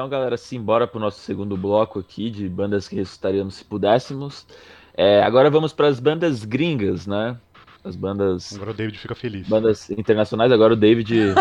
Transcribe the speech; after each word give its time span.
Então, 0.00 0.08
galera, 0.08 0.38
simbora 0.38 0.86
pro 0.86 0.98
nosso 0.98 1.20
segundo 1.20 1.58
bloco 1.58 1.98
aqui 1.98 2.30
de 2.30 2.48
bandas 2.48 2.88
que 2.88 2.96
ressuscitaríamos 2.96 3.56
se 3.56 3.64
pudéssemos. 3.66 4.46
É, 4.94 5.22
agora 5.22 5.50
vamos 5.50 5.74
para 5.74 5.88
as 5.88 6.00
bandas 6.00 6.42
gringas, 6.42 7.06
né? 7.06 7.36
As 7.84 7.96
bandas. 7.96 8.54
Agora 8.54 8.70
o 8.70 8.74
David 8.74 8.98
fica 8.98 9.14
feliz. 9.14 9.46
Bandas 9.46 9.90
internacionais, 9.90 10.50
agora 10.52 10.72
o 10.72 10.76
David 10.76 11.34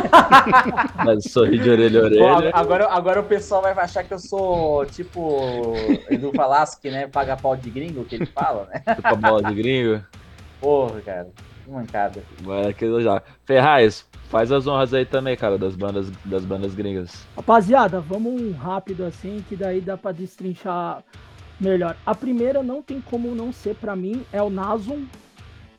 sorri 1.31 1.57
de 1.57 1.69
orelha 1.69 2.01
a 2.01 2.03
orelha. 2.03 2.51
Pô, 2.51 2.57
agora, 2.57 2.87
agora 2.89 3.21
o 3.21 3.23
pessoal 3.23 3.61
vai 3.61 3.71
achar 3.71 4.03
que 4.03 4.13
eu 4.13 4.19
sou 4.19 4.85
tipo 4.87 5.73
Edu 6.09 6.33
Falaschi, 6.35 6.91
né? 6.91 7.07
Paga 7.07 7.37
pau 7.37 7.55
de 7.55 7.69
gringo, 7.69 8.03
que 8.03 8.15
ele 8.15 8.25
fala, 8.25 8.67
né? 8.73 8.83
Chupa 8.93 9.15
bola 9.15 9.41
de 9.41 9.55
gringo. 9.55 10.03
Porra, 10.59 10.99
cara. 10.99 11.29
Que 11.63 11.71
mancada. 11.71 12.21
Vai 12.41 12.67
aquilo 12.67 13.01
já. 13.01 13.23
Ferraz, 13.45 14.05
faz 14.29 14.51
as 14.51 14.67
honras 14.67 14.93
aí 14.93 15.05
também, 15.05 15.35
cara, 15.35 15.57
das 15.57 15.75
bandas, 15.75 16.09
das 16.23 16.45
bandas 16.45 16.73
gringas. 16.73 17.27
Rapaziada, 17.35 17.99
vamos 17.99 18.55
rápido 18.55 19.03
assim, 19.03 19.43
que 19.49 19.55
daí 19.55 19.81
dá 19.81 19.97
pra 19.97 20.11
destrinchar 20.11 21.03
melhor. 21.59 21.95
A 22.05 22.15
primeira 22.15 22.63
não 22.63 22.81
tem 22.81 23.01
como 23.01 23.35
não 23.35 23.51
ser 23.51 23.75
pra 23.75 23.95
mim, 23.95 24.23
é 24.31 24.41
o 24.41 24.49
Nasum, 24.49 25.05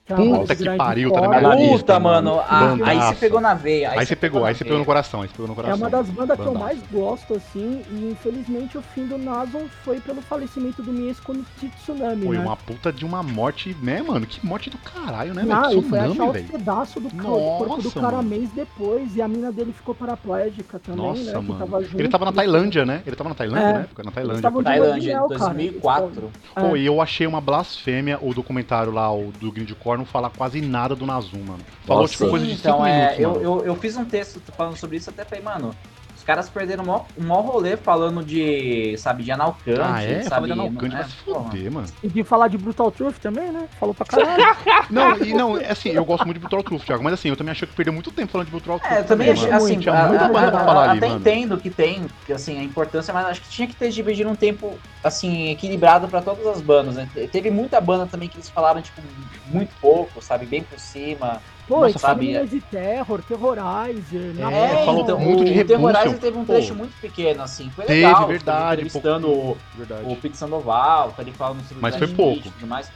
Puta 0.07 0.57
que 0.57 0.77
pariu, 0.77 1.13
tá 1.13 1.21
na 1.21 1.29
minha 1.29 1.55
lista. 1.55 1.79
Puta, 1.79 2.01
mano. 2.01 2.41
A, 2.41 2.73
aí 2.85 2.99
você 2.99 3.15
pegou 3.15 3.41
na 3.41 3.55
veia. 3.55 3.91
Aí, 3.93 3.99
aí 4.01 4.07
você 4.07 4.17
pegou, 4.17 4.45
aí 4.45 4.55
você 4.55 4.65
pegou 4.65 4.79
no 4.79 4.85
coração, 4.85 5.23
aí 5.23 5.29
você 5.29 5.33
pegou 5.33 5.49
no 5.49 5.55
coração. 5.55 5.75
É 5.75 5.77
uma 5.77 5.91
das 5.91 6.11
bandas 6.11 6.37
que 6.39 6.47
eu 6.47 6.55
mais 6.55 6.79
gosto, 6.91 7.35
assim, 7.35 7.83
e 7.91 8.11
infelizmente 8.11 8.77
o 8.77 8.83
fim 8.83 9.07
do 9.07 9.17
Nason 9.17 9.67
foi 9.85 10.01
pelo 10.01 10.21
falecimento 10.23 10.83
do 10.83 10.93
Mies 10.93 11.21
quando 11.21 11.45
tsunami, 11.59 12.27
Foi 12.27 12.39
né? 12.39 12.45
uma 12.45 12.57
puta 12.57 12.93
de 12.93 13.05
uma 13.05 13.23
morte, 13.23 13.77
né, 13.83 14.03
mano? 14.03 14.27
Que 14.27 14.45
morte 14.45 14.71
do 14.71 14.79
caralho, 14.79 15.35
né, 15.35 15.43
Não, 15.43 15.69
velho? 15.69 15.83
foi 15.83 15.99
achar 15.99 16.31
os 16.31 16.43
pedaços 16.43 17.03
do, 17.03 17.11
corpo 17.23 17.83
do 17.83 17.91
cara 17.93 18.23
mês 18.23 18.51
depois, 18.51 19.15
e 19.15 19.23
a 19.23 19.29
mina 19.29 19.53
dele 19.53 19.73
ficou 19.73 19.95
paraplégica 19.95 20.79
também, 20.79 21.05
Nossa, 21.05 21.33
né? 21.33 21.39
Mano. 21.39 21.59
Tava 21.59 21.83
junto, 21.83 21.99
ele 21.99 22.09
tava 22.09 22.25
na 22.25 22.33
Tailândia, 22.33 22.85
né? 22.85 23.03
Ele 23.07 23.17
tava 23.17 23.29
na 23.29 23.35
Tailândia, 23.35 23.67
é. 23.67 23.73
né? 23.73 23.87
Na 24.05 24.11
Tailândia. 24.11 24.51
Tailândia, 24.51 25.13
em 25.13 25.29
2004. 25.29 26.31
Pô, 26.55 26.77
e 26.77 26.85
eu 26.85 27.01
achei 27.01 27.27
uma 27.27 27.41
blasfêmia 27.41 28.19
o 28.21 28.35
documentário 28.35 28.93
lá, 28.93 29.13
o 29.13 29.33
do 29.41 29.53
Grindcore, 29.53 30.00
não 30.01 30.07
falar 30.07 30.31
quase 30.31 30.61
nada 30.61 30.97
do 30.97 31.07
Nazum, 31.07 31.43
mano. 31.45 31.65
Falou 31.85 32.03
Nossa, 32.03 32.13
tipo 32.13 32.25
sim, 32.25 32.31
coisa 32.31 32.47
de 32.47 32.57
5 32.57 32.61
então, 32.61 32.87
é, 32.87 33.19
minutos, 33.19 33.43
eu, 33.43 33.59
eu, 33.59 33.65
eu, 33.67 33.77
fiz 33.77 33.97
um 33.97 34.05
texto 34.05 34.43
falando 34.57 34.77
sobre 34.77 34.97
isso, 34.97 35.11
até 35.11 35.25
falei, 35.25 35.45
mano, 35.45 35.75
os 36.21 36.25
caras 36.25 36.51
perderam 36.51 36.85
um 37.17 37.25
maior 37.25 37.41
rolê 37.41 37.79
falando 37.79 38.23
de, 38.23 38.95
sabe, 38.99 39.23
de 39.23 39.33
Analcante, 39.33 39.81
ah, 39.81 40.03
é? 40.03 40.23
sabe? 40.23 40.29
Fala 40.29 40.47
de 40.47 40.53
Analcante, 40.53 40.93
vai 40.93 41.01
é, 41.01 41.05
se 41.05 41.17
foder, 41.17 41.73
mano. 41.73 41.89
E 42.03 42.09
de 42.09 42.23
falar 42.23 42.49
de 42.49 42.59
Brutal 42.59 42.91
Truth 42.91 43.17
também, 43.17 43.51
né? 43.51 43.67
Falou 43.79 43.95
pra 43.95 44.05
caralho. 44.05 44.45
não, 44.91 45.17
e 45.17 45.33
não, 45.33 45.57
é 45.57 45.71
assim, 45.71 45.89
eu 45.89 46.05
gosto 46.05 46.27
muito 46.27 46.37
de 46.37 46.41
Brutal 46.41 46.63
Truth, 46.63 46.85
Thiago, 46.85 47.03
mas 47.03 47.15
assim, 47.15 47.31
eu 47.31 47.37
também 47.37 47.53
achei 47.53 47.67
que 47.67 47.75
perdeu 47.75 47.95
muito 47.95 48.11
tempo 48.11 48.31
falando 48.31 48.49
de 48.49 48.53
Brutal 48.53 48.79
Truth. 48.79 48.93
É, 48.93 48.99
eu 48.99 49.05
também 49.07 49.31
achei, 49.31 49.51
assim, 49.51 49.79
tinha 49.79 49.99
a, 49.99 50.09
muita 50.09 50.29
coisa 50.29 50.51
pra 50.51 50.65
falar 50.65 50.91
ali, 50.91 50.99
Até 50.99 51.09
mano. 51.09 51.21
entendo 51.21 51.57
que 51.57 51.71
tem, 51.71 52.07
que, 52.27 52.35
assim, 52.35 52.59
a 52.59 52.63
importância, 52.63 53.15
mas 53.15 53.25
acho 53.25 53.41
que 53.41 53.49
tinha 53.49 53.67
que 53.67 53.75
ter 53.75 53.89
dividido 53.89 54.29
um 54.29 54.37
tempo, 54.37 54.79
assim, 55.03 55.49
equilibrado 55.49 56.07
pra 56.07 56.21
todas 56.21 56.47
as 56.47 56.61
bandas, 56.61 56.97
né? 56.97 57.09
Teve 57.33 57.51
muita 57.51 57.81
banda 57.81 58.07
também 58.07 58.29
que 58.29 58.37
eles 58.37 58.51
falaram, 58.51 58.83
tipo, 58.83 59.01
muito 59.47 59.71
pouco, 59.81 60.21
sabe, 60.21 60.45
bem 60.45 60.63
por 60.63 60.79
cima. 60.79 61.41
Pô, 61.71 61.83
Nossa, 61.83 62.01
sabia. 62.01 62.45
de 62.45 62.61
Terror, 62.61 63.23
Terrorizer, 63.23 64.35
né? 64.35 64.73
É, 64.73 64.85
falou 64.85 65.03
então, 65.05 65.21
muito 65.21 65.45
de 65.45 65.61
O 65.61 65.65
Terrorizer 65.65 66.19
teve 66.19 66.37
um 66.37 66.45
trecho 66.45 66.71
Pô. 66.71 66.75
muito 66.75 67.01
pequeno, 67.01 67.45
assim. 67.45 67.71
Foi 67.71 67.85
teve, 67.85 68.07
legal. 68.07 68.27
verdade. 68.27 68.83
Entrevistando 68.83 69.31
o, 69.31 69.57
verdade. 69.77 70.03
o 70.05 70.17
Pete 70.17 70.37
Sandoval, 70.37 71.13
tá 71.13 71.23
ali 71.23 71.31
falando 71.31 71.63
sobre 71.63 71.81
Mas 71.81 71.95
foi 71.95 72.09
pouco. 72.09 72.53
Mas 72.67 72.91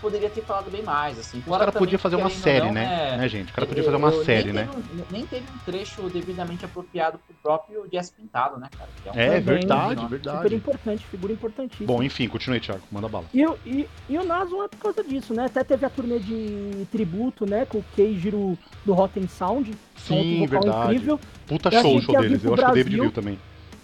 poderia 0.00 0.30
ter 0.30 0.42
falado 0.42 0.70
bem 0.70 0.82
mais, 0.82 1.18
assim. 1.18 1.42
O 1.46 1.50
cara 1.50 1.72
podia 1.72 1.98
fazer 1.98 2.16
uma 2.16 2.30
série, 2.30 2.66
não, 2.66 2.72
né? 2.72 3.14
É... 3.14 3.16
né, 3.16 3.28
gente? 3.28 3.50
O 3.50 3.54
cara 3.54 3.66
podia 3.66 3.84
fazer 3.84 3.96
uma 3.96 4.10
eu, 4.10 4.24
série, 4.24 4.52
né? 4.52 4.68
Um, 4.74 5.02
nem 5.10 5.26
teve 5.26 5.44
um 5.54 5.58
trecho 5.64 6.02
devidamente 6.08 6.64
apropriado 6.64 7.18
pro 7.18 7.36
próprio 7.42 7.86
Jess 7.92 8.10
Pintado, 8.10 8.58
né, 8.58 8.68
cara? 8.76 8.90
É, 9.14 9.30
um 9.30 9.32
é 9.34 9.40
verdade, 9.40 10.06
verdade. 10.06 10.36
Super 10.38 10.52
importante, 10.52 11.06
figura 11.06 11.32
importantíssima. 11.32 11.86
Bom, 11.86 12.02
enfim, 12.02 12.28
continue, 12.28 12.60
Thiago, 12.60 12.82
manda 12.90 13.08
bala. 13.08 13.26
E, 13.32 13.42
e, 13.66 13.88
e 14.08 14.18
o 14.18 14.24
Naso 14.24 14.62
é 14.62 14.68
por 14.68 14.78
causa 14.78 15.04
disso, 15.04 15.34
né? 15.34 15.44
Até 15.46 15.62
teve 15.62 15.84
a 15.84 15.90
turnê 15.90 16.18
de 16.18 16.86
tributo, 16.90 17.44
né, 17.48 17.66
com 17.66 17.78
o 17.78 17.84
Keijiro 17.94 18.58
do 18.84 18.94
Rotten 18.94 19.28
Sound. 19.28 19.72
Sim, 19.96 20.46
verdade. 20.46 20.94
Incrível. 20.94 21.20
Puta 21.46 21.70
show 21.70 21.96
o 21.96 22.00
show 22.00 22.20
deles, 22.20 22.44
eu 22.44 22.54
acho 22.54 22.64
que 22.64 22.70
o 22.70 22.74
David 22.74 23.00
viu 23.00 23.12
também. 23.12 23.38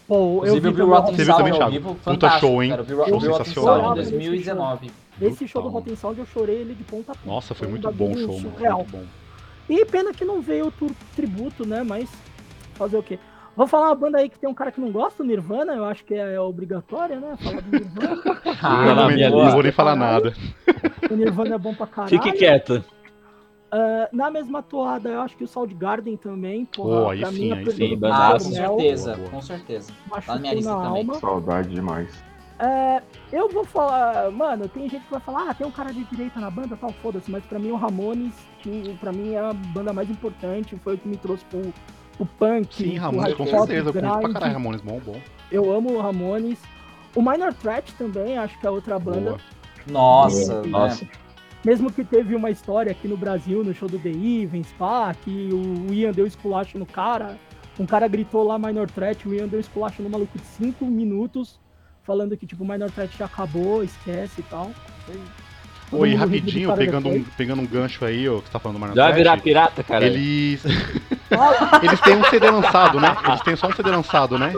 Pô, 0.06 0.44
eu 0.44 0.60
vi 0.60 0.68
o 0.68 0.86
Rotten 0.86 1.24
Sound 1.24 1.38
também, 1.38 1.52
Thiago. 1.52 1.94
Puta 1.96 2.38
show, 2.38 2.62
hein? 2.62 2.72
Show 3.08 3.20
sensacional. 3.20 3.92
Em 3.92 3.94
2019. 3.94 5.03
Esse 5.20 5.46
show 5.46 5.62
do 5.62 5.68
Rotten 5.68 5.96
Sound 5.96 6.18
eu 6.18 6.26
chorei 6.26 6.56
ele 6.56 6.74
de 6.74 6.84
ponta 6.84 7.12
a 7.12 7.14
ponta. 7.14 7.26
Nossa, 7.26 7.54
foi 7.54 7.68
muito 7.68 7.90
bom 7.92 8.12
o 8.12 8.18
show, 8.18 8.40
surreal. 8.40 8.78
Muito 8.78 8.90
bom. 8.90 9.04
E 9.68 9.84
pena 9.86 10.12
que 10.12 10.24
não 10.24 10.40
veio 10.40 10.68
o 10.68 10.90
tributo, 11.14 11.66
né? 11.66 11.82
Mas 11.82 12.10
fazer 12.74 12.96
o 12.96 13.02
quê? 13.02 13.18
Vou 13.56 13.68
falar 13.68 13.86
uma 13.86 13.94
banda 13.94 14.18
aí 14.18 14.28
que 14.28 14.38
tem 14.38 14.50
um 14.50 14.54
cara 14.54 14.72
que 14.72 14.80
não 14.80 14.90
gosta 14.90 15.22
do 15.22 15.28
Nirvana, 15.28 15.74
eu 15.74 15.84
acho 15.84 16.04
que 16.04 16.14
é, 16.14 16.34
é 16.34 16.40
obrigatória, 16.40 17.20
né? 17.20 17.36
Falar 17.40 17.60
do 17.60 17.70
Nirvana. 17.70 18.22
ah, 18.60 18.94
não, 18.94 19.44
não 19.44 19.50
vou 19.52 19.62
nem 19.62 19.72
falar 19.72 19.94
nada. 19.94 20.34
O 21.08 21.14
Nirvana 21.14 21.54
é 21.54 21.58
bom 21.58 21.72
pra 21.72 21.86
caralho. 21.86 22.10
Fique 22.10 22.32
quieto. 22.32 22.84
Uh, 23.72 24.06
na 24.12 24.30
mesma 24.30 24.62
toada, 24.62 25.08
eu 25.08 25.20
acho 25.20 25.36
que 25.36 25.44
o 25.44 25.48
Soundgarden 25.48 26.16
também. 26.16 26.64
Porra, 26.64 27.06
oh, 27.06 27.10
aí 27.10 27.26
sim, 27.26 27.52
aí 27.52 27.70
sim. 27.70 27.98
Ah, 28.04 28.32
com 28.32 28.38
certeza, 28.38 29.18
com 29.30 29.42
certeza. 29.42 29.92
Tá 30.10 30.34
na 30.34 30.40
minha 30.40 30.54
lista 30.54 30.70
também. 30.70 30.88
Alma. 30.88 31.14
Saudade 31.14 31.68
demais. 31.70 32.24
É, 32.58 33.02
eu 33.32 33.48
vou 33.48 33.64
falar, 33.64 34.30
mano, 34.30 34.68
tem 34.68 34.88
gente 34.88 35.04
que 35.04 35.10
vai 35.10 35.20
falar, 35.20 35.50
ah, 35.50 35.54
tem 35.54 35.66
um 35.66 35.72
cara 35.72 35.92
de 35.92 36.04
direita 36.04 36.38
na 36.38 36.48
banda, 36.48 36.76
tal, 36.76 36.92
foda-se, 37.02 37.28
mas 37.30 37.44
pra 37.44 37.58
mim 37.58 37.72
o 37.72 37.76
Ramones, 37.76 38.34
que 38.60 38.96
pra 39.00 39.12
mim 39.12 39.32
é 39.32 39.40
a 39.40 39.52
banda 39.52 39.92
mais 39.92 40.08
importante, 40.08 40.76
foi 40.76 40.94
o 40.94 40.98
que 40.98 41.08
me 41.08 41.16
trouxe 41.16 41.44
pro, 41.46 41.60
pro 42.16 42.26
punk. 42.26 42.74
Sim, 42.74 42.96
Ramones, 42.96 43.34
com 43.34 43.46
certeza, 43.46 43.88
eu 43.88 43.92
curto 43.92 44.20
pra 44.20 44.32
caralho 44.32 44.52
Ramones, 44.52 44.80
bom, 44.80 45.00
bom. 45.00 45.20
Eu 45.50 45.72
amo 45.72 45.94
o 45.94 46.00
Ramones. 46.00 46.60
O 47.14 47.22
Minor 47.22 47.52
Threat 47.54 47.92
também, 47.94 48.38
acho 48.38 48.58
que 48.58 48.66
é 48.66 48.70
outra 48.70 48.98
banda. 48.98 49.30
Boa. 49.30 49.40
Nossa, 49.86 50.52
é, 50.52 50.66
nossa. 50.66 51.06
Mesmo 51.64 51.90
que 51.92 52.04
teve 52.04 52.34
uma 52.34 52.50
história 52.50 52.92
aqui 52.92 53.08
no 53.08 53.16
Brasil, 53.16 53.64
no 53.64 53.72
show 53.72 53.88
do 53.88 53.98
The 53.98 54.10
Even, 54.10 54.62
Spa, 54.62 55.14
que 55.14 55.50
o 55.52 55.92
Ian 55.92 56.12
deu 56.12 56.26
esculacho 56.26 56.78
no 56.78 56.86
cara. 56.86 57.38
Um 57.78 57.86
cara 57.86 58.06
gritou 58.06 58.44
lá 58.44 58.58
Minor 58.58 58.90
Threat, 58.90 59.26
o 59.26 59.34
Ian 59.34 59.48
deu 59.48 59.58
esculacho 59.58 60.02
no 60.02 60.10
maluco 60.10 60.38
de 60.38 60.44
5 60.44 60.84
minutos 60.84 61.58
falando 62.04 62.36
que, 62.36 62.46
tipo, 62.46 62.62
o 62.62 62.66
Minor 62.68 62.90
Threat 62.90 63.16
já 63.16 63.24
acabou, 63.24 63.82
esquece 63.82 64.40
e 64.40 64.44
tal. 64.44 64.70
Oi, 65.90 66.14
rapidinho, 66.14 66.74
pegando 66.76 67.08
um, 67.08 67.24
pegando 67.36 67.62
um 67.62 67.66
gancho 67.66 68.04
aí, 68.04 68.28
ó, 68.28 68.38
que 68.38 68.46
você 68.46 68.52
tá 68.52 68.58
falando 68.58 68.78
do 68.78 68.80
Minor 68.80 68.96
Já 68.96 69.04
vai 69.04 69.12
virar 69.14 69.40
pirata, 69.40 69.82
cara. 69.82 70.04
Eles. 70.06 70.62
Eles 71.82 72.00
têm 72.00 72.16
um 72.16 72.24
CD 72.24 72.50
lançado, 72.50 73.00
né? 73.00 73.16
Eles 73.26 73.40
têm 73.40 73.56
só 73.56 73.68
um 73.68 73.72
CD 73.72 73.90
lançado, 73.90 74.38
né? 74.38 74.52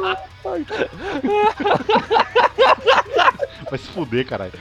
Vai 3.71 3.79
se 3.79 3.89
fuder, 3.89 4.27
caralho. 4.27 4.53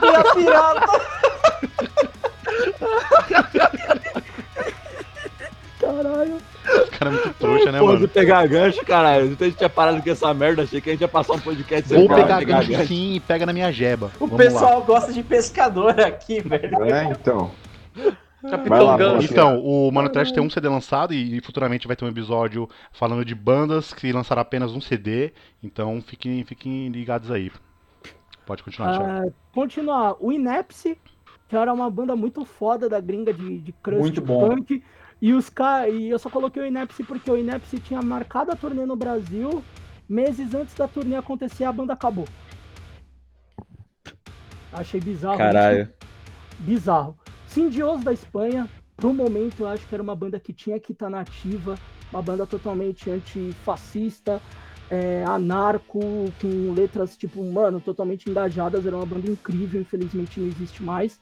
Vira 0.00 0.34
pirata! 0.34 0.86
Caralho. 5.80 6.38
Os 6.84 6.90
caras 6.90 7.14
é 7.14 7.22
muito 7.24 7.34
trouxa, 7.38 7.72
né, 7.72 7.80
mano? 7.80 8.08
pegar 8.08 8.46
gancho, 8.46 8.84
caralho. 8.84 9.26
Então 9.26 9.46
a 9.46 9.50
gente 9.50 9.58
tinha 9.58 9.68
parado 9.68 10.02
com 10.02 10.10
essa 10.10 10.32
merda. 10.32 10.62
Achei 10.62 10.80
que 10.80 10.90
a 10.90 10.92
gente 10.92 11.02
ia 11.02 11.08
passar 11.08 11.34
um 11.34 11.40
podcast 11.40 11.92
Vou 11.94 12.08
pegar, 12.08 12.38
pegar 12.38 12.64
gancho, 12.64 12.86
sim 12.86 13.14
e 13.14 13.20
pega 13.20 13.46
na 13.46 13.52
minha 13.52 13.72
jeba. 13.72 14.10
O 14.18 14.26
Vamos 14.26 14.36
pessoal 14.36 14.80
lá. 14.80 14.86
gosta 14.86 15.12
de 15.12 15.22
pescador 15.22 15.98
aqui, 16.00 16.40
velho. 16.40 16.84
É, 16.84 17.04
então. 17.04 17.50
Capitão 18.48 18.96
Gancho. 18.96 19.30
Então, 19.30 19.60
o 19.60 19.90
Mano 19.90 20.08
Trash 20.08 20.32
tem 20.32 20.42
um 20.42 20.48
CD 20.48 20.68
lançado 20.68 21.12
e 21.12 21.40
futuramente 21.42 21.86
vai 21.86 21.94
ter 21.94 22.04
um 22.04 22.08
episódio 22.08 22.68
falando 22.92 23.24
de 23.24 23.34
bandas 23.34 23.92
que 23.92 24.12
lançaram 24.12 24.40
apenas 24.40 24.72
um 24.72 24.80
CD. 24.80 25.32
Então 25.62 26.00
fiquem, 26.00 26.42
fiquem 26.44 26.88
ligados 26.88 27.30
aí. 27.30 27.52
Pode 28.46 28.62
continuar, 28.62 28.96
Thiago. 28.96 29.28
Uh, 29.28 29.34
continuar. 29.52 30.16
O 30.18 30.32
Inepsi, 30.32 30.96
que 31.48 31.56
era 31.56 31.72
uma 31.72 31.90
banda 31.90 32.16
muito 32.16 32.44
foda 32.44 32.88
da 32.88 32.98
gringa 32.98 33.32
de, 33.32 33.58
de 33.58 33.72
crust 33.72 34.00
muito 34.00 34.20
bom. 34.20 34.48
punk. 34.48 34.82
E 35.20 35.34
os 35.34 35.52
e 35.92 36.08
eu 36.08 36.18
só 36.18 36.30
coloquei 36.30 36.62
o 36.62 36.66
Inepsi 36.66 37.04
porque 37.04 37.30
o 37.30 37.36
Inepsi 37.36 37.78
tinha 37.78 38.00
marcado 38.00 38.52
a 38.52 38.56
turnê 38.56 38.86
no 38.86 38.96
Brasil. 38.96 39.62
Meses 40.08 40.54
antes 40.54 40.74
da 40.74 40.88
turnê 40.88 41.14
acontecer, 41.14 41.64
a 41.64 41.72
banda 41.72 41.92
acabou. 41.92 42.26
Achei 44.72 45.00
bizarro. 45.00 45.36
Caralho. 45.36 45.88
Bizarro. 46.58 47.16
Sindioso 47.46 48.02
da 48.02 48.12
Espanha, 48.12 48.68
pro 48.96 49.12
momento, 49.12 49.60
eu 49.60 49.68
acho 49.68 49.86
que 49.86 49.94
era 49.94 50.02
uma 50.02 50.16
banda 50.16 50.40
que 50.40 50.52
tinha 50.52 50.80
que 50.80 50.92
estar 50.92 51.06
tá 51.06 51.10
nativa. 51.10 51.76
Uma 52.10 52.22
banda 52.22 52.46
totalmente 52.46 53.08
antifascista, 53.08 54.40
é, 54.90 55.22
anarco, 55.24 56.00
com 56.40 56.72
letras, 56.72 57.16
tipo, 57.16 57.44
mano, 57.44 57.80
totalmente 57.80 58.28
engajadas. 58.28 58.84
Era 58.86 58.96
uma 58.96 59.06
banda 59.06 59.30
incrível, 59.30 59.80
infelizmente 59.80 60.40
não 60.40 60.48
existe 60.48 60.82
mais. 60.82 61.20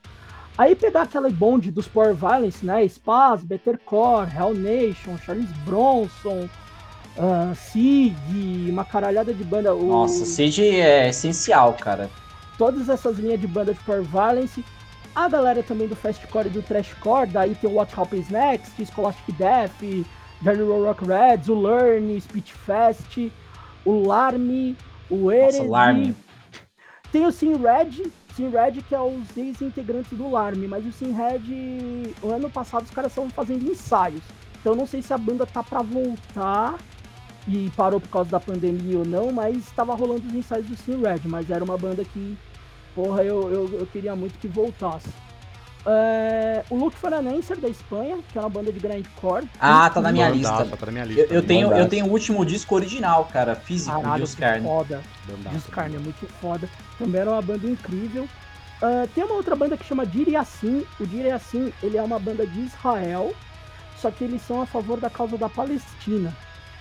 Aí 0.59 0.75
pegar 0.75 1.03
aquela 1.03 1.31
bonde 1.31 1.71
dos 1.71 1.87
Power 1.87 2.15
Violence, 2.15 2.67
né? 2.67 2.85
Spaz, 2.89 3.45
Better 3.45 3.79
Core, 3.79 4.29
Hell 4.37 4.55
Nation, 4.55 5.17
Charles 5.25 5.49
Bronson, 5.65 6.49
uh, 7.17 7.55
Sig, 7.55 8.13
uma 8.69 8.85
caralhada 8.85 9.33
de 9.33 9.45
banda. 9.45 9.73
Nossa. 9.73 10.25
Sig 10.25 10.81
é 10.81 11.11
essencial, 11.11 11.75
cara. 11.75 12.11
Todas 12.59 12.89
essas 12.89 13.19
linhas 13.19 13.41
de 13.41 13.47
banda 13.47 13.73
de 13.73 13.79
Power 13.81 14.03
Violence. 14.03 14.65
A 15.15 15.29
galera 15.29 15.63
também 15.63 15.87
do 15.87 15.95
Fastcore 15.95 16.49
e 16.49 16.51
do 16.51 16.63
Trashcore, 16.63 17.29
daí 17.29 17.55
tem 17.55 17.71
o 17.71 17.75
What 17.75 17.93
Happens 17.97 18.29
Next, 18.29 18.85
Scholastic 18.87 19.35
Death, 19.37 20.07
Roll 20.45 20.85
Rock 20.85 21.05
Reds, 21.05 21.49
o 21.49 21.55
Learn, 21.55 22.21
Speech 22.21 22.53
Fest. 22.53 23.31
o 23.85 24.07
Larme, 24.07 24.77
o 25.09 25.31
Erezi. 25.31 25.59
Nossa, 25.59 25.71
Larme. 25.71 26.17
Tem 27.11 27.27
o 27.27 27.33
Sim 27.33 27.57
Red, 27.57 28.11
Sim 28.39 28.51
Red 28.51 28.83
que 28.83 28.95
é 28.95 29.01
os 29.01 29.37
ex-integrantes 29.37 30.17
do 30.17 30.31
Larme, 30.31 30.69
mas 30.69 30.87
o 30.87 30.93
Sim 30.93 31.13
Red, 31.13 32.15
o 32.23 32.31
ano 32.31 32.49
passado 32.49 32.85
os 32.85 32.91
caras 32.93 33.11
estavam 33.11 33.29
fazendo 33.29 33.69
ensaios. 33.69 34.23
Então 34.61 34.77
não 34.77 34.87
sei 34.87 35.03
se 35.03 35.13
a 35.13 35.19
banda 35.19 35.45
tá 35.45 35.61
para 35.61 35.83
voltar 35.83 36.79
e 37.49 37.69
parou 37.71 38.01
por 38.01 38.09
causa 38.09 38.31
da 38.31 38.39
pandemia 38.39 38.99
ou 38.99 39.05
não, 39.05 39.33
mas 39.33 39.57
estava 39.57 39.93
rolando 39.93 40.29
os 40.29 40.35
ensaios 40.35 40.69
do 40.69 40.77
Sim 40.77 41.03
Red, 41.03 41.23
mas 41.25 41.51
era 41.51 41.65
uma 41.65 41.77
banda 41.77 42.05
que, 42.05 42.39
porra, 42.95 43.25
eu, 43.25 43.51
eu, 43.51 43.81
eu 43.81 43.87
queria 43.87 44.15
muito 44.15 44.39
que 44.39 44.47
voltasse. 44.47 45.09
É, 45.87 46.65
o 46.69 46.77
Luke 46.77 46.99
Faranenser 46.99 47.59
da 47.59 47.69
Espanha, 47.69 48.19
que 48.31 48.37
é 48.37 48.41
uma 48.41 48.51
banda 48.51 48.73
de 48.73 48.79
grindcore. 48.79 49.49
Ah, 49.59 49.89
tá 49.89 50.01
na 50.01 50.13
minha 50.13 50.29
lista. 50.29 50.65
Tá 50.65 50.87
na 50.87 50.93
minha 50.93 51.05
lista. 51.05 51.23
Eu, 51.23 51.37
eu 51.37 51.43
tenho, 51.47 51.73
eu 51.73 51.89
tenho 51.89 52.07
o 52.07 52.11
último 52.11 52.45
disco 52.45 52.75
original, 52.75 53.25
cara, 53.27 53.55
físico, 53.55 54.01
Caralho, 54.01 54.27
de 54.27 54.37
Carne. 54.37 54.67
Foda. 54.67 55.03
Carne 55.71 55.97
é 55.97 55.99
muito 55.99 56.27
foda. 56.41 56.69
Também 56.99 57.21
era 57.21 57.31
uma 57.31 57.43
banda 57.43 57.67
incrível. 57.67 58.29
Uh, 58.83 59.09
tem 59.15 59.25
uma 59.25 59.35
outra 59.35 59.57
banda 59.57 59.77
que 59.77 59.85
chama 59.85 60.07
Dire 60.07 60.37
Assim. 60.37 60.85
O 61.01 61.07
Dire 61.07 61.31
Assim, 61.31 61.73
ele 61.83 61.97
é 61.97 62.03
uma 62.03 62.19
banda 62.19 62.47
de 62.47 62.61
Israel, 62.61 63.35
só 63.97 64.11
que 64.11 64.25
eles 64.25 64.43
são 64.43 64.63
a 64.63 64.67
favor 64.67 65.01
da 65.01 65.11
causa 65.11 65.37
da 65.37 65.49
Palestina. 65.49 66.33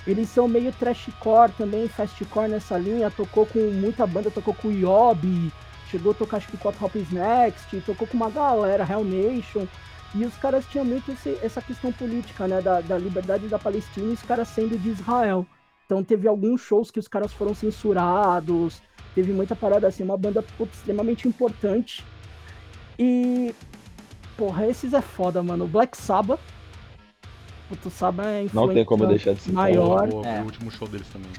Eles 0.05 0.29
são 0.29 0.47
meio 0.47 0.71
trashcore 0.71 1.51
também, 1.57 1.87
fastcore 1.87 2.49
nessa 2.49 2.77
linha. 2.77 3.11
Tocou 3.11 3.45
com 3.45 3.59
muita 3.71 4.07
banda, 4.07 4.31
tocou 4.31 4.53
com 4.53 4.69
o 4.69 4.71
Yobi, 4.71 5.51
chegou 5.89 6.11
a 6.11 6.15
tocar 6.15 6.37
acho 6.37 6.47
que 6.47 6.57
com 6.57 6.69
Hop 6.69 6.95
Next, 7.11 7.81
tocou 7.81 8.07
com 8.07 8.17
uma 8.17 8.29
galera, 8.29 8.87
Hell 8.89 9.03
Nation. 9.03 9.67
E 10.15 10.25
os 10.25 10.35
caras 10.37 10.65
tinham 10.65 10.85
muito 10.85 11.11
esse, 11.11 11.37
essa 11.41 11.61
questão 11.61 11.91
política, 11.91 12.47
né, 12.47 12.61
da, 12.61 12.81
da 12.81 12.97
liberdade 12.97 13.47
da 13.47 13.59
Palestina 13.59 14.09
e 14.09 14.13
os 14.13 14.23
caras 14.23 14.47
sendo 14.47 14.77
de 14.77 14.89
Israel. 14.89 15.45
Então 15.85 16.03
teve 16.03 16.27
alguns 16.27 16.61
shows 16.61 16.91
que 16.91 16.99
os 16.99 17.07
caras 17.07 17.33
foram 17.33 17.53
censurados, 17.53 18.81
teve 19.13 19.31
muita 19.31 19.55
parada 19.55 19.87
assim, 19.87 20.03
uma 20.03 20.17
banda 20.17 20.43
putz, 20.57 20.75
extremamente 20.77 21.27
importante. 21.27 22.03
E, 22.97 23.53
porra, 24.35 24.67
esses 24.67 24.93
é 24.93 25.01
foda, 25.01 25.43
mano. 25.43 25.67
Black 25.67 25.97
Sabbath, 25.97 26.39
sabe 27.91 28.21
a 28.21 28.43
influência 28.43 28.53
Não 28.53 28.73
tem 28.73 28.85
como 28.85 29.05
deixar 29.05 29.33
de 29.33 29.41
ser 29.41 29.51
maior. 29.51 30.07
é. 30.25 30.41
O 30.41 30.45
último 30.45 30.71
show 30.71 30.87
deles 30.87 31.07
também. 31.09 31.31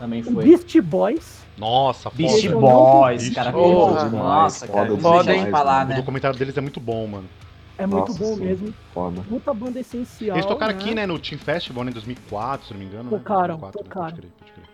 Também 0.00 0.22
foi. 0.22 0.44
Beast 0.44 0.80
Boys. 0.80 1.44
Nossa, 1.58 2.08
foda. 2.10 2.16
Beast 2.16 2.48
Boys, 2.48 3.22
Beast 3.22 3.34
cara. 3.34 3.52
Boys. 3.52 4.12
Nossa, 4.12 4.66
cara. 4.66 4.96
Foda, 4.96 5.34
hein? 5.34 5.50
Falar, 5.50 5.86
né? 5.86 5.94
O 5.94 5.96
documentário 5.98 6.38
deles 6.38 6.56
é 6.56 6.60
muito 6.62 6.80
bom, 6.80 7.06
mano. 7.06 7.28
É 7.76 7.86
muito 7.86 8.08
Nossa, 8.08 8.24
bom 8.24 8.34
sim. 8.34 8.44
mesmo. 8.44 8.74
Foda. 8.94 9.22
Muita 9.28 9.52
banda 9.52 9.78
essencial. 9.78 10.36
Eles 10.36 10.46
tocaram 10.46 10.72
né? 10.72 10.80
aqui, 10.80 10.94
né, 10.94 11.06
no 11.06 11.18
Team 11.18 11.38
Festival 11.38 11.84
né, 11.84 11.90
em 11.90 11.94
2004, 11.94 12.68
se 12.68 12.72
não 12.72 12.80
me 12.80 12.86
engano. 12.86 13.10
Tocaram, 13.10 13.56
né? 13.56 13.70
2004, 13.72 13.82
tocaram. 13.84 14.06
Pode 14.06 14.20
crer, 14.20 14.30
pode 14.38 14.52
crer. 14.52 14.69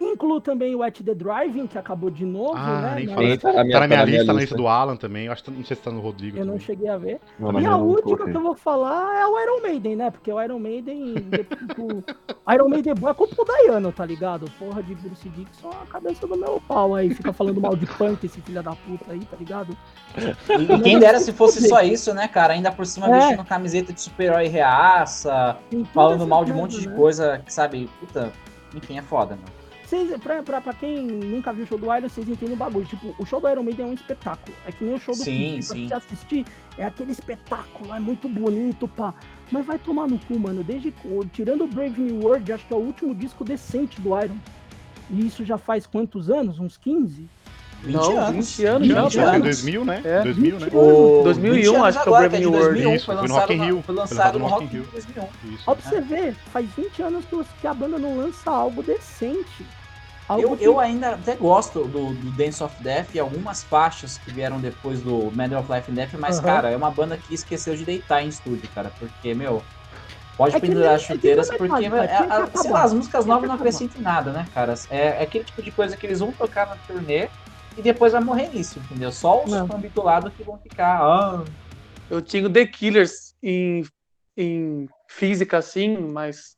Incluo 0.00 0.40
também 0.40 0.74
o 0.74 0.82
At 0.82 0.98
The 1.02 1.14
Driving, 1.14 1.66
que 1.66 1.76
acabou 1.76 2.08
de 2.08 2.24
novo, 2.24 2.54
ah, 2.56 2.80
né? 2.80 2.94
Nem 2.96 3.08
falei. 3.08 3.36
Tá 3.36 3.52
na 3.52 3.64
minha, 3.64 3.74
tá 3.74 3.80
na 3.80 3.86
minha, 3.86 4.04
lista, 4.04 4.32
na 4.32 4.40
lista 4.40 4.56
do 4.56 4.66
Alan 4.66 4.96
também. 4.96 5.26
Eu 5.26 5.32
acho 5.32 5.44
que 5.44 5.50
não 5.50 5.62
sei 5.62 5.76
se 5.76 5.82
tá 5.82 5.90
no 5.90 6.00
Rodrigo. 6.00 6.38
Eu 6.38 6.40
também. 6.40 6.58
não 6.58 6.58
cheguei 6.58 6.88
a 6.88 6.96
ver. 6.96 7.20
Não, 7.38 7.60
e 7.60 7.66
a 7.66 7.76
última 7.76 8.24
que 8.24 8.34
eu 8.34 8.40
vou 8.40 8.54
falar 8.54 9.20
é 9.20 9.26
o 9.26 9.38
Iron 9.38 9.60
Maiden, 9.60 9.96
né? 9.96 10.10
Porque 10.10 10.32
o 10.32 10.42
Iron 10.42 10.58
Maiden. 10.58 11.14
tipo, 11.68 12.02
Iron 12.50 12.68
Maiden 12.70 12.94
é 12.94 13.14
culpa 13.14 13.34
do 13.34 13.44
Dayano, 13.44 13.92
tá 13.92 14.06
ligado? 14.06 14.50
Porra 14.58 14.82
de 14.82 14.94
Bruce 14.94 15.28
Dixon, 15.28 15.68
a 15.68 15.86
cabeça 15.86 16.26
do 16.26 16.34
meu 16.34 16.62
pau 16.66 16.94
aí. 16.94 17.12
Fica 17.12 17.34
falando 17.34 17.60
mal 17.60 17.76
de 17.76 17.84
punk, 17.84 18.24
esse 18.24 18.40
filho 18.40 18.62
da 18.62 18.74
puta 18.74 19.12
aí, 19.12 19.20
tá 19.20 19.36
ligado? 19.36 19.76
E 20.16 20.82
quem 20.82 20.98
dera 20.98 21.20
se 21.20 21.30
fosse 21.30 21.68
só 21.68 21.82
isso, 21.82 22.14
né, 22.14 22.26
cara? 22.26 22.54
Ainda 22.54 22.72
por 22.72 22.86
cima 22.86 23.06
é. 23.08 23.18
vestindo 23.18 23.44
camiseta 23.44 23.92
de 23.92 24.00
super-herói 24.00 24.48
reaça, 24.48 25.58
falando 25.92 26.26
mal 26.26 26.42
de 26.42 26.52
um 26.52 26.56
monte 26.56 26.80
de 26.80 26.88
né? 26.88 26.96
coisa 26.96 27.42
que, 27.44 27.52
sabe, 27.52 27.90
puta, 28.00 28.32
enfim, 28.74 28.96
é 28.96 29.02
foda, 29.02 29.36
mano. 29.36 29.59
Vocês, 29.90 30.16
pra, 30.22 30.40
pra, 30.40 30.60
pra 30.60 30.72
quem 30.72 31.02
nunca 31.02 31.52
viu 31.52 31.64
o 31.64 31.66
show 31.66 31.76
do 31.76 31.92
Iron, 31.92 32.08
vocês 32.08 32.28
entendem 32.28 32.54
o 32.54 32.56
bagulho. 32.56 32.86
Tipo, 32.86 33.12
o 33.18 33.26
show 33.26 33.40
do 33.40 33.48
Iron 33.48 33.64
Maiden 33.64 33.86
é 33.86 33.88
um 33.88 33.92
espetáculo. 33.92 34.56
É 34.64 34.70
que 34.70 34.84
nem 34.84 34.94
o 34.94 35.00
show 35.00 35.16
do 35.16 35.24
sim, 35.24 35.36
Queen. 35.36 35.62
Sim. 35.62 35.88
Pra 35.88 35.98
você 35.98 36.06
assistir, 36.06 36.46
é 36.78 36.84
aquele 36.84 37.10
espetáculo, 37.10 37.92
é 37.92 37.98
muito 37.98 38.28
bonito, 38.28 38.86
pá. 38.86 39.12
Mas 39.50 39.66
vai 39.66 39.80
tomar 39.80 40.06
no 40.06 40.16
cu, 40.16 40.38
mano. 40.38 40.62
Desde, 40.62 40.94
tirando 41.32 41.64
o 41.64 41.66
Brave 41.66 42.00
New 42.00 42.24
World, 42.24 42.52
acho 42.52 42.64
que 42.68 42.72
é 42.72 42.76
o 42.76 42.80
último 42.80 43.12
disco 43.16 43.42
decente 43.42 44.00
do 44.00 44.10
Iron. 44.16 44.36
E 45.10 45.26
isso 45.26 45.44
já 45.44 45.58
faz 45.58 45.86
quantos 45.86 46.30
anos? 46.30 46.60
Uns 46.60 46.76
15? 46.76 47.28
20 47.82 47.92
não, 47.92 48.16
anos. 48.16 48.56
20 48.58 48.66
anos. 48.66 48.86
20 48.86 48.96
anos. 48.96 49.16
anos. 49.16 49.42
2000, 49.42 49.84
né? 49.84 50.02
É. 50.04 50.22
2000, 50.22 50.60
né? 50.60 50.68
O 50.72 51.22
2001, 51.24 51.84
acho 51.84 52.00
que 52.00 52.08
é 52.08 52.12
o 52.12 52.16
Brave 52.16 52.38
New 52.38 52.52
World. 52.52 52.94
Isso, 52.94 53.06
foi, 53.06 53.16
foi 53.16 53.26
no 53.26 53.34
Rock 53.34 53.52
in 53.54 53.64
Rio. 53.64 53.82
Foi 53.82 53.94
lançado 53.96 54.38
no 54.38 54.46
Rock 54.46 54.64
in 54.66 54.68
Rio. 54.68 54.88
2001. 54.92 55.52
Isso. 55.52 55.64
Ó, 55.66 55.74
pra 55.74 55.90
você 55.90 56.00
ver, 56.00 56.36
faz 56.52 56.70
20 56.76 57.02
anos 57.02 57.24
que 57.60 57.66
a 57.66 57.74
banda 57.74 57.98
não 57.98 58.16
lança 58.16 58.48
algo 58.52 58.84
decente. 58.84 59.66
Eu, 60.38 60.56
que... 60.56 60.64
eu 60.64 60.78
ainda 60.78 61.14
até 61.14 61.34
gosto 61.34 61.84
do, 61.84 62.12
do, 62.12 62.30
Dance 62.32 62.62
of 62.62 62.80
Death 62.82 63.14
e 63.14 63.18
algumas 63.18 63.64
faixas 63.64 64.18
que 64.18 64.30
vieram 64.30 64.60
depois 64.60 65.02
do 65.02 65.30
Medal 65.32 65.60
of 65.60 65.72
Life 65.72 65.90
and 65.90 65.94
Death, 65.94 66.14
mas, 66.18 66.38
uhum. 66.38 66.44
cara, 66.44 66.70
é 66.70 66.76
uma 66.76 66.90
banda 66.90 67.16
que 67.16 67.34
esqueceu 67.34 67.74
de 67.74 67.84
deitar 67.84 68.22
em 68.22 68.28
estúdio, 68.28 68.68
cara, 68.72 68.92
porque, 68.98 69.34
meu, 69.34 69.62
pode 70.36 70.54
é 70.54 70.60
pendurar 70.60 70.94
as 70.94 71.02
chuteiras, 71.02 71.50
é 71.50 71.56
porque, 71.56 71.84
é, 71.84 72.14
a, 72.14 72.46
sei 72.54 72.70
lá, 72.70 72.82
as 72.84 72.92
músicas 72.92 73.26
novas 73.26 73.48
não 73.48 73.56
acrescentam 73.56 74.00
nada, 74.02 74.32
né, 74.32 74.46
cara? 74.54 74.74
É, 74.88 74.98
é, 74.98 75.22
aquele 75.22 75.44
tipo 75.44 75.62
de 75.62 75.72
coisa 75.72 75.96
que 75.96 76.06
eles 76.06 76.20
vão 76.20 76.30
tocar 76.30 76.66
na 76.68 76.76
turnê 76.76 77.28
e 77.76 77.82
depois 77.82 78.12
vai 78.12 78.22
morrer 78.22 78.48
nisso, 78.54 78.78
entendeu? 78.78 79.10
Só 79.10 79.42
os 79.42 79.50
fãs 79.50 80.32
que 80.36 80.44
vão 80.44 80.58
ficar, 80.58 81.00
ah... 81.02 81.44
Eu 82.08 82.20
tinha 82.20 82.48
The 82.48 82.66
Killers 82.66 83.34
em, 83.42 83.84
em 84.36 84.88
física, 85.08 85.58
assim, 85.58 85.96
mas 85.96 86.56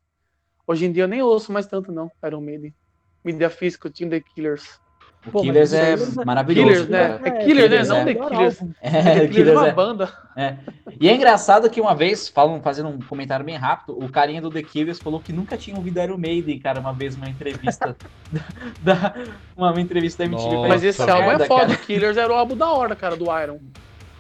hoje 0.67 0.87
em 0.87 0.93
dia 0.93 1.05
eu 1.05 1.09
nem 1.09 1.23
ouço 1.23 1.53
mais 1.53 1.67
tanto, 1.67 1.93
não, 1.93 2.11
Iron 2.25 2.41
Maiden 2.41 2.75
mídia 3.25 3.51
física, 3.51 3.89
o 3.89 3.91
Team 3.91 4.11
The 4.11 4.21
Killers. 4.21 4.81
O 5.27 5.31
Pô, 5.31 5.43
Killers 5.43 5.73
é, 5.73 5.93
é 5.93 6.25
maravilhoso. 6.25 6.69
Killers, 6.69 6.89
né? 6.89 7.21
É, 7.23 7.29
é 7.29 7.45
Killers, 7.45 7.71
né? 7.71 7.95
Não 7.95 7.97
é. 7.97 8.05
The 8.05 8.15
Killers. 8.15 8.63
É, 8.81 8.91
The 9.21 9.29
Killers 9.29 9.49
é 9.49 9.53
uma 9.53 9.69
é. 9.69 9.73
banda. 9.73 10.13
É. 10.37 10.57
E 11.01 11.09
é 11.09 11.15
engraçado 11.15 11.71
que 11.71 11.81
uma 11.81 11.95
vez, 11.95 12.29
falam, 12.29 12.61
fazendo 12.61 12.89
um 12.89 12.99
comentário 13.01 13.45
bem 13.45 13.57
rápido, 13.57 13.97
o 13.97 14.09
carinha 14.09 14.43
do 14.43 14.51
The 14.51 14.63
Killers 14.63 14.99
falou 14.99 15.21
que 15.21 15.33
nunca 15.33 15.57
tinha 15.57 15.77
ouvido 15.77 16.01
Iron 16.01 16.19
Maiden, 16.19 16.59
cara, 16.59 16.81
uma 16.81 16.93
vez 16.93 17.17
numa 17.17 17.29
entrevista 17.29 17.97
da, 18.83 19.15
uma 19.57 19.81
entrevista 19.81 20.25
da 20.25 20.27
MTV. 20.27 20.55
Nossa, 20.55 20.69
Mas 20.69 20.83
esse 20.83 21.03
álbum 21.09 21.31
é 21.31 21.47
foda, 21.47 21.67
The 21.67 21.77
Killers 21.77 22.17
era 22.17 22.33
o 22.33 22.37
álbum 22.37 22.57
da 22.57 22.71
hora, 22.73 22.97
cara, 22.97 23.17
do 23.17 23.27
Iron. 23.41 23.61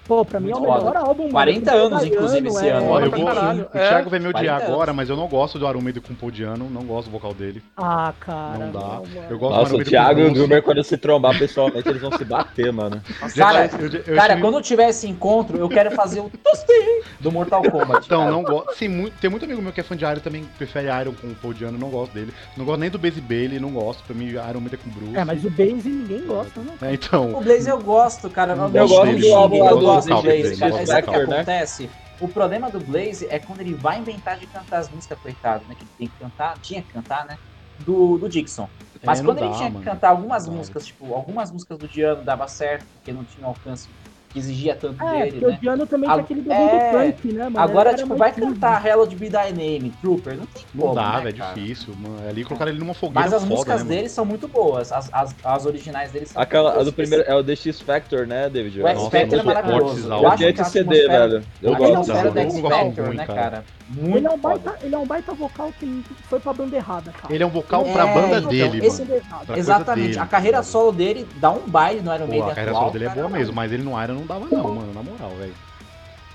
Pô, 0.06 0.24
pra 0.24 0.40
mim 0.40 0.50
é 0.50 0.56
o 0.56 0.60
melhor 0.60 0.96
álbum. 0.96 1.30
40 1.30 1.70
mano, 1.70 1.84
anos, 1.86 2.04
inclusive, 2.04 2.48
esse 2.48 2.68
ano. 2.68 2.98
É, 2.98 3.06
eu 3.06 3.10
vou. 3.10 3.60
O 3.62 3.68
Thiago 3.70 4.10
vai 4.10 4.18
me 4.18 4.28
odiar 4.28 4.62
agora, 4.62 4.92
mas 4.92 5.08
eu 5.08 5.16
não 5.16 5.28
gosto 5.28 5.58
do 5.58 5.66
Arumedo 5.66 6.00
com 6.00 6.12
o 6.12 6.16
Podiano, 6.16 6.68
não 6.68 6.82
gosto 6.82 7.08
do 7.08 7.12
vocal 7.12 7.32
dele. 7.32 7.62
Ah, 7.76 8.12
cara. 8.18 8.58
Não 8.58 8.72
dá. 8.72 8.80
Não, 8.80 9.04
eu 9.30 9.38
gosto 9.38 9.58
Nossa, 9.58 9.76
do 9.76 9.78
o 9.78 9.84
Thiago 9.84 10.20
e 10.20 10.24
o 10.24 10.34
Gilmer, 10.34 10.62
quando 10.62 10.82
se 10.82 10.96
trombar 10.96 11.38
pessoalmente, 11.38 11.88
eles 11.88 12.02
vão 12.02 12.12
se 12.12 12.24
bater, 12.24 12.72
mano. 12.72 13.00
Cara, 13.36 13.70
eu, 13.78 13.88
eu, 14.06 14.16
cara 14.16 14.40
quando 14.40 14.60
tiver 14.60 14.88
esse 14.88 15.08
encontro, 15.08 15.56
eu 15.56 15.68
quero 15.68 15.90
fazer 15.92 16.20
o 16.20 16.30
tosti 16.42 17.02
do 17.20 17.30
Mortal 17.30 17.62
Kombat. 17.62 18.06
Então, 18.06 18.30
não 18.30 18.42
gosto. 18.42 18.74
Sim, 18.74 18.88
muito, 18.88 19.14
tem 19.20 19.30
muito 19.30 19.44
amigo 19.44 19.62
meu 19.62 19.72
que 19.72 19.80
é 19.80 19.84
fã 19.84 19.96
de 19.96 20.04
Iron 20.04 20.20
também 20.20 20.44
prefere 20.58 20.88
Iron 21.00 21.12
com 21.12 21.28
o 21.28 21.34
Podiano, 21.34 21.78
não 21.78 21.88
gosto 21.88 22.12
dele. 22.12 22.32
Não 22.56 22.64
gosto 22.64 22.80
nem 22.80 22.90
do 22.90 22.98
Blaze 22.98 23.20
Bailey, 23.20 23.60
não 23.60 23.70
gosto. 23.70 24.02
Pra 24.02 24.14
mim, 24.14 24.26
Iron 24.26 24.60
Maiden 24.60 24.72
é 24.72 24.76
com 24.76 24.90
Bruce. 24.90 25.16
É, 25.16 25.24
mas 25.24 25.44
o 25.44 25.50
Blaze 25.50 25.88
ninguém 25.88 26.26
gosta, 26.26 26.60
né? 26.60 26.72
É, 26.82 26.94
então. 26.94 27.34
O 27.34 27.40
Blaze 27.40 27.68
eu 27.68 27.80
gosto, 27.80 28.28
cara. 28.28 28.54
Eu, 28.54 28.70
eu 28.74 28.88
gosto 28.88 29.16
do 29.16 29.34
álbum 29.34 29.62
lá 29.62 29.70
do 29.70 29.91
Blaze, 30.00 30.56
cara. 30.58 30.74
Mas 30.74 30.88
sabe 30.88 31.08
o 31.08 31.10
que 31.10 31.16
acontece? 31.16 31.90
O 32.20 32.28
problema 32.28 32.70
do 32.70 32.78
Blaze 32.80 33.26
é 33.30 33.38
quando 33.38 33.60
ele 33.60 33.74
vai 33.74 33.98
inventar 33.98 34.38
de 34.38 34.46
cantar 34.46 34.78
as 34.78 34.88
músicas, 34.88 35.18
coitado, 35.18 35.64
né? 35.68 35.74
Que 35.74 35.82
ele 35.82 35.90
tem 35.98 36.08
que 36.08 36.18
cantar, 36.18 36.58
tinha 36.58 36.82
que 36.82 36.92
cantar, 36.92 37.26
né? 37.26 37.36
Do, 37.80 38.16
do 38.16 38.28
Dixon. 38.28 38.68
Mas 39.04 39.20
é, 39.20 39.24
quando 39.24 39.38
ele 39.38 39.52
tinha 39.54 39.70
mano. 39.70 39.80
que 39.80 39.84
cantar 39.84 40.10
algumas 40.10 40.46
músicas, 40.46 40.86
tipo, 40.86 41.12
algumas 41.14 41.50
músicas 41.50 41.78
do 41.78 41.88
Diano 41.88 42.22
dava 42.22 42.46
certo, 42.46 42.86
porque 42.94 43.12
não 43.12 43.24
tinha 43.24 43.46
alcance 43.46 43.88
que 44.32 44.38
exigia 44.38 44.74
tanto 44.74 45.02
é, 45.02 45.24
dele, 45.24 45.46
né? 45.46 45.48
o 45.48 45.60
Diano 45.60 45.86
também 45.86 46.08
a, 46.08 46.14
tinha 46.14 46.22
aquele 46.22 46.52
é, 46.52 46.90
do 46.90 47.12
punk, 47.12 47.32
né, 47.32 47.44
mano? 47.44 47.60
Agora, 47.60 47.94
tipo, 47.94 48.16
vai 48.16 48.32
cantar 48.32 48.84
Hello 48.84 49.06
de 49.06 49.14
Be 49.16 49.28
Thy 49.28 49.52
Name, 49.52 49.92
Trooper, 50.00 50.36
não 50.36 50.46
tem 50.46 50.64
como, 50.72 50.86
Não 50.86 50.94
dá, 50.94 51.20
né, 51.20 51.30
é 51.30 51.32
difícil, 51.32 51.94
mano. 51.96 52.28
Ali 52.28 52.44
colocaram 52.44 52.70
ele 52.70 52.80
numa 52.80 52.94
fogueira 52.94 53.20
Mas 53.20 53.32
as 53.32 53.42
foda, 53.42 53.54
músicas 53.54 53.84
né, 53.84 53.96
dele 53.96 54.08
são 54.08 54.24
muito 54.24 54.48
boas, 54.48 54.90
as, 54.92 55.08
as, 55.12 55.34
as 55.44 55.66
originais 55.66 56.10
dele 56.10 56.26
são 56.26 56.40
Aquela, 56.40 56.80
a 56.80 56.82
do 56.82 56.92
primeiro, 56.92 57.24
é 57.26 57.34
o 57.34 57.44
The 57.44 57.54
X 57.54 57.80
Factor, 57.80 58.26
né, 58.26 58.48
David? 58.48 58.82
O 58.82 58.88
X 58.88 59.02
Factor 59.08 59.38
é 59.38 59.42
maravilhoso. 59.42 60.08
Eu 60.08 60.28
acho 60.28 60.52
que 60.52 60.64
CD, 60.64 61.08
velho. 61.08 61.42
Eu 61.62 61.76
gosto. 61.76 62.12
Do 62.12 62.40
X 62.40 62.60
Factor, 62.60 63.14
né, 63.14 63.26
cara? 63.26 63.64
Muito 63.88 64.16
ele, 64.16 64.26
é 64.26 64.30
um 64.30 64.38
baita, 64.38 64.76
ele 64.82 64.94
é 64.94 64.98
um 64.98 65.06
baita 65.06 65.34
vocal 65.34 65.70
que 65.78 66.04
foi 66.24 66.40
pra 66.40 66.52
banda 66.54 66.74
errada, 66.74 67.12
cara. 67.12 67.34
Ele 67.34 67.42
é 67.42 67.46
um 67.46 67.50
vocal 67.50 67.84
é, 67.84 67.92
pra 67.92 68.06
banda 68.06 68.38
então, 68.38 68.50
dele, 68.50 68.86
esse 68.86 69.04
mano. 69.04 69.22
É 69.50 69.58
exatamente. 69.58 70.08
Dele, 70.08 70.18
a 70.18 70.26
carreira 70.26 70.62
solo 70.62 70.92
dele 70.92 71.28
dá 71.36 71.50
um 71.50 71.68
baile 71.68 72.00
no 72.00 72.14
Iron 72.14 72.26
Maiden. 72.26 72.50
A 72.50 72.54
carreira 72.54 72.70
atual, 72.70 72.84
solo 72.84 72.92
dele 72.92 73.04
é 73.04 73.10
boa 73.10 73.28
mesmo, 73.28 73.54
mas 73.54 73.70
ele 73.70 73.82
no 73.82 74.02
Iron 74.02 74.21
não 74.22 74.26
dava, 74.26 74.46
não, 74.50 74.74
mano, 74.74 74.92
na 74.92 75.02
moral, 75.02 75.30
velho. 75.36 75.54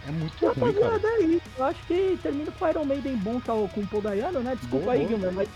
É 0.07 0.11
muito 0.11 0.45
eu 0.45 0.53
ruim, 0.53 0.73
cara. 0.73 0.99
Daí. 0.99 1.41
Eu 1.57 1.65
acho 1.65 1.79
que 1.85 2.19
termina 2.21 2.51
com 2.51 2.65
o 2.65 2.69
Iron 2.69 2.85
Maiden 2.85 3.17
bom, 3.17 3.41
que 3.41 3.49
é 3.49 3.53
o, 3.53 3.67
com 3.67 3.81
o 3.81 3.87
Paul 3.87 4.01
Dayano, 4.01 4.39
né? 4.39 4.55
Desculpa 4.55 4.85
boa, 4.85 4.93
aí, 4.93 5.07
Gilmer, 5.07 5.33
mas 5.33 5.49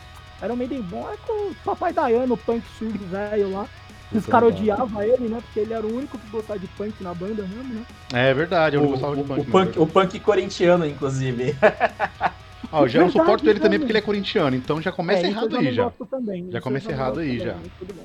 Iron 0.43 0.55
Maiden 0.55 0.81
bom 0.81 1.09
é 1.09 1.17
com 1.25 1.33
o 1.51 1.55
Papai 1.63 1.93
Dayano, 1.93 2.33
o 2.33 2.37
punk 2.37 2.63
surdo 2.77 3.05
velho 3.07 3.51
lá. 3.51 3.67
Os 4.11 4.25
caras 4.25 4.49
odiavam 4.49 5.01
ele, 5.01 5.29
né? 5.29 5.39
Porque 5.41 5.61
ele 5.61 5.73
era 5.73 5.87
o 5.87 5.95
único 5.95 6.17
que 6.17 6.29
gostava 6.29 6.59
de 6.59 6.67
punk 6.67 7.01
na 7.01 7.13
banda 7.13 7.43
mesmo, 7.43 7.73
né? 7.73 7.85
É 8.13 8.33
verdade, 8.33 8.75
eu 8.75 8.83
o, 8.83 8.89
gostava 8.89 9.15
de 9.15 9.23
punk. 9.23 9.39
O, 9.39 9.45
punk, 9.45 9.79
o 9.79 9.87
punk 9.87 10.19
corintiano, 10.19 10.85
inclusive. 10.85 11.55
Ah, 12.71 12.81
eu 12.81 12.87
já 12.87 12.99
não 12.99 13.09
suporto 13.09 13.49
ele 13.49 13.59
também 13.59 13.79
porque 13.79 13.91
ele 13.91 13.99
é 13.99 14.01
corintiano, 14.01 14.55
então 14.55 14.81
já 14.81 14.91
começa 14.91 15.25
é, 15.25 15.29
errado 15.29 15.57
aí 15.57 15.73
já. 15.73 15.89
Também. 16.09 16.51
Já 16.51 16.61
começa 16.61 16.91
errado 16.91 17.19
aí 17.19 17.39
já. 17.39 17.55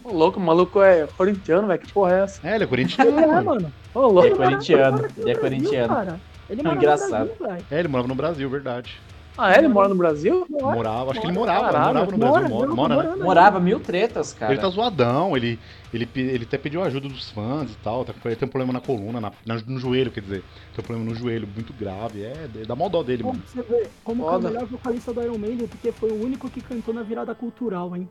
O 0.04 0.12
louco, 0.12 0.38
o 0.38 0.42
maluco 0.42 0.80
é 0.80 1.06
corintiano, 1.06 1.66
velho. 1.66 1.80
Que 1.80 1.92
porra 1.92 2.12
é 2.12 2.22
essa? 2.22 2.46
É, 2.46 2.54
ele 2.54 2.64
é 2.64 2.66
corintiano. 2.68 3.18
É, 3.18 3.40
mano. 3.40 3.72
Ô, 3.94 4.00
louco. 4.00 4.26
Ele 4.26 4.34
é 4.34 4.36
corintiano. 4.36 5.08
Ele 5.16 5.30
é 5.30 5.34
corintiano. 5.34 6.20
Ele 6.48 6.66
é 6.66 6.72
engraçado. 6.72 7.30
Brasil, 7.38 7.66
é, 7.70 7.78
ele 7.78 7.88
morava 7.88 8.08
no 8.08 8.14
Brasil, 8.14 8.48
verdade. 8.48 9.00
Ah, 9.38 9.52
é? 9.52 9.58
Ele 9.58 9.68
mora 9.68 9.88
no 9.88 9.94
Brasil? 9.94 10.46
Morava, 10.48 11.10
acho 11.10 11.20
que 11.20 11.26
ele 11.26 11.34
morava, 11.34 11.64
morava 11.64 12.06
no 12.06 12.18
Brasil, 12.18 12.48
mora, 12.48 12.74
mora, 12.74 13.16
né? 13.16 13.22
Morava 13.22 13.60
mil 13.60 13.78
tretas, 13.78 14.32
cara. 14.32 14.52
Ele 14.52 14.60
tá 14.60 14.68
zoadão, 14.68 15.36
ele, 15.36 15.58
ele, 15.92 16.08
ele 16.14 16.44
até 16.44 16.56
pediu 16.56 16.82
ajuda 16.82 17.08
dos 17.08 17.30
fãs 17.30 17.70
e 17.70 17.76
tal, 17.76 18.04
tá, 18.04 18.14
ele 18.24 18.36
tem 18.36 18.48
um 18.48 18.50
problema 18.50 18.72
na 18.72 18.80
coluna, 18.80 19.20
na, 19.20 19.32
no 19.66 19.78
joelho, 19.78 20.10
quer 20.10 20.20
dizer, 20.20 20.42
tem 20.74 20.82
um 20.82 20.86
problema 20.86 21.10
no 21.10 21.14
joelho 21.14 21.46
muito 21.54 21.72
grave, 21.74 22.22
é, 22.22 22.48
é 22.62 22.64
dá 22.64 22.74
mó 22.74 22.88
dó 22.88 23.02
dele, 23.02 23.22
como 23.22 23.34
mano. 23.34 23.46
Você 23.46 23.62
vê, 23.62 23.88
como 24.02 24.24
que 24.24 24.30
é 24.30 24.36
o 24.36 24.40
melhor 24.40 24.66
vocalista 24.66 25.12
do 25.12 25.22
Iron 25.22 25.38
Maiden, 25.38 25.68
porque 25.68 25.92
foi 25.92 26.10
o 26.10 26.24
único 26.24 26.48
que 26.48 26.62
cantou 26.62 26.94
na 26.94 27.02
virada 27.02 27.34
cultural, 27.34 27.94
hein? 27.94 28.08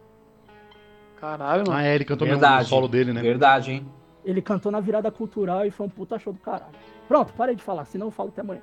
Caralho, 1.20 1.64
mano. 1.66 1.78
Ah, 1.80 1.84
é, 1.84 1.96
ele 1.96 2.06
cantou 2.06 2.28
Verdade. 2.28 2.64
no 2.64 2.70
solo 2.70 2.88
dele, 2.88 3.12
né? 3.12 3.22
Verdade, 3.22 3.72
hein? 3.72 3.88
Ele 4.24 4.42
cantou 4.42 4.72
na 4.72 4.80
virada 4.80 5.10
cultural 5.12 5.66
e 5.66 5.72
foi 5.72 5.86
um 5.86 5.90
puta 5.90 6.20
show 6.20 6.34
do 6.34 6.40
caralho. 6.40 6.74
Pronto, 7.08 7.34
parei 7.34 7.56
de 7.56 7.64
falar, 7.64 7.86
senão 7.86 8.08
eu 8.08 8.12
falo 8.12 8.30
até 8.30 8.42
amanhã. 8.42 8.62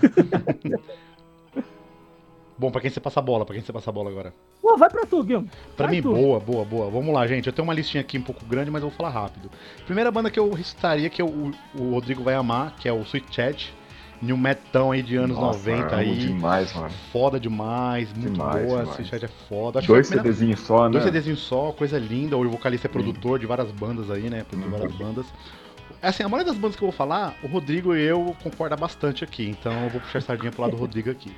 Bom, 2.56 2.70
pra 2.70 2.80
quem 2.80 2.90
você 2.90 3.00
passa 3.00 3.20
a 3.20 3.22
bola? 3.22 3.44
Pra 3.44 3.54
quem 3.54 3.64
você 3.64 3.72
passa 3.72 3.90
a 3.90 3.92
bola 3.92 4.10
agora? 4.10 4.32
Pô, 4.62 4.76
vai 4.76 4.88
pra 4.88 5.04
tu, 5.04 5.22
Guilherme. 5.24 5.50
Pra 5.76 5.86
vai 5.86 5.96
mim, 5.96 6.02
tu. 6.02 6.12
boa, 6.12 6.38
boa, 6.38 6.64
boa. 6.64 6.90
Vamos 6.90 7.12
lá, 7.12 7.26
gente. 7.26 7.46
Eu 7.46 7.52
tenho 7.52 7.66
uma 7.66 7.74
listinha 7.74 8.00
aqui 8.00 8.16
um 8.16 8.22
pouco 8.22 8.44
grande, 8.44 8.70
mas 8.70 8.82
eu 8.82 8.88
vou 8.88 8.96
falar 8.96 9.10
rápido. 9.10 9.50
Primeira 9.84 10.10
banda 10.10 10.30
que 10.30 10.38
eu 10.38 10.50
recitaria, 10.52 11.10
que 11.10 11.22
o, 11.22 11.52
o 11.76 11.90
Rodrigo 11.90 12.22
vai 12.22 12.34
amar, 12.34 12.76
que 12.76 12.88
é 12.88 12.92
o 12.92 13.02
Sweet 13.02 13.34
Chat. 13.34 13.74
New 14.22 14.36
Metão 14.38 14.92
aí 14.92 15.02
de 15.02 15.16
anos 15.16 15.36
Nossa, 15.36 15.58
90 15.70 15.96
aí. 15.96 16.16
demais, 16.16 16.72
mano. 16.72 16.90
Foda 17.12 17.38
demais, 17.38 18.10
muito 18.12 18.32
demais, 18.32 18.66
boa. 18.66 18.78
Demais. 18.78 18.88
Sweet 18.90 19.10
Chat 19.10 19.24
é 19.24 19.28
foda. 19.48 19.80
Acho 19.80 19.88
dois 19.88 20.08
primeira... 20.08 20.32
CDzinhos 20.32 20.60
só, 20.60 20.84
né? 20.84 20.90
Dois 20.92 21.04
CDzinhos 21.04 21.40
só, 21.40 21.72
coisa 21.72 21.98
linda. 21.98 22.36
O 22.36 22.48
vocalista 22.48 22.86
é 22.86 22.90
produtor 22.90 23.34
Sim. 23.34 23.40
de 23.40 23.46
várias 23.46 23.70
bandas 23.72 24.10
aí, 24.10 24.30
né? 24.30 24.44
Produtor 24.48 24.70
de 24.70 24.78
várias 24.78 24.96
bandas. 24.96 25.26
Assim, 26.02 26.22
a 26.22 26.28
maioria 26.28 26.52
das 26.52 26.60
bandas 26.60 26.76
que 26.76 26.82
eu 26.82 26.88
vou 26.88 26.96
falar, 26.96 27.34
o 27.42 27.46
Rodrigo 27.46 27.96
e 27.96 28.02
eu 28.02 28.36
concorda 28.42 28.76
bastante 28.76 29.24
aqui, 29.24 29.48
então 29.48 29.72
eu 29.84 29.88
vou 29.88 30.00
puxar 30.00 30.18
a 30.18 30.22
sardinha 30.22 30.52
pro 30.52 30.62
lado 30.62 30.72
do 30.72 30.76
Rodrigo 30.76 31.10
aqui. 31.10 31.32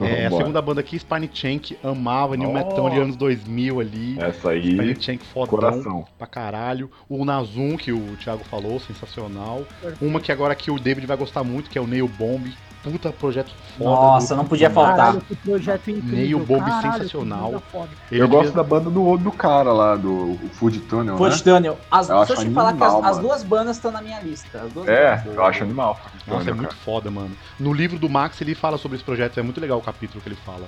É, 0.00 0.26
a 0.26 0.30
segunda 0.30 0.62
banda 0.62 0.80
aqui, 0.80 0.96
Spine 0.98 1.28
Chank, 1.32 1.76
amava, 1.82 2.36
New 2.36 2.50
oh, 2.50 2.52
Metal 2.52 2.90
de 2.90 2.98
anos 2.98 3.16
2000 3.16 3.80
ali. 3.80 4.16
Essa 4.20 4.50
aí. 4.50 4.72
Spine 4.72 5.00
Chank 5.00 5.24
fodão 5.24 5.48
coração. 5.48 6.06
pra 6.16 6.26
caralho. 6.26 6.90
O 7.08 7.24
Nazum, 7.24 7.76
que 7.76 7.92
o 7.92 8.16
Thiago 8.16 8.44
falou, 8.44 8.78
sensacional. 8.78 9.66
Uma 10.00 10.20
que 10.20 10.30
agora 10.30 10.54
que 10.54 10.70
o 10.70 10.78
David 10.78 11.06
vai 11.06 11.16
gostar 11.16 11.42
muito, 11.42 11.68
que 11.68 11.76
é 11.76 11.80
o 11.80 11.86
Nail 11.86 12.08
Bomb 12.08 12.52
puta 12.82 13.12
projeto 13.12 13.52
foda. 13.78 13.90
Nossa, 13.90 14.36
não 14.36 14.44
podia 14.44 14.70
faltar. 14.70 14.96
Caralho, 14.96 15.20
que 15.22 15.36
projeto 15.36 15.90
incrível. 15.90 16.18
Meio 16.18 16.38
Bob 16.40 16.64
sensacional. 16.82 17.62
Eu 18.10 18.28
gosto 18.28 18.52
da 18.52 18.62
banda 18.62 18.90
do, 18.90 19.16
do 19.16 19.32
cara 19.32 19.72
lá, 19.72 19.96
do 19.96 20.38
Food 20.54 20.80
Tunnel. 20.80 21.16
Food 21.16 21.36
né? 21.36 21.42
Tunnel. 21.42 21.78
As, 21.90 22.08
eu 22.08 22.16
deixa 22.18 22.32
eu 22.32 22.36
te 22.36 22.42
animal, 22.42 22.76
falar 22.76 22.76
que 22.76 23.06
as, 23.06 23.16
as, 23.16 23.18
duas 23.18 23.42
bandas 23.42 23.76
estão 23.76 23.90
na 23.90 24.02
minha 24.02 24.20
lista. 24.20 24.58
é, 24.86 25.16
bandas. 25.16 25.26
eu 25.26 25.44
acho 25.44 25.62
animal. 25.62 26.00
Nossa, 26.26 26.50
é 26.50 26.52
muito 26.52 26.74
foda, 26.76 27.10
mano. 27.10 27.36
No 27.58 27.72
livro 27.72 27.98
do 27.98 28.08
Max 28.08 28.40
ele 28.40 28.54
fala 28.54 28.78
sobre 28.78 28.96
esse 28.96 29.04
projeto, 29.04 29.38
é 29.38 29.42
muito 29.42 29.60
legal 29.60 29.78
o 29.78 29.82
capítulo 29.82 30.20
que 30.20 30.28
ele 30.28 30.38
fala. 30.44 30.66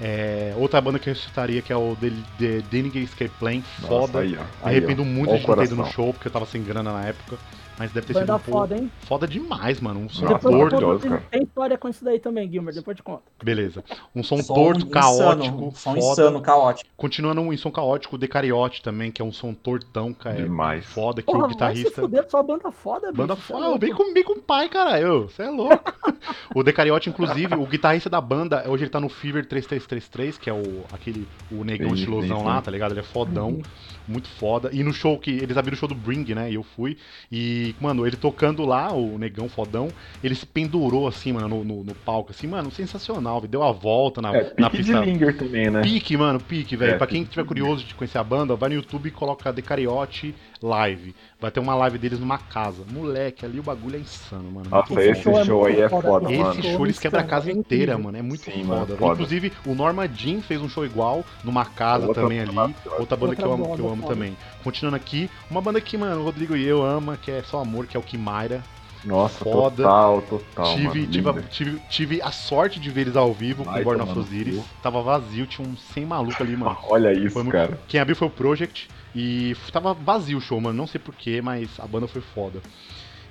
É, 0.00 0.52
outra 0.56 0.80
banda 0.80 0.98
que 0.98 1.08
eu 1.08 1.14
citaria 1.14 1.62
que 1.62 1.72
é 1.72 1.76
o 1.76 1.96
The, 2.00 2.10
The 2.38 2.62
Denninger 2.70 3.02
Escape 3.02 3.30
Plane, 3.38 3.64
foda. 3.86 4.20
Aí, 4.20 4.30
Me 4.30 4.38
arrependo 4.62 5.04
muito 5.04 5.36
de 5.36 5.46
não 5.46 5.56
ter 5.56 5.64
ido 5.64 5.76
no 5.76 5.86
show, 5.86 6.12
porque 6.12 6.28
eu 6.28 6.32
tava 6.32 6.46
sem 6.46 6.62
grana 6.62 6.92
na 6.92 7.04
época. 7.04 7.36
Mas 7.78 7.92
deve 7.92 8.06
ter 8.06 8.12
Vai 8.12 8.22
sido 8.22 8.34
um 8.34 8.38
foda, 8.38 8.76
hein? 8.76 8.90
Foda 9.00 9.26
demais, 9.26 9.80
mano. 9.80 10.00
Um 10.00 10.08
som 10.08 10.24
Nossa, 10.24 10.48
torto. 10.48 11.20
Tem 11.30 11.42
história 11.42 11.76
com 11.76 11.88
isso 11.88 12.04
daí 12.04 12.20
também, 12.20 12.50
Gilmer, 12.50 12.72
depois 12.72 12.96
te 12.96 13.02
conta. 13.02 13.22
Beleza. 13.42 13.82
Um 14.14 14.22
som, 14.22 14.36
som 14.38 14.54
torto, 14.54 14.86
insano, 14.86 14.90
caótico. 14.90 15.72
Som 15.74 15.94
foda. 15.94 15.98
insano, 15.98 16.40
caótico. 16.40 16.90
Continuando 16.96 17.52
em 17.52 17.56
som 17.56 17.70
caótico, 17.70 18.14
o 18.14 18.18
Decariote 18.18 18.82
também, 18.82 19.10
que 19.10 19.20
é 19.20 19.24
um 19.24 19.32
som 19.32 19.52
tortão, 19.52 20.12
cara. 20.12 20.36
Demais. 20.36 20.86
Foda, 20.86 21.20
que 21.20 21.26
Porra, 21.26 21.46
o 21.46 21.48
guitarrista. 21.48 21.90
Vai 21.90 21.94
se 21.94 22.00
fuder, 22.00 22.30
só 22.30 22.42
banda 22.42 22.70
foda, 22.70 23.12
Banda 23.12 23.34
bicho, 23.34 23.46
foda, 23.46 23.78
bem 23.78 23.92
com, 23.92 24.12
bem 24.14 24.22
com 24.22 24.34
o 24.34 24.42
pai, 24.42 24.68
caralho. 24.68 25.22
Você 25.22 25.42
é 25.42 25.50
louco. 25.50 25.92
o 26.54 26.62
Decariote, 26.62 27.10
inclusive, 27.10 27.56
o 27.56 27.66
guitarrista 27.66 28.08
da 28.08 28.20
banda, 28.20 28.64
hoje 28.68 28.84
ele 28.84 28.90
tá 28.90 29.00
no 29.00 29.08
Fever 29.08 29.46
3333, 29.46 30.38
que 30.38 30.48
é 30.48 30.52
o 30.52 30.84
aquele 30.92 31.26
o 31.50 31.64
negão 31.64 31.92
estilosão 31.94 32.44
lá, 32.44 32.62
tá 32.62 32.70
ligado? 32.70 32.92
Ele 32.92 33.00
é 33.00 33.04
fodão. 33.04 33.48
Uhum 33.48 33.62
muito 34.06 34.28
foda. 34.28 34.70
E 34.72 34.82
no 34.82 34.92
show 34.92 35.18
que 35.18 35.30
eles 35.30 35.56
abriram 35.56 35.76
o 35.76 35.78
show 35.78 35.88
do 35.88 35.94
Bring, 35.94 36.34
né? 36.34 36.50
E 36.50 36.54
eu 36.54 36.62
fui. 36.62 36.96
E, 37.30 37.74
mano, 37.80 38.06
ele 38.06 38.16
tocando 38.16 38.64
lá, 38.64 38.92
o 38.92 39.18
negão 39.18 39.48
fodão, 39.48 39.88
ele 40.22 40.34
se 40.34 40.46
pendurou 40.46 41.06
assim, 41.06 41.32
mano, 41.32 41.48
no, 41.48 41.64
no, 41.64 41.84
no 41.84 41.94
palco, 41.94 42.30
assim, 42.30 42.46
mano, 42.46 42.70
sensacional. 42.70 43.40
Deu 43.42 43.62
a 43.62 43.72
volta 43.72 44.20
na, 44.20 44.34
é, 44.34 44.52
na 44.58 44.70
pista. 44.70 45.00
De 45.00 45.10
Linger 45.10 45.36
também, 45.36 45.70
né? 45.70 45.82
Pique, 45.82 46.16
mano, 46.16 46.40
pique, 46.40 46.76
velho. 46.76 46.94
É, 46.94 46.98
pra 46.98 47.06
quem 47.06 47.24
tiver 47.24 47.44
curioso 47.44 47.84
de 47.84 47.94
conhecer 47.94 48.18
a 48.18 48.24
banda, 48.24 48.56
vai 48.56 48.68
no 48.68 48.76
YouTube 48.76 49.08
e 49.08 49.10
coloca 49.10 49.52
Decariote 49.52 50.34
Live. 50.62 51.14
Vai 51.40 51.50
ter 51.50 51.60
uma 51.60 51.74
live 51.74 51.98
deles 51.98 52.18
numa 52.18 52.38
casa. 52.38 52.84
Moleque, 52.90 53.44
ali 53.44 53.60
o 53.60 53.62
bagulho 53.62 53.96
é 53.96 53.98
insano, 53.98 54.50
mano. 54.50 54.70
Nossa, 54.70 55.02
esse 55.02 55.22
show, 55.22 55.44
show 55.44 55.66
aí 55.66 55.80
é 55.80 55.88
foda, 55.90 56.32
esse 56.32 56.42
mano. 56.42 56.58
Esse 56.58 56.72
show 56.72 56.86
eles 56.86 56.98
quebram 56.98 57.20
a 57.20 57.24
casa 57.24 57.52
inteira, 57.52 57.98
mano. 57.98 58.16
É 58.16 58.22
muito 58.22 58.44
Sim, 58.44 58.64
foda. 58.64 58.66
Mano, 58.66 58.96
foda. 58.96 59.12
Inclusive, 59.12 59.52
o 59.66 59.74
Norma 59.74 60.08
Jean 60.08 60.40
fez 60.40 60.62
um 60.62 60.68
show 60.68 60.86
igual 60.86 61.22
numa 61.44 61.66
casa 61.66 62.06
outra 62.06 62.22
também 62.22 62.40
ali. 62.40 62.56
Outra 62.98 63.16
banda 63.16 63.32
outra 63.32 63.36
que 63.36 63.42
eu 63.42 63.52
amo, 63.52 63.74
que 63.76 63.80
eu 63.82 63.90
amo 63.94 64.06
também. 64.06 64.36
Continuando 64.62 64.96
aqui, 64.96 65.30
uma 65.50 65.60
banda 65.60 65.80
que, 65.80 65.96
mano, 65.96 66.20
o 66.20 66.24
Rodrigo 66.24 66.56
e 66.56 66.64
eu 66.64 66.82
ama, 66.84 67.16
que 67.16 67.30
é 67.30 67.42
só 67.42 67.60
amor, 67.60 67.86
que 67.86 67.96
é 67.96 68.00
o 68.00 68.02
Kimaira. 68.02 68.62
Nossa, 69.04 69.44
foda. 69.44 69.82
total, 69.82 70.22
total. 70.22 70.74
Tive, 70.74 71.06
tive, 71.06 71.42
tive, 71.50 71.82
tive, 71.90 72.22
a 72.22 72.30
sorte 72.30 72.80
de 72.80 72.90
ver 72.90 73.02
eles 73.02 73.16
ao 73.16 73.32
vivo 73.34 73.62
Vai, 73.62 73.74
com 73.74 73.80
o 73.80 73.84
Born 73.84 74.10
of 74.10 74.18
Osiris. 74.18 74.62
Tava 74.82 75.02
vazio, 75.02 75.46
tinha 75.46 75.66
um 75.66 75.76
100 75.76 76.06
maluco 76.06 76.42
ali, 76.42 76.56
mano. 76.56 76.76
Olha 76.88 77.12
isso, 77.12 77.36
muito... 77.36 77.52
cara. 77.52 77.78
Quem 77.86 78.00
abriu 78.00 78.16
foi 78.16 78.28
o 78.28 78.30
Project. 78.30 78.88
E 79.14 79.54
tava 79.72 79.94
vazio 79.94 80.38
o 80.38 80.40
show, 80.40 80.60
mano. 80.60 80.76
Não 80.76 80.86
sei 80.86 81.00
porquê, 81.00 81.40
mas 81.40 81.68
a 81.78 81.86
banda 81.86 82.08
foi 82.08 82.20
foda. 82.20 82.60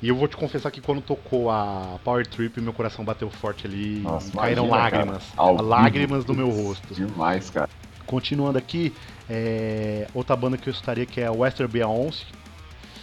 E 0.01 0.09
eu 0.09 0.15
vou 0.15 0.27
te 0.27 0.35
confessar 0.35 0.69
que 0.69 0.81
quando 0.81 1.01
tocou 1.01 1.49
a 1.49 1.97
Power 2.03 2.27
Trip, 2.27 2.59
meu 2.61 2.73
coração 2.73 3.03
bateu 3.03 3.29
forte 3.29 3.65
ali. 3.65 3.99
Nossa, 4.01 4.31
caíram 4.31 4.65
imagina, 4.65 4.83
lágrimas. 4.83 5.23
Lágrimas 5.61 6.25
do 6.25 6.33
meu 6.33 6.49
rosto. 6.49 6.93
Demais, 6.93 7.49
cara. 7.49 7.69
Continuando 8.05 8.57
aqui, 8.57 8.93
é... 9.29 10.07
outra 10.13 10.35
banda 10.35 10.57
que 10.57 10.69
eu 10.69 10.71
estaria 10.71 11.05
que 11.05 11.21
é 11.21 11.25
a 11.25 11.31
Western 11.31 11.71
Beyoncé. 11.71 12.25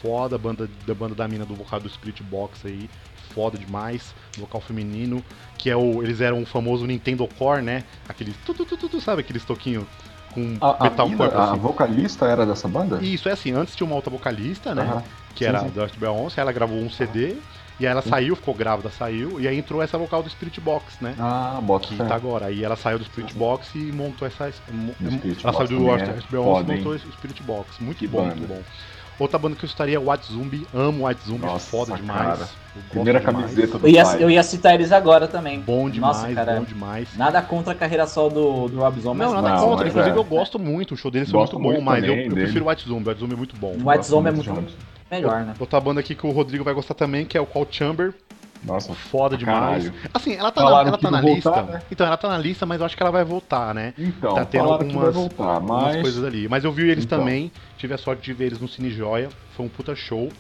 Foda, 0.03 0.39
banda 0.39 0.69
da 0.87 0.95
banda 0.95 1.15
da 1.15 1.29
mina 1.29 1.45
do 1.45 1.55
vocal 1.55 1.79
do 1.79 1.89
Spirit 1.89 2.23
Box 2.23 2.67
aí. 2.67 2.89
Foda 3.35 3.59
demais, 3.59 4.15
vocal 4.39 4.61
feminino, 4.61 5.23
que 5.57 5.71
é 5.71 5.77
o. 5.77 6.03
Eles 6.03 6.21
eram 6.21 6.43
o 6.43 6.47
famoso 6.47 6.87
Nintendo 6.87 7.29
Core, 7.39 7.63
né? 7.63 7.85
Aqueles. 8.09 8.35
Tu, 8.45 8.55
tu, 8.55 8.65
tu, 8.65 8.89
tu, 8.89 9.01
sabe 9.01 9.21
aqueles 9.21 9.45
toquinhos 9.45 9.85
com 10.33 10.57
a, 10.61 10.83
metalcore. 10.83 11.31
A, 11.33 11.39
a, 11.39 11.51
assim. 11.51 11.61
vocalista 11.61 12.27
era 12.27 12.45
dessa 12.45 12.67
banda? 12.67 12.99
Isso, 13.03 13.29
é 13.29 13.33
assim, 13.33 13.53
antes 13.53 13.77
tinha 13.77 13.87
uma 13.87 13.95
outra 13.95 14.11
vocalista, 14.11 14.75
né? 14.75 14.85
Uh 14.85 14.97
-huh. 14.97 15.03
Que 15.35 15.45
sim, 15.45 15.49
era 15.49 15.61
sim. 15.61 15.71
da 15.71 15.87
Beyoncé, 15.87 16.41
ela 16.41 16.51
gravou 16.51 16.79
um 16.79 16.91
CD. 16.91 17.37
E 17.81 17.87
aí 17.87 17.93
ela 17.93 18.03
saiu, 18.03 18.37
ficou 18.37 18.53
grávida, 18.53 18.91
saiu, 18.91 19.41
e 19.41 19.49
aí 19.49 19.57
entrou 19.57 19.83
essa 19.83 19.97
vocal 19.97 20.23
do 20.23 20.29
Spirit 20.29 20.61
Box, 20.61 20.99
né? 21.01 21.15
Ah, 21.19 21.59
bota 21.63 21.89
Que 21.89 21.97
tá 21.97 22.15
agora. 22.15 22.47
Aí 22.47 22.63
ela 22.63 22.77
saiu 22.77 22.99
do 22.99 23.05
Spirit 23.07 23.35
Box 23.35 23.75
e 23.75 23.91
montou 23.91 24.29
essa. 24.29 24.45
ela 24.45 25.53
saiu 25.55 25.67
do 25.67 25.91
é 25.91 26.19
Beyoncé 26.31 26.73
e 26.73 26.77
montou 26.77 26.93
o 26.93 26.99
Spirit 26.99 27.43
Box. 27.43 27.83
Muito 27.83 27.97
que 27.97 28.07
bom, 28.07 28.19
banda. 28.19 28.35
muito 28.35 28.49
bom. 28.49 28.63
Outra 29.19 29.39
banda 29.39 29.57
que 29.57 29.65
eu 29.65 29.67
estaria 29.67 29.97
é 29.97 29.99
White 29.99 30.33
Zumbi. 30.33 30.67
Amo 30.75 31.07
White 31.07 31.31
Nossa, 31.33 31.71
foda 31.71 31.95
demais. 31.95 32.55
Primeira 32.91 33.19
camiseta 33.21 33.79
do 33.79 33.87
eu 33.87 33.91
ia, 33.91 34.03
eu 34.19 34.31
ia 34.31 34.43
citar 34.43 34.75
eles 34.75 34.93
agora 34.93 35.27
também. 35.27 35.61
Bom 35.61 35.91
demais, 35.91 36.19
Nossa, 36.19 36.35
cara, 36.35 36.57
bom 36.57 36.65
demais. 36.65 37.09
Nada 37.17 37.43
contra 37.43 37.73
a 37.73 37.77
carreira 37.77 38.07
só 38.07 38.29
do, 38.29 38.69
do 38.69 38.79
Rob 38.79 39.01
Zombie. 39.01 39.21
Não, 39.21 39.35
nada 39.35 39.61
contra. 39.61 39.89
Inclusive 39.89 40.17
é. 40.17 40.19
eu 40.19 40.25
gosto 40.25 40.59
muito, 40.59 40.95
o 40.95 40.97
show 40.97 41.11
deles 41.11 41.33
é 41.33 41.37
muito 41.37 41.59
bom, 41.59 41.81
mas 41.81 42.05
eu, 42.05 42.15
eu 42.15 42.31
prefiro 42.31 42.69
White 42.69 42.87
Zombie. 42.87 43.09
White 43.09 43.21
Zombie 43.21 43.35
é 43.35 43.37
muito 43.37 43.57
bom. 43.57 43.75
White 43.85 44.07
Zombie 44.07 44.29
é 44.29 44.33
muito 44.33 44.73
melhor, 45.11 45.45
né? 45.45 45.55
Outra 45.59 45.81
banda 45.81 46.01
aqui 46.01 46.15
que 46.15 46.27
o 46.27 46.31
Rodrigo 46.31 46.65
vai 46.65 46.75
gostar 46.75 46.95
também, 46.95 47.25
que 47.25 47.37
é 47.37 47.41
o 47.41 47.47
Call 47.47 47.67
Chamber. 47.71 48.15
Nossa, 48.63 48.93
foda 48.95 49.37
demais. 49.37 49.85
Caralho. 49.85 50.11
Assim, 50.13 50.35
ela 50.35 50.53
tá 50.53 50.63
na, 50.63 50.71
ela 50.71 50.99
tá 50.99 51.11
na 51.11 51.21
lista. 51.21 51.51
Voltar, 51.51 51.73
né? 51.73 51.83
Então, 51.91 52.07
ela 52.07 52.17
tá 52.17 52.29
na 52.29 52.39
lista, 52.39 52.67
mas 52.67 52.81
eu 52.81 52.87
acho 52.87 52.97
que 52.97 53.03
ela 53.03 53.11
vai 53.11 53.25
voltar, 53.25 53.75
né? 53.75 53.95
Então, 53.97 54.35
tá 54.35 54.45
tendo 54.45 54.71
algumas, 54.71 55.15
voltar, 55.15 55.61
mas... 55.61 55.71
algumas 55.71 55.97
coisas 56.03 56.25
ali. 56.25 56.47
Mas 56.47 56.65
eu 56.65 56.73
vi 56.73 56.91
eles 56.91 57.05
então. 57.05 57.21
também, 57.21 57.51
tive 57.79 57.95
a 57.95 57.99
sorte 57.99 58.23
de 58.23 58.33
ver 58.35 58.47
eles 58.47 58.61
no 58.61 58.69
Cine 58.69 58.91
Joia. 58.91 59.31
Foi 59.57 59.65
um 59.65 59.69
puta 59.69 59.95
show. 59.95 60.31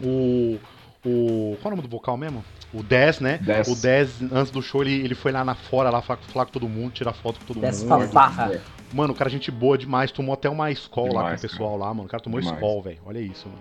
O. 0.00 0.58
O. 1.04 1.56
Qual 1.60 1.64
é 1.64 1.66
o 1.66 1.70
nome 1.70 1.82
do 1.82 1.88
vocal 1.88 2.16
mesmo? 2.16 2.44
O 2.72 2.82
10, 2.82 3.20
né? 3.20 3.38
10. 3.38 3.68
O 3.68 3.74
10, 3.74 4.22
antes 4.32 4.50
do 4.50 4.60
show, 4.60 4.82
ele, 4.82 4.92
ele 4.92 5.14
foi 5.14 5.32
lá 5.32 5.44
na 5.44 5.54
fora, 5.54 5.90
lá 5.90 6.02
falar, 6.02 6.18
falar 6.32 6.46
com 6.46 6.52
todo 6.52 6.68
mundo, 6.68 6.92
tirar 6.92 7.12
foto 7.12 7.40
com 7.40 7.46
todo 7.46 7.60
Dez 7.60 7.82
mundo. 7.82 7.88
Fanfarra. 7.88 8.60
Mano, 8.92 9.12
o 9.12 9.16
cara, 9.16 9.30
gente 9.30 9.50
boa 9.50 9.76
demais, 9.76 10.10
tomou 10.12 10.34
até 10.34 10.48
uma 10.48 10.70
escola 10.70 11.22
lá 11.22 11.30
com 11.30 11.36
o 11.36 11.40
pessoal 11.40 11.70
cara. 11.70 11.84
lá, 11.84 11.94
mano. 11.94 12.06
O 12.06 12.10
cara 12.10 12.22
tomou 12.22 12.40
escola, 12.40 12.82
velho. 12.82 12.98
Olha 13.04 13.20
isso, 13.20 13.48
mano. 13.48 13.60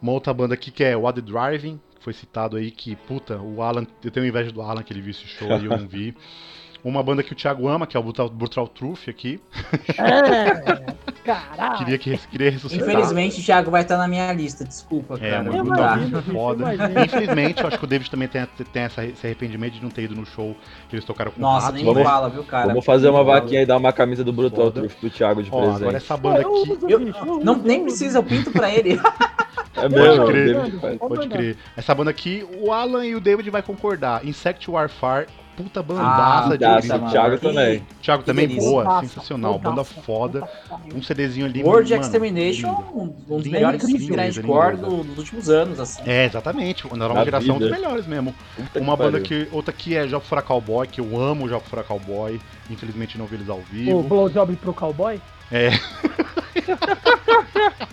Uma 0.00 0.12
outra 0.12 0.32
banda 0.32 0.54
aqui 0.54 0.70
que 0.70 0.82
é 0.82 0.96
o 0.96 1.06
Ad 1.06 1.20
Driving, 1.20 1.80
foi 2.00 2.12
citado 2.12 2.56
aí 2.56 2.70
que, 2.70 2.96
puta, 2.96 3.36
o 3.38 3.62
Alan, 3.62 3.86
eu 4.02 4.10
tenho 4.10 4.26
inveja 4.26 4.50
do 4.50 4.62
Alan 4.62 4.82
que 4.82 4.92
ele 4.92 5.02
viu 5.02 5.10
esse 5.10 5.26
show 5.26 5.48
e 5.58 5.66
eu 5.66 5.76
não 5.76 5.86
vi. 5.86 6.14
Uma 6.82 7.02
banda 7.02 7.22
que 7.22 7.32
o 7.32 7.36
Thiago 7.36 7.68
ama, 7.68 7.86
que 7.86 7.96
é 7.96 8.00
o 8.00 8.02
Brutal, 8.02 8.28
Brutal 8.28 8.66
Truth 8.68 9.08
aqui. 9.08 9.40
É, 9.98 11.10
Caralho. 11.24 11.78
Queria, 11.78 11.98
que, 11.98 12.16
queria 12.28 12.50
ressuscitar. 12.50 12.88
Infelizmente, 12.88 13.40
o 13.40 13.44
Thiago 13.44 13.70
vai 13.70 13.82
estar 13.82 13.98
na 13.98 14.08
minha 14.08 14.32
lista, 14.32 14.64
desculpa, 14.64 15.14
é, 15.14 15.30
cara. 15.30 15.36
É, 15.36 15.42
muito 15.42 15.66
imagino, 15.66 16.22
foda. 16.22 16.64
Infelizmente, 17.04 17.60
eu 17.60 17.68
acho 17.68 17.78
que 17.78 17.84
o 17.84 17.86
David 17.86 18.10
também 18.10 18.28
tem, 18.28 18.46
tem 18.72 18.82
essa, 18.82 19.04
esse 19.04 19.26
arrependimento 19.26 19.74
de 19.74 19.82
não 19.82 19.90
ter 19.90 20.02
ido 20.02 20.16
no 20.16 20.24
show 20.24 20.56
que 20.88 20.96
eles 20.96 21.04
tocaram 21.04 21.30
com 21.30 21.40
Nossa, 21.40 21.72
nem 21.72 21.84
me 21.84 22.02
fala, 22.02 22.30
viu, 22.30 22.42
cara? 22.44 22.68
Vamos 22.68 22.84
fazer 22.84 23.08
uma 23.08 23.22
vaquinha 23.22 23.62
e 23.62 23.66
dar 23.66 23.76
uma 23.76 23.92
camisa 23.92 24.24
do 24.24 24.32
Brutal 24.32 24.70
Truth 24.70 24.94
pro 24.94 25.10
Thiago 25.10 25.42
de 25.42 25.50
Ó, 25.52 25.58
presente. 25.60 25.82
Agora 25.82 25.96
essa 25.96 26.16
banda 26.16 26.40
aqui... 26.40 26.78
Eu, 26.88 27.00
não, 27.44 27.56
nem 27.56 27.82
precisa, 27.82 28.18
eu 28.18 28.22
pinto 28.22 28.50
pra 28.50 28.70
ele. 28.70 28.98
É 29.76 29.88
mesmo, 29.88 30.16
pode 30.16 30.32
crer, 30.32 30.98
pode 30.98 31.28
crer. 31.28 31.56
Essa 31.76 31.94
banda 31.94 32.10
aqui, 32.10 32.46
o 32.60 32.72
Alan 32.72 33.06
e 33.06 33.14
o 33.14 33.20
David 33.20 33.48
vai 33.50 33.62
concordar. 33.62 34.26
Insect 34.26 34.68
Warfare 34.70 35.26
puta 35.56 35.82
bandaça 35.82 36.46
ah, 36.46 36.50
de 36.50 36.58
graça, 36.58 36.98
Thiago 37.10 37.38
também. 37.38 37.82
Thiago 38.02 38.22
também, 38.22 38.48
boa, 38.48 38.84
Nossa, 38.84 39.08
sensacional. 39.08 39.58
Banda 39.58 39.84
foda. 39.84 40.48
Um 40.94 41.02
CDzinho 41.02 41.46
ali. 41.46 41.62
World 41.62 41.90
mano, 41.90 42.02
Extermination, 42.02 42.84
um 42.94 43.08
dos 43.08 43.46
melhores 43.46 43.82
grindcore 43.82 44.76
dos 44.76 45.18
últimos 45.18 45.50
anos, 45.50 45.80
assim. 45.80 46.02
É, 46.06 46.26
exatamente. 46.26 46.86
Na 46.96 47.08
nova 47.08 47.24
geração, 47.24 47.56
um 47.56 47.58
dos 47.58 47.70
melhores 47.70 48.06
mesmo. 48.06 48.34
Puta 48.56 48.80
Uma 48.80 48.96
que 48.96 49.02
banda 49.02 49.20
que. 49.20 49.48
Outra 49.52 49.72
que 49.72 49.96
é 49.96 50.08
Jogo 50.08 50.24
Fora 50.24 50.42
Cowboy, 50.42 50.86
que 50.86 51.00
eu 51.00 51.20
amo 51.20 51.48
Jogo 51.48 51.64
Fora 51.66 51.82
Cowboy. 51.82 52.40
Infelizmente 52.70 53.18
não 53.18 53.26
vi 53.26 53.36
eles 53.36 53.48
ao 53.48 53.60
vivo. 53.60 53.98
O 53.98 54.02
Blowjob 54.02 54.54
pro 54.56 54.72
Cowboy? 54.72 55.20
É. 55.50 55.70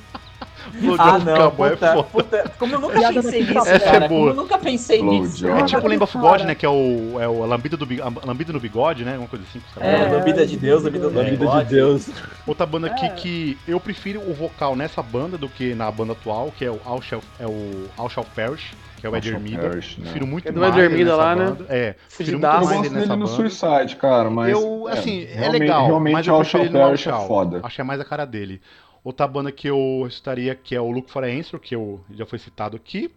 ah, 1.00 1.20
não, 1.20 1.52
puta, 1.52 1.86
é 1.86 2.04
puta, 2.04 2.52
como 2.58 2.76
eu 2.76 2.82
nunca 2.82 3.14
pensei 3.14 3.44
nisso, 3.44 3.68
Essa 3.68 3.80
cara. 3.80 4.06
É 4.06 4.08
boa. 4.08 4.20
Como 4.20 4.30
eu 4.30 4.36
nunca 4.36 4.58
pensei 4.58 5.02
nisso. 5.02 5.48
É 5.48 5.64
tipo 5.64 5.88
Lamb 5.88 6.04
of 6.04 6.18
God, 6.18 6.42
né? 6.42 6.56
Que 6.56 6.66
é 6.66 6.70
o, 6.70 7.20
é 7.20 7.28
o 7.28 7.44
a, 7.44 7.48
lambida 7.48 7.78
do, 7.78 7.86
a 8.04 8.26
lambida 8.26 8.54
no 8.54 8.60
bigode, 8.60 9.04
né? 9.04 9.18
Uma 9.18 9.28
coisa 9.28 9.46
assim. 9.50 9.62
É, 9.80 10.10
lambida 10.10 10.46
de 10.46 10.58
Deus, 10.58 10.84
lambida 10.84 11.10
do 11.10 11.16
lambida 11.16 11.64
de 11.64 11.66
Deus. 11.66 12.10
Outra 12.46 12.66
banda 12.66 12.88
aqui 12.88 13.06
é. 13.06 13.10
que 13.10 13.58
eu 13.68 13.80
prefiro 13.80 14.22
o 14.22 14.34
vocal 14.34 14.76
nessa 14.76 15.02
banda 15.02 15.38
do 15.38 15.50
que 15.50 15.74
na 15.74 15.90
banda 15.92 16.14
atual, 16.14 16.54
que 16.56 16.66
é 16.66 16.72
o 16.72 16.80
All 16.86 17.02
Shall, 17.02 17.22
é 17.40 17.46
o 17.46 17.86
All 17.98 18.10
Shall 18.10 18.26
Perish 18.36 18.76
que 19.00 19.06
é 19.06 19.10
o 19.10 19.16
Ed 19.16 19.30
Ermida. 19.30 19.70
Né? 19.70 19.70
Prefiro 19.70 20.28
muito 20.28 20.48
é 20.48 20.52
do 20.52 20.60
mais 20.60 20.76
Ed 20.76 20.84
Ermida 20.84 21.16
lá, 21.16 21.36
né? 21.36 21.46
banda. 21.46 21.64
né? 21.64 21.66
É, 21.70 21.96
prefiro 22.16 22.40
muito 22.40 22.66
mais 22.66 22.86
ele 22.86 22.90
nessa 22.90 23.16
no 23.16 23.28
Suicide, 23.28 23.96
cara, 23.96 24.30
mas... 24.30 24.52
Eu, 24.52 24.88
assim, 24.88 25.24
é, 25.26 25.46
é 25.46 25.50
legal, 25.50 25.86
realmente 25.86 26.14
mas 26.14 26.28
eu 26.28 26.38
prefiro 26.38 26.64
ele 26.64 26.74
no 26.74 26.82
All 26.82 26.98
Shall. 26.98 27.24
É 27.24 27.28
foda. 27.28 27.60
Acho 27.64 27.76
que 27.76 27.82
é 27.82 27.84
mais 27.84 28.02
a 28.02 28.06
cara 28.06 28.26
dele. 28.26 28.62
Outra 29.08 29.26
banda 29.26 29.54
que 29.54 29.70
eu 29.70 30.06
citaria 30.12 30.54
que 30.54 30.76
é 30.76 30.82
o 30.82 30.92
Look 30.92 31.10
for 31.10 31.24
Answer, 31.24 31.58
que 31.58 31.74
eu, 31.74 32.02
já 32.12 32.26
foi 32.26 32.38
citado 32.38 32.76
aqui. 32.76 33.10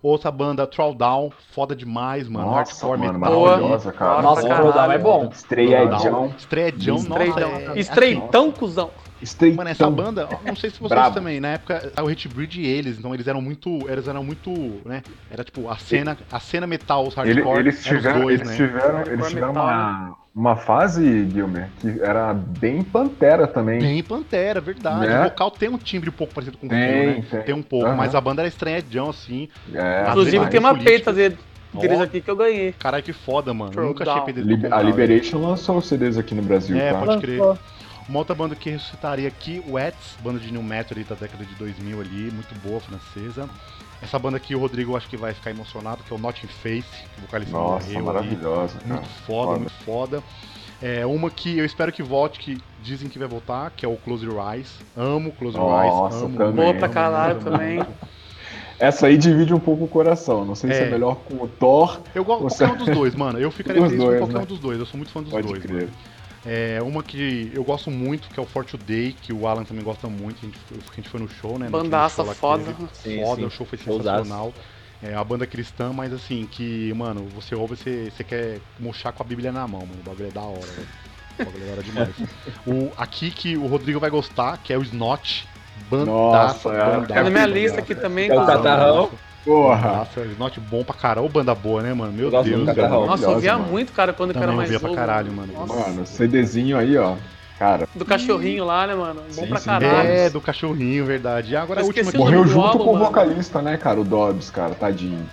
Outra 0.00 0.30
banda, 0.30 0.64
Throwdown, 0.68 1.32
foda 1.50 1.74
demais, 1.74 2.28
mano. 2.28 2.46
Nossa, 2.46 2.86
Hardcore 2.86 3.00
mano, 3.00 3.18
metal. 3.18 3.40
Maravilhosa, 3.40 3.92
cara. 3.92 4.22
Nossa, 4.22 4.42
Throwdown 4.42 4.92
é 4.92 4.98
bom. 4.98 5.30
Estreadão. 5.32 6.32
Estreadão, 6.38 7.02
nossa. 7.02 7.40
É, 7.74 7.80
Estreitão, 7.80 8.52
cuzão. 8.52 8.92
Estreitão. 9.20 9.56
Mano, 9.56 9.70
essa 9.70 9.90
banda, 9.90 10.28
não 10.46 10.54
sei 10.54 10.70
se 10.70 10.78
vocês 10.78 10.90
Bravo. 10.90 11.16
também, 11.16 11.40
na 11.40 11.48
época, 11.48 11.92
o 12.00 12.06
Hatebreed 12.06 12.60
e 12.60 12.66
eles, 12.68 13.00
então 13.00 13.12
eles 13.12 13.26
eram 13.26 13.42
muito, 13.42 13.80
eles 13.90 14.06
eram 14.06 14.22
muito, 14.22 14.80
né, 14.84 15.02
era 15.28 15.42
tipo 15.42 15.68
a 15.68 15.76
cena, 15.76 16.16
a 16.30 16.38
cena 16.38 16.68
metal, 16.68 17.04
os 17.04 17.14
hardcore, 17.14 17.58
eles 17.58 17.82
tiveram, 17.82 18.20
dois, 18.20 18.40
eles 18.40 18.48
né? 18.48 18.56
tiveram, 18.56 19.02
eles 19.12 19.26
tiveram 19.26 19.50
uma, 19.50 20.17
uma 20.38 20.54
fase, 20.54 21.28
Gilmer, 21.28 21.68
que 21.80 22.00
era 22.00 22.32
bem 22.32 22.84
Pantera 22.84 23.44
também. 23.48 23.80
Bem 23.80 24.02
Pantera, 24.04 24.60
verdade. 24.60 25.08
Né? 25.08 25.20
O 25.20 25.24
vocal 25.24 25.50
tem 25.50 25.68
um 25.68 25.76
timbre 25.76 26.10
um 26.10 26.12
pouco 26.12 26.32
parecido 26.32 26.56
com 26.56 26.66
o 26.66 26.68
tem, 26.68 26.78
né? 26.78 27.24
Tem. 27.28 27.42
tem 27.42 27.54
um 27.56 27.62
pouco, 27.62 27.88
uhum. 27.88 27.96
mas 27.96 28.14
a 28.14 28.20
banda 28.20 28.42
era 28.42 28.48
estranhadão, 28.48 29.10
assim. 29.10 29.48
É, 29.74 30.06
Inclusive 30.08 30.46
tem 30.46 30.60
uma 30.60 30.78
peita 30.78 31.12
deles 31.12 31.36
aqui 32.00 32.20
que 32.20 32.30
eu 32.30 32.36
ganhei. 32.36 32.72
Caralho, 32.78 33.02
que 33.02 33.12
foda, 33.12 33.52
mano. 33.52 33.72
Nunca 33.82 34.08
achei 34.08 34.32
peita 34.32 34.40
deles. 34.40 34.72
A 34.72 34.80
Liberation 34.80 35.40
lançou 35.40 35.78
os 35.78 35.88
CDs 35.88 36.16
aqui 36.16 36.36
no 36.36 36.42
Brasil, 36.42 36.78
É, 36.78 36.92
tá? 36.92 37.00
pode 37.00 37.20
crer. 37.20 37.40
Uma 38.08 38.20
outra 38.20 38.34
banda 38.34 38.54
que 38.54 38.70
ressuscitaria 38.70 39.26
aqui, 39.26 39.60
o 39.66 39.76
Ets, 39.76 40.16
banda 40.22 40.38
de 40.38 40.52
new 40.52 40.62
metal 40.62 40.96
da 40.96 41.14
década 41.16 41.44
de 41.44 41.54
2000 41.56 42.00
ali, 42.00 42.30
muito 42.30 42.54
boa, 42.62 42.80
francesa. 42.80 43.48
Essa 44.00 44.18
banda 44.18 44.36
aqui, 44.36 44.54
o 44.54 44.58
Rodrigo 44.58 44.96
acho 44.96 45.08
que 45.08 45.16
vai 45.16 45.34
ficar 45.34 45.50
emocionado, 45.50 46.04
que 46.04 46.12
é 46.12 46.16
o 46.16 46.18
Not 46.18 46.44
in 46.44 46.48
Face, 46.48 47.04
que 47.14 47.18
o 47.18 47.22
vocalista 47.22 47.56
Nossa, 47.56 47.86
morreu 47.86 48.04
maravilhosa, 48.04 48.78
ali. 48.78 48.92
Muito 48.92 49.08
foda, 49.08 49.46
foda, 49.46 49.58
muito 49.58 49.72
foda. 49.84 50.22
É, 50.80 51.04
uma 51.04 51.28
que 51.28 51.58
eu 51.58 51.64
espero 51.64 51.90
que 51.90 52.02
volte, 52.02 52.38
que 52.38 52.62
dizem 52.82 53.08
que 53.08 53.18
vai 53.18 53.26
voltar, 53.26 53.72
que 53.72 53.84
é 53.84 53.88
o 53.88 53.96
Close 53.96 54.24
Your 54.24 54.40
Eyes. 54.52 54.78
Amo 54.96 55.32
Close 55.32 55.56
Your 55.56 55.68
Nossa, 55.68 56.14
Eyes. 56.14 56.24
Amo, 56.24 56.38
também. 56.38 56.54
Boa 56.54 56.74
pra 56.74 56.88
caralho 56.88 57.40
também. 57.40 57.84
Essa 58.78 59.08
aí 59.08 59.18
divide 59.18 59.52
um 59.52 59.58
pouco 59.58 59.84
o 59.84 59.88
coração. 59.88 60.44
Não 60.44 60.54
sei 60.54 60.70
é. 60.70 60.74
se 60.74 60.82
é 60.82 60.90
melhor 60.90 61.16
com 61.16 61.42
o 61.42 61.48
Thor. 61.48 62.00
Eu 62.14 62.24
gosto 62.24 62.56
qualquer 62.56 62.72
um 62.72 62.84
dos 62.84 62.94
dois, 62.94 63.14
mano. 63.16 63.38
Eu 63.40 63.50
ficaria 63.50 63.82
feliz 63.82 63.98
com 63.98 64.18
qualquer 64.18 64.34
né? 64.34 64.40
um 64.40 64.46
dos 64.46 64.60
dois. 64.60 64.78
Eu 64.78 64.86
sou 64.86 64.96
muito 64.96 65.10
fã 65.10 65.20
dos 65.20 65.32
Pode 65.32 65.48
dois. 65.48 65.60
Crer. 65.60 65.82
Mano. 65.82 65.92
É, 66.50 66.80
uma 66.80 67.02
que 67.02 67.52
eu 67.54 67.62
gosto 67.62 67.90
muito, 67.90 68.30
que 68.30 68.40
é 68.40 68.42
o 68.42 68.46
For 68.46 68.64
Today, 68.64 69.12
que 69.12 69.34
o 69.34 69.46
Alan 69.46 69.64
também 69.64 69.84
gosta 69.84 70.08
muito. 70.08 70.38
A 70.38 70.46
gente, 70.46 70.58
a 70.90 70.94
gente 70.94 71.08
foi 71.10 71.20
no 71.20 71.28
show, 71.28 71.58
né? 71.58 71.68
Bandaça 71.68 72.24
foda. 72.24 72.74
Sim, 72.94 73.22
foda, 73.22 73.42
sim. 73.42 73.46
o 73.46 73.50
show 73.50 73.66
foi 73.66 73.76
sensacional. 73.76 74.54
É 75.02 75.14
uma 75.14 75.24
banda 75.24 75.46
cristã, 75.46 75.92
mas 75.92 76.10
assim, 76.10 76.48
que, 76.50 76.90
mano, 76.94 77.28
você 77.34 77.54
ouve, 77.54 77.76
você, 77.76 78.10
você 78.10 78.24
quer 78.24 78.60
murchar 78.80 79.12
com 79.12 79.22
a 79.22 79.26
Bíblia 79.26 79.52
na 79.52 79.68
mão, 79.68 79.82
mano. 79.82 80.00
O 80.00 80.08
bagulho 80.08 80.28
é 80.28 80.30
da 80.30 80.40
hora, 80.40 80.60
velho. 80.60 80.88
O 81.38 81.44
bagulho 81.44 81.62
é 81.62 81.66
da 81.66 81.72
hora 81.72 81.82
demais. 81.82 82.14
o, 82.66 82.92
aqui 82.96 83.30
que 83.30 83.54
o 83.54 83.66
Rodrigo 83.66 84.00
vai 84.00 84.08
gostar, 84.08 84.56
que 84.56 84.72
é 84.72 84.78
o 84.78 84.82
Snot. 84.82 85.46
Bandaça, 85.90 86.10
Nossa, 86.10 86.68
é, 86.70 86.96
bandaça, 86.96 87.22
na 87.24 87.30
minha 87.30 87.46
lista 87.46 87.80
aqui 87.80 87.94
também. 87.94 88.30
É 88.30 88.34
o 88.34 88.46
catarrão. 88.46 89.10
Porra. 89.48 89.92
Nossa, 89.96 90.20
Snot 90.26 90.60
bom 90.60 90.84
pra 90.84 90.94
caralho. 90.94 91.26
banda 91.26 91.54
boa, 91.54 91.80
né, 91.80 91.94
mano? 91.94 92.12
Meu 92.12 92.30
Deus, 92.30 92.66
cara. 92.66 92.88
Nossa, 92.90 93.24
eu 93.24 93.30
ouvia 93.30 93.56
mano. 93.56 93.70
muito, 93.70 93.92
cara, 93.94 94.12
quando 94.12 94.34
Também 94.34 94.46
eu 94.46 94.50
era 94.50 94.56
mais 94.58 94.70
novo. 94.70 94.86
pra 94.86 94.94
caralho, 94.94 95.32
mano. 95.32 95.52
Nossa. 95.54 95.74
Mano, 95.74 96.06
CDzinho 96.06 96.76
aí, 96.76 96.98
ó. 96.98 97.14
Cara. 97.58 97.88
Do 97.94 98.04
cachorrinho 98.04 98.64
lá, 98.66 98.86
né, 98.86 98.94
mano? 98.94 99.22
Bom 99.34 99.42
sim, 99.42 99.48
pra 99.48 99.58
caralho. 99.58 100.08
É, 100.08 100.28
do 100.28 100.40
cachorrinho, 100.40 101.06
verdade. 101.06 101.54
E 101.54 101.56
agora 101.56 101.80
a 101.80 101.84
última 101.84 102.12
Morreu 102.14 102.46
junto 102.46 102.78
com 102.78 102.94
o 102.94 102.98
vocalista, 102.98 103.62
né, 103.62 103.78
cara? 103.78 103.98
O 103.98 104.04
Dobbs, 104.04 104.50
cara, 104.50 104.74
tadinho. 104.74 105.26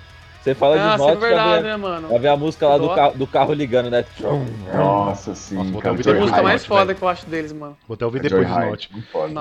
Você 0.45 0.53
fala 0.53 0.75
ah, 0.75 0.95
de 0.95 0.97
Note, 0.99 1.11
é 1.11 1.15
verdade, 1.15 1.63
ver, 1.63 1.63
né, 1.63 1.75
mano? 1.75 2.07
Vai 2.07 2.19
ver 2.19 2.27
a 2.27 2.37
música 2.37 2.67
lá 2.67 2.77
do 2.77 2.89
carro, 2.93 3.17
do 3.17 3.25
carro 3.25 3.51
ligando, 3.51 3.89
né? 3.89 4.05
Nossa, 4.71 5.33
sim. 5.33 5.55
Nossa, 5.55 5.71
cara, 5.81 5.89
a 5.89 6.21
música 6.21 6.43
mais 6.43 6.63
foda 6.63 6.93
que 6.93 7.01
eu 7.01 7.07
acho 7.07 7.25
deles, 7.25 7.51
mano. 7.51 7.75
Vou 7.87 7.95
até 7.95 8.05
ouvir 8.05 8.21
depois 8.21 8.47
do 8.47 8.53
Note. 8.53 8.91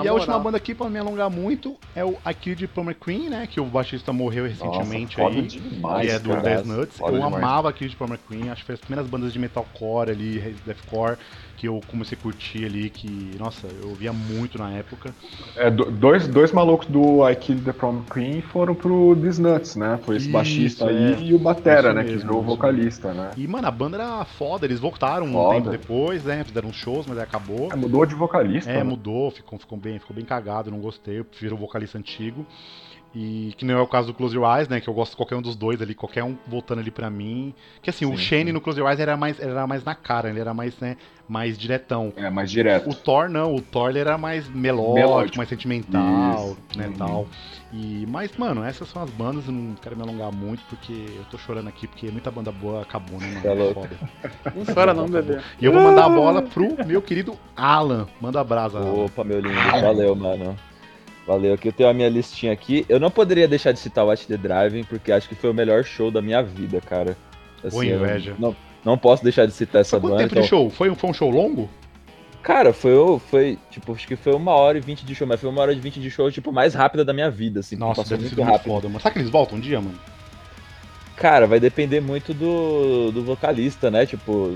E 0.03 0.07
a 0.07 0.11
última 0.11 0.39
banda 0.39 0.57
aqui, 0.57 0.73
pra 0.73 0.89
me 0.89 0.97
alongar 0.97 1.29
muito, 1.29 1.75
é 1.95 2.03
o 2.03 2.17
I 2.25 2.33
Killed 2.33 2.67
Plumber 2.69 2.95
Queen, 2.95 3.29
né? 3.29 3.45
Que 3.45 3.59
o 3.59 3.65
baixista 3.65 4.11
morreu 4.11 4.47
recentemente 4.47 5.19
Nossa, 5.19 5.35
aí. 5.35 5.45
Demais, 5.45 6.09
e 6.09 6.15
é 6.15 6.17
do 6.17 6.41
Death 6.41 6.65
Nuts. 6.65 6.99
Eu 6.99 7.11
demais. 7.11 7.35
amava 7.35 7.69
a 7.69 7.73
Killed 7.73 7.95
Plumber 7.95 8.19
Queen, 8.27 8.49
acho 8.49 8.61
que 8.61 8.65
foi 8.65 8.73
as 8.73 8.81
primeiras 8.81 9.07
bandas 9.07 9.31
de 9.31 9.37
metalcore 9.37 10.09
ali, 10.09 10.55
deathcore 10.65 11.19
que 11.55 11.67
eu 11.67 11.81
comecei 11.87 12.17
a 12.17 12.21
curtir 12.21 12.65
ali, 12.65 12.89
que, 12.89 13.31
nossa, 13.39 13.67
eu 13.81 13.93
via 13.93 14.11
muito 14.11 14.57
na 14.57 14.71
época. 14.71 15.13
É, 15.55 15.69
dois, 15.71 16.27
dois 16.27 16.51
malucos 16.51 16.87
do 16.87 17.27
I 17.27 17.35
Killed 17.35 17.63
the 17.63 17.73
Prom 17.73 18.01
Queen 18.11 18.41
foram 18.41 18.75
pro 18.75 19.15
This 19.15 19.39
Nuts, 19.39 19.75
né? 19.75 19.99
Foi 20.03 20.17
esse 20.17 20.25
Isso, 20.25 20.33
baixista 20.33 20.85
é. 20.85 20.89
aí 20.89 21.29
e 21.29 21.33
o 21.33 21.39
Batera, 21.39 21.93
né? 21.93 22.03
Mesmo, 22.03 22.17
que 22.17 22.25
virou 22.25 22.43
vocalista, 22.43 23.13
né? 23.13 23.31
E, 23.37 23.47
mano, 23.47 23.67
a 23.67 23.71
banda 23.71 23.97
era 23.97 24.25
foda, 24.25 24.65
eles 24.65 24.79
voltaram 24.79 25.31
foda. 25.31 25.49
um 25.49 25.53
tempo 25.53 25.69
depois, 25.69 26.23
né? 26.23 26.43
Fizeram 26.43 26.71
shows, 26.73 27.05
mas 27.07 27.17
aí 27.17 27.23
acabou. 27.23 27.69
É, 27.71 27.75
mudou 27.75 28.05
de 28.05 28.15
vocalista. 28.15 28.69
É, 28.69 28.77
né? 28.77 28.83
mudou, 28.83 29.31
ficou, 29.31 29.57
ficou, 29.57 29.77
bem, 29.77 29.99
ficou 29.99 30.15
bem 30.15 30.25
cagado, 30.25 30.69
não 30.69 30.79
gostei, 30.79 31.19
eu 31.19 31.25
prefiro 31.25 31.55
o 31.55 31.57
vocalista 31.57 31.97
antigo. 31.97 32.45
E 33.15 33.53
que 33.57 33.63
não 33.63 33.77
é 33.77 33.81
o 33.81 33.87
caso 33.87 34.07
do 34.07 34.13
Close 34.13 34.35
Your 34.35 34.45
Eyes, 34.57 34.67
né? 34.67 34.81
Que 34.81 34.89
eu 34.89 34.93
gosto 34.93 35.11
de 35.11 35.17
qualquer 35.17 35.35
um 35.35 35.41
dos 35.41 35.55
dois 35.55 35.81
ali, 35.81 35.95
qualquer 35.95 36.21
um 36.25 36.35
voltando 36.45 36.79
ali 36.79 36.91
pra 36.91 37.09
mim. 37.09 37.53
Que 37.81 37.89
assim, 37.89 38.05
sim, 38.05 38.13
o 38.13 38.17
Shane 38.17 38.47
sim. 38.47 38.51
no 38.51 38.59
Close 38.59 38.77
Your 38.77 38.89
Eyes 38.89 38.99
era 38.99 39.15
mais, 39.15 39.39
era 39.39 39.65
mais 39.65 39.85
na 39.85 39.95
cara, 39.95 40.29
ele 40.29 40.39
era 40.41 40.53
mais, 40.53 40.77
né, 40.79 40.97
mais 41.27 41.57
diretão. 41.57 42.11
É, 42.17 42.29
mais 42.29 42.51
direto. 42.51 42.89
O 42.89 42.93
Thor 42.93 43.29
não, 43.29 43.55
o 43.55 43.61
Thor 43.61 43.89
ele 43.89 43.99
era 43.99 44.17
mais 44.17 44.49
melódico, 44.49 44.95
melódico. 44.95 45.37
mais 45.37 45.47
sentimental, 45.47 46.57
Isso. 46.69 46.77
né, 46.77 46.87
uhum. 46.87 46.93
tal. 46.93 47.27
E, 47.71 48.05
mas, 48.09 48.35
mano, 48.37 48.63
essas 48.65 48.89
são 48.89 49.01
as 49.01 49.09
bandas, 49.09 49.47
eu 49.47 49.53
não 49.53 49.75
quero 49.75 49.95
me 49.95 50.03
alongar 50.03 50.31
muito, 50.33 50.61
porque 50.69 50.93
eu 50.93 51.23
tô 51.31 51.37
chorando 51.37 51.69
aqui, 51.69 51.87
porque 51.87 52.11
muita 52.11 52.29
banda 52.29 52.51
boa 52.51 52.81
acabou, 52.81 53.17
né, 53.19 53.41
mano? 53.43 53.69
É 53.69 53.73
foda. 53.73 53.89
Não 54.53 54.73
chora 54.73 54.93
não, 54.93 55.07
bebê. 55.07 55.39
E 55.59 55.65
eu 55.65 55.71
vou 55.71 55.81
mandar 55.81 56.05
a 56.05 56.09
bola 56.09 56.41
pro 56.41 56.85
meu 56.85 57.01
querido 57.01 57.37
Alan. 57.55 58.07
Manda 58.19 58.41
abraço, 58.41 58.77
Alan. 58.77 59.05
Opa, 59.05 59.23
meu 59.23 59.39
lindo, 59.39 59.55
valeu, 59.81 60.15
mano. 60.15 60.57
Valeu, 61.27 61.55
aqui 61.55 61.69
eu 61.69 61.73
tenho 61.73 61.89
a 61.89 61.93
minha 61.93 62.07
listinha 62.07 62.51
aqui. 62.51 62.85
Eu 62.87 62.99
não 62.99 63.09
poderia 63.09 63.47
deixar 63.47 63.71
de 63.71 63.79
citar 63.79 64.05
o 64.05 64.07
Watch 64.09 64.27
the 64.27 64.37
Driving, 64.37 64.83
porque 64.83 65.11
acho 65.11 65.27
que 65.27 65.33
foi 65.35 65.49
o 65.49 65.53
melhor 65.53 65.83
show 65.83 66.11
da 66.11 66.21
minha 66.21 66.43
vida, 66.43 66.79
cara. 66.81 67.17
Assim, 67.63 67.71
Boa 67.71 67.85
inveja. 67.85 68.35
Não, 68.37 68.55
não 68.83 68.97
posso 68.97 69.23
deixar 69.23 69.47
de 69.47 69.51
citar 69.51 69.81
essa 69.81 69.99
foi 69.99 70.01
banda. 70.01 70.13
Quanto 70.13 70.29
tempo 70.29 70.33
então... 70.33 70.43
de 70.43 70.49
show? 70.49 70.69
Foi, 70.69 70.93
foi 70.93 71.09
um 71.09 71.13
show 71.13 71.31
longo? 71.31 71.67
Cara, 72.43 72.73
foi, 72.73 72.93
foi, 73.31 73.57
tipo, 73.71 73.91
acho 73.93 74.07
que 74.07 74.15
foi 74.15 74.33
uma 74.33 74.51
hora 74.51 74.77
e 74.77 74.81
vinte 74.81 75.03
de 75.03 75.15
show, 75.15 75.25
mas 75.25 75.41
foi 75.41 75.49
uma 75.49 75.59
hora 75.63 75.73
e 75.73 75.79
vinte 75.79 75.99
de 75.99 76.11
show, 76.11 76.29
tipo, 76.29 76.51
mais 76.51 76.75
rápida 76.75 77.03
da 77.03 77.11
minha 77.11 77.31
vida, 77.31 77.61
assim. 77.61 77.75
Nossa, 77.75 78.03
deve 78.03 78.27
muito 78.27 78.41
rápido. 78.43 78.71
Foda, 78.71 78.87
mano. 78.87 78.99
Será 78.99 79.11
que 79.11 79.17
eles 79.17 79.31
voltam 79.31 79.57
um 79.57 79.61
dia, 79.61 79.81
mano? 79.81 79.97
Cara, 81.15 81.47
vai 81.47 81.59
depender 81.59 82.01
muito 82.01 82.35
do, 82.35 83.11
do 83.11 83.23
vocalista, 83.23 83.89
né? 83.89 84.05
Tipo, 84.05 84.53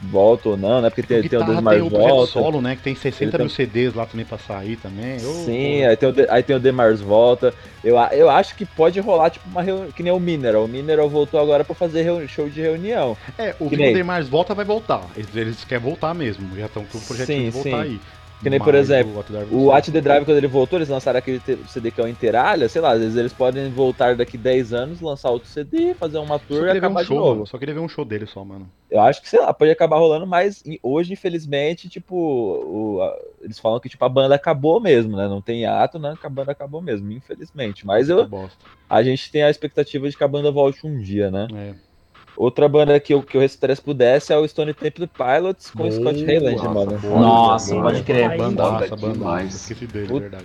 volta 0.00 0.50
ou 0.50 0.56
não, 0.56 0.80
né? 0.80 0.88
Porque 0.88 1.02
tem, 1.02 1.28
tem 1.28 1.38
o 1.38 1.44
Demar 1.44 1.74
tem 1.74 1.82
o 1.82 1.90
volta. 1.90 2.32
solo, 2.32 2.62
né? 2.62 2.74
Que 2.76 2.82
tem 2.82 2.94
60 2.94 3.38
mil 3.38 3.48
CDs 3.50 3.94
lá 3.94 4.06
também 4.06 4.24
pra 4.24 4.38
sair 4.38 4.76
também. 4.76 5.16
Oh, 5.16 5.44
Sim, 5.44 5.84
aí 5.84 5.96
tem, 5.96 6.08
o, 6.08 6.14
aí 6.28 6.42
tem 6.42 6.56
o 6.56 6.60
Demars 6.60 7.00
volta. 7.00 7.54
Eu, 7.84 7.96
eu 8.12 8.30
acho 8.30 8.54
que 8.54 8.64
pode 8.64 8.98
rolar, 9.00 9.30
tipo, 9.30 9.46
uma 9.48 9.62
reunião, 9.62 9.90
que 9.92 10.02
nem 10.02 10.12
o 10.12 10.20
Mineral. 10.20 10.64
O 10.64 10.68
Mineral 10.68 11.08
voltou 11.08 11.40
agora 11.40 11.64
pra 11.64 11.74
fazer 11.74 12.28
show 12.28 12.48
de 12.48 12.60
reunião. 12.60 13.16
É, 13.36 13.54
o 13.58 13.68
que, 13.68 13.74
o 13.74 13.78
Demars 13.78 14.28
volta 14.28 14.54
vai 14.54 14.64
voltar. 14.64 15.06
Eles, 15.16 15.34
eles 15.34 15.64
querem 15.64 15.84
voltar 15.84 16.14
mesmo. 16.14 16.56
Já 16.56 16.66
estão 16.66 16.84
com 16.84 16.98
o 16.98 17.00
projeto 17.00 17.26
sim, 17.26 17.44
de 17.44 17.50
voltar 17.50 17.70
sim. 17.70 17.74
aí. 17.74 18.00
Que 18.42 18.48
nem, 18.48 18.58
por 18.58 18.74
exemplo, 18.74 19.22
o 19.50 19.70
At 19.70 19.88
The 19.90 20.00
Drive, 20.00 20.24
quando 20.24 20.38
ele 20.38 20.46
voltou, 20.46 20.78
eles 20.78 20.88
lançaram 20.88 21.18
aquele 21.18 21.40
CD 21.68 21.90
que 21.90 22.00
é 22.00 22.04
o 22.04 22.08
Interalha, 22.08 22.68
sei 22.68 22.80
lá, 22.80 22.92
às 22.92 23.00
vezes 23.00 23.16
eles 23.16 23.32
podem 23.34 23.70
voltar 23.70 24.16
daqui 24.16 24.38
10 24.38 24.72
anos, 24.72 25.00
lançar 25.00 25.30
outro 25.30 25.48
CD, 25.48 25.92
fazer 25.94 26.18
uma 26.18 26.38
tour 26.38 26.66
e 26.66 26.70
acabar 26.70 27.02
um 27.02 27.04
show, 27.04 27.16
de 27.16 27.22
novo. 27.22 27.46
Só 27.46 27.58
queria 27.58 27.74
ver 27.74 27.80
um 27.80 27.88
show 27.88 28.04
dele 28.04 28.24
só, 28.24 28.42
mano. 28.42 28.70
Eu 28.90 29.00
acho 29.00 29.20
que, 29.20 29.28
sei 29.28 29.40
lá, 29.40 29.52
pode 29.52 29.70
acabar 29.70 29.98
rolando, 29.98 30.26
mas 30.26 30.62
hoje, 30.82 31.12
infelizmente, 31.12 31.88
tipo, 31.88 32.16
o, 32.16 33.02
a, 33.02 33.14
eles 33.42 33.58
falam 33.58 33.78
que, 33.78 33.90
tipo, 33.90 34.04
a 34.04 34.08
banda 34.08 34.34
acabou 34.34 34.80
mesmo, 34.80 35.16
né? 35.16 35.28
Não 35.28 35.42
tem 35.42 35.66
ato, 35.66 35.98
né? 35.98 36.14
A 36.22 36.28
banda 36.28 36.52
acabou 36.52 36.80
mesmo, 36.80 37.12
infelizmente. 37.12 37.86
Mas 37.86 38.08
eu, 38.08 38.26
a 38.88 39.02
gente 39.02 39.30
tem 39.30 39.42
a 39.42 39.50
expectativa 39.50 40.08
de 40.08 40.16
que 40.16 40.24
a 40.24 40.28
banda 40.28 40.50
volte 40.50 40.86
um 40.86 40.98
dia, 40.98 41.30
né? 41.30 41.46
É. 41.54 41.89
Outra 42.40 42.66
banda 42.66 42.98
que 42.98 43.12
eu, 43.12 43.22
que 43.22 43.36
eu 43.36 43.42
ressuscitaria 43.42 43.76
se 43.76 43.82
pudesse 43.82 44.32
é 44.32 44.38
o 44.38 44.48
Stone 44.48 44.72
Temple 44.72 45.06
Pilots 45.06 45.70
com 45.72 45.86
o 45.86 45.92
Scott 45.92 46.24
Hayland, 46.24 46.62
mano. 46.68 46.98
Nossa, 47.02 47.74
pode 47.74 48.02
crer. 48.02 48.34
Bandaça, 48.34 48.96
bandaça. 48.96 49.74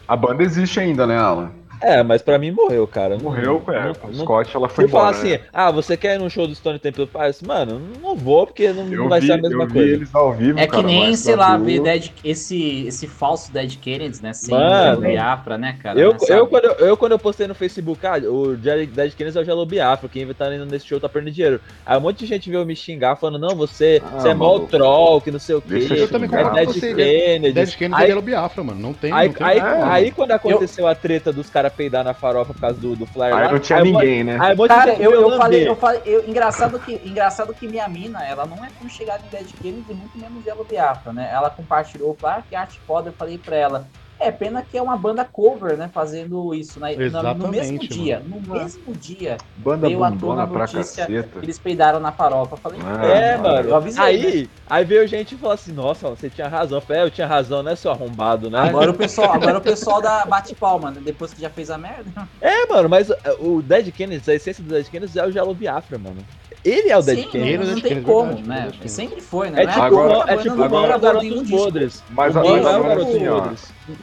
A 0.06 0.18
banda 0.18 0.44
existe 0.44 0.78
ainda, 0.78 1.08
né, 1.08 1.16
Alan? 1.18 1.52
É, 1.82 2.04
mas 2.04 2.22
pra 2.22 2.38
mim 2.38 2.52
morreu, 2.52 2.88
cara. 2.88 3.18
Morreu, 3.18 3.62
é. 3.68 4.08
o 4.08 4.14
Scott, 4.14 4.56
ela 4.56 4.70
foi 4.70 4.86
embora. 4.86 5.06
falar 5.06 5.18
assim, 5.18 5.32
né? 5.32 5.42
ah, 5.54 5.72
você 5.72 5.98
quer 5.98 6.16
ir 6.16 6.20
num 6.20 6.30
show 6.30 6.48
do 6.48 6.56
Stone 6.56 6.80
Temple 6.80 7.08
Pilots? 7.08 7.42
Mano, 7.42 7.82
não 8.02 8.16
vou, 8.16 8.48
porque 8.48 8.72
não, 8.72 8.86
não 8.86 9.10
vai 9.10 9.20
vi, 9.20 9.28
ser 9.28 9.34
a 9.34 9.38
mesma 9.38 9.68
coisa. 9.68 9.94
eles 9.94 10.16
ao 10.16 10.34
vivo, 10.34 10.60
é 10.60 10.68
cara, 10.68 10.84
que 10.84 10.88
nem, 10.88 11.16
sei 11.16 11.36
lá, 11.36 11.58
ver 11.58 11.82
Dead, 11.82 12.12
esse, 12.24 12.88
esse 12.88 13.08
falso 13.08 13.52
Dead 13.52 13.78
Kennedys, 13.78 14.22
né? 14.22 14.34
Sem 14.34 14.54
Mano, 14.54 15.02
Biafra, 15.02 15.58
né, 15.58 15.78
cara? 15.82 16.00
Eu, 16.00 16.16
eu, 16.28 16.48
quando 16.48 16.66
eu, 16.66 16.74
eu, 16.74 16.98
quando 16.98 17.12
eu 17.12 17.20
postei 17.20 17.48
no 17.48 17.56
Facebook, 17.56 18.06
ah, 18.06 18.18
o 18.18 18.56
Dead 18.56 19.14
Kennedys 19.14 19.36
é 19.36 19.42
o 19.42 19.46
Gelo 19.46 19.66
Biafra, 19.66 20.10
quem 20.10 20.26
tá 20.34 20.54
indo 20.54 20.66
nesse 20.66 20.86
show 20.86 21.00
tá 21.00 21.10
perdendo 21.10 21.34
dinheiro. 21.34 21.62
Aí 21.86 21.98
um 21.98 22.02
monte 22.02 22.20
de 22.20 22.26
gente 22.26 22.50
veio 22.50 22.66
me 22.66 22.76
xingar, 22.76 23.16
falando, 23.16 23.40
não, 23.40 23.56
você, 23.56 24.02
ah, 24.04 24.20
você 24.20 24.30
é 24.30 24.34
mó 24.34 24.60
troll, 24.60 25.22
que 25.22 25.32
não 25.32 25.40
sei 25.40 25.56
o 25.56 25.62
quê. 25.62 25.80
Deixa 25.80 25.96
eu 25.96 26.08
também 26.08 26.30
é 26.34 26.66
Dead 26.66 26.74
Kennedys. 26.74 27.54
Dead 27.54 27.76
Kennedys 27.76 28.04
é 28.04 28.08
Gelo 28.08 28.22
Biafra, 28.22 28.64
mano. 28.64 28.80
Não 28.80 28.94
tem. 28.94 29.12
Aí, 29.12 29.34
aí, 29.40 29.60
aí, 29.60 30.12
quando 30.12 30.32
aconteceu 30.32 30.88
a 30.88 30.96
treta 30.96 31.32
dos 31.32 31.50
caras 31.50 31.65
peidar 31.70 32.04
na 32.04 32.14
farofa 32.14 32.54
por 32.54 32.60
causa 32.60 32.80
do, 32.80 32.96
do 32.96 33.06
Flyer 33.06 33.36
Aí 33.36 33.44
lá. 33.46 33.52
não 33.52 33.60
tinha 33.60 33.80
aí 33.80 33.92
ninguém, 33.92 34.24
né? 34.24 34.38
Aí, 34.40 34.56
Cara, 34.68 34.94
eu, 34.96 35.12
eu 35.12 35.38
falei, 35.38 35.68
eu 35.68 35.76
falei, 35.76 36.02
eu, 36.06 36.28
engraçado, 36.28 36.80
que, 36.80 36.94
engraçado 37.06 37.54
que 37.54 37.68
minha 37.68 37.88
mina, 37.88 38.24
ela 38.26 38.46
não 38.46 38.64
é 38.64 38.70
tão 38.80 38.90
chegada 38.90 39.24
em 39.26 39.30
Dead 39.30 39.48
Kennedy, 39.62 39.94
muito 39.94 40.18
menos 40.18 40.46
Yellow 40.46 40.66
Biafra, 40.66 41.14
né? 41.14 41.30
Ela 41.32 41.50
compartilhou, 41.50 42.16
claro 42.16 42.44
que 42.50 42.56
arte 42.56 42.80
foda, 42.86 43.10
eu 43.10 43.14
falei 43.14 43.38
pra 43.38 43.56
ela, 43.56 43.88
é 44.20 44.32
pena 44.32 44.62
que 44.62 44.78
é 44.78 44.82
uma 44.82 44.98
banda 44.98 45.26
cover, 45.26 45.78
né? 45.78 45.90
Fazendo 45.94 46.54
isso, 46.54 46.80
né? 46.80 46.94
Exatamente, 46.94 47.46
no 47.46 47.52
mesmo 47.52 47.80
dia, 47.80 48.24
no 48.26 48.54
mesmo 48.54 48.94
dia, 48.94 49.38
banda 49.58 49.88
veio 49.88 50.04
a 50.04 50.12
tona 50.12 50.46
notícia 50.46 51.06
que 51.06 51.14
eles 51.42 51.60
peidaram 51.60 52.00
na 52.00 52.12
farofa. 52.12 52.56
Falei, 52.58 52.80
ah, 52.84 53.06
é, 53.06 53.38
mano. 53.38 53.70
Eu 53.70 53.76
avisei, 53.76 54.04
aí, 54.04 54.42
né? 54.44 54.50
aí 54.68 54.86
veio 54.86 55.08
gente 55.08 55.36
e 55.36 55.38
falou 55.38 55.54
assim: 55.54 55.72
Nossa, 55.72 56.10
você 56.10 56.30
tinha 56.30 56.48
razão. 56.48 56.78
Eu 56.78 56.82
falei, 56.82 57.02
é, 57.02 57.06
eu 57.06 57.12
tinha 57.12 57.28
razão, 57.28 57.62
né, 57.62 57.76
seu 57.76 57.92
arrombado, 57.92 58.50
né? 58.50 58.60
Agora 58.60 58.92
o 58.92 58.94
pessoal, 58.94 59.34
agora 59.34 59.58
o 59.58 59.62
pessoal 59.62 60.02
da 60.02 60.26
bate 60.26 60.56
palma, 60.56 60.92
né? 60.92 61.02
Depois 61.04 61.34
que 61.34 61.42
já 61.42 61.50
fez 61.50 61.70
a 61.70 61.78
merda. 61.78 62.28
É, 62.42 62.66
mano, 62.68 62.90
mas 62.90 63.10
o 63.40 63.62
Dead 63.62 63.92
Kennedy, 63.92 64.32
a 64.32 64.36
essência 64.36 64.64
do 64.64 64.70
Dead 64.70 64.88
Kennedy 64.88 65.20
é 65.20 65.26
o 65.26 65.32
Gelo 65.32 65.54
Biafra, 65.54 65.98
mano. 65.98 66.18
Ele 66.66 66.90
é 66.90 66.98
o 66.98 67.02
Dead 67.04 67.30
Kennedy. 67.30 67.58
Não, 67.60 67.76
não 67.76 67.82
tem 67.82 68.02
como, 68.02 68.34
verdade, 68.34 68.80
né? 68.82 68.88
Sempre 68.88 69.22
foi, 69.22 69.52
né? 69.52 69.64
É 69.64 69.68
tipo, 69.68 69.82
agora, 69.82 70.34
é 70.34 70.38
tipo 70.38 70.64
agora, 70.64 70.96
agora 70.96 71.20
dos 71.20 71.50
podres. 71.50 72.04
Mas 72.10 72.36
agora, 72.36 73.04
assim, 73.04 73.28
ó. 73.28 73.52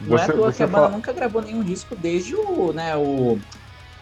Não 0.07 0.17
é 0.17 0.23
à 0.23 0.27
toa 0.31 0.53
que 0.53 0.63
a 0.63 0.67
banda 0.67 0.87
nunca 0.87 1.11
gravou 1.11 1.41
nenhum 1.41 1.61
disco 1.61 1.93
desde 1.95 2.35
o, 2.35 2.71
né, 2.71 2.95
o... 2.95 3.37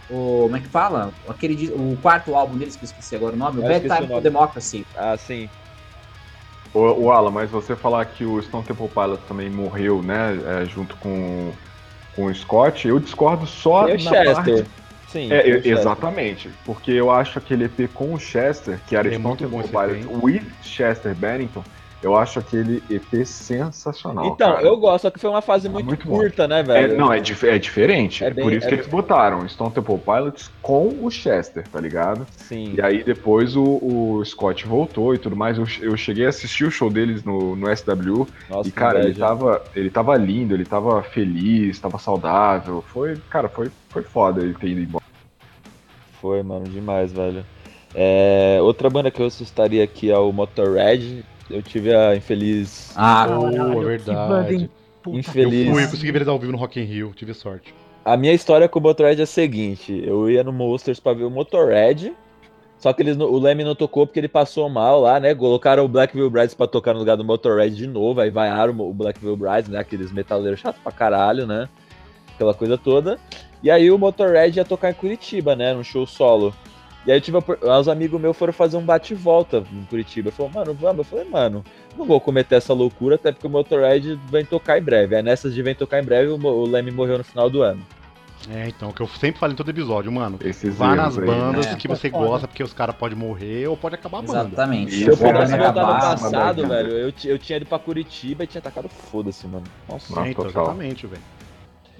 O, 0.10 0.44
como 0.44 0.58
é 0.58 0.60
que 0.60 0.68
fala? 0.68 1.14
Aquele, 1.28 1.72
o 1.72 1.98
quarto 2.02 2.36
álbum 2.36 2.58
deles, 2.58 2.76
que 2.76 2.84
eu 2.84 2.86
esqueci 2.88 3.16
agora 3.16 3.34
o 3.34 3.38
nome, 3.38 3.60
o 3.60 3.64
Bad 3.64 3.88
Time 3.88 4.08
for 4.08 4.22
Democracy. 4.22 4.86
Ah, 4.94 5.16
sim. 5.18 5.50
O, 6.74 6.80
o 7.06 7.12
Alan, 7.12 7.32
mas 7.32 7.50
você 7.50 7.78
falar 7.78 8.04
que 8.06 8.26
o 8.26 8.42
Stone 8.42 8.66
Temple 8.66 8.90
Pilots 8.90 9.26
também 9.26 9.50
morreu, 9.50 10.04
né, 10.04 10.38
é, 10.46 10.66
junto 10.66 10.98
com, 10.98 11.52
com 12.14 12.26
o 12.26 12.36
Scott, 12.36 12.90
eu 12.90 13.00
discordo 13.00 13.48
só 13.48 13.88
e 13.88 13.94
na 14.04 14.12
Chester. 14.12 14.36
parte 14.36 14.66
Sim. 15.12 15.32
É, 15.32 15.68
exatamente. 15.68 16.50
Porque 16.66 16.92
eu 16.92 17.12
acho 17.12 17.38
aquele 17.38 17.66
EP 17.66 17.90
com 17.94 18.14
o 18.14 18.20
Chester, 18.20 18.80
que 18.88 18.96
era 18.96 19.08
é 19.08 19.18
Stone 19.18 19.38
Temple 19.38 19.68
Pilots, 19.68 20.24
with 20.24 20.44
Chester 20.64 21.14
Bennington, 21.14 21.64
eu 22.02 22.16
acho 22.16 22.40
aquele 22.40 22.82
EP 22.90 23.26
sensacional. 23.26 24.26
Então, 24.26 24.54
cara. 24.54 24.66
eu 24.66 24.76
gosto, 24.78 25.04
só 25.04 25.12
que 25.12 25.20
foi 25.20 25.30
uma 25.30 25.42
fase 25.42 25.70
muito, 25.70 25.86
muito 25.86 26.08
curta, 26.08 26.48
bom. 26.48 26.50
né, 26.50 26.64
velho? 26.64 26.94
É, 26.94 26.98
não, 26.98 27.14
é, 27.14 27.20
dif 27.20 27.48
é 27.48 27.60
diferente. 27.60 28.24
É, 28.24 28.32
bem, 28.32 28.44
por 28.44 28.52
isso 28.52 28.66
é 28.66 28.70
que 28.70 28.76
bem... 28.76 28.80
eles 28.80 28.92
botaram 28.92 29.48
Stone 29.48 29.72
Temple 29.72 30.00
Pilots 30.00 30.50
com 30.62 30.88
o 31.02 31.12
Chester, 31.12 31.68
tá 31.68 31.80
ligado? 31.80 32.26
Sim. 32.36 32.74
E 32.76 32.82
aí 32.82 33.04
depois 33.04 33.56
o, 33.56 33.64
o 33.64 34.26
Scott 34.26 34.66
voltou 34.66 35.14
e 35.14 35.20
tudo 35.20 35.36
mais. 35.36 35.58
Eu, 35.58 35.68
eu, 35.82 35.96
cheguei 35.96 36.26
a 36.26 36.30
assistir 36.30 36.66
o 36.66 36.72
show 36.72 36.90
deles 36.90 37.24
no, 37.24 37.56
no 37.56 37.68
SW. 37.76 38.28
Nossa, 38.50 38.68
e, 38.68 38.72
cara, 38.72 39.04
ele 39.04 39.14
tava, 39.14 39.62
ele 39.76 39.90
tava 39.92 40.18
lindo, 40.18 40.56
ele 40.56 40.66
tava 40.66 41.04
feliz, 41.04 41.80
tava 41.80 42.00
saudável. 42.00 42.84
Foi, 42.88 43.16
cara, 43.30 43.48
foi, 43.48 43.70
foi 43.90 44.02
foda 44.02 44.42
ele 44.42 44.56
ter 44.56 44.70
ido 44.70 44.82
embora. 44.82 45.01
Foi, 46.22 46.42
mano, 46.44 46.66
demais, 46.66 47.12
velho. 47.12 47.44
É, 47.94 48.60
outra 48.62 48.90
banda 48.90 49.12
que 49.12 49.22
eu 49.22 49.26
assustaria 49.26 49.84
aqui 49.84 50.10
é 50.10 50.18
o 50.18 50.32
Motorhead 50.32 51.26
eu 51.52 51.62
tive 51.62 51.94
a 51.94 52.16
infeliz. 52.16 52.94
Ah, 52.96 53.28
oh, 53.30 53.82
é 53.82 53.86
verdade. 53.86 54.70
Infeliz. 55.08 55.68
Eu 55.68 55.74
fui, 55.74 55.84
eu 55.84 55.90
consegui 55.90 56.12
ver 56.12 56.20
eles 56.20 56.28
ao 56.28 56.40
vivo 56.40 56.52
no 56.52 56.58
Rock 56.58 56.80
in 56.80 56.84
Rio, 56.84 57.12
tive 57.14 57.34
sorte. 57.34 57.74
A 58.06 58.16
minha 58.16 58.34
história 58.34 58.68
com 58.68 58.80
o 58.80 58.82
Motorhead 58.82 59.20
é 59.20 59.24
a 59.24 59.28
seguinte: 59.28 60.02
eu 60.06 60.30
ia 60.30 60.44
no 60.44 60.54
Monsters 60.54 61.00
pra 61.00 61.14
ver 61.14 61.24
o 61.24 61.30
Motorhead, 61.30 62.14
só 62.80 62.94
que 62.94 63.02
eles, 63.02 63.18
o 63.18 63.40
Leme 63.40 63.64
não 63.64 63.76
tocou 63.76 64.08
porque 64.08 64.20
ele 64.20 64.28
passou 64.28 64.70
mal 64.70 65.02
lá, 65.02 65.20
né? 65.20 65.36
Colocaram 65.36 65.84
o 65.84 65.88
Black 65.88 66.16
Veil 66.16 66.30
Brides 66.30 66.56
pra 66.56 66.68
tocar 66.68 66.94
no 66.94 67.00
lugar 67.00 67.18
do 67.18 67.26
Motorhead 67.26 67.76
de 67.76 67.88
novo, 67.88 68.22
aí 68.22 68.30
vaiaram 68.30 68.80
o 68.80 68.94
Black 68.94 69.20
Veil 69.20 69.36
Brides, 69.36 69.70
né? 69.70 69.80
Aqueles 69.80 70.12
metaleiros 70.12 70.60
chatos 70.60 70.82
pra 70.82 70.92
caralho, 70.92 71.46
né? 71.46 71.68
Aquela 72.34 72.54
coisa 72.54 72.78
toda. 72.78 73.20
E 73.64 73.70
aí 73.70 73.92
o 73.92 73.98
Motorhead 73.98 74.58
ia 74.58 74.66
tocar 74.66 74.90
em 74.90 74.94
Curitiba, 74.94 75.56
né? 75.56 75.74
Num 75.74 75.84
show 75.84 76.06
solo. 76.06 76.54
E 77.06 77.12
aí, 77.12 77.20
tipo, 77.20 77.44
os 77.62 77.88
amigos 77.88 78.22
meus 78.22 78.38
foram 78.38 78.54
fazer 78.54 78.78
um 78.78 78.86
bate-volta 78.86 79.64
em 79.74 79.84
Curitiba. 79.86 80.32
Falou, 80.32 80.52
mano, 80.52 80.74
vamos. 80.74 81.00
Eu 81.00 81.04
falei, 81.04 81.26
mano, 81.26 81.64
não 81.98 82.06
vou 82.06 82.22
cometer 82.22 82.56
essa 82.56 82.74
loucura, 82.74 83.16
até 83.16 83.32
porque 83.32 83.48
o 83.48 83.50
Motorhead 83.50 84.20
vem 84.30 84.46
tocar 84.46 84.78
em 84.78 84.84
breve. 84.84 85.16
Aí 85.16 85.24
nessas 85.24 85.54
de 85.54 85.62
vem 85.64 85.74
tocar 85.74 86.00
em 86.00 86.06
breve, 86.06 86.32
o 86.32 86.66
Leme 86.66 86.92
morreu 86.92 87.18
no 87.18 87.24
final 87.24 87.50
do 87.50 87.64
ano. 87.64 87.82
É, 88.50 88.68
então, 88.68 88.90
o 88.90 88.94
que 88.94 89.02
eu 89.02 89.08
sempre 89.08 89.40
falo 89.40 89.54
em 89.54 89.56
todo 89.56 89.70
episódio, 89.70 90.12
mano. 90.12 90.40
Esses 90.44 90.76
vá 90.76 90.96
nas 90.96 91.16
bandas 91.16 91.68
aí, 91.68 91.74
né? 91.74 91.80
que 91.80 91.88
você 91.88 92.08
é 92.08 92.10
gosta, 92.10 92.48
porque 92.48 92.64
os 92.64 92.74
caras 92.74 92.96
podem 92.96 93.16
morrer 93.16 93.68
ou 93.68 93.78
pode 93.78 93.96
acabar 93.96 94.20
a 94.20 94.22
banda. 94.22 94.40
Exatamente. 94.40 94.92
Se 94.96 95.08
eu 95.08 95.18
pudesse 95.18 95.56
voltar 95.56 95.74
no 95.74 96.00
passado, 96.00 96.68
velho, 96.68 96.92
eu, 96.92 97.14
eu 97.26 97.40
tinha 97.40 97.58
ido 97.58 97.66
pra 97.68 97.78
Curitiba 97.78 98.44
e 98.44 98.48
tinha 98.48 98.62
tacado 98.62 98.90
foda-se, 98.90 99.46
mano. 99.48 99.66
Nossa, 99.88 100.20
é, 100.22 100.32
então, 100.32 100.48
exatamente, 100.48 101.06
velho. 101.06 101.22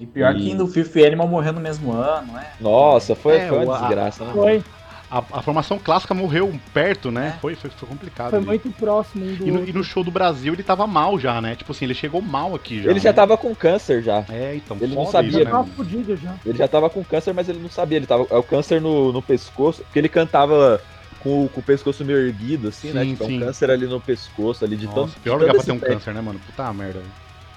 E 0.00 0.06
pior 0.06 0.34
e... 0.36 0.40
que 0.40 0.54
no 0.54 0.66
Fifth 0.66 0.96
Animal 0.96 1.28
morreu 1.28 1.52
no 1.52 1.60
mesmo 1.60 1.92
ano, 1.92 2.32
né? 2.32 2.52
Nossa, 2.60 3.14
foi, 3.14 3.36
é, 3.36 3.48
foi 3.48 3.64
uma 3.64 3.78
desgraça, 3.78 4.24
né? 4.24 4.32
Foi 4.32 4.64
a, 5.12 5.18
a, 5.18 5.42
formação 5.42 5.78
clássica 5.78 6.14
morreu 6.14 6.58
perto, 6.72 7.10
né? 7.10 7.34
É. 7.36 7.40
Foi, 7.40 7.54
foi, 7.54 7.68
foi 7.68 7.86
complicado. 7.86 8.30
Foi 8.30 8.38
ali. 8.38 8.46
muito 8.46 8.70
próximo 8.70 9.26
um 9.26 9.34
do 9.34 9.46
e 9.46 9.50
no, 9.50 9.68
e 9.68 9.72
no, 9.72 9.84
show 9.84 10.02
do 10.02 10.10
Brasil 10.10 10.54
ele 10.54 10.62
tava 10.62 10.86
mal 10.86 11.18
já, 11.18 11.38
né? 11.38 11.54
Tipo 11.54 11.72
assim, 11.72 11.84
ele 11.84 11.92
chegou 11.92 12.22
mal 12.22 12.54
aqui 12.54 12.78
já. 12.78 12.84
Ele 12.84 12.94
né? 12.94 13.00
já 13.00 13.12
tava 13.12 13.36
com 13.36 13.54
câncer 13.54 14.02
já. 14.02 14.24
É, 14.30 14.54
então. 14.56 14.74
Ele 14.80 14.94
não 14.94 15.06
sabia. 15.06 15.40
Ele 15.42 15.50
tava 15.50 15.66
fudido 15.66 16.16
já. 16.16 16.34
Ele 16.46 16.56
já 16.56 16.66
tava 16.66 16.88
com 16.88 17.04
câncer, 17.04 17.34
mas 17.34 17.46
ele 17.46 17.58
não 17.58 17.68
sabia. 17.68 17.98
Ele 17.98 18.06
tava. 18.06 18.26
É 18.30 18.36
o 18.36 18.42
câncer 18.42 18.80
no, 18.80 19.12
no 19.12 19.20
pescoço. 19.20 19.82
Porque 19.82 19.98
ele 19.98 20.08
cantava 20.08 20.80
com, 21.20 21.46
com, 21.48 21.60
o 21.60 21.62
pescoço 21.62 22.02
meio 22.06 22.18
erguido, 22.18 22.68
assim, 22.68 22.92
né? 22.92 23.02
sim, 23.02 23.08
né? 23.10 23.12
Tipo, 23.12 23.26
sim. 23.26 23.36
um 23.36 23.40
câncer 23.40 23.70
ali 23.70 23.86
no 23.86 24.00
pescoço, 24.00 24.64
ali 24.64 24.76
de 24.76 24.86
Nossa, 24.86 25.00
tanto. 25.00 25.20
Pior 25.20 25.38
lugar 25.38 25.54
pra 25.54 25.62
ter 25.62 25.72
um 25.72 25.78
câncer, 25.78 26.14
né, 26.14 26.22
mano? 26.22 26.40
Puta 26.46 26.72
merda. 26.72 27.02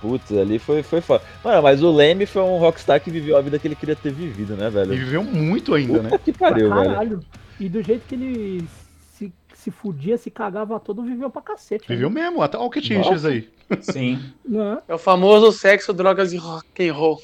Putz, 0.06 0.32
ali 0.32 0.60
foi, 0.60 0.84
foi 0.84 1.02
foda. 1.02 1.24
Mano, 1.44 1.64
mas 1.64 1.82
o 1.82 1.92
Leme 1.92 2.28
foi 2.28 2.44
um 2.44 2.58
rockstar 2.58 3.02
que 3.02 3.10
viveu 3.10 3.36
a 3.36 3.42
vida 3.42 3.58
que 3.58 3.68
ele 3.68 3.76
queria 3.76 3.96
ter 3.96 4.12
vivido, 4.12 4.56
né, 4.56 4.70
velho? 4.70 4.94
E 4.94 4.98
viveu 4.98 5.24
muito 5.24 5.74
ainda, 5.74 5.94
Puta 5.94 6.10
né? 6.10 6.20
que 6.24 6.32
pariu, 6.32 6.70
velho. 6.70 7.20
E 7.60 7.68
do 7.68 7.82
jeito 7.82 8.04
que 8.08 8.14
ele 8.14 8.68
se, 9.12 9.34
se 9.56 9.72
fudia, 9.72 10.16
se 10.16 10.30
cagava 10.30 10.80
todo, 10.80 11.02
viveu 11.02 11.30
pra 11.30 11.42
cacete. 11.42 11.88
Viveu 11.88 12.10
né? 12.10 12.22
mesmo, 12.22 12.44
até 12.44 12.56
o 12.56 12.70
que 12.70 12.82
tinha 12.82 13.02
aí. 13.02 13.50
Sim. 13.82 14.20
Não. 14.48 14.80
É 14.88 14.94
o 14.94 15.00
famoso 15.00 15.52
sexo, 15.52 15.92
drogas 15.92 16.34
e 16.34 16.38
rock 16.38 16.88
and 16.88 16.94
roll. 16.94 17.20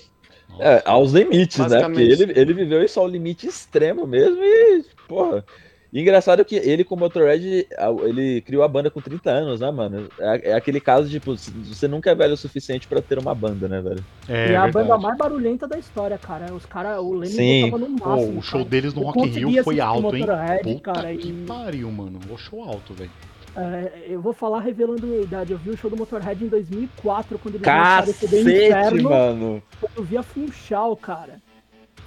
É, 0.60 0.82
aos 0.84 1.12
limites, 1.12 1.60
né? 1.60 1.84
Porque 1.84 2.02
ele, 2.02 2.34
ele 2.36 2.54
viveu 2.54 2.84
isso 2.84 3.00
ao 3.00 3.08
limite 3.08 3.48
extremo 3.48 4.08
mesmo 4.08 4.44
e, 4.44 4.84
porra. 5.08 5.46
E 5.93 5.99
engraçado 5.99 6.45
que 6.45 6.56
ele, 6.56 6.86
com 6.86 6.95
o 6.95 6.97
Motorhead, 6.97 7.67
ele 8.06 8.41
criou 8.41 8.63
a 8.63 8.67
banda 8.67 8.89
com 8.89 9.01
30 9.01 9.30
anos, 9.30 9.60
né, 9.60 9.69
mano? 9.69 10.08
É, 10.17 10.51
é 10.51 10.54
aquele 10.54 10.80
caso 10.80 11.10
de, 11.10 11.19
tipo, 11.19 11.36
você 11.36 11.86
nunca 11.86 12.10
é 12.12 12.15
velho 12.15 12.34
o 12.34 12.38
suficiente 12.38 12.88
pra 12.88 13.01
ter 13.01 13.19
uma 13.19 13.36
banda, 13.36 13.67
né, 13.67 13.82
velho? 13.82 14.04
É, 14.30 14.51
e 14.51 14.54
é 14.54 14.56
a 14.56 14.71
banda 14.71 14.97
mais 14.97 15.17
barulhenta 15.17 15.67
da 15.67 15.77
história, 15.77 16.17
cara. 16.17 16.54
Os 16.54 16.65
caras, 16.65 16.97
o 16.99 17.13
Lenny 17.13 17.69
tava 17.69 17.77
no 17.77 17.89
máximo. 17.89 18.39
o 18.39 18.41
show 18.41 18.60
cara. 18.60 18.69
deles 18.69 18.93
no 18.93 19.01
Rock 19.01 19.19
in 19.19 19.49
Rio 19.49 19.63
foi 19.65 19.82
alto, 19.82 20.15
hein? 20.15 20.25
Puta 20.63 20.93
cara, 20.93 21.15
que 21.15 21.27
e... 21.27 21.45
pariu, 21.45 21.91
mano. 21.91 22.19
O 22.30 22.38
show 22.38 22.63
alto, 22.63 22.93
velho. 22.93 23.12
É, 23.54 24.06
eu 24.08 24.21
vou 24.21 24.32
falar 24.32 24.62
revelando 24.62 25.06
minha 25.06 25.23
idade. 25.23 25.51
Eu 25.51 25.58
vi 25.58 25.71
o 25.71 25.77
show 25.77 25.89
do 25.89 25.97
Motorhead 25.97 26.41
em 26.41 26.47
2004, 26.47 27.38
quando 27.38 27.56
eles 27.56 27.67
lançaram 27.67 28.10
esse 28.10 28.25
Inferno. 28.25 29.10
mano. 29.10 29.63
Eu 29.97 30.04
vi 30.04 30.15
a 30.15 30.23
Funchal, 30.23 30.95
cara 30.95 31.50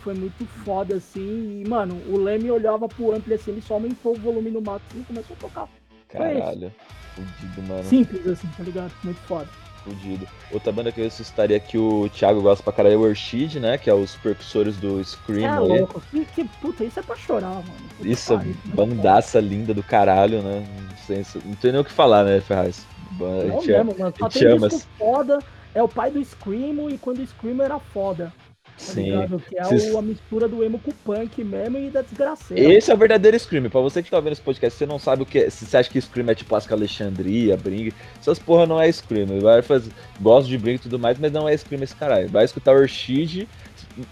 foi 0.05 0.15
muito 0.15 0.45
foda, 0.65 0.97
assim. 0.97 1.63
E, 1.65 1.69
mano, 1.69 2.01
o 2.09 2.19
Leme 2.19 2.51
olhava 2.51 2.87
pro 2.87 3.15
ampli 3.15 3.35
assim, 3.35 3.53
ele 3.53 3.63
só 3.63 3.75
aumentou 3.75 4.13
o 4.13 4.21
volume 4.21 4.51
no 4.51 4.61
máximo 4.61 5.01
e 5.01 5.05
começou 5.05 5.35
a 5.35 5.41
tocar. 5.41 5.69
Caralho, 6.09 6.71
fudido, 7.15 7.63
mano. 7.63 7.83
Simples, 7.85 8.27
assim, 8.27 8.49
tá 8.57 8.63
ligado? 8.63 8.93
Muito 9.03 9.21
foda. 9.23 9.49
fudido. 9.85 10.27
Outra 10.51 10.73
banda 10.73 10.91
que 10.91 11.01
eu 11.01 11.11
citaria 11.11 11.61
que 11.61 11.77
o 11.79 12.09
Thiago 12.09 12.41
gosta 12.41 12.63
pra 12.63 12.73
caralho 12.73 12.95
é 12.95 12.97
o 12.97 13.01
Urshid, 13.03 13.61
né? 13.61 13.79
Que 13.79 13.91
é 13.91 13.95
os 13.95 14.17
percussores 14.17 14.77
do 14.77 15.03
Scream. 15.05 15.55
É 15.55 15.59
louco. 15.59 16.03
Que, 16.11 16.25
que, 16.25 16.45
puta, 16.61 16.85
isso 16.85 16.99
é 16.99 17.03
pra 17.03 17.17
chorar, 17.17 17.51
mano. 17.51 17.65
Puta 17.97 18.09
isso, 18.09 18.37
pariu, 18.37 18.57
bandaça 18.67 19.41
linda 19.41 19.75
do 19.75 19.83
caralho, 19.83 20.43
né? 20.43 20.67
Não, 20.91 20.97
sei, 20.97 21.25
não 21.45 21.55
tem 21.55 21.73
nem 21.73 21.81
o 21.81 21.85
que 21.85 21.93
falar, 21.93 22.25
né, 22.25 22.41
Ferraz? 22.41 22.87
Não 23.19 23.63
mesmo, 23.63 23.97
mano. 23.99 24.15
Só 24.19 24.29
tem 24.29 24.49
ama. 24.49 24.69
foda, 24.99 25.39
é 25.75 25.83
o 25.83 25.89
pai 25.89 26.11
do 26.11 26.25
Screamo 26.25 26.91
e 26.91 26.99
quando 26.99 27.19
o 27.19 27.27
Screamo 27.27 27.63
era 27.63 27.79
foda. 27.79 28.33
Tá 28.77 28.85
Sim. 28.85 29.05
Ligado? 29.05 29.43
Que 29.49 29.59
é 29.59 29.65
Cês... 29.65 29.95
a 29.95 30.03
mistura 30.03 30.49
do 30.49 30.65
emo 30.65 30.79
com 30.79 30.91
o 30.91 30.95
punk 30.95 31.45
mesmo 31.45 31.79
e 31.79 31.91
da 31.91 32.03
desgraceira. 32.03 32.73
Esse 32.75 32.91
é 32.91 32.95
o 32.95 32.97
verdadeiro 32.97 33.39
Scream. 33.39 33.71
Pra 33.71 33.81
você 33.81 34.03
que 34.03 34.11
tá 34.11 34.19
vendo 34.19 34.33
esse 34.33 34.43
podcast, 34.43 34.77
você 34.77 34.87
não 34.87 34.99
sabe 34.99 35.23
o 35.23 35.27
que 35.27 35.39
é. 35.39 35.51
Se 35.51 35.65
você 35.65 35.77
acha 35.77 35.91
que 35.91 36.01
Scream 36.01 36.29
é 36.29 36.35
tipo 36.35 36.55
Asca 36.55 36.75
Alexandria, 36.75 37.57
Bring, 37.57 37.93
essas 38.21 38.39
porra 38.39 38.67
não 38.67 38.81
é 38.81 38.91
Scream. 38.91 39.41
Vai 39.41 39.63
fazer, 39.63 39.93
gosto 40.21 40.49
de 40.49 40.59
Bring 40.59 40.75
e 40.75 40.79
tudo 40.79 40.99
mais, 40.99 41.19
mas 41.19 41.33
não 41.33 41.49
é 41.49 41.57
Scream 41.57 41.83
esse 41.83 41.95
caralho. 41.95 42.29
Vai 42.29 42.45
escutar 42.45 42.73
Orchid 42.73 43.49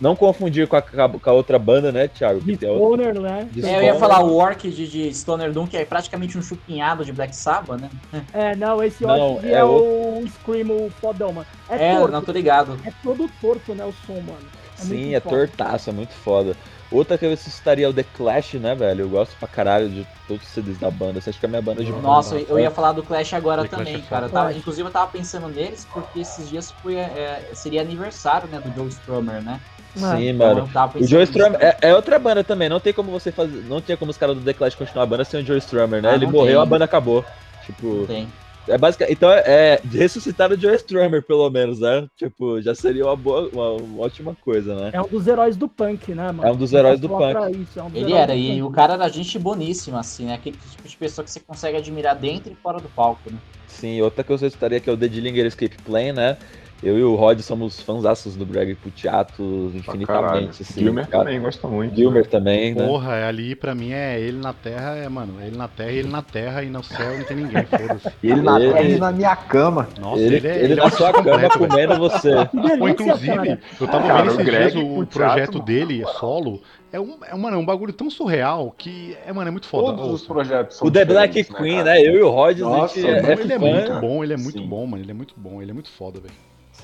não 0.00 0.14
confundir 0.14 0.66
com 0.66 0.76
a, 0.76 0.82
com 0.82 1.30
a, 1.30 1.32
outra 1.32 1.58
banda, 1.58 1.90
né, 1.92 2.08
Thiago? 2.08 2.40
De 2.40 2.54
Stoner, 2.54 3.20
né? 3.20 3.48
É, 3.62 3.78
eu 3.78 3.82
ia 3.82 3.94
falar 3.94 4.22
o 4.22 4.36
Orchid 4.36 4.74
de, 4.74 4.88
de 4.88 5.14
Stoner 5.14 5.52
Doom, 5.52 5.66
que 5.66 5.76
é 5.76 5.84
praticamente 5.84 6.36
um 6.38 6.42
chupinhado 6.42 7.04
de 7.04 7.12
Black 7.12 7.34
Sabbath, 7.34 7.80
né? 7.80 7.90
É, 8.32 8.56
não, 8.56 8.82
esse 8.82 9.04
Orchid 9.04 9.46
é, 9.46 9.54
é 9.54 9.64
o 9.64 10.24
Screamo 10.26 10.90
fodão, 11.00 11.32
mano. 11.32 11.46
É, 11.68 11.92
é 11.92 11.96
torto, 11.96 12.12
não 12.12 12.22
tô 12.22 12.32
ligado. 12.32 12.78
É 12.84 12.92
todo 13.02 13.30
torto, 13.40 13.74
né, 13.74 13.84
o 13.84 13.92
som, 14.06 14.14
mano. 14.14 14.46
É 14.78 14.82
Sim, 14.82 15.14
é 15.14 15.20
foda. 15.20 15.36
tortaço, 15.36 15.90
é 15.90 15.92
muito 15.92 16.12
foda. 16.12 16.56
Outra 16.92 17.16
que 17.16 17.24
eu 17.24 17.36
citaria 17.36 17.86
é 17.86 17.88
o 17.88 17.92
The 17.92 18.02
Clash, 18.02 18.54
né, 18.54 18.74
velho? 18.74 19.02
Eu 19.02 19.08
gosto 19.08 19.34
pra 19.38 19.48
caralho 19.48 19.88
de 19.88 20.06
todos 20.28 20.42
os 20.44 20.48
CDs 20.50 20.78
da 20.78 20.90
banda. 20.90 21.20
Você 21.20 21.30
acha 21.30 21.38
que 21.38 21.46
é 21.46 21.48
a 21.48 21.50
minha 21.50 21.62
banda 21.62 21.82
de 21.82 21.90
Nossa, 21.90 22.36
eu 22.36 22.58
ia 22.58 22.70
falar 22.70 22.92
do 22.92 23.02
Clash 23.02 23.32
agora 23.32 23.62
The 23.62 23.68
também, 23.68 23.94
Clash 23.94 24.06
é 24.06 24.08
cara. 24.08 24.26
Eu 24.26 24.30
tava, 24.30 24.52
inclusive 24.52 24.88
eu 24.88 24.92
tava 24.92 25.10
pensando 25.10 25.48
neles 25.48 25.86
porque 25.92 26.20
esses 26.20 26.48
dias 26.48 26.70
foi, 26.70 26.96
é, 26.96 27.50
seria 27.54 27.80
aniversário, 27.80 28.48
né, 28.48 28.60
do 28.60 28.72
Joe 28.74 28.88
Strummer, 28.88 29.42
né? 29.42 29.60
Sim, 29.94 30.28
então, 30.28 30.54
mano. 30.54 30.70
O 30.94 31.06
Joe 31.06 31.22
Strummer 31.24 31.58
é, 31.60 31.76
é, 31.82 31.94
outra 31.94 32.18
banda 32.18 32.42
também. 32.42 32.68
Não 32.68 32.80
tem 32.80 32.92
como 32.92 33.10
você 33.10 33.30
fazer. 33.30 33.62
Não 33.64 33.80
tinha 33.80 33.96
como 33.96 34.10
os 34.10 34.16
caras 34.16 34.36
do 34.36 34.42
The 34.42 34.54
Clash 34.54 34.74
continuar 34.74 35.04
a 35.04 35.06
banda 35.06 35.24
sem 35.24 35.42
o 35.42 35.44
Joe 35.44 35.58
Strummer, 35.58 36.02
né? 36.02 36.10
Ah, 36.10 36.14
Ele 36.14 36.26
morreu, 36.26 36.54
tem. 36.54 36.62
a 36.62 36.66
banda 36.66 36.84
acabou. 36.84 37.24
Tipo. 37.66 37.86
Não 37.86 38.06
tem. 38.06 38.28
É 38.68 38.78
basicamente, 38.78 39.14
então 39.14 39.30
é, 39.30 39.42
é 39.46 39.80
ressuscitar 39.90 40.52
o 40.52 40.60
Joe 40.60 40.74
Strummer, 40.76 41.22
pelo 41.22 41.48
menos, 41.50 41.80
né? 41.80 42.06
Tipo, 42.16 42.60
já 42.62 42.74
seria 42.74 43.04
uma 43.04 43.16
boa, 43.16 43.48
uma, 43.52 43.72
uma, 43.72 44.02
ótima 44.04 44.36
coisa, 44.40 44.74
né? 44.74 44.90
É 44.92 45.00
um 45.00 45.08
dos 45.08 45.26
heróis 45.26 45.56
do 45.56 45.68
punk, 45.68 46.14
né, 46.14 46.26
mano? 46.30 46.46
É 46.46 46.52
um 46.52 46.56
dos 46.56 46.72
heróis 46.72 47.00
do 47.00 47.08
punk. 47.08 47.60
Isso, 47.60 47.80
é 47.80 47.82
um 47.82 47.90
Ele 47.92 48.12
era, 48.12 48.34
e 48.34 48.62
o 48.62 48.70
cara 48.70 48.94
era 48.94 49.08
gente 49.08 49.38
boníssima, 49.38 50.00
assim, 50.00 50.26
né? 50.26 50.34
Aquele 50.34 50.56
tipo 50.56 50.88
de 50.88 50.96
pessoa 50.96 51.24
que 51.24 51.30
você 51.30 51.40
consegue 51.40 51.76
admirar 51.76 52.14
dentro 52.14 52.52
e 52.52 52.56
fora 52.56 52.78
do 52.78 52.88
palco, 52.88 53.30
né? 53.30 53.38
Sim, 53.66 54.00
outra 54.00 54.22
que 54.22 54.32
eu 54.32 54.38
citaria 54.38 54.80
que 54.80 54.88
é 54.88 54.92
o 54.92 54.96
The 54.96 55.08
Dillinger 55.08 55.46
Escape 55.46 55.76
Plan, 55.82 56.12
né? 56.12 56.36
Eu 56.82 56.98
e 56.98 57.04
o 57.04 57.14
Rod 57.14 57.38
somos 57.40 57.80
fãs 57.80 58.02
do 58.34 58.44
Greg 58.44 58.74
Puciato 58.74 59.70
infinitamente. 59.72 60.62
Assim, 60.62 60.80
Gilmer 60.80 61.06
cara. 61.06 61.24
também 61.24 61.40
gosta 61.40 61.68
muito. 61.68 61.94
Gilmer 61.94 62.24
né? 62.24 62.28
também, 62.28 62.74
né? 62.74 62.84
Porra, 62.84 63.14
é 63.14 63.24
ali 63.24 63.54
pra 63.54 63.72
mim 63.72 63.92
é 63.92 64.18
ele 64.20 64.38
na 64.38 64.52
terra, 64.52 64.96
é, 64.96 65.08
mano, 65.08 65.34
ele 65.40 65.56
na 65.56 65.68
terra, 65.68 65.92
ele 65.92 66.08
na 66.08 66.22
terra 66.22 66.62
e 66.64 66.70
no 66.70 66.82
céu 66.82 67.16
não 67.16 67.24
tem 67.24 67.36
ninguém, 67.36 67.64
foda-se. 67.66 68.12
ele 68.20 68.42
na 68.42 68.58
terra 68.58 68.82
e 68.82 68.98
na 68.98 69.12
minha 69.12 69.36
cama. 69.36 69.88
Nossa, 70.00 70.20
ele, 70.20 70.36
ele, 70.36 70.48
é, 70.48 70.56
ele, 70.56 70.64
ele 70.64 70.74
na 70.74 70.86
é 70.86 70.90
sua 70.90 71.12
cama 71.12 71.50
comendo 71.50 71.98
você. 71.98 72.32
Pô, 72.78 72.88
inclusive, 72.88 73.58
eu 73.80 73.86
tava 73.86 74.08
cara, 74.08 74.22
vendo 74.22 74.40
esses 74.40 74.72
dias 74.72 74.74
o, 74.74 75.06
projeto 75.06 75.52
mano. 75.54 75.64
dele, 75.64 76.04
solo, 76.18 76.60
é 76.92 76.98
um, 76.98 77.16
é, 77.24 77.36
mano, 77.36 77.56
é 77.56 77.60
um 77.60 77.64
bagulho 77.64 77.92
tão 77.92 78.10
surreal 78.10 78.74
que 78.76 79.16
é, 79.24 79.32
mano, 79.32 79.46
é 79.46 79.50
muito 79.52 79.68
foda. 79.68 79.96
Todos 79.96 80.14
os 80.14 80.26
projetos 80.26 80.82
O 80.82 80.90
The 80.90 81.04
Black 81.04 81.38
né, 81.38 81.58
Queen, 81.58 81.84
né? 81.84 82.00
Eu 82.00 82.16
e 82.16 82.22
o 82.22 82.28
Rod, 82.28 82.58
Nossa, 82.58 82.98
a 82.98 83.02
gente 83.02 83.06
é, 83.08 83.32
ele 83.32 83.52
é 83.52 83.58
muito 83.58 84.00
bom, 84.00 84.24
ele 84.24 84.32
é 84.32 84.36
muito 84.36 84.58
Sim. 84.58 84.66
bom, 84.66 84.84
mano. 84.84 85.02
Ele 85.04 85.10
é 85.12 85.14
muito 85.14 85.34
bom, 85.36 85.62
ele 85.62 85.70
é 85.70 85.74
muito 85.74 85.88
foda, 85.88 86.18
velho. 86.18 86.34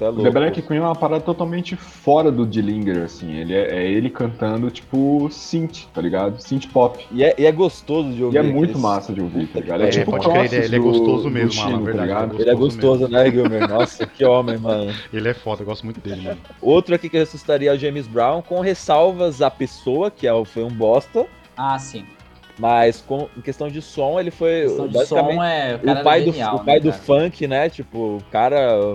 É 0.01 0.09
o 0.09 0.23
The 0.23 0.31
Black 0.31 0.63
Queen 0.63 0.79
é 0.79 0.83
uma 0.83 0.95
parada 0.95 1.23
totalmente 1.23 1.75
fora 1.77 2.31
do 2.31 2.47
Dillinger, 2.47 3.05
assim. 3.05 3.33
Ele 3.35 3.55
é, 3.55 3.77
é, 3.77 3.91
ele 3.91 4.09
cantando, 4.09 4.71
tipo, 4.71 5.29
synth, 5.31 5.87
tá 5.93 6.01
ligado? 6.01 6.41
Synth 6.41 6.67
pop. 6.73 7.05
E 7.11 7.25
é, 7.25 7.35
e 7.39 7.47
é 7.47 7.53
gostoso 7.53 8.11
de 8.13 8.23
ouvir. 8.23 8.37
E 8.37 8.39
é 8.39 8.43
muito 8.43 8.73
esse... 8.73 8.81
massa 8.81 9.13
de 9.13 9.21
ouvir, 9.21 9.47
tá 9.49 9.61
ligado? 9.61 9.83
É, 9.83 9.87
é 9.87 9.91
tipo 9.91 10.11
pode 10.11 10.29
crer, 10.29 10.65
ele, 10.65 10.77
é, 10.77 10.79
é 10.79 10.81
gostoso 10.81 11.31
mesmo, 11.31 11.53
Chino, 11.53 11.71
mano, 11.73 11.85
verdade. 11.85 12.37
Tá 12.37 12.41
ele 12.41 12.51
é 12.51 12.55
gostoso, 12.55 13.01
mesmo. 13.01 13.17
né, 13.17 13.31
Gilmer? 13.31 13.69
Nossa, 13.69 14.07
que 14.07 14.25
homem, 14.25 14.59
mano. 14.59 14.93
Ele 15.13 15.29
é 15.29 15.35
foda, 15.35 15.63
eu 15.63 15.67
gosto 15.67 15.85
muito 15.85 16.01
dele, 16.01 16.23
mano. 16.23 16.39
Outro 16.61 16.95
aqui 16.95 17.09
que 17.09 17.17
eu 17.17 17.21
ressuscitaria 17.21 17.71
é 17.71 17.75
o 17.75 17.79
James 17.79 18.07
Brown, 18.07 18.43
com 18.43 18.61
ressalvas 18.61 19.43
à 19.43 19.51
pessoa, 19.51 20.11
que 20.11 20.27
é 20.27 20.45
foi 20.45 20.63
um 20.63 20.71
bosta. 20.71 21.27
Ah, 21.57 21.79
sim. 21.79 22.05
Mas 22.59 23.01
com 23.01 23.29
em 23.37 23.41
questão 23.41 23.69
de 23.69 23.81
som, 23.81 24.19
ele 24.19 24.31
foi 24.31 24.67
basicamente 24.93 25.41
é, 25.41 25.81
o, 25.83 25.93
o 25.93 26.03
pai, 26.03 26.25
genial, 26.25 26.57
do, 26.57 26.63
o 26.63 26.65
pai 26.65 26.75
né, 26.75 26.81
do 26.81 26.93
funk, 26.93 27.47
né? 27.47 27.69
Tipo, 27.69 28.17
o 28.17 28.23
cara 28.31 28.93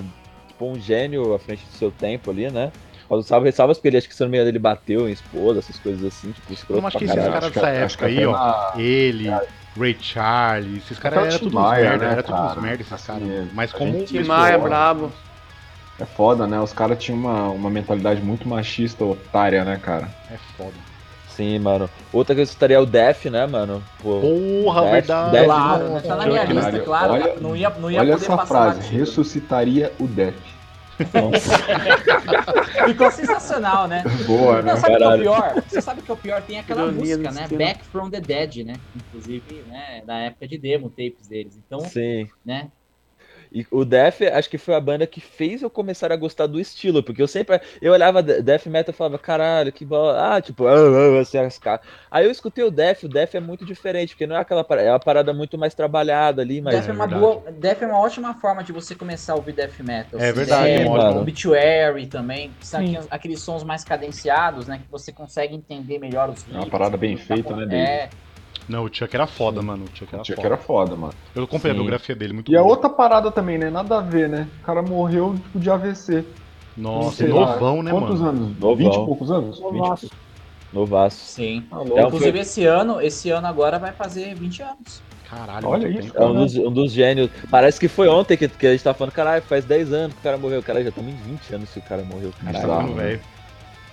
tipo 0.64 0.72
um 0.72 0.80
gênio 0.80 1.34
à 1.34 1.40
frente 1.40 1.66
do 1.66 1.78
seu 1.78 1.92
tempo 1.92 2.32
ali, 2.32 2.50
né? 2.50 2.72
Mas 3.10 3.26
salve 3.26 3.48
ressalvas 3.48 3.78
porque 3.78 3.90
ele 3.90 3.98
acho 3.98 4.08
que 4.08 4.16
se 4.16 4.24
não 4.24 4.30
me 4.30 4.38
engano 4.38 4.50
ele 4.50 4.60
bateu 4.60 5.10
em 5.10 5.12
esposa, 5.12 5.60
essas 5.60 5.78
coisas 5.78 6.04
assim, 6.06 6.32
tipo, 6.32 6.54
escroto 6.54 6.82
Eu 6.82 6.88
acho 6.88 6.98
que 6.98 7.06
esses 7.06 7.16
caras 7.16 7.52
dessa 7.52 7.70
época 7.70 8.06
aí, 8.06 8.26
ó, 8.26 8.78
ele, 8.78 9.30
Ray 9.78 9.98
Charles, 10.00 10.84
esses 10.84 10.98
caras 10.98 11.28
eram 11.28 11.40
tudo 11.40 11.60
uns 11.60 11.72
merda, 11.72 12.06
né, 12.06 12.12
era 12.14 12.24
tudo 12.24 12.42
uns 12.42 12.56
merda 12.56 12.82
esses 12.82 13.06
caras. 13.06 13.24
Assim, 13.24 13.50
Mas 13.54 13.74
como 13.74 14.06
Tim 14.06 14.24
Maia, 14.24 14.58
brabo. 14.58 15.12
É 16.00 16.06
foda, 16.06 16.48
né? 16.48 16.60
Os 16.60 16.74
caras 16.74 16.98
tinham 16.98 17.20
uma, 17.20 17.50
uma 17.50 17.70
mentalidade 17.70 18.20
muito 18.20 18.48
machista, 18.50 19.06
otária, 19.06 19.64
né, 19.64 19.78
cara? 19.78 20.10
É 20.32 20.38
foda. 20.58 20.74
Sim, 21.36 21.60
mano. 21.60 21.90
Outra 22.12 22.36
que 22.36 22.42
eu 22.42 22.46
citaria 22.46 22.78
é 22.78 22.80
o 22.80 22.86
Def, 22.86 23.26
né, 23.26 23.46
mano? 23.46 23.84
Pô, 24.02 24.22
Porra, 24.22 24.82
Def, 24.82 24.92
verdade. 24.92 25.32
Def, 25.32 25.46
claro, 25.46 26.02
tá 26.02 26.16
na 26.16 26.26
minha 26.28 26.44
lista, 26.44 26.80
claro. 26.80 27.14
Olha, 27.14 27.36
não 27.40 27.56
ia, 27.56 27.70
não 27.70 27.92
ia 27.92 28.00
olha 28.00 28.14
essa 28.14 28.38
frase, 28.46 28.96
ressuscitaria 28.96 29.92
o 30.00 30.08
Def. 30.08 30.53
Ficou 32.86 33.12
sensacional, 33.12 33.88
né? 33.88 34.04
Boa, 34.26 34.62
né? 34.62 34.76
sabe 34.76 34.98
que 34.98 35.04
é 35.04 35.08
o 35.08 35.20
pior? 35.20 35.64
Você 35.68 35.82
sabe 35.82 36.02
que 36.02 36.12
é 36.12 36.14
o 36.14 36.18
pior? 36.18 36.42
Tem 36.42 36.60
aquela 36.60 36.84
Ironia 36.84 37.18
música, 37.18 37.32
né? 37.32 37.48
Back 37.48 37.86
from 37.86 38.10
the 38.10 38.22
Dead, 38.22 38.66
né? 38.66 38.76
Inclusive, 38.96 39.64
né? 39.68 40.04
Da 40.06 40.18
época 40.20 40.48
de 40.48 40.58
demo 40.58 40.90
tapes 40.90 41.28
deles. 41.28 41.58
Então, 41.58 41.80
Sim. 41.82 42.28
né? 42.46 42.70
E 43.54 43.68
o 43.70 43.86
Death, 43.86 44.22
acho 44.34 44.50
que 44.50 44.58
foi 44.58 44.74
a 44.74 44.80
banda 44.80 45.06
que 45.06 45.22
fez 45.22 45.62
eu 45.62 45.70
começar 45.70 46.12
a 46.12 46.16
gostar 46.16 46.48
do 46.48 46.60
estilo, 46.60 47.04
porque 47.04 47.22
eu 47.22 47.28
sempre. 47.28 47.62
Eu 47.80 47.94
olhava 47.94 48.24
Death 48.24 48.66
Metal 48.66 48.92
e 48.92 48.98
falava, 48.98 49.20
caralho, 49.20 49.72
que 49.72 49.86
bola. 49.86 50.36
Ah, 50.36 50.42
tipo, 50.42 50.66
ah, 50.66 50.74
ah, 50.74 51.22
assim, 51.22 51.38
as. 51.38 51.62
Aí 52.10 52.26
eu 52.26 52.32
escutei 52.32 52.64
o 52.64 52.72
Death, 52.72 53.04
o 53.04 53.08
Death 53.08 53.36
é 53.36 53.40
muito 53.40 53.64
diferente, 53.64 54.10
porque 54.10 54.26
não 54.26 54.36
é 54.36 54.40
aquela 54.40 54.64
parada, 54.64 54.88
é 54.88 54.92
uma 54.92 55.00
parada 55.00 55.34
muito 55.34 55.56
mais 55.56 55.76
trabalhada 55.76 56.42
ali, 56.42 56.62
mas. 56.62 56.74
Death 56.74 56.90
é, 56.90 56.92
uma 56.94 57.06
boa. 57.06 57.44
Death 57.52 57.84
é 57.84 57.86
uma 57.86 58.00
ótima 58.00 58.34
forma 58.34 58.64
de 58.64 58.72
você 58.72 58.96
começar 58.96 59.34
a 59.34 59.36
ouvir 59.36 59.54
Death 59.54 59.80
Metal. 59.82 60.20
É 60.20 60.32
verdade, 60.32 60.70
é, 60.70 60.90
mano. 60.90 61.22
Obituary 61.22 62.08
também. 62.08 62.50
São 62.60 62.80
aqueles, 62.80 63.08
aqueles 63.12 63.40
sons 63.40 63.64
mais 63.64 63.84
cadenciados, 63.84 64.68
né? 64.68 64.80
Que 64.80 64.92
você 64.92 65.12
consegue 65.12 65.54
entender 65.54 66.00
melhor 66.00 66.30
os 66.30 66.44
É 66.52 66.56
uma 66.56 66.66
parada 66.66 66.98
bem 66.98 67.16
feita, 67.18 67.56
né, 67.56 67.68
David? 67.68 67.88
É. 67.88 68.10
Não, 68.68 68.86
o 68.86 68.90
Chuck 68.94 69.14
era 69.16 69.28
foda, 69.28 69.60
Sim. 69.62 69.68
mano. 69.68 69.86
O 69.86 69.98
Chuck 69.98 70.14
era, 70.14 70.22
o 70.22 70.26
Chuck 70.26 70.36
foda. 70.36 70.48
era 70.48 70.58
foda, 70.58 70.96
mano. 70.96 71.14
Eu 71.36 71.48
comprei 71.48 71.72
Sim. 71.74 71.78
a 71.80 71.82
biografia 71.82 72.16
dele, 72.16 72.34
muito 72.34 72.52
E 72.52 72.56
boa. 72.56 72.64
a 72.64 72.68
outra 72.70 72.90
parada 72.90 73.32
também, 73.32 73.58
né? 73.58 73.70
Nada 73.70 73.98
a 73.98 74.02
ver, 74.02 74.30
né? 74.30 74.48
O 74.62 74.66
cara 74.66 74.82
morreu 74.82 75.36
tipo, 75.36 75.60
de 75.60 75.70
AVC. 75.70 76.26
Nossa, 76.76 77.28
novão, 77.28 77.78
lá, 77.78 77.84
né, 77.84 77.92
quantos 77.92 78.20
mano? 78.20 78.30
anos? 78.46 78.60
Novão. 78.60 78.76
20 78.76 78.94
e 78.94 79.06
poucos 79.06 79.32
anos? 79.32 79.60
Novaço. 79.60 80.12
Novaço. 80.72 81.18
Sim. 81.26 81.66
Ah, 81.72 81.82
é, 81.96 82.02
Inclusive, 82.04 82.40
esse 82.40 82.66
ano, 82.66 83.00
esse 83.00 83.30
ano 83.30 83.46
agora 83.46 83.78
vai 83.78 83.92
fazer 83.92 84.34
20 84.34 84.64
anos. 84.64 85.02
Caralho, 85.30 85.68
olha 85.68 85.88
isso. 85.88 86.12
É 86.16 86.26
um 86.26 86.34
dos, 86.34 86.56
um 86.56 86.72
dos 86.72 86.92
gênios. 86.92 87.30
Parece 87.50 87.80
que 87.80 87.88
foi 87.88 88.08
ontem 88.08 88.38
que, 88.38 88.48
que 88.48 88.68
a 88.68 88.72
gente 88.72 88.84
tá 88.84 88.94
falando, 88.94 89.14
caralho, 89.14 89.42
faz 89.44 89.66
10 89.66 89.94
anos 89.94 90.14
que 90.14 90.20
o 90.20 90.24
cara 90.24 90.38
morreu. 90.38 90.62
Cara, 90.64 90.82
já 90.84 90.90
estamos 90.90 91.12
em 91.12 91.16
20 91.16 91.56
anos 91.56 91.70
que 91.72 91.80
o 91.80 91.82
cara 91.84 92.04
morreu. 92.04 92.32
Caralho, 92.44 92.94
velho. 92.94 93.20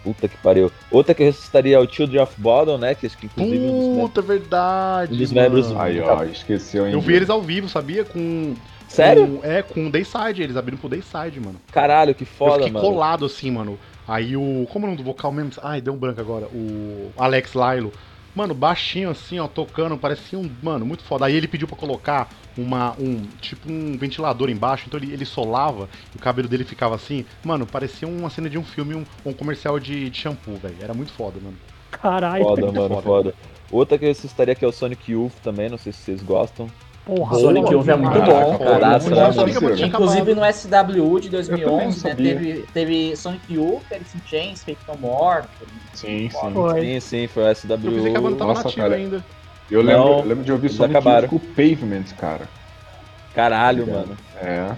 Puta 0.03 0.29
que 0.29 0.37
pariu. 0.39 0.73
Outra 0.91 1.15
que 1.15 1.23
eu 1.23 1.27
ressuscitaria 1.27 1.77
é 1.77 1.79
o 1.79 1.89
Children 1.89 2.23
of 2.23 2.35
Bodom, 2.39 2.79
né? 2.79 2.95
Que 2.95 3.09
que 3.09 3.27
inclusive. 3.27 4.01
Puta, 4.01 4.21
um 4.21 4.25
verdade. 4.25 5.15
Um 5.15 5.19
dos 5.19 5.33
membros. 5.33 5.77
Aí, 5.77 6.01
ó, 6.01 6.25
esqueceu 6.25 6.85
ainda. 6.85 6.97
Eu 6.97 7.01
vi 7.01 7.15
eles 7.15 7.29
ao 7.29 7.43
vivo, 7.43 7.69
sabia? 7.69 8.05
Com. 8.05 8.55
Sério? 8.89 9.39
Com, 9.39 9.47
é, 9.47 9.63
com 9.63 9.87
o 9.87 9.91
Dayside. 9.91 10.43
Eles 10.43 10.57
abriram 10.57 10.79
pro 10.79 10.89
Dayside, 10.89 11.39
mano. 11.39 11.61
Caralho, 11.71 12.15
que 12.15 12.25
foda, 12.25 12.53
eu 12.53 12.59
fiquei 12.59 12.73
mano. 12.73 12.87
colado 12.87 13.25
assim, 13.27 13.51
mano. 13.51 13.79
Aí 14.09 14.37
o. 14.37 14.67
Como 14.73 14.87
é 14.87 14.89
o 14.89 14.91
nome 14.93 14.97
do 14.97 15.05
vocal 15.05 15.31
mesmo? 15.31 15.53
Ai, 15.63 15.81
deu 15.81 15.93
um 15.93 15.99
branco 15.99 16.21
agora. 16.21 16.47
O 16.47 17.13
Alex 17.19 17.53
Lilo. 17.55 17.93
Mano, 18.35 18.55
baixinho 18.55 19.11
assim, 19.11 19.39
ó, 19.39 19.49
tocando, 19.49 19.97
parecia 19.99 20.39
um. 20.39 20.49
Mano, 20.63 20.87
muito 20.87 21.03
foda. 21.03 21.27
Aí 21.27 21.35
ele 21.35 21.49
pediu 21.49 21.67
para 21.67 21.77
colocar 21.77 22.29
uma. 22.57 22.95
um 22.99 23.23
Tipo 23.41 23.71
um 23.71 23.97
ventilador 23.99 24.49
embaixo, 24.49 24.85
então 24.87 25.01
ele, 25.01 25.13
ele 25.13 25.25
solava 25.25 25.89
e 26.15 26.17
o 26.17 26.21
cabelo 26.21 26.49
dele 26.49 26.65
ficava 26.65 26.95
assim. 26.95 27.25
Mano, 27.45 27.67
parecia 27.67 28.07
uma 28.07 28.31
cena 28.31 28.49
de 28.49 28.59
um 28.59 28.65
filme, 28.65 28.95
um, 28.95 29.05
um 29.25 29.33
comercial 29.33 29.79
de, 29.81 30.09
de 30.09 30.19
shampoo, 30.19 30.57
velho. 30.57 30.77
Era 30.81 30.95
muito 30.95 31.13
foda, 31.13 31.39
mano. 31.43 31.57
Caralho, 31.91 32.45
foda, 32.45 32.67
mano, 32.67 32.89
foda. 32.89 33.03
foda. 33.03 33.35
Outra 33.71 33.99
que 33.99 34.05
eu 34.05 34.11
estaria 34.11 34.53
aqui 34.53 34.65
é 34.65 34.69
o 34.69 34.73
Sonic 34.73 35.13
Youth 35.13 35.35
também, 35.43 35.69
não 35.69 35.79
sei 35.79 35.93
se 35.93 36.01
vocês 36.01 36.23
gostam. 36.23 36.69
Porra, 37.11 37.39
Sonic 37.41 37.73
Youth 37.73 37.89
é 37.89 37.97
muito 37.97 38.23
bom, 38.23 38.59
cara. 38.59 38.99
Inclusive 39.85 40.35
no 40.35 40.43
SWU 40.53 41.21
de 41.21 41.29
2011, 41.29 42.05
né, 42.05 42.15
teve, 42.15 42.67
teve 42.73 43.17
Sonic 43.17 43.53
Youth, 43.53 43.83
Alice 43.93 44.17
in 44.17 44.21
Chains, 44.25 44.63
Fake 44.63 44.81
No 44.87 44.97
More. 44.97 45.45
Sim, 45.93 46.31
sim. 46.31 46.53
Foi. 46.53 46.81
Sim, 46.81 47.01
sim, 47.01 47.27
foi 47.27 47.51
o 47.51 47.55
SWU. 47.55 47.73
Eu 47.73 47.93
pensei 47.93 48.11
que 48.13 48.17
a 48.17 48.21
banda 48.21 48.37
tava 48.37 48.55
Nossa, 48.55 48.73
cara. 48.73 48.95
ainda. 48.95 49.25
Eu 49.69 49.83
lembro, 49.83 50.05
não, 50.05 50.19
eu 50.19 50.25
lembro 50.25 50.45
de 50.45 50.53
ouvir 50.53 50.69
Sonic 50.69 50.97
acabaram. 50.97 51.29
Youth 51.29 51.43
com 51.43 51.55
Pavement, 51.55 52.05
cara. 52.17 52.49
Caralho, 53.35 53.83
é. 53.83 53.93
mano. 53.93 54.17
É. 54.41 54.77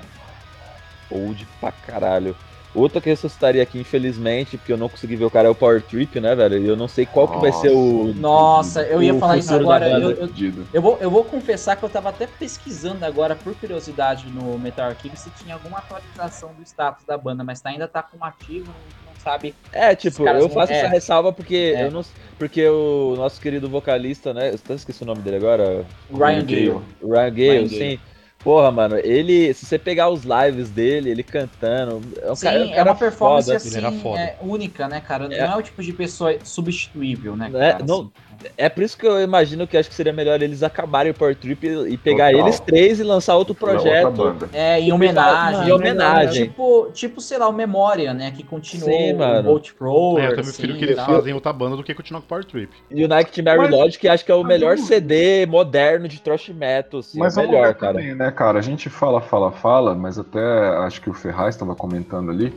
old 1.11 1.47
pra 1.61 1.71
caralho. 1.71 2.35
Outra 2.75 3.03
que 3.03 3.11
ressuscitaria 3.11 3.63
aqui, 3.63 3.79
infelizmente, 3.79 4.57
porque 4.57 4.73
eu 4.73 4.79
não 4.79 4.89
consegui 4.89 5.15
ver 5.15 5.27
o 5.27 5.31
cara, 5.31 5.47
é 5.47 5.51
o 5.51 5.55
Power 5.55 5.83
Trip, 5.83 6.19
né, 6.19 6.35
velho? 6.35 6.57
E 6.57 6.67
eu 6.67 6.77
não 6.77 6.89
sei 6.89 7.05
qual 7.05 7.27
Nossa. 7.27 7.39
que 7.39 7.51
vai 7.51 7.61
ser 7.61 7.71
o. 7.71 8.15
Nossa, 8.15 8.83
eu 8.83 9.03
ia 9.03 9.15
falar 9.19 9.37
isso 9.37 9.55
agora. 9.55 9.91
Eu, 9.91 10.11
eu, 10.13 10.31
eu, 10.73 10.81
vou, 10.81 10.97
eu 10.99 11.11
vou 11.11 11.23
confessar 11.23 11.77
que 11.77 11.83
eu 11.83 11.91
tava 11.91 12.09
até 12.09 12.27
pesquisando 12.27 13.05
agora, 13.05 13.37
por 13.37 13.55
curiosidade, 13.55 14.31
no 14.31 14.59
Metal 14.59 14.87
Archive, 14.87 15.17
se 15.19 15.29
tinha 15.31 15.55
alguma 15.55 15.79
atualização 15.79 16.55
do 16.55 16.63
status 16.63 17.05
da 17.05 17.19
banda, 17.19 17.45
mas 17.45 17.61
tá, 17.61 17.69
ainda 17.69 17.87
tá 17.87 18.03
como 18.03 18.25
ativo, 18.25 18.73
não 19.07 19.13
sabe. 19.23 19.55
É, 19.71 19.95
tipo, 19.95 20.27
eu 20.27 20.49
faço 20.49 20.73
essa 20.73 20.87
é. 20.87 20.89
ressalva 20.91 21.31
porque 21.31 21.75
é. 21.77 21.85
eu 21.85 21.91
não. 21.91 22.03
Porque 22.39 22.67
o 22.67 23.15
nosso 23.17 23.39
querido 23.39 23.69
vocalista, 23.69 24.33
né? 24.33 24.51
Eu 24.51 24.55
até 24.55 24.75
esqueci 24.75 25.03
o 25.03 25.07
nome 25.07 25.21
dele 25.21 25.37
agora. 25.37 25.85
Ryan 26.11 26.45
Gale. 26.45 26.81
Ryan 27.03 27.35
Gale, 27.35 27.69
sim. 27.69 28.01
Porra, 28.43 28.71
mano, 28.71 28.99
ele. 28.99 29.55
Se 29.55 29.65
você 29.67 29.79
pegar 29.79 30.09
os 30.09 30.23
lives 30.25 30.71
dele, 30.71 31.11
ele 31.11 31.23
cantando. 31.23 32.01
É, 32.21 32.31
um 32.31 32.35
Sim, 32.35 32.47
cara, 32.47 32.59
é, 32.59 32.79
é 32.79 32.83
uma 32.83 32.95
performance 32.95 33.47
foda. 33.47 33.57
assim, 33.89 34.19
é, 34.19 34.37
única, 34.41 34.89
né, 34.89 35.01
cara? 35.01 35.29
Não 35.29 35.37
é. 35.37 35.39
é 35.39 35.57
o 35.57 35.63
tipo 35.63 35.83
de 35.83 35.93
pessoa 35.93 36.37
substituível, 36.43 37.37
né? 37.37 37.51
É, 37.55 37.73
cara, 37.73 37.85
não, 37.85 38.11
é 38.57 38.69
por 38.69 38.83
isso 38.83 38.97
que 38.97 39.07
eu 39.07 39.21
imagino 39.21 39.67
que 39.67 39.77
acho 39.77 39.89
que 39.89 39.95
seria 39.95 40.13
melhor 40.13 40.43
eles 40.43 40.63
acabarem 40.63 41.13
o 41.13 41.15
Power 41.15 41.37
Trip 41.37 41.67
e 41.67 41.97
pegar 41.97 42.31
Total. 42.31 42.47
eles 42.47 42.61
três 42.61 43.01
e 43.01 43.03
lançar 43.03 43.37
outro 43.37 43.55
projeto. 43.55 44.49
É, 44.53 44.81
em 44.81 44.93
homenagem. 44.93 45.69
Em 45.69 45.73
homenagem. 45.73 46.45
Tipo, 46.47 46.91
tipo, 46.93 47.21
sei 47.21 47.39
lá, 47.39 47.49
o 47.49 47.53
Memória, 47.53 48.13
né? 48.13 48.31
Que 48.31 48.43
continuou 48.43 48.91
Sim, 48.91 49.13
mano. 49.15 49.41
o 49.41 49.43
Bolt 49.43 49.73
Pro. 49.73 50.19
É, 50.19 50.27
eu 50.27 50.31
também 50.31 50.45
prefiro 50.45 50.77
que 50.77 50.85
eles 50.85 50.97
fazem 50.97 51.35
outra 51.35 51.53
banda 51.53 51.77
do 51.77 51.85
que 51.85 51.95
continuar 51.95 52.21
com 52.21 52.27
o 52.27 52.29
Power 52.29 52.45
Trip. 52.45 52.73
E 52.91 53.05
o 53.05 53.09
Nike 53.09 53.43
Mary 53.43 53.59
Mas... 53.59 53.71
Lodge, 53.71 53.99
que 53.99 54.09
acho 54.09 54.25
que 54.25 54.33
é 54.33 54.35
o 54.35 54.45
melhor 54.45 54.79
CD 54.79 55.47
moderno 55.47 56.09
de 56.09 56.21
thrash 56.21 56.49
metal. 56.49 57.01
Assim, 57.01 57.19
Mas 57.19 57.37
é 57.37 57.43
o 57.43 57.47
melhor, 57.47 57.75
cara. 57.75 57.95
Também, 57.95 58.15
né, 58.15 58.31
cara? 58.33 58.59
A 58.59 58.63
gente 58.63 58.89
fala, 58.89 59.21
fala, 59.21 59.53
fala, 59.53 59.95
mas 59.95 60.19
até 60.19 60.69
acho 60.79 61.01
que 61.01 61.11
o 61.11 61.15
Ferraz 61.15 61.55
estava 61.55 61.75
comentando 61.75 62.31
ali 62.31 62.53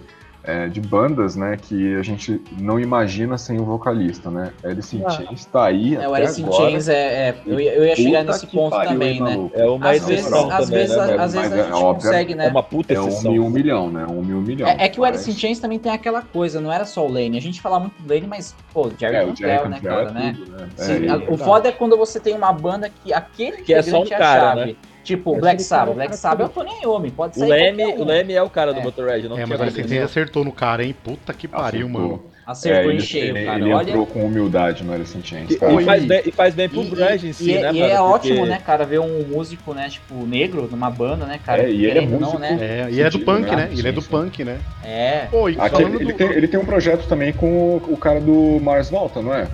é, 0.47 0.67
de 0.67 0.79
bandas, 0.79 1.35
né, 1.35 1.57
que 1.59 1.95
a 1.95 2.03
gente 2.03 2.39
não 2.59 2.79
imagina 2.79 3.37
sem 3.37 3.59
o 3.59 3.65
vocalista, 3.65 4.29
né? 4.29 4.53
Alice 4.63 4.95
in 4.95 5.03
ah. 5.03 5.09
Chains 5.09 5.45
tá 5.45 5.65
aí 5.65 5.95
é, 5.95 6.07
o 6.07 6.13
Alice 6.13 6.41
in 6.41 6.51
Chains 6.51 6.87
é, 6.87 7.29
é 7.29 7.35
eu, 7.45 7.59
ia, 7.59 7.73
eu 7.73 7.85
ia 7.85 7.95
chegar 7.95 8.23
nesse 8.23 8.45
ponto 8.47 8.77
também, 8.77 9.19
né? 9.19 9.49
É 9.53 9.65
uma 9.65 9.89
às 9.89 10.05
vezes, 10.05 10.31
às 10.31 10.69
vezes, 10.69 10.95
né? 10.95 11.15
às 11.17 11.33
vezes 11.33 11.51
a 11.51 11.63
gente 11.63 11.67
é, 11.67 11.81
consegue, 11.81 12.35
né? 12.35 12.45
É 12.45 12.49
uma 12.49 12.61
puta 12.61 12.93
exceção. 12.93 13.35
É 13.35 13.39
um, 13.39 13.45
um 13.45 13.49
milhão, 13.49 13.89
né? 13.89 14.05
Um 14.07 14.21
mil 14.21 14.39
milhão. 14.39 14.69
É, 14.69 14.85
é 14.85 14.89
que 14.89 14.99
o 14.99 15.03
Alice 15.03 15.29
in 15.29 15.33
Chains 15.33 15.59
também 15.59 15.79
tem 15.79 15.91
aquela 15.91 16.21
coisa, 16.21 16.61
não 16.61 16.71
era 16.71 16.85
só 16.85 17.05
o 17.05 17.11
Lane. 17.11 17.37
A 17.37 17.41
gente 17.41 17.59
fala 17.59 17.79
muito 17.79 17.99
do 17.99 18.13
Lane, 18.13 18.27
mas, 18.27 18.55
pô, 18.71 18.91
Jerry 18.97 19.15
é, 19.15 19.25
Cantrell, 19.25 19.69
né, 19.69 19.79
cara, 19.81 20.09
é 20.09 20.13
né? 20.13 20.35
Tudo, 20.37 20.51
né? 20.51 20.69
Sim, 20.75 21.07
a, 21.07 21.17
o 21.31 21.37
foda 21.37 21.69
é 21.69 21.71
quando 21.71 21.97
você 21.97 22.19
tem 22.19 22.35
uma 22.35 22.53
banda 22.53 22.91
que 23.03 23.11
aquele 23.11 23.63
que 23.63 23.73
é 23.73 23.81
só 23.81 24.01
um 24.01 24.07
cara, 24.07 24.53
né? 24.53 24.75
Tipo, 25.05 25.35
Black 25.37 25.61
Sabbath. 25.61 25.93
Black 25.93 26.17
Sabbath 26.17 26.47
eu 26.47 26.49
tô 26.49 26.63
nem 26.63 26.85
homem, 26.87 27.11
pode 27.11 27.35
ser. 27.35 27.45
O 27.45 27.47
Leme, 27.47 27.85
um. 27.85 28.01
o 28.01 28.05
Leme 28.05 28.33
é 28.33 28.41
o 28.41 28.49
cara 28.49 28.73
do 28.73 28.79
é. 28.79 28.83
Motorhead, 28.83 29.29
não 29.29 29.37
É, 29.37 29.45
mas 29.45 29.77
ele 29.77 29.99
acertou 29.99 30.43
no 30.43 30.51
cara, 30.51 30.83
hein? 30.83 30.95
Puta 31.03 31.31
que 31.31 31.47
pariu, 31.47 31.85
acertou. 31.85 32.01
mano. 32.01 32.23
Acertou 32.45 32.91
é, 32.91 32.95
em 32.95 32.99
cheio, 32.99 33.37
ele, 33.37 33.45
cara. 33.45 33.59
Ele 33.59 33.73
Olha... 33.73 33.89
entrou 33.89 34.05
com 34.07 34.25
humildade 34.25 34.83
no 34.83 34.93
Alice 34.93 35.15
in 35.17 35.23
Chains, 35.23 35.51
E, 35.51 35.55
e, 35.55 35.85
faz 35.85 36.05
bem, 36.05 36.21
e 36.25 36.31
faz 36.31 36.55
bem 36.55 36.69
pro 36.69 36.83
grunge 36.83 37.27
em 37.27 37.33
si, 37.33 37.51
e, 37.51 37.61
né, 37.61 37.71
E 37.73 37.81
é 37.81 38.01
ótimo, 38.01 38.45
né, 38.47 38.59
cara, 38.63 38.83
ver 38.83 38.99
um 38.99 39.23
músico, 39.27 39.73
né, 39.73 39.89
tipo, 39.89 40.13
negro 40.25 40.67
numa 40.69 40.89
banda, 40.89 41.25
né, 41.25 41.39
cara. 41.43 41.63
É, 41.63 41.71
e 41.71 41.85
ele 41.85 41.99
é 41.99 42.01
músico, 42.01 42.33
não, 42.33 42.39
né? 42.39 42.57
É, 42.59 42.87
e 42.91 43.01
é 43.01 43.09
do 43.09 43.19
punk, 43.19 43.55
né? 43.55 43.69
Ele 43.71 43.87
é 43.87 43.91
do 43.91 44.01
punk, 44.01 44.43
né? 44.43 44.59
É. 44.83 45.27
Pô, 45.29 45.47
Aqui, 45.47 45.81
ele, 45.83 46.05
do... 46.05 46.13
tem, 46.13 46.27
ele 46.31 46.47
tem 46.47 46.59
um 46.59 46.65
projeto 46.65 47.07
também 47.07 47.31
com 47.31 47.47
o, 47.47 47.93
o 47.93 47.97
cara 47.97 48.19
do 48.19 48.59
Mars 48.61 48.89
Volta, 48.89 49.21
não 49.21 49.33
é? 49.33 49.47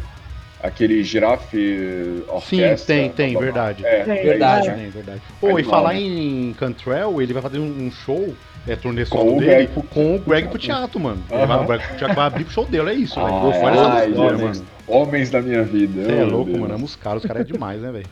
Aquele 0.62 1.04
girafe 1.04 2.24
orquestra. 2.28 2.78
Sim, 2.78 2.86
tem, 2.86 3.10
tem, 3.10 3.38
verdade. 3.38 3.86
É, 3.86 4.00
é 4.02 4.04
verdade. 4.04 4.70
É, 4.70 4.90
verdade. 4.90 5.22
Pô, 5.40 5.58
e 5.58 5.64
falar 5.64 5.94
né? 5.94 6.02
em 6.02 6.54
Cantrell, 6.54 7.22
ele 7.22 7.34
vai 7.34 7.42
fazer 7.42 7.60
um 7.60 7.92
show, 7.92 8.34
é 8.68 8.76
turnê 8.76 9.06
solo 9.06 9.40
dele, 9.40 9.68
Greg 9.68 9.88
com 9.90 10.16
o 10.16 10.20
Greg 10.20 10.48
Puciato, 10.48 11.00
mano. 11.00 11.24
Ele 11.30 11.46
vai, 11.46 11.64
o 11.64 11.68
Greg 11.68 12.16
vai 12.16 12.28
abrir 12.28 12.44
pro 12.46 12.54
show 12.54 12.66
dele, 12.66 12.90
é 12.90 12.94
isso, 12.94 13.16
velho. 13.16 13.28
Ah, 13.28 13.46
Olha 13.46 13.74
essa 13.74 14.06
loucura, 14.08 14.38
mano. 14.38 14.66
Homens 14.88 15.30
da 15.30 15.42
minha 15.42 15.64
vida. 15.64 16.04
Você 16.04 16.12
é 16.12 16.24
louco, 16.24 16.46
Deus. 16.46 16.60
mano. 16.60 16.76
Amo 16.76 16.86
os 16.86 16.96
caras, 16.96 17.24
os 17.24 17.28
caras 17.28 17.42
é 17.42 17.52
demais, 17.52 17.82
né, 17.82 17.92
velho? 17.92 18.08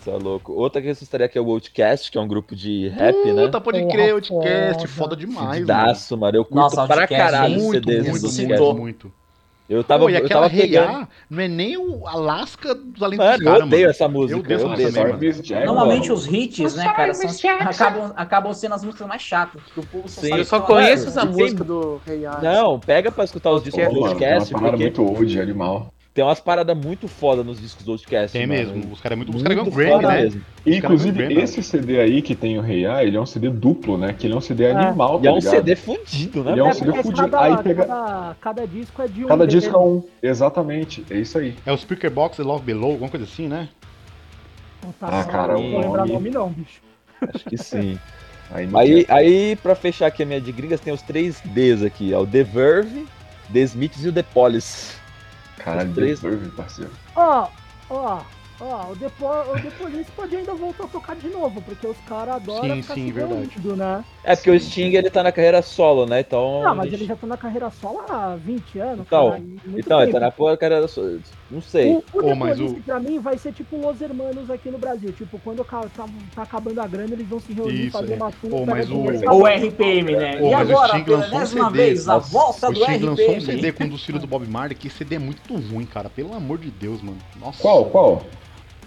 Você 0.00 0.10
é 0.10 0.14
louco. 0.14 0.52
Outra 0.52 0.82
que 0.82 0.88
eu 0.88 0.94
gostaria 0.94 1.28
que 1.28 1.38
é 1.38 1.40
o 1.40 1.50
Outcast, 1.50 2.10
que 2.10 2.18
é 2.18 2.20
um 2.20 2.26
grupo 2.26 2.56
de 2.56 2.88
rap, 2.88 3.14
Puta, 3.14 3.34
né? 3.34 3.42
Puta, 3.44 3.60
pode 3.60 3.86
crer, 3.86 4.12
Outcast, 4.14 4.86
foda 4.88 5.14
demais, 5.14 5.64
Daço, 5.64 6.16
mano. 6.16 6.36
Eu 6.36 6.44
curto 6.44 6.56
Nossa, 6.56 6.86
pra 6.86 7.06
caralho 7.06 7.60
muito, 7.60 7.88
CDs 7.88 8.08
muito, 8.08 8.32
muito, 8.32 8.74
muito. 8.74 9.21
Eu 9.68 9.82
tava, 9.82 10.04
Pô, 10.04 10.10
e 10.10 10.16
aquela 10.16 10.46
eu 10.46 10.50
tava 10.50 10.62
pegando... 10.62 11.08
não 11.30 11.42
é 11.42 11.48
nem 11.48 11.76
o 11.76 12.06
Alaska 12.06 12.74
dos 12.74 13.02
Além 13.02 13.18
dos 13.18 13.40
Eu 13.40 13.54
odeio 13.54 13.88
essa 13.88 14.08
música. 14.08 14.52
Eu 14.52 14.66
odeio 14.68 14.90
eu 14.90 15.06
odeio 15.08 15.66
Normalmente 15.66 16.12
os 16.12 16.26
hits, 16.26 16.74
né, 16.74 16.92
cara, 16.92 17.14
são, 17.14 17.50
acabam, 17.60 18.12
acabam 18.16 18.52
sendo 18.52 18.74
as 18.74 18.84
músicas 18.84 19.06
mais 19.06 19.22
chatas. 19.22 19.62
Que 19.72 19.80
o 19.80 19.86
povo 19.86 20.08
só 20.08 20.20
Sim, 20.20 20.36
eu 20.36 20.44
só 20.44 20.60
conheço 20.60 21.08
essa 21.08 21.24
música 21.24 21.64
do 21.64 22.00
Rei 22.04 22.22
Não, 22.42 22.78
pega 22.80 23.10
pra 23.10 23.24
escutar 23.24 23.50
os 23.52 23.62
discos 23.62 23.82
do 23.88 24.00
podcast. 24.00 24.52
É 24.52 24.56
uma 24.56 24.70
porque... 24.70 24.82
muito 24.82 25.02
old, 25.02 25.40
animal. 25.40 25.92
Tem 26.14 26.22
umas 26.22 26.40
paradas 26.40 26.76
muito 26.76 27.08
foda 27.08 27.42
nos 27.42 27.58
discos 27.58 27.86
do 27.86 27.92
Outcast. 27.92 28.36
Tem 28.36 28.46
mano. 28.46 28.74
mesmo. 28.74 28.92
Os 28.92 29.00
caras 29.00 29.18
é 29.18 29.24
muito, 29.24 29.42
ganham 29.42 29.70
Grammy, 29.70 30.06
né? 30.06 30.22
Mesmo. 30.22 30.44
inclusive, 30.66 31.16
Grammy, 31.16 31.40
esse 31.40 31.62
CD 31.62 32.00
aí 32.00 32.20
que 32.20 32.34
tem 32.34 32.58
o 32.58 32.60
Rei 32.60 32.84
A, 32.84 33.02
ele 33.02 33.16
é 33.16 33.20
um 33.20 33.24
CD 33.24 33.48
duplo, 33.48 33.96
né? 33.96 34.12
Que 34.12 34.26
ele 34.26 34.34
é 34.34 34.36
um 34.36 34.40
CD 34.40 34.64
é. 34.64 34.72
animal, 34.72 35.18
tá 35.18 35.24
E 35.24 35.28
é 35.28 35.32
um 35.32 35.40
CD 35.40 35.74
fudido, 35.74 36.44
né? 36.44 36.52
Ele 36.52 36.60
é 36.60 36.64
um 36.64 36.68
é, 36.68 36.72
CD 36.74 37.02
fudido. 37.02 37.30
Cada, 37.30 37.40
aí 37.40 37.62
pega... 37.62 37.86
cada, 37.86 38.36
cada 38.38 38.66
disco 38.66 39.00
é 39.00 39.08
de 39.08 39.24
um. 39.24 39.28
Cada 39.28 39.46
disco 39.46 39.74
é 39.74 39.78
um. 39.78 40.04
Exatamente. 40.22 41.02
É 41.08 41.16
isso 41.16 41.38
aí. 41.38 41.54
É 41.64 41.72
o 41.72 41.78
Speaker 41.78 42.10
Box 42.10 42.38
e 42.38 42.42
Love 42.42 42.62
Below, 42.62 42.90
alguma 42.90 43.08
coisa 43.08 43.24
assim, 43.24 43.48
né? 43.48 43.70
Ah, 45.00 45.24
cara, 45.24 45.54
não 45.54 45.70
vou 45.70 45.80
lembrar 45.80 46.06
nome 46.06 46.30
não, 46.30 46.50
bicho. 46.50 46.82
Acho 47.34 47.44
que 47.44 47.56
sim. 47.56 47.98
aí, 48.50 48.68
aí, 48.74 49.06
aí, 49.08 49.56
pra 49.56 49.74
fechar 49.74 50.08
aqui 50.08 50.24
a 50.24 50.26
minha 50.26 50.40
de 50.40 50.52
gringas, 50.52 50.80
tem 50.80 50.92
os 50.92 51.00
três 51.00 51.40
Ds 51.40 51.82
aqui, 51.84 52.12
ó. 52.12 52.20
O 52.20 52.26
The 52.26 52.42
Verve, 52.42 53.06
The 53.50 53.60
Smiths 53.60 54.04
e 54.04 54.08
o 54.08 54.12
The 54.12 54.24
Police. 54.24 55.00
Caralho, 55.64 55.92
três... 55.94 56.20
Verve, 56.20 56.48
parceiro. 56.50 56.90
Ó, 57.14 57.48
ó, 57.90 58.22
ó, 58.62 58.92
o 58.92 58.96
depois, 58.96 59.48
o 59.48 59.54
depois 59.54 60.06
pode 60.10 60.36
ainda 60.36 60.54
voltar 60.54 60.84
a 60.84 60.88
tocar 60.88 61.16
de 61.16 61.28
novo, 61.28 61.60
porque 61.62 61.86
os 61.86 61.96
caras 62.08 62.36
adoram 62.36 62.76
sim, 62.76 62.82
ficar 62.82 62.94
sim, 62.94 63.12
verdade. 63.12 63.76
né? 63.76 64.04
É 64.24 64.36
porque 64.36 64.50
sim, 64.50 64.56
o 64.56 64.60
Sting 64.60 64.96
ele 64.96 65.10
tá 65.10 65.22
na 65.22 65.32
carreira 65.32 65.60
solo, 65.62 66.06
né? 66.06 66.20
Então. 66.20 66.62
Não, 66.62 66.74
mas 66.74 66.90
gente... 66.90 67.00
ele 67.00 67.06
já 67.06 67.16
tá 67.16 67.26
na 67.26 67.36
carreira 67.36 67.70
solo 67.70 68.04
há 68.08 68.36
20 68.36 68.78
anos. 68.78 69.06
Então, 69.06 69.30
cara, 69.30 69.42
então 69.76 70.02
ele 70.02 70.12
tá 70.12 70.20
na 70.20 70.30
porra 70.30 70.56
carreira 70.56 70.86
solo. 70.86 71.20
Não 71.50 71.60
sei. 71.60 71.92
O, 71.92 71.96
o 71.98 72.04
oh, 72.22 72.34
mas 72.34 72.60
o... 72.60 72.74
pra 72.76 72.98
mim 72.98 73.18
vai 73.18 73.36
ser 73.36 73.52
tipo 73.52 73.76
Los 73.76 74.00
Hermanos 74.00 74.50
aqui 74.50 74.70
no 74.70 74.78
Brasil. 74.78 75.12
Tipo, 75.12 75.38
quando 75.40 75.64
tá, 75.64 75.82
tá 76.34 76.42
acabando 76.42 76.80
a 76.80 76.86
grana, 76.86 77.12
eles 77.12 77.26
vão 77.26 77.40
se 77.40 77.52
reunir 77.52 77.86
Isso, 77.86 77.92
fazer 77.92 78.14
é. 78.14 78.16
uma 78.16 78.32
turma. 78.32 78.56
Oh, 78.58 78.66
mas 78.66 78.90
o... 78.90 78.96
o 78.96 79.46
RPM, 79.46 80.12
né? 80.16 80.38
Oh, 80.40 80.48
e 80.48 80.54
agora, 80.54 81.00
pela 81.04 81.26
décima 81.28 81.68
um 81.68 81.72
vez, 81.72 82.08
a 82.08 82.18
volta 82.18 82.70
o 82.70 82.72
do 82.72 82.82
RPM. 82.82 83.04
lançou 83.04 83.36
um 83.36 83.40
CD 83.40 83.72
com 83.72 83.84
um 83.84 83.88
dos 83.88 84.04
filhos 84.04 84.20
do 84.22 84.26
Bob 84.26 84.46
Marley, 84.48 84.74
que 84.74 84.88
CD 84.88 85.16
é 85.16 85.18
muito 85.18 85.54
ruim, 85.54 85.84
cara. 85.84 86.08
Pelo 86.08 86.34
amor 86.34 86.58
de 86.58 86.70
Deus, 86.70 87.02
mano. 87.02 87.18
Nossa. 87.38 87.60
Qual? 87.60 87.84
Qual? 87.86 88.22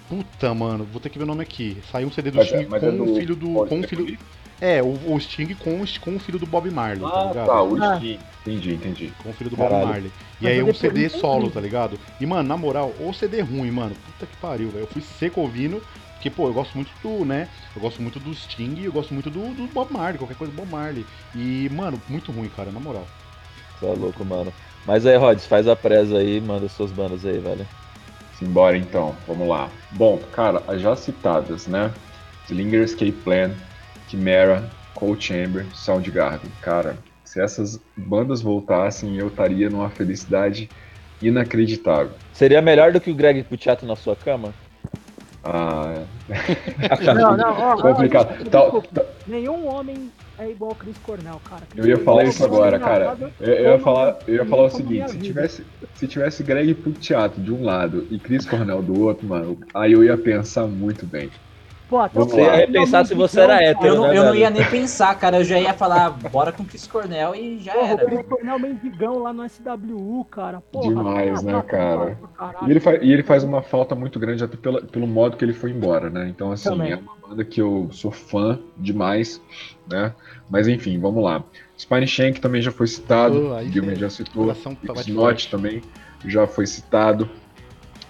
Puta, 0.07 0.53
mano, 0.53 0.85
vou 0.91 1.01
ter 1.01 1.09
que 1.09 1.17
ver 1.17 1.23
o 1.23 1.27
nome 1.27 1.41
aqui. 1.41 1.77
Saiu 1.91 2.07
um 2.07 2.11
CD 2.11 2.31
do 2.31 2.43
Sting 2.43 2.57
é, 2.57 2.65
com 2.65 2.75
é 2.75 2.91
do... 2.91 3.03
o 3.03 3.15
filho 3.15 3.35
do. 3.35 3.65
Com 3.65 3.79
o 3.79 3.87
filho. 3.87 4.17
É, 4.61 4.81
o, 4.81 5.13
o 5.13 5.19
Sting 5.19 5.53
com, 5.55 5.83
com 6.01 6.15
o 6.15 6.19
filho 6.19 6.39
do 6.39 6.45
Bob 6.45 6.69
Marley, 6.71 7.01
tá 7.01 7.07
ah, 7.07 7.11
tá 7.11 7.27
ligado? 7.27 7.47
Tá, 7.47 7.63
o 7.63 7.83
ah. 7.83 7.97
Sting. 7.97 8.19
Entendi, 8.41 8.73
entendi. 8.75 9.13
Com 9.21 9.29
o 9.29 9.33
filho 9.33 9.49
do 9.49 9.57
Caralho. 9.57 9.79
Bob 9.79 9.91
Marley. 9.91 10.11
E 10.39 10.47
aí 10.47 10.59
é 10.59 10.63
um 10.63 10.73
CD 10.73 11.09
solo, 11.09 11.49
tá 11.49 11.59
ligado? 11.59 11.99
E, 12.21 12.25
mano, 12.25 12.47
na 12.47 12.55
moral, 12.55 12.93
o 12.99 13.11
CD 13.13 13.41
ruim, 13.41 13.71
mano. 13.71 13.95
Puta 14.05 14.25
que 14.25 14.37
pariu, 14.37 14.69
velho. 14.69 14.83
Eu 14.83 14.87
fui 14.87 15.01
seco 15.01 15.41
ouvindo. 15.41 15.81
Porque, 16.13 16.29
pô, 16.29 16.47
eu 16.47 16.53
gosto 16.53 16.73
muito 16.75 16.91
do, 17.03 17.25
né? 17.25 17.47
Eu 17.75 17.81
gosto 17.81 18.01
muito 18.01 18.19
do 18.19 18.33
Sting 18.33 18.81
eu 18.83 18.91
gosto 18.91 19.13
muito 19.13 19.29
do, 19.29 19.53
do 19.53 19.67
Bob 19.67 19.91
Marley, 19.91 20.17
qualquer 20.17 20.35
coisa 20.35 20.51
do 20.51 20.55
Bob 20.55 20.69
Marley. 20.71 21.05
E, 21.35 21.69
mano, 21.71 22.01
muito 22.07 22.31
ruim, 22.31 22.49
cara, 22.55 22.71
na 22.71 22.79
moral. 22.79 23.05
Tá 23.79 23.87
louco, 23.87 24.23
mano. 24.23 24.53
Mas 24.85 25.05
aí, 25.05 25.17
Rods, 25.17 25.45
faz 25.45 25.67
a 25.67 25.75
presa 25.75 26.17
aí 26.19 26.37
e 26.37 26.41
manda 26.41 26.69
suas 26.69 26.91
bandas 26.91 27.25
aí, 27.25 27.39
velho. 27.39 27.67
Simbora 28.37 28.77
então, 28.77 29.15
vamos 29.27 29.47
lá. 29.47 29.69
Bom, 29.91 30.19
cara, 30.33 30.61
as 30.67 30.81
já 30.81 30.95
citadas, 30.95 31.67
né? 31.67 31.91
Slinger 32.47 32.83
Escape 32.83 33.11
Plan, 33.11 33.51
Chimera, 34.09 34.69
Cold 34.93 35.23
Chamber, 35.23 35.65
Soundgarden. 35.73 36.51
Cara, 36.61 36.97
se 37.23 37.41
essas 37.41 37.79
bandas 37.95 38.41
voltassem, 38.41 39.17
eu 39.17 39.27
estaria 39.27 39.69
numa 39.69 39.89
felicidade 39.89 40.69
inacreditável. 41.21 42.11
Seria 42.33 42.61
melhor 42.61 42.91
do 42.91 42.99
que 42.99 43.09
o 43.09 43.15
Greg 43.15 43.43
Puciato 43.43 43.85
na 43.85 43.95
sua 43.95 44.15
cama? 44.15 44.53
Ah, 45.43 45.93
é. 46.29 47.13
não, 47.13 47.37
não, 47.37 47.51
ó, 47.51 47.77
complicado. 47.81 48.35
Ó, 48.53 48.61
desculpa, 48.61 48.87
tá, 48.93 49.05
Nenhum 49.27 49.67
homem 49.67 50.11
é 50.37 50.49
igual 50.49 50.71
ao 50.71 50.75
Chris 50.75 50.97
Cornell, 50.97 51.39
cara. 51.47 51.63
eu 51.75 51.85
ia 51.85 51.97
falar 51.97 52.25
isso 52.25 52.43
agora, 52.43 52.79
cara. 52.79 53.17
Eu, 53.39 53.47
eu, 53.47 53.71
ia 53.71 53.79
falar, 53.79 54.19
eu 54.27 54.35
ia 54.35 54.45
falar 54.45 54.63
o 54.63 54.69
seguinte: 54.69 55.11
se 55.11 55.19
tivesse, 55.19 55.65
se 55.95 56.07
tivesse 56.07 56.43
Greg 56.43 56.73
Puciato 56.73 57.39
de 57.41 57.51
um 57.51 57.63
lado 57.63 58.07
e 58.09 58.19
Chris 58.19 58.45
Cornell 58.45 58.81
do 58.81 58.99
outro, 59.01 59.27
mano, 59.27 59.59
aí 59.73 59.93
eu 59.93 60.03
ia 60.03 60.17
pensar 60.17 60.67
muito 60.67 61.05
bem. 61.05 61.29
Pô, 61.87 61.99
até 61.99 62.19
você 62.19 62.41
ia 62.41 62.67
pensar 62.67 63.05
se 63.05 63.13
você 63.13 63.41
era 63.41 63.61
hétero. 63.61 63.87
Eu, 63.87 63.95
não, 63.95 64.07
né, 64.07 64.17
eu 64.17 64.23
não 64.25 64.35
ia 64.35 64.49
nem 64.49 64.65
pensar, 64.65 65.13
cara. 65.19 65.37
Eu 65.37 65.43
já 65.43 65.59
ia 65.59 65.73
falar, 65.73 66.09
bora 66.09 66.51
com 66.51 66.63
o 66.63 66.65
Chris 66.65 66.87
Cornell 66.87 67.35
e 67.35 67.59
já 67.59 67.73
Porra, 67.73 67.87
era. 67.87 68.03
O 68.03 68.07
Chris 68.07 68.25
Cornell 68.27 68.59
mendigão 68.59 69.19
lá 69.19 69.31
no 69.31 69.47
SWU, 69.47 70.25
cara. 70.25 70.61
Porra, 70.61 70.87
Demais, 70.87 71.43
né, 71.43 71.61
cara? 71.67 72.17
E 72.65 72.71
ele, 72.71 72.79
faz, 72.79 72.99
e 73.03 73.11
ele 73.11 73.21
faz 73.21 73.43
uma 73.43 73.61
falta 73.61 73.93
muito 73.93 74.19
grande 74.19 74.43
até 74.43 74.57
pela, 74.57 74.81
pelo 74.81 75.05
modo 75.05 75.37
que 75.37 75.45
ele 75.45 75.53
foi 75.53 75.69
embora, 75.69 76.09
né? 76.09 76.27
Então, 76.27 76.51
assim, 76.51 76.69
Também. 76.69 76.93
é 76.93 76.95
uma 76.95 77.15
banda 77.27 77.45
que 77.45 77.61
eu 77.61 77.87
sou 77.91 78.11
fã 78.11 78.59
demais, 78.77 79.39
né? 79.87 80.11
Mas 80.49 80.67
enfim, 80.67 80.99
vamos 80.99 81.23
lá. 81.23 81.43
Spine 81.77 82.07
Shank 82.07 82.41
também 82.41 82.61
já 82.61 82.71
foi 82.71 82.87
citado, 82.87 83.51
oh, 83.53 83.63
Gilman 83.63 83.95
já 83.95 84.09
citou. 84.09 84.51
Snot 84.97 85.51
também 85.51 85.83
já 86.25 86.47
foi 86.47 86.65
citado. 86.65 87.29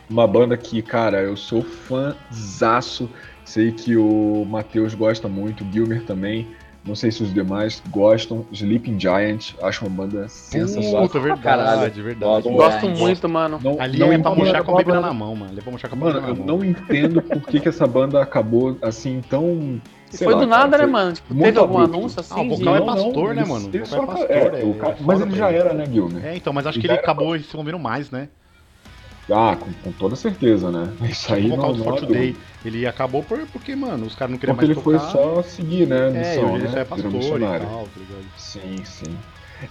Uma 0.09 0.27
banda 0.27 0.55
que, 0.55 0.81
cara, 0.81 1.21
eu 1.21 1.35
sou 1.35 1.63
fãzaço 1.63 3.09
Sei 3.45 3.71
que 3.71 3.95
o 3.95 4.45
Matheus 4.49 4.93
gosta 4.93 5.27
muito, 5.27 5.63
o 5.63 5.71
Gilmer 5.71 6.03
também. 6.03 6.47
Não 6.83 6.93
sei 6.93 7.11
se 7.11 7.23
os 7.23 7.33
demais 7.33 7.81
gostam. 7.89 8.45
Sleeping 8.51 8.99
Giant, 8.99 9.53
acho 9.61 9.85
uma 9.85 10.03
banda 10.03 10.27
sensacional. 10.27 11.03
Puta, 11.03 11.19
verdade, 11.19 11.41
Caralho. 11.41 12.03
verdade. 12.03 12.49
Gosto 12.49 12.89
muito, 12.89 13.27
mano. 13.27 13.59
Não, 13.63 13.81
Ali 13.81 13.97
não 13.97 14.11
é 14.11 14.17
pra 14.19 14.35
murchar 14.35 14.63
com 14.63 14.73
a 14.73 14.77
Bíblia 14.77 15.01
na 15.01 15.13
mão, 15.13 15.35
mano. 15.35 15.57
É 15.57 15.61
pra 15.61 15.71
murchar 15.71 15.89
com 15.89 15.95
a 15.95 15.99
Bíblia 15.99 16.21
na 16.21 16.27
mão. 16.27 16.35
Mano, 16.35 16.41
eu 16.41 16.57
não 16.57 16.63
entendo 16.63 17.21
por 17.21 17.41
que, 17.41 17.59
que 17.59 17.69
essa 17.69 17.87
banda 17.87 18.21
acabou 18.21 18.77
assim 18.83 19.21
tão 19.27 19.81
foi 20.17 20.33
lá, 20.33 20.39
do 20.39 20.47
nada, 20.47 20.69
cara, 20.69 20.85
né, 20.85 20.91
mano? 20.91 21.13
Tipo, 21.13 21.35
teve 21.35 21.59
algum 21.59 21.79
anúncio 21.79 22.19
assim? 22.19 22.33
Ah, 22.35 22.41
o 22.41 22.49
vocal 22.49 22.75
de... 22.75 22.81
é 22.81 22.85
pastor, 22.85 23.27
não, 23.27 23.33
né, 23.33 23.45
mano? 23.45 23.69
Ele, 23.73 23.77
é 23.77 23.81
pastor, 23.81 24.31
é, 24.31 24.37
é, 24.37 24.73
cara... 24.79 24.97
mas 25.01 25.21
ele 25.21 25.35
já 25.35 25.51
era, 25.51 25.73
né, 25.73 25.85
Gilmer? 25.91 26.25
É, 26.25 26.35
então, 26.35 26.53
mas 26.53 26.65
acho 26.65 26.77
ele 26.77 26.87
que 26.87 26.93
ele 26.93 26.99
acabou 26.99 27.37
se 27.37 27.49
envolvendo 27.49 27.79
mais, 27.79 28.11
né? 28.11 28.29
Ah, 29.31 29.57
com, 29.59 29.71
com, 29.73 29.91
toda 29.91 30.15
certeza, 30.15 30.71
né? 30.71 30.91
Isso 31.09 31.33
aí 31.33 31.51
o 31.51 31.57
não, 31.57 31.73
do 31.73 32.05
Day, 32.05 32.35
ele 32.63 32.85
acabou 32.85 33.23
por, 33.23 33.39
porque, 33.47 33.75
mano, 33.75 34.05
os 34.05 34.15
caras 34.15 34.31
não 34.31 34.37
queriam 34.37 34.55
porque 34.55 34.67
mais 34.67 34.77
ele 34.77 34.99
tocar. 34.99 35.11
foi 35.11 35.11
só 35.11 35.41
seguir, 35.41 35.87
né? 35.87 36.09
Missão, 36.09 36.49
é, 36.49 36.55
ele 36.55 36.63
né? 36.63 36.69
só 36.69 36.77
é 36.79 36.85
pastor 36.85 37.11
e 37.13 37.59
tal, 37.59 37.83
tá 37.83 37.89
Sim, 38.37 38.75
sim. 38.83 39.17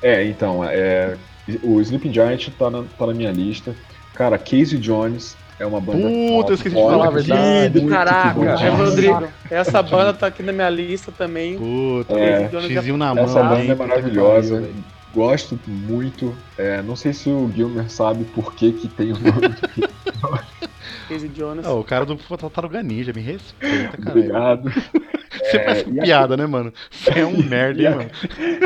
É, 0.02 0.24
então, 0.24 0.64
é, 0.64 1.16
o 1.62 1.80
Sleeping 1.80 2.12
Giant 2.12 2.48
tá 2.58 2.70
na, 2.70 2.84
tá 2.98 3.06
na 3.06 3.14
minha 3.14 3.30
lista. 3.30 3.74
Cara, 4.14 4.38
Casey 4.38 4.78
Jones 4.78 5.36
é 5.58 5.66
uma 5.66 5.80
banda. 5.80 5.98
Puta, 5.98 6.50
eu 6.50 6.54
esqueci 6.54 6.74
de 6.74 6.82
falar 6.82 7.06
a 7.06 7.10
verdade. 7.10 7.86
Caraca, 7.86 8.40
é, 8.40 8.68
Rodrigo. 8.70 9.28
Essa 9.50 9.82
banda 9.82 10.12
tá 10.12 10.26
aqui 10.26 10.42
na 10.42 10.52
minha 10.52 10.70
lista 10.70 11.12
também. 11.12 11.56
Puta, 11.56 12.18
é, 12.18 12.48
Xzinho 12.48 12.96
na 12.96 13.14
mão. 13.14 13.24
Essa 13.24 13.42
banda 13.42 13.72
é 13.72 13.74
maravilhosa. 13.74 14.68
Gosto 15.14 15.58
muito. 15.66 16.34
É, 16.58 16.82
não 16.82 16.96
sei 16.96 17.12
se 17.12 17.30
o 17.30 17.50
Gilmer 17.54 17.88
sabe 17.88 18.24
por 18.24 18.52
que, 18.54 18.72
que 18.72 18.88
tem 18.88 19.12
o 19.12 19.18
nome 19.18 19.54
Casey 21.08 21.30
Jonas. 21.34 21.64
Oh, 21.66 21.80
o 21.80 21.84
cara 21.84 22.04
do 22.04 22.16
Tartaruga 22.16 22.82
Ninja, 22.82 23.12
me 23.12 23.20
respeita, 23.20 23.96
cara. 23.96 24.10
Obrigado. 24.10 24.70
Você 25.44 25.56
é, 25.56 25.64
faz 25.64 25.82
piada, 25.82 26.34
a... 26.34 26.36
né, 26.36 26.46
mano? 26.46 26.72
Você 26.90 27.20
é 27.20 27.26
um 27.26 27.36
nerd, 27.42 27.84
hein, 27.84 27.94
mano? 27.94 28.10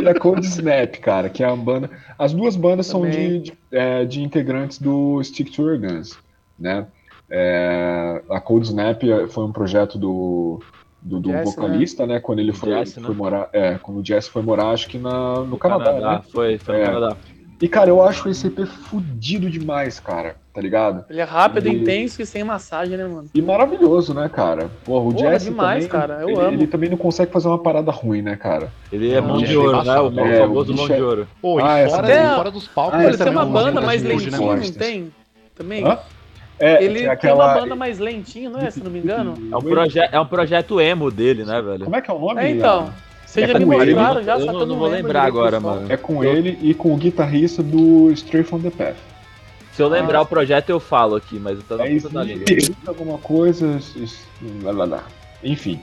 E 0.02 0.08
a 0.08 0.14
Cold 0.14 0.46
Snap, 0.46 0.96
cara, 0.96 1.28
que 1.28 1.42
é 1.42 1.46
a 1.46 1.56
banda. 1.56 1.90
As 2.18 2.32
duas 2.32 2.56
bandas 2.56 2.88
Também. 2.88 3.12
são 3.12 3.20
de, 3.20 3.38
de, 3.40 3.52
é, 3.70 4.04
de, 4.04 4.22
integrantes 4.22 4.78
do 4.78 5.22
Stick 5.22 5.50
to 5.50 5.62
Your 5.62 5.78
Guns, 5.78 6.18
né? 6.58 6.86
É, 7.30 8.22
a 8.30 8.40
Cold 8.40 8.66
Snap 8.66 9.02
foi 9.28 9.44
um 9.44 9.52
projeto 9.52 9.98
do, 9.98 10.62
do, 11.08 11.20
do 11.20 11.30
Jesse, 11.30 11.56
vocalista, 11.56 12.06
né? 12.06 12.14
né? 12.14 12.20
Quando 12.20 12.38
ele 12.40 12.52
foi, 12.52 12.70
Jesse, 12.70 13.00
foi 13.00 13.10
né? 13.10 13.16
morar. 13.16 13.48
É, 13.52 13.78
quando 13.78 14.00
o 14.00 14.04
Jesse 14.04 14.30
foi 14.30 14.42
morar, 14.42 14.70
acho 14.70 14.88
que 14.88 14.98
na, 14.98 15.40
no 15.40 15.56
Canadá, 15.56 15.84
Canadá, 15.84 16.12
né? 16.12 16.22
Foi, 16.30 16.58
foi 16.58 16.76
no 16.76 16.82
é. 16.82 16.86
Canadá. 16.86 17.16
E, 17.60 17.66
cara, 17.66 17.90
eu 17.90 18.00
acho 18.00 18.28
esse 18.28 18.46
EP 18.46 18.60
fudido 18.66 19.50
demais, 19.50 19.98
cara, 19.98 20.36
tá 20.54 20.60
ligado? 20.60 21.04
Ele 21.10 21.20
é 21.20 21.24
rápido, 21.24 21.66
e... 21.66 21.74
intenso 21.74 22.22
e 22.22 22.26
sem 22.26 22.44
massagem, 22.44 22.96
né, 22.96 23.04
mano? 23.04 23.28
E 23.34 23.42
maravilhoso, 23.42 24.14
né, 24.14 24.28
cara? 24.28 24.70
Porra, 24.84 25.08
o 25.08 25.12
Porra, 25.12 25.32
Jesse 25.32 25.46
demais, 25.46 25.88
também, 25.88 26.00
cara, 26.00 26.22
eu 26.22 26.28
ele, 26.28 26.40
amo. 26.40 26.52
Ele 26.52 26.66
também 26.68 26.88
não 26.88 26.96
consegue 26.96 27.32
fazer 27.32 27.48
uma 27.48 27.58
parada 27.58 27.90
ruim, 27.90 28.22
né, 28.22 28.36
cara? 28.36 28.70
Ele 28.92 29.12
é 29.12 29.20
mão 29.20 29.38
de 29.38 29.56
ouro, 29.56 29.82
né? 29.82 29.98
O 29.98 30.20
é, 30.20 30.38
famoso 30.42 30.72
mão 30.72 30.86
de 30.86 30.92
é- 30.92 31.02
ouro. 31.02 31.28
Pô, 31.42 31.58
e 31.58 31.62
ah, 31.64 31.88
fora, 31.88 32.12
é... 32.12 32.36
fora 32.36 32.50
dos 32.52 32.68
palcos... 32.68 33.00
Ah, 33.00 33.04
ele 33.06 33.16
tem 33.16 33.30
uma 33.30 33.44
banda 33.44 33.80
mais 33.80 34.04
lentinha, 34.04 34.38
não 34.38 34.72
tem? 34.72 35.12
Também? 35.56 35.84
Hã? 35.84 35.98
É, 36.58 36.82
ele 36.82 37.06
aquela... 37.06 37.44
tem 37.44 37.52
uma 37.52 37.60
banda 37.60 37.76
mais 37.76 37.98
lentinha, 37.98 38.50
não 38.50 38.60
é? 38.60 38.70
Se 38.70 38.82
não 38.82 38.90
me 38.90 38.98
engano. 38.98 39.34
É 39.52 39.56
um, 39.56 39.60
proje 39.60 39.98
é 40.00 40.20
um 40.20 40.26
projeto 40.26 40.80
emo 40.80 41.10
dele, 41.10 41.44
né, 41.44 41.62
velho? 41.62 41.84
Como 41.84 41.96
é 41.96 42.00
que 42.00 42.10
é 42.10 42.14
o 42.14 42.18
nome? 42.18 42.42
É, 42.42 42.50
então. 42.50 42.92
Vocês 43.24 43.48
é 43.48 43.52
já 43.52 43.58
me 43.58 43.66
mostraram 43.66 44.22
já, 44.22 44.38
eu 44.38 44.46
só 44.46 44.52
não, 44.52 44.66
não 44.66 44.78
vou 44.78 44.88
lembrar 44.88 45.24
agora, 45.24 45.60
mano. 45.60 45.92
É 45.92 45.96
com 45.96 46.24
ele 46.24 46.58
e 46.62 46.72
com 46.72 46.94
o 46.94 46.96
guitarrista 46.96 47.62
do 47.62 48.10
Stray 48.12 48.42
from 48.42 48.60
the 48.60 48.70
Path. 48.70 48.96
Se 49.72 49.82
eu 49.82 49.88
lembrar 49.88 50.18
ah. 50.18 50.22
o 50.22 50.26
projeto, 50.26 50.70
eu 50.70 50.80
falo 50.80 51.14
aqui, 51.14 51.38
mas 51.38 51.58
eu 51.58 51.62
tô 51.62 51.80
é 51.80 51.92
isso, 51.92 52.08
alguma 52.86 53.18
coisa. 53.18 53.78
Lá, 54.62 54.72
lá, 54.72 54.84
lá. 54.84 55.04
Enfim. 55.44 55.78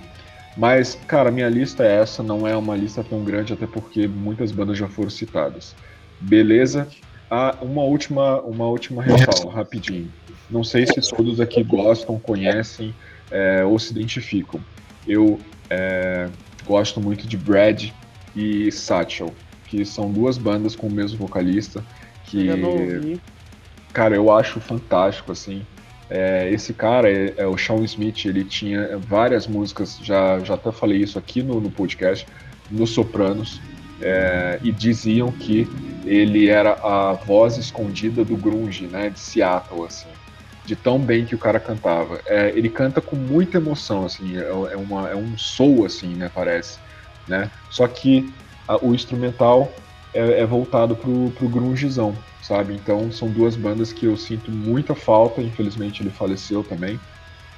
Mas, 0.58 1.00
cara, 1.08 1.32
minha 1.32 1.48
lista 1.48 1.86
é 1.86 2.02
essa, 2.02 2.24
não 2.24 2.48
é 2.48 2.58
uma 2.58 2.76
lista 2.76 3.04
tão 3.04 3.24
grande, 3.24 3.54
até 3.54 3.68
porque 3.68 4.08
muitas 4.08 4.52
bandas 4.52 4.78
já 4.78 4.88
foram 4.88 5.10
citadas. 5.10 5.76
Beleza? 6.20 6.88
Ah, 7.30 7.56
uma 7.62 7.84
última, 7.84 8.42
uma 8.42 8.66
última 8.66 9.04
ressalva, 9.04 9.56
rapidinho. 9.56 10.12
Não 10.50 10.64
sei 10.64 10.86
se 10.86 11.02
todos 11.16 11.40
aqui 11.40 11.64
gostam, 11.64 12.20
conhecem 12.20 12.94
é, 13.32 13.64
ou 13.64 13.78
se 13.80 13.92
identificam. 13.92 14.60
Eu 15.08 15.40
é, 15.70 16.30
gosto 16.66 17.02
muito 17.02 17.28
de 17.28 17.38
Brad 17.38 17.90
e 18.36 18.72
Satchel, 18.72 19.34
que 19.68 19.84
são 19.86 20.12
duas 20.12 20.38
bandas 20.38 20.76
com 20.76 20.88
o 20.88 20.92
mesmo 20.92 21.18
vocalista. 21.18 21.84
Que, 22.26 23.20
cara, 23.94 24.16
eu 24.16 24.32
acho 24.32 24.60
fantástico, 24.60 25.32
assim. 25.32 25.66
É, 26.10 26.50
esse 26.52 26.74
cara, 26.74 27.12
é, 27.12 27.34
é, 27.38 27.48
o 27.48 27.58
Sean 27.58 27.84
Smith, 27.84 28.26
ele 28.26 28.44
tinha 28.44 28.98
várias 28.98 29.48
músicas, 29.48 30.00
já, 30.04 30.40
já 30.40 30.54
até 30.54 30.72
falei 30.72 31.00
isso 31.00 31.18
aqui 31.18 31.42
no, 31.42 31.60
no 31.60 31.72
podcast, 31.72 32.28
no 32.70 32.86
Sopranos, 32.86 33.60
é, 34.00 34.60
e 34.64 34.72
diziam 34.72 35.32
que 35.32 35.68
ele 36.06 36.48
era 36.48 36.74
a 36.74 37.14
voz 37.14 37.58
escondida 37.58 38.24
do 38.24 38.38
grunge, 38.38 38.86
né, 38.86 39.10
de 39.10 39.20
Seattle, 39.20 39.84
assim 39.84 40.15
de 40.66 40.76
tão 40.76 41.00
bem 41.00 41.26
que 41.26 41.36
o 41.36 41.40
cara 41.40 41.60
cantava. 41.60 42.20
É, 42.26 42.50
ele 42.58 42.70
canta 42.70 43.00
com 43.00 43.16
muita 43.16 43.58
emoção, 43.58 44.04
assim, 44.04 44.36
é, 44.36 44.42
é, 44.42 44.76
uma, 44.76 45.10
é 45.10 45.16
um 45.16 45.38
soul, 45.38 45.86
assim, 45.86 46.16
né, 46.16 46.30
parece, 46.34 46.80
né? 47.28 47.52
Só 47.70 47.88
que 47.88 48.34
a, 48.68 48.84
o 48.84 48.96
instrumental 48.96 49.72
é, 50.12 50.42
é, 50.42 50.46
voltado 50.46 50.96
pro, 50.96 51.32
pro 51.32 51.48
grungezão, 51.48 52.18
sabe? 52.42 52.74
Então 52.74 53.12
são 53.12 53.32
duas 53.32 53.56
bandas 53.56 53.94
que 53.94 54.08
eu 54.08 54.18
sinto 54.18 54.52
muita 54.52 54.96
falta, 54.96 55.42
infelizmente 55.42 56.02
ele 56.02 56.10
faleceu 56.10 56.64
também, 56.64 57.00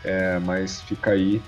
é, 0.03 0.37
mas 0.39 0.81
fica 0.81 1.11
aí 1.11 1.41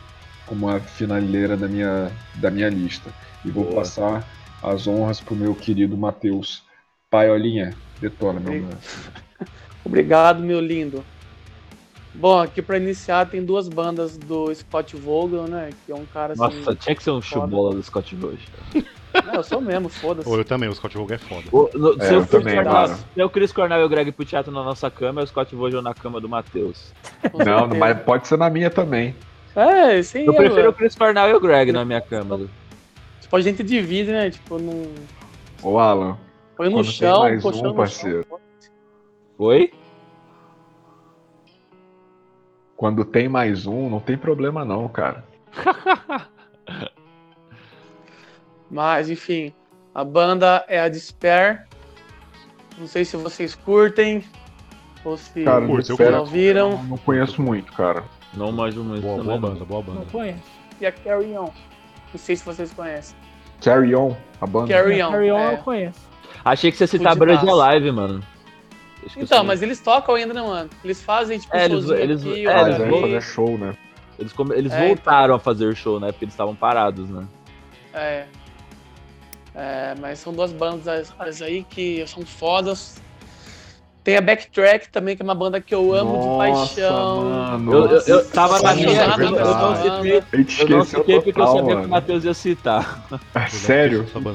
como 0.45 0.67
a 0.67 0.79
finaleira 0.79 1.57
da 1.57 1.67
minha, 1.67 2.11
da 2.33 2.49
minha 2.49 2.69
lista. 2.69 3.13
E 3.43 3.51
vou 3.51 3.65
Boa. 3.65 3.75
passar 3.75 4.27
as 4.61 4.87
honras 4.87 5.19
pro 5.21 5.35
meu 5.35 5.53
querido 5.53 5.95
Matheus. 5.97 6.63
Paiolinha, 7.09 7.77
detona, 7.99 8.39
meu 8.39 8.53
mano. 8.53 8.79
Obrigado, 9.83 10.41
meu 10.41 10.59
lindo. 10.59 11.05
Bom, 12.13 12.39
aqui 12.39 12.61
pra 12.61 12.77
iniciar 12.77 13.27
tem 13.27 13.43
duas 13.43 13.69
bandas 13.69 14.17
do 14.17 14.53
Scott 14.53 14.95
Vogel, 14.95 15.47
né? 15.47 15.69
Que 15.85 15.91
é 15.91 15.95
um 15.95 16.05
cara 16.05 16.33
assim. 16.33 16.41
Nossa, 16.41 16.75
tinha 16.75 16.95
que 16.95 17.03
ser 17.03 17.11
um 17.11 17.21
chubola 17.21 17.75
do 17.75 17.83
Scott 17.83 18.15
Vogel. 18.15 18.39
Não, 19.25 19.35
eu 19.35 19.43
sou 19.43 19.61
mesmo, 19.61 19.89
foda-se. 19.89 20.29
Eu 20.29 20.45
também, 20.45 20.69
o 20.69 20.73
Scott 20.73 20.97
Vogel 20.97 21.15
é 21.15 21.17
foda. 21.17 21.43
O, 21.51 21.69
no, 21.73 22.01
é, 22.01 22.07
se, 22.07 22.13
eu 22.13 22.25
também, 22.25 22.55
Cornell, 22.55 22.87
se 22.95 23.19
eu 23.19 23.29
Chris 23.29 23.51
Cornell 23.51 23.81
e 23.81 23.83
o 23.83 23.89
Greg 23.89 24.11
Puciato 24.11 24.51
na 24.51 24.63
nossa 24.63 24.89
cama, 24.89 25.21
é 25.21 25.23
o 25.23 25.27
Scott 25.27 25.55
Vogel 25.55 25.81
na 25.81 25.93
cama 25.93 26.19
do 26.19 26.27
Matheus. 26.27 26.93
Não, 27.33 27.67
mas 27.67 27.99
pode 28.01 28.27
ser 28.27 28.37
na 28.37 28.49
minha 28.49 28.69
também. 28.69 29.15
É, 29.55 30.01
sim. 30.01 30.19
Eu, 30.19 30.33
eu 30.33 30.33
prefiro 30.33 30.69
o 30.69 30.73
Chris 30.73 30.95
Cornell 30.95 31.29
e 31.29 31.33
o 31.33 31.39
Greg 31.39 31.71
na 31.71 31.85
minha 31.85 32.01
cama. 32.01 32.47
Tipo, 33.21 33.35
a 33.35 33.41
gente 33.41 33.63
divide, 33.63 34.11
né? 34.11 34.29
Tipo, 34.29 34.57
no. 34.57 34.91
Ô, 35.61 35.77
Alan. 35.79 36.17
Põe 36.55 36.69
no 36.69 36.83
chão, 36.83 37.23
um, 37.23 37.73
parceiro. 37.73 38.25
Chão. 38.27 38.39
Oi? 39.37 39.71
Quando 42.79 43.03
tem 43.03 43.27
mais 43.27 43.67
um, 43.67 43.89
não 43.89 43.99
tem 43.99 44.17
problema 44.17 44.63
não, 44.63 44.87
cara. 44.87 45.25
Mas, 48.71 49.09
enfim, 49.09 49.53
a 49.93 50.01
banda 50.01 50.63
é 50.65 50.79
a 50.79 50.87
Despair. 50.87 51.67
Não 52.77 52.87
sei 52.87 53.03
se 53.03 53.17
vocês 53.17 53.53
curtem 53.53 54.23
ou 55.03 55.17
se 55.17 55.43
cara, 55.43 55.67
vocês 55.67 55.99
não 55.99 56.25
viram. 56.25 56.69
Não, 56.69 56.83
não 56.83 56.97
conheço 56.99 57.41
muito, 57.41 57.69
cara. 57.73 58.05
Não 58.33 58.49
manjo 58.49 58.81
muito. 58.81 59.01
Boa, 59.01 59.21
boa 59.25 59.37
banda, 59.37 59.65
boa 59.65 59.83
banda. 59.83 59.99
Não 59.99 60.05
conheço. 60.05 60.39
E 60.79 60.85
a 60.85 60.91
Carry 60.93 61.37
On. 61.37 61.49
Não 62.13 62.17
sei 62.17 62.37
se 62.37 62.45
vocês 62.45 62.71
conhecem. 62.71 63.13
Carry 63.59 63.93
On, 63.93 64.15
a 64.39 64.47
banda. 64.47 64.73
Carry 64.73 65.03
On, 65.03 65.11
Carry 65.11 65.31
On 65.31 65.37
é. 65.37 65.53
eu 65.55 65.57
conheço. 65.57 65.99
Achei 66.45 66.71
que 66.71 66.77
você 66.77 66.87
citava 66.87 67.17
Brand 67.17 67.45
Alive, 67.45 67.91
mano. 67.91 68.23
Então, 69.17 69.43
mas 69.43 69.61
eles 69.61 69.79
tocam 69.79 70.15
ainda, 70.15 70.33
né, 70.33 70.41
mano? 70.41 70.69
Eles 70.83 71.01
fazem, 71.01 71.39
tipo, 71.39 71.55
é, 71.55 71.65
eles, 71.65 71.89
eles, 71.89 72.21
aqui, 72.21 72.47
é, 72.47 72.61
eles 72.61 72.77
vão 72.77 73.01
fazer 73.01 73.21
show, 73.21 73.57
né? 73.57 73.75
Eles, 74.17 74.33
eles 74.55 74.73
é, 74.73 74.87
voltaram 74.87 75.25
então... 75.25 75.35
a 75.35 75.39
fazer 75.39 75.75
show, 75.75 75.99
né? 75.99 76.11
Porque 76.11 76.25
eles 76.25 76.33
estavam 76.33 76.55
parados, 76.55 77.09
né? 77.09 77.25
É. 77.93 78.25
É, 79.55 79.95
mas 79.99 80.19
são 80.19 80.31
duas 80.31 80.51
bandas 80.51 81.11
aí 81.41 81.63
que 81.63 82.05
são 82.07 82.25
fodas. 82.25 83.01
Tem 84.03 84.15
a 84.15 84.21
Backtrack 84.21 84.89
também, 84.89 85.15
que 85.15 85.21
é 85.21 85.25
uma 85.25 85.35
banda 85.35 85.59
que 85.59 85.75
eu 85.75 85.93
amo 85.93 86.13
Nossa, 86.13 86.29
de 86.29 86.81
paixão. 86.81 87.25
Mano. 87.25 87.73
Eu, 87.73 87.85
eu, 87.87 88.01
eu 88.07 88.29
tava 88.29 88.61
na 88.61 88.73
minha. 88.73 89.03
Eu, 89.03 89.21
eu 89.21 89.31
não 89.31 89.75
citei, 89.75 90.23
eu 90.59 90.69
não 90.69 90.85
citei 90.85 91.21
porque 91.21 91.41
eu 91.41 91.47
sabia 91.47 91.63
mano. 91.63 91.81
que 91.81 91.85
o 91.87 91.89
Matheus 91.89 92.23
ia 92.23 92.33
citar. 92.33 93.03
É 93.35 93.47
sério? 93.47 94.05
Puta, 94.05 94.31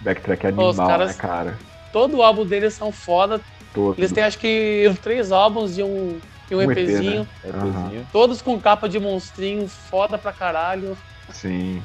Backtrack 0.00 0.46
é 0.46 0.48
animal, 0.48 0.74
caras, 0.74 1.08
né, 1.08 1.22
cara? 1.22 1.58
Todo 1.92 2.16
o 2.16 2.22
álbum 2.22 2.46
deles 2.46 2.74
são 2.74 2.90
foda. 2.90 3.40
Todo. 3.74 3.98
Eles 3.98 4.12
têm 4.12 4.24
acho 4.24 4.38
que 4.38 4.92
três 5.02 5.30
álbuns 5.30 5.78
e 5.78 5.82
um, 5.82 6.18
e 6.50 6.54
um, 6.54 6.58
um 6.58 6.62
EPzinho. 6.62 7.28
EP, 7.44 7.54
né? 7.54 7.62
uhum. 7.62 8.06
Todos 8.12 8.42
com 8.42 8.60
capa 8.60 8.88
de 8.88 8.98
monstrinho, 8.98 9.68
foda 9.68 10.16
pra 10.16 10.32
caralho. 10.32 10.96
Sim. 11.32 11.82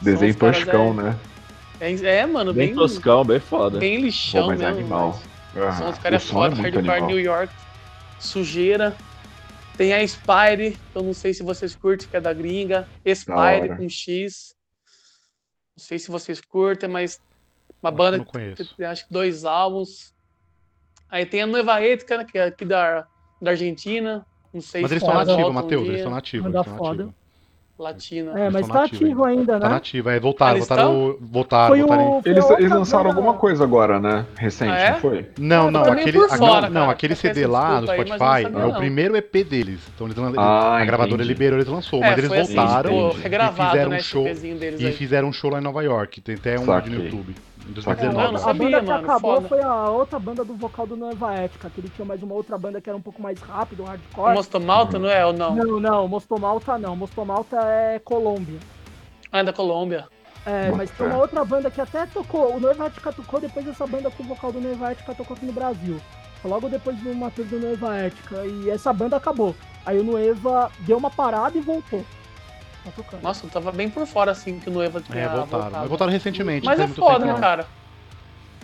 Desenho 0.00 0.34
toscão, 0.34 0.90
é... 0.90 1.02
né? 1.02 1.18
É, 1.80 1.92
é, 2.18 2.26
mano, 2.26 2.52
bem, 2.52 2.68
bem 2.68 2.76
toscão, 2.76 3.24
bem 3.24 3.40
foda. 3.40 3.78
Bem 3.78 4.00
lixão 4.00 4.42
Pô, 4.42 4.48
mas 4.48 4.60
é 4.60 4.64
mesmo. 4.66 4.78
É 4.78 4.80
animal. 4.82 5.20
Mas... 5.54 5.74
São 5.76 5.90
os 5.90 5.98
caras 5.98 6.22
é 6.22 6.26
foda, 6.26 6.54
Hardcore 6.54 7.00
New 7.02 7.18
York, 7.18 7.52
sujeira. 8.20 8.96
Tem 9.76 9.92
a 9.92 10.06
Spire, 10.06 10.78
que 10.92 10.98
eu 10.98 11.02
não 11.02 11.14
sei 11.14 11.32
se 11.34 11.42
vocês 11.42 11.74
curtem, 11.74 12.06
que 12.08 12.16
é 12.16 12.20
da 12.20 12.32
gringa. 12.32 12.86
Spire 13.04 13.76
com 13.76 13.88
X. 13.88 14.54
Não 15.76 15.82
sei 15.82 15.98
se 15.98 16.10
vocês 16.10 16.40
curtem, 16.40 16.88
mas 16.88 17.20
uma 17.82 17.90
banda 17.90 18.24
que 18.24 18.64
tem 18.76 18.86
acho 18.86 19.06
que 19.06 19.12
dois 19.12 19.44
álbuns. 19.44 20.11
Aí 21.12 21.26
tem 21.26 21.42
a 21.42 21.46
Nueva 21.46 21.78
Ética, 21.78 22.16
né, 22.16 22.24
que 22.24 22.38
é 22.38 22.44
aqui 22.44 22.64
da, 22.64 23.06
da 23.40 23.50
Argentina. 23.50 24.24
Não 24.52 24.62
sei 24.62 24.80
mas 24.80 24.90
se 24.90 24.94
eles 24.94 25.02
estão 25.02 25.14
nativos, 25.14 25.52
Matheus, 25.52 25.82
um 25.82 25.86
eles 25.86 25.98
estão 25.98 26.12
nativos. 26.12 26.46
Eles 26.46 26.66
estão 26.66 26.86
nativos. 26.88 27.14
Latina. 27.78 28.38
É, 28.38 28.50
mas 28.50 28.68
tá 28.68 28.84
ativo 28.84 29.24
ainda, 29.24 29.54
né? 29.54 29.60
Tá 29.60 29.68
nativo, 29.68 30.08
é, 30.08 30.20
voltaram, 30.20 30.58
voltaram, 30.58 31.18
voltaram, 31.20 32.22
eles, 32.24 32.50
eles 32.50 32.70
lançaram 32.70 33.10
alguma 33.10 33.34
coisa 33.34 33.64
agora, 33.64 33.98
né? 33.98 34.24
Recente, 34.36 34.70
ah, 34.70 34.78
é? 34.78 34.90
não 34.92 34.98
foi? 35.00 35.26
Não, 35.38 35.70
não, 35.70 35.82
aquele, 35.82 36.28
fora, 36.28 36.70
não, 36.70 36.82
não, 36.82 36.90
aquele 36.90 37.16
CD 37.16 37.46
lá 37.46 37.80
do 37.80 37.86
Spotify 37.86 38.22
aí, 38.22 38.44
é 38.44 38.66
o 38.66 38.74
primeiro 38.74 39.16
EP 39.16 39.32
deles. 39.44 39.80
Então 39.94 40.06
eles, 40.06 40.16
ah, 40.36 40.76
a 40.76 40.84
gravadora 40.84 41.24
liberou, 41.24 41.58
eles 41.58 41.68
lançou, 41.68 41.98
é, 42.04 42.10
mas 42.10 42.18
eles 42.18 42.32
assim, 42.32 42.54
voltaram 42.54 43.08
assim, 43.08 43.18
e 43.18 43.66
fizeram 43.66 43.90
né, 43.90 43.96
um 43.96 44.00
show 44.00 44.26
e 44.28 44.92
fizeram 44.92 45.28
um 45.28 45.32
show 45.32 45.50
lá 45.50 45.58
em 45.58 45.62
Nova 45.62 45.82
York. 45.82 46.20
Tem 46.20 46.36
até 46.36 46.58
um 46.58 46.66
vídeo 46.66 46.98
no 46.98 47.04
YouTube. 47.04 47.34
Em 47.68 47.72
2019. 47.72 48.32
Não, 48.32 48.38
sabia, 48.38 48.78
a 48.78 48.80
banda 48.80 48.98
que 48.98 49.04
acabou 49.04 49.34
foda. 49.36 49.48
foi 49.48 49.62
a 49.62 49.88
outra 49.88 50.18
banda 50.18 50.44
do 50.44 50.54
vocal 50.54 50.86
do 50.86 50.96
Nova 50.96 51.34
Ética, 51.34 51.70
que 51.70 51.80
ele 51.80 51.88
tinha 51.94 52.04
mais 52.04 52.22
uma 52.22 52.34
outra 52.34 52.58
banda 52.58 52.80
que 52.80 52.88
era 52.88 52.96
um 52.96 53.02
pouco 53.02 53.22
mais 53.22 53.40
rápido, 53.40 53.82
um 53.82 53.86
hardcore. 53.86 54.34
Mostomalta, 54.34 54.98
não 54.98 55.08
é 55.08 55.24
ou 55.24 55.32
não? 55.32 55.54
Não, 55.54 55.80
não, 55.80 56.08
Mostomalta 56.08 56.76
não. 56.78 56.96
Mostomalta 56.96 57.56
é 57.62 57.98
Colômbia. 58.00 58.58
Ah, 59.30 59.38
é 59.38 59.44
da 59.44 59.52
Colômbia. 59.52 60.08
É, 60.44 60.72
mas 60.72 60.90
tem 60.90 61.06
uma 61.06 61.18
outra 61.18 61.44
banda 61.44 61.70
que 61.70 61.80
até 61.80 62.04
tocou. 62.06 62.56
O 62.56 62.60
Nova 62.60 62.86
Ética 62.86 63.12
tocou 63.12 63.40
depois 63.40 63.64
dessa 63.64 63.86
banda 63.86 64.10
com 64.10 64.24
o 64.24 64.26
vocal 64.26 64.50
do 64.50 64.60
Nova 64.60 64.90
Ética 64.90 65.14
tocou 65.14 65.36
aqui 65.36 65.46
no 65.46 65.52
Brasil. 65.52 66.00
Logo 66.44 66.68
depois 66.68 66.96
do 66.98 67.14
Matheus 67.14 67.48
do 67.48 67.60
Nova 67.60 67.96
Ética. 67.96 68.44
E 68.44 68.68
essa 68.68 68.92
banda 68.92 69.16
acabou. 69.16 69.54
Aí 69.86 69.98
o 69.98 70.04
Nueva 70.04 70.70
deu 70.80 70.98
uma 70.98 71.10
parada 71.10 71.56
e 71.56 71.60
voltou. 71.60 72.04
Nossa, 73.22 73.46
eu 73.46 73.50
tava 73.50 73.70
bem 73.70 73.88
por 73.88 74.06
fora 74.06 74.32
assim 74.32 74.58
que 74.58 74.68
o 74.68 74.72
Noiva 74.72 75.00
tinha 75.00 75.18
É, 75.18 75.28
voltaram. 75.28 75.46
Voltado. 75.46 75.76
Mas 75.78 75.88
voltaram 75.88 76.12
recentemente. 76.12 76.66
Mas 76.66 76.80
é 76.80 76.88
foda, 76.88 77.24
né, 77.24 77.38
cara? 77.38 77.66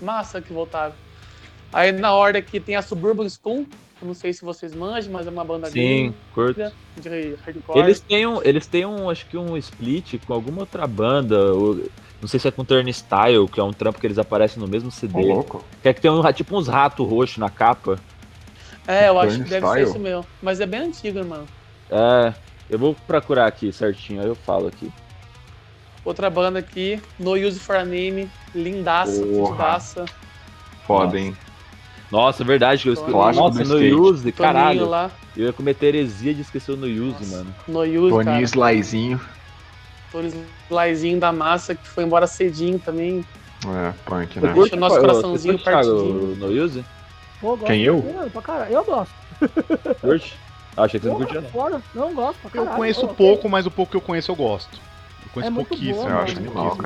Massa 0.03 0.41
que 0.41 0.53
voltaram. 0.53 0.95
Aí 1.73 1.93
na 1.93 2.13
ordem 2.13 2.41
aqui 2.41 2.59
tem 2.59 2.77
a 2.77 2.83
Suburban 2.83 3.29
Scum. 3.29 3.65
Eu 4.01 4.07
não 4.07 4.15
sei 4.15 4.33
se 4.33 4.45
vocês 4.45 4.75
manjam, 4.75 5.13
mas 5.13 5.27
é 5.27 5.31
uma 5.31 5.45
banda 5.45 5.69
Sim, 5.71 6.15
curto. 6.33 6.73
De 6.97 7.35
hardcore. 7.45 7.79
Eles 7.81 8.01
têm, 8.01 8.27
um, 8.27 8.41
eles 8.43 8.67
têm 8.67 8.87
um, 8.87 9.11
acho 9.11 9.27
que 9.27 9.37
um 9.37 9.57
split 9.57 10.19
com 10.25 10.33
alguma 10.33 10.61
outra 10.61 10.87
banda. 10.87 11.37
não 12.21 12.29
sei 12.29 12.39
se 12.39 12.47
é 12.47 12.51
com 12.51 12.65
Turnstile, 12.65 13.49
que 13.53 13.59
é 13.59 13.63
um 13.63 13.73
trampo 13.73 13.99
que 13.99 14.07
eles 14.07 14.19
aparecem 14.19 14.63
no 14.63 14.69
mesmo 14.69 14.91
CD. 14.91 15.21
Oh, 15.21 15.35
louco. 15.35 15.65
Que 15.83 15.89
é 15.89 15.93
que 15.93 16.01
tem 16.01 16.11
um, 16.11 16.33
tipo 16.33 16.57
uns 16.57 16.69
ratos 16.69 17.07
roxos 17.09 17.39
na 17.39 17.51
capa. 17.51 17.99
É, 18.87 19.09
eu 19.09 19.19
acho 19.19 19.43
que 19.43 19.51
deve 19.51 19.67
ser 19.67 19.83
isso 19.83 19.99
mesmo. 19.99 20.25
Mas 20.41 20.61
é 20.61 20.67
bem 20.67 20.81
antigo, 20.81 21.25
mano. 21.25 21.47
É, 21.91 22.33
eu 22.69 22.79
vou 22.79 22.95
procurar 23.07 23.47
aqui 23.47 23.73
certinho, 23.73 24.21
aí 24.21 24.27
eu 24.27 24.35
falo 24.35 24.67
aqui. 24.69 24.93
Outra 26.05 26.31
banda 26.31 26.59
aqui, 26.59 27.01
No 27.19 27.33
Use 27.33 27.59
for 27.59 27.77
a 27.77 27.85
Name, 27.85 28.31
lindaça, 28.55 29.23
lindaça. 29.23 30.05
Foda, 30.87 31.19
hein? 31.19 31.37
Nossa, 32.11 32.43
é 32.43 32.47
verdade 32.47 32.83
que 32.83 32.89
eu 32.89 32.95
esqueci. 32.95 33.13
Nossa, 33.13 33.65
No 33.65 34.03
Use, 34.03 34.33
caralho. 34.33 34.89
Lá. 34.89 35.11
Eu 35.37 35.47
ia 35.47 35.53
cometer 35.53 35.89
heresia 35.89 36.33
de 36.33 36.41
esquecer 36.41 36.73
o 36.73 36.77
No 36.77 36.87
Use, 36.87 37.21
Nossa. 37.21 37.37
mano. 37.37 37.55
No 37.69 37.81
Use, 37.83 38.11
Toninho 38.11 38.43
Slyzinho. 38.43 39.21
Toninho 40.11 40.47
Slyzinho 40.71 41.21
da 41.21 41.31
massa, 41.33 41.75
que 41.75 41.87
foi 41.87 42.05
embora 42.05 42.27
cedinho 42.27 42.79
também. 42.79 43.25
É, 43.67 43.93
punk, 44.05 44.41
né? 44.41 44.53
Deixa 44.55 44.77
o 44.77 44.79
nosso 44.79 44.99
coraçãozinho 45.01 45.59
partidinho. 45.59 46.37
No 46.37 46.47
Use? 46.47 46.85
Pô, 47.41 47.57
Quem, 47.59 47.83
eu? 47.83 48.03
Eu 48.71 48.85
gosto. 48.85 49.15
Curte? 50.01 50.35
Achei 50.79 51.01
que 51.01 51.07
você 51.07 51.11
não 51.11 51.17
curtia, 51.17 51.41
não. 51.41 51.83
Não, 51.95 52.15
gosto 52.15 52.39
pra 52.41 52.51
caralho. 52.51 52.71
Eu 52.71 52.77
conheço 52.77 53.09
pouco, 53.09 53.49
mas 53.49 53.67
o 53.67 53.71
pouco 53.71 53.91
que 53.91 53.97
eu 53.97 54.01
conheço 54.01 54.31
eu 54.31 54.37
gosto. 54.37 54.79
Eu 55.27 55.33
conheço 55.33 55.53
é 55.53 55.55
pouquíssimo, 55.55 56.03
bom, 56.03 56.09
eu 56.09 56.19
acho 56.19 56.37
animal. 56.39 56.79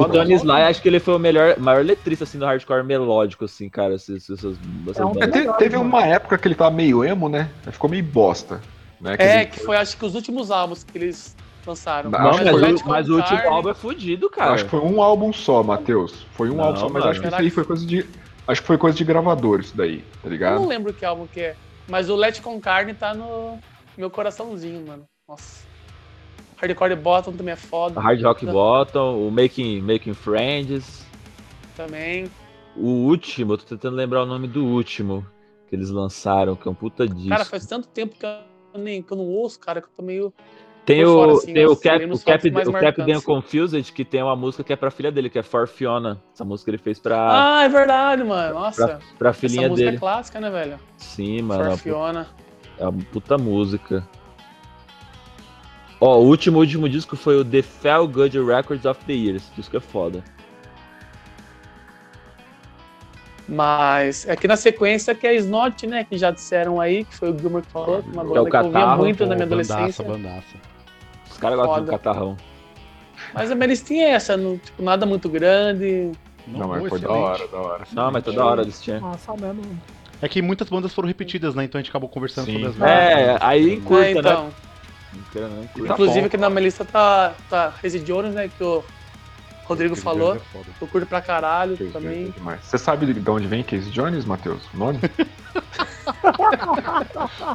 O 0.00 0.08
Tony 0.08 0.34
Sly, 0.34 0.62
acho 0.62 0.82
que 0.82 0.88
ele 0.88 1.00
foi 1.00 1.14
o 1.14 1.18
melhor, 1.18 1.58
maior 1.58 1.84
letrista 1.84 2.24
assim, 2.24 2.38
do 2.38 2.44
hardcore 2.44 2.82
melódico, 2.82 3.44
assim, 3.44 3.68
cara. 3.68 3.94
Essas, 3.94 4.28
essas, 4.30 4.58
essas 4.88 4.98
é 4.98 5.04
um 5.04 5.22
é, 5.22 5.26
teve, 5.26 5.52
teve 5.54 5.76
uma 5.76 6.04
época 6.04 6.38
que 6.38 6.48
ele 6.48 6.54
tava 6.54 6.70
meio 6.70 7.04
emo, 7.04 7.28
né? 7.28 7.50
Ficou 7.70 7.88
meio 7.88 8.02
bosta. 8.02 8.60
Né? 9.00 9.16
Que 9.16 9.22
é, 9.22 9.40
ele... 9.42 9.46
que 9.46 9.60
foi 9.60 9.76
acho 9.76 9.96
que 9.96 10.04
os 10.04 10.14
últimos 10.14 10.50
álbuns 10.50 10.82
que 10.82 10.96
eles 10.96 11.36
lançaram. 11.66 12.10
Não, 12.10 12.18
mas, 12.18 12.60
mas, 12.60 12.82
mas 12.82 13.08
o 13.08 13.16
último 13.16 13.48
álbum 13.48 13.68
é 13.70 13.74
fodido, 13.74 14.30
cara. 14.30 14.52
Acho 14.52 14.64
que 14.64 14.70
foi 14.70 14.80
um 14.80 15.02
álbum 15.02 15.32
só, 15.32 15.62
Matheus. 15.62 16.26
Foi 16.32 16.50
um 16.50 16.56
não, 16.56 16.64
álbum 16.64 16.80
só, 16.80 16.88
mas 16.88 17.04
mano. 17.04 17.10
acho 17.10 17.20
que 17.20 17.26
isso 17.26 17.36
aí 17.36 17.50
foi 17.50 17.64
coisa 17.64 17.86
de. 17.86 18.06
Acho 18.46 18.60
que 18.60 18.66
foi 18.66 18.76
coisa 18.76 18.96
de 18.96 19.04
gravador, 19.04 19.60
isso 19.60 19.74
daí, 19.74 20.04
tá 20.22 20.28
ligado? 20.28 20.54
Eu 20.56 20.60
não 20.60 20.68
lembro 20.68 20.92
que 20.92 21.04
álbum 21.04 21.26
que 21.26 21.40
é. 21.40 21.56
Mas 21.88 22.08
o 22.08 22.16
Let 22.16 22.40
Con 22.40 22.60
Carne 22.60 22.94
tá 22.94 23.14
no 23.14 23.58
meu 23.96 24.10
coraçãozinho, 24.10 24.86
mano. 24.86 25.04
Nossa. 25.28 25.64
Hardcore 26.56 26.96
Bottom 26.96 27.32
também 27.32 27.52
é 27.52 27.56
foda. 27.56 28.00
Hard 28.00 28.22
Rock 28.22 28.46
Bottom, 28.46 29.26
o 29.26 29.30
Making, 29.30 29.80
Making 29.82 30.14
Friends. 30.14 31.04
Também. 31.76 32.30
O 32.76 32.88
último, 32.88 33.52
eu 33.52 33.58
tô 33.58 33.64
tentando 33.64 33.96
lembrar 33.96 34.22
o 34.22 34.26
nome 34.26 34.48
do 34.48 34.64
último 34.64 35.26
que 35.68 35.74
eles 35.74 35.90
lançaram, 35.90 36.56
que 36.56 36.66
é 36.66 36.70
um 36.70 36.74
puta 36.74 37.06
disco. 37.06 37.28
Cara, 37.28 37.44
faz 37.44 37.66
tanto 37.66 37.88
tempo 37.88 38.16
que 38.16 38.24
eu, 38.24 38.80
nem, 38.80 39.02
que 39.02 39.12
eu 39.12 39.16
não 39.16 39.26
ouço, 39.26 39.58
cara, 39.58 39.80
que 39.80 39.88
eu 39.88 39.92
tô 39.96 40.02
meio. 40.02 40.32
Tem 40.84 41.02
o, 41.02 41.14
fora, 41.14 41.32
assim, 41.32 41.54
tem 41.54 41.66
o 41.66 41.76
Cap, 41.76 42.04
o 42.04 42.18
Cap, 42.18 42.48
o 42.48 42.72
Cap 42.72 43.22
Confused, 43.22 43.90
que 43.92 44.04
tem 44.04 44.22
uma 44.22 44.36
música 44.36 44.62
que 44.62 44.72
é 44.72 44.76
pra 44.76 44.90
filha 44.90 45.10
dele, 45.10 45.30
que 45.30 45.38
é 45.38 45.42
For 45.42 45.66
Fiona. 45.66 46.20
Essa 46.34 46.44
música 46.44 46.70
ele 46.70 46.78
fez 46.78 46.98
pra. 46.98 47.60
Ah, 47.60 47.64
é 47.64 47.68
verdade, 47.68 48.22
mano. 48.22 48.54
Nossa. 48.54 48.86
Pra, 48.86 48.98
pra 49.18 49.32
filhinha 49.32 49.62
Essa 49.62 49.70
música 49.70 49.86
dele. 49.86 49.96
é 49.96 50.00
clássica, 50.00 50.40
né, 50.40 50.50
velho? 50.50 50.78
Sim, 50.98 51.40
mano. 51.42 51.64
For 51.70 51.78
Fiona. 51.78 52.26
É 52.78 52.86
uma 52.86 53.02
puta 53.04 53.38
música. 53.38 54.06
Ó, 56.00 56.18
o 56.18 56.26
último, 56.26 56.58
último 56.58 56.86
disco 56.86 57.16
foi 57.16 57.38
o 57.38 57.44
The 57.44 57.62
Fell 57.62 58.06
Good 58.06 58.38
Records 58.40 58.84
of 58.84 59.02
the 59.06 59.12
Year. 59.14 59.36
Esse 59.36 59.50
disco 59.54 59.76
é 59.78 59.80
foda. 59.80 60.22
Mas 63.48 64.28
aqui 64.28 64.46
na 64.46 64.56
sequência 64.56 65.14
que 65.14 65.26
é 65.26 65.34
Snot, 65.36 65.86
né? 65.86 66.04
Que 66.04 66.18
já 66.18 66.30
disseram 66.30 66.78
aí, 66.78 67.04
que 67.04 67.14
foi 67.14 67.30
o 67.30 67.34
que 67.34 67.70
falou, 67.70 68.00
uma 68.00 68.24
banda 68.24 68.42
que, 68.42 68.48
é 68.48 68.50
catarro, 68.50 68.70
que 68.70 68.76
eu 68.76 68.82
ouvia 68.82 68.96
muito 68.96 69.26
na 69.26 69.34
minha 69.34 69.46
adolescência. 69.46 70.04
Bandaça, 70.04 70.04
bandaça. 70.04 70.73
Os 71.34 71.38
caras 71.38 71.58
gostam 71.58 71.84
do 71.84 71.90
catarrão. 71.90 72.36
Mas 73.32 73.50
a 73.50 73.54
Melistinha 73.54 74.06
é 74.06 74.10
essa, 74.10 74.36
não, 74.36 74.56
tipo, 74.56 74.82
nada 74.82 75.04
muito 75.04 75.28
grande. 75.28 76.12
Não, 76.46 76.60
não 76.60 76.68
mas 76.68 76.88
foi 76.88 77.00
da 77.00 77.10
hora, 77.10 77.48
da 77.48 77.58
hora. 77.58 77.84
Não, 77.92 78.12
mas 78.12 78.24
toda 78.24 78.44
hora 78.44 78.62
eles 78.62 78.80
tinham. 78.80 79.00
Nossa, 79.00 79.32
mesmo. 79.36 79.62
É 80.22 80.28
que 80.28 80.40
muitas 80.40 80.68
bandas 80.68 80.94
foram 80.94 81.08
repetidas, 81.08 81.54
né? 81.54 81.64
Então 81.64 81.78
a 81.78 81.82
gente 81.82 81.90
acabou 81.90 82.08
conversando 82.08 82.46
Sim. 82.46 82.52
sobre 82.52 82.68
as 82.68 82.74
bandas. 82.76 82.94
É, 82.94 83.36
aí 83.40 83.80
curta, 83.80 84.06
é, 84.06 84.10
então. 84.12 84.50
né? 85.34 85.68
Inclusive 85.76 86.20
tá 86.20 86.26
aqui 86.26 86.36
na 86.36 86.50
minha 86.50 86.62
lista 86.62 86.84
tá, 86.84 87.34
tá 87.50 87.72
Residiores, 87.82 88.32
né? 88.32 88.48
Que 88.48 88.62
o 88.62 88.84
Rodrigo 89.64 89.96
falou. 89.96 90.36
É 90.36 90.40
eu 90.80 90.86
curto 90.86 91.06
pra 91.06 91.20
caralho 91.20 91.76
Case 91.76 91.90
também. 91.90 92.34
É 92.46 92.56
Você 92.62 92.78
sabe 92.78 93.12
de 93.12 93.30
onde 93.30 93.46
vem 93.46 93.62
Case 93.62 93.90
Jones, 93.90 94.24
Matheus? 94.24 94.62
O 94.72 94.76
nome? 94.76 95.00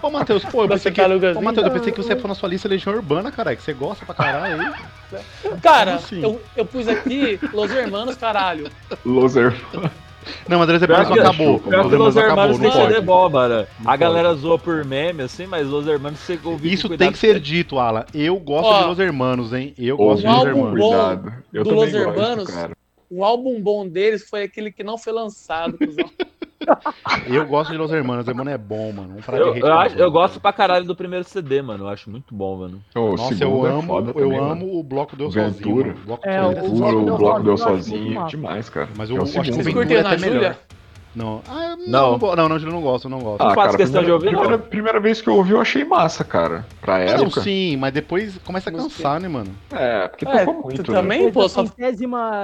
Ô, 0.01 0.10
Matheus, 0.10 0.43
pô, 0.45 0.64
eu 0.64 0.70
pensei 0.70 0.91
que, 0.91 1.01
ô, 1.01 1.41
Matheus, 1.41 1.68
eu 1.68 1.74
pensei 1.74 1.91
que 1.91 2.01
você 2.01 2.16
foi 2.16 2.28
na 2.28 2.36
sua 2.36 2.49
lista 2.49 2.68
Legião 2.68 2.95
Urbana, 2.95 3.32
caralho, 3.32 3.57
que 3.57 3.64
você 3.64 3.74
gosta 3.74 4.05
pra 4.05 4.16
caralho 4.16 4.60
aí. 4.62 5.22
Cara, 5.62 5.95
assim? 5.95 6.22
eu, 6.22 6.41
eu 6.55 6.66
pus 6.66 6.88
aqui 6.88 7.39
Los 7.53 7.72
Hermanos, 7.72 8.16
caralho. 8.16 8.72
Los 9.05 9.36
Hermanos. 9.36 9.91
Não, 10.47 10.61
Andrés 10.61 10.82
Hermanos 10.82 11.09
não 11.09 11.15
acabou. 11.15 11.59
Pior 11.59 11.89
que 11.89 11.95
Los 11.95 12.15
Hermanos 12.15 12.59
tem 12.59 12.72
CD 12.72 13.01
bom, 13.01 13.30
mano. 13.30 13.67
A 13.86 13.95
galera 13.95 14.34
zoa 14.36 14.57
por 14.57 14.84
meme, 14.86 15.24
assim, 15.24 15.45
mas 15.45 15.67
Los 15.67 15.88
Hermanos 15.88 16.20
você 16.20 16.39
ouviu 16.43 16.72
Isso 16.72 16.89
tem 16.97 17.11
que 17.11 17.17
ser 17.17 17.39
dito, 17.39 17.80
Ala. 17.80 18.05
Eu 18.13 18.38
gosto 18.38 18.67
Ó, 18.67 18.82
de 18.82 18.88
Los 18.88 18.99
Hermanos, 18.99 19.53
hein? 19.53 19.74
Eu 19.78 19.97
gosto 19.97 20.22
de 20.22 20.28
Los 20.28 20.45
Hermanos. 20.45 20.80
Cuidado. 20.80 21.34
Eu 21.53 21.63
do 21.63 21.74
Los 21.74 21.93
Hermanos, 21.93 22.49
o 23.09 23.24
álbum 23.24 23.61
bom 23.61 23.88
deles 23.88 24.28
foi 24.30 24.43
aquele 24.43 24.72
que 24.72 24.84
não 24.84 24.97
foi 24.97 25.13
lançado, 25.13 25.78
cuzão. 25.78 26.09
Eu 27.26 27.45
gosto 27.45 27.72
de 27.72 27.78
Los 27.78 27.91
Hermanos, 27.91 28.28
Hermano 28.28 28.49
é 28.49 28.57
bom, 28.57 28.91
mano. 28.91 29.16
Um 29.16 29.36
eu, 29.36 29.55
eu, 29.55 29.74
acho, 29.74 29.97
eu 29.97 30.12
gosto 30.12 30.39
pra 30.39 30.51
caralho 30.51 30.86
do 30.86 30.95
primeiro 30.95 31.24
CD, 31.24 31.62
mano. 31.62 31.86
Eu 31.86 31.88
acho 31.88 32.10
muito 32.10 32.34
bom, 32.34 32.57
mano. 32.57 32.82
Oh, 32.95 33.16
Nossa, 33.16 33.43
eu 33.43 33.66
é 33.66 33.72
amo, 33.72 33.99
é 33.99 34.01
eu 34.01 34.14
também, 34.14 34.38
amo 34.38 34.49
mano. 34.49 34.80
o 34.80 34.84
Bloco 34.84 35.16
Deu 35.16 35.30
Ventura. 35.30 35.89
Sozinho. 35.89 36.03
O 36.03 36.05
Bloco, 36.05 36.28
é, 36.28 36.41
o, 36.41 36.49
o, 36.49 37.14
o 37.14 37.18
Bloco 37.18 37.43
Deu 37.43 37.57
Sozinho, 37.57 38.26
demais, 38.26 38.70
cara. 38.70 38.89
Mas 38.97 39.10
eu, 39.10 39.18
é 39.18 39.20
o 39.20 39.24
acho 39.24 39.41
que 39.41 39.51
o 39.51 39.64
Ventura 39.64 39.93
é 39.93 39.99
até 39.99 40.18
melhor. 40.18 40.55
Não. 41.16 41.41
Ah, 41.47 41.76
não, 41.88 42.18
não, 42.18 42.36
não, 42.36 42.49
não, 42.49 42.60
não 42.60 42.82
gosto, 42.82 43.10
não 43.10 43.20
gosto. 43.20 43.41
Ah, 43.41 43.55
cara, 43.55 43.76
questão 43.76 44.01
primeira, 44.01 44.05
de 44.05 44.12
ouvir, 44.12 44.30
primeira, 44.30 44.57
primeira, 44.57 44.99
vez 44.99 45.22
que 45.22 45.28
eu 45.28 45.36
ouvi, 45.36 45.51
eu 45.51 45.62
achei 45.62 45.84
massa, 45.84 46.24
cara. 46.24 46.66
Pra 46.82 46.99
época. 46.99 47.24
Não, 47.24 47.43
sim, 47.43 47.78
mas 47.78 47.91
depois 47.91 48.38
começa 48.45 48.70
a 48.70 48.74
cansar, 48.74 49.20
né, 49.20 49.28
mano? 49.28 49.49
É, 49.72 50.07
porque 50.07 50.28
é, 50.28 50.45
tocou 50.45 50.64
muito. 50.64 50.91
Né? 50.91 50.99
Também, 50.99 51.26
né? 51.26 51.32
pô, 51.32 51.49
só... 51.49 51.66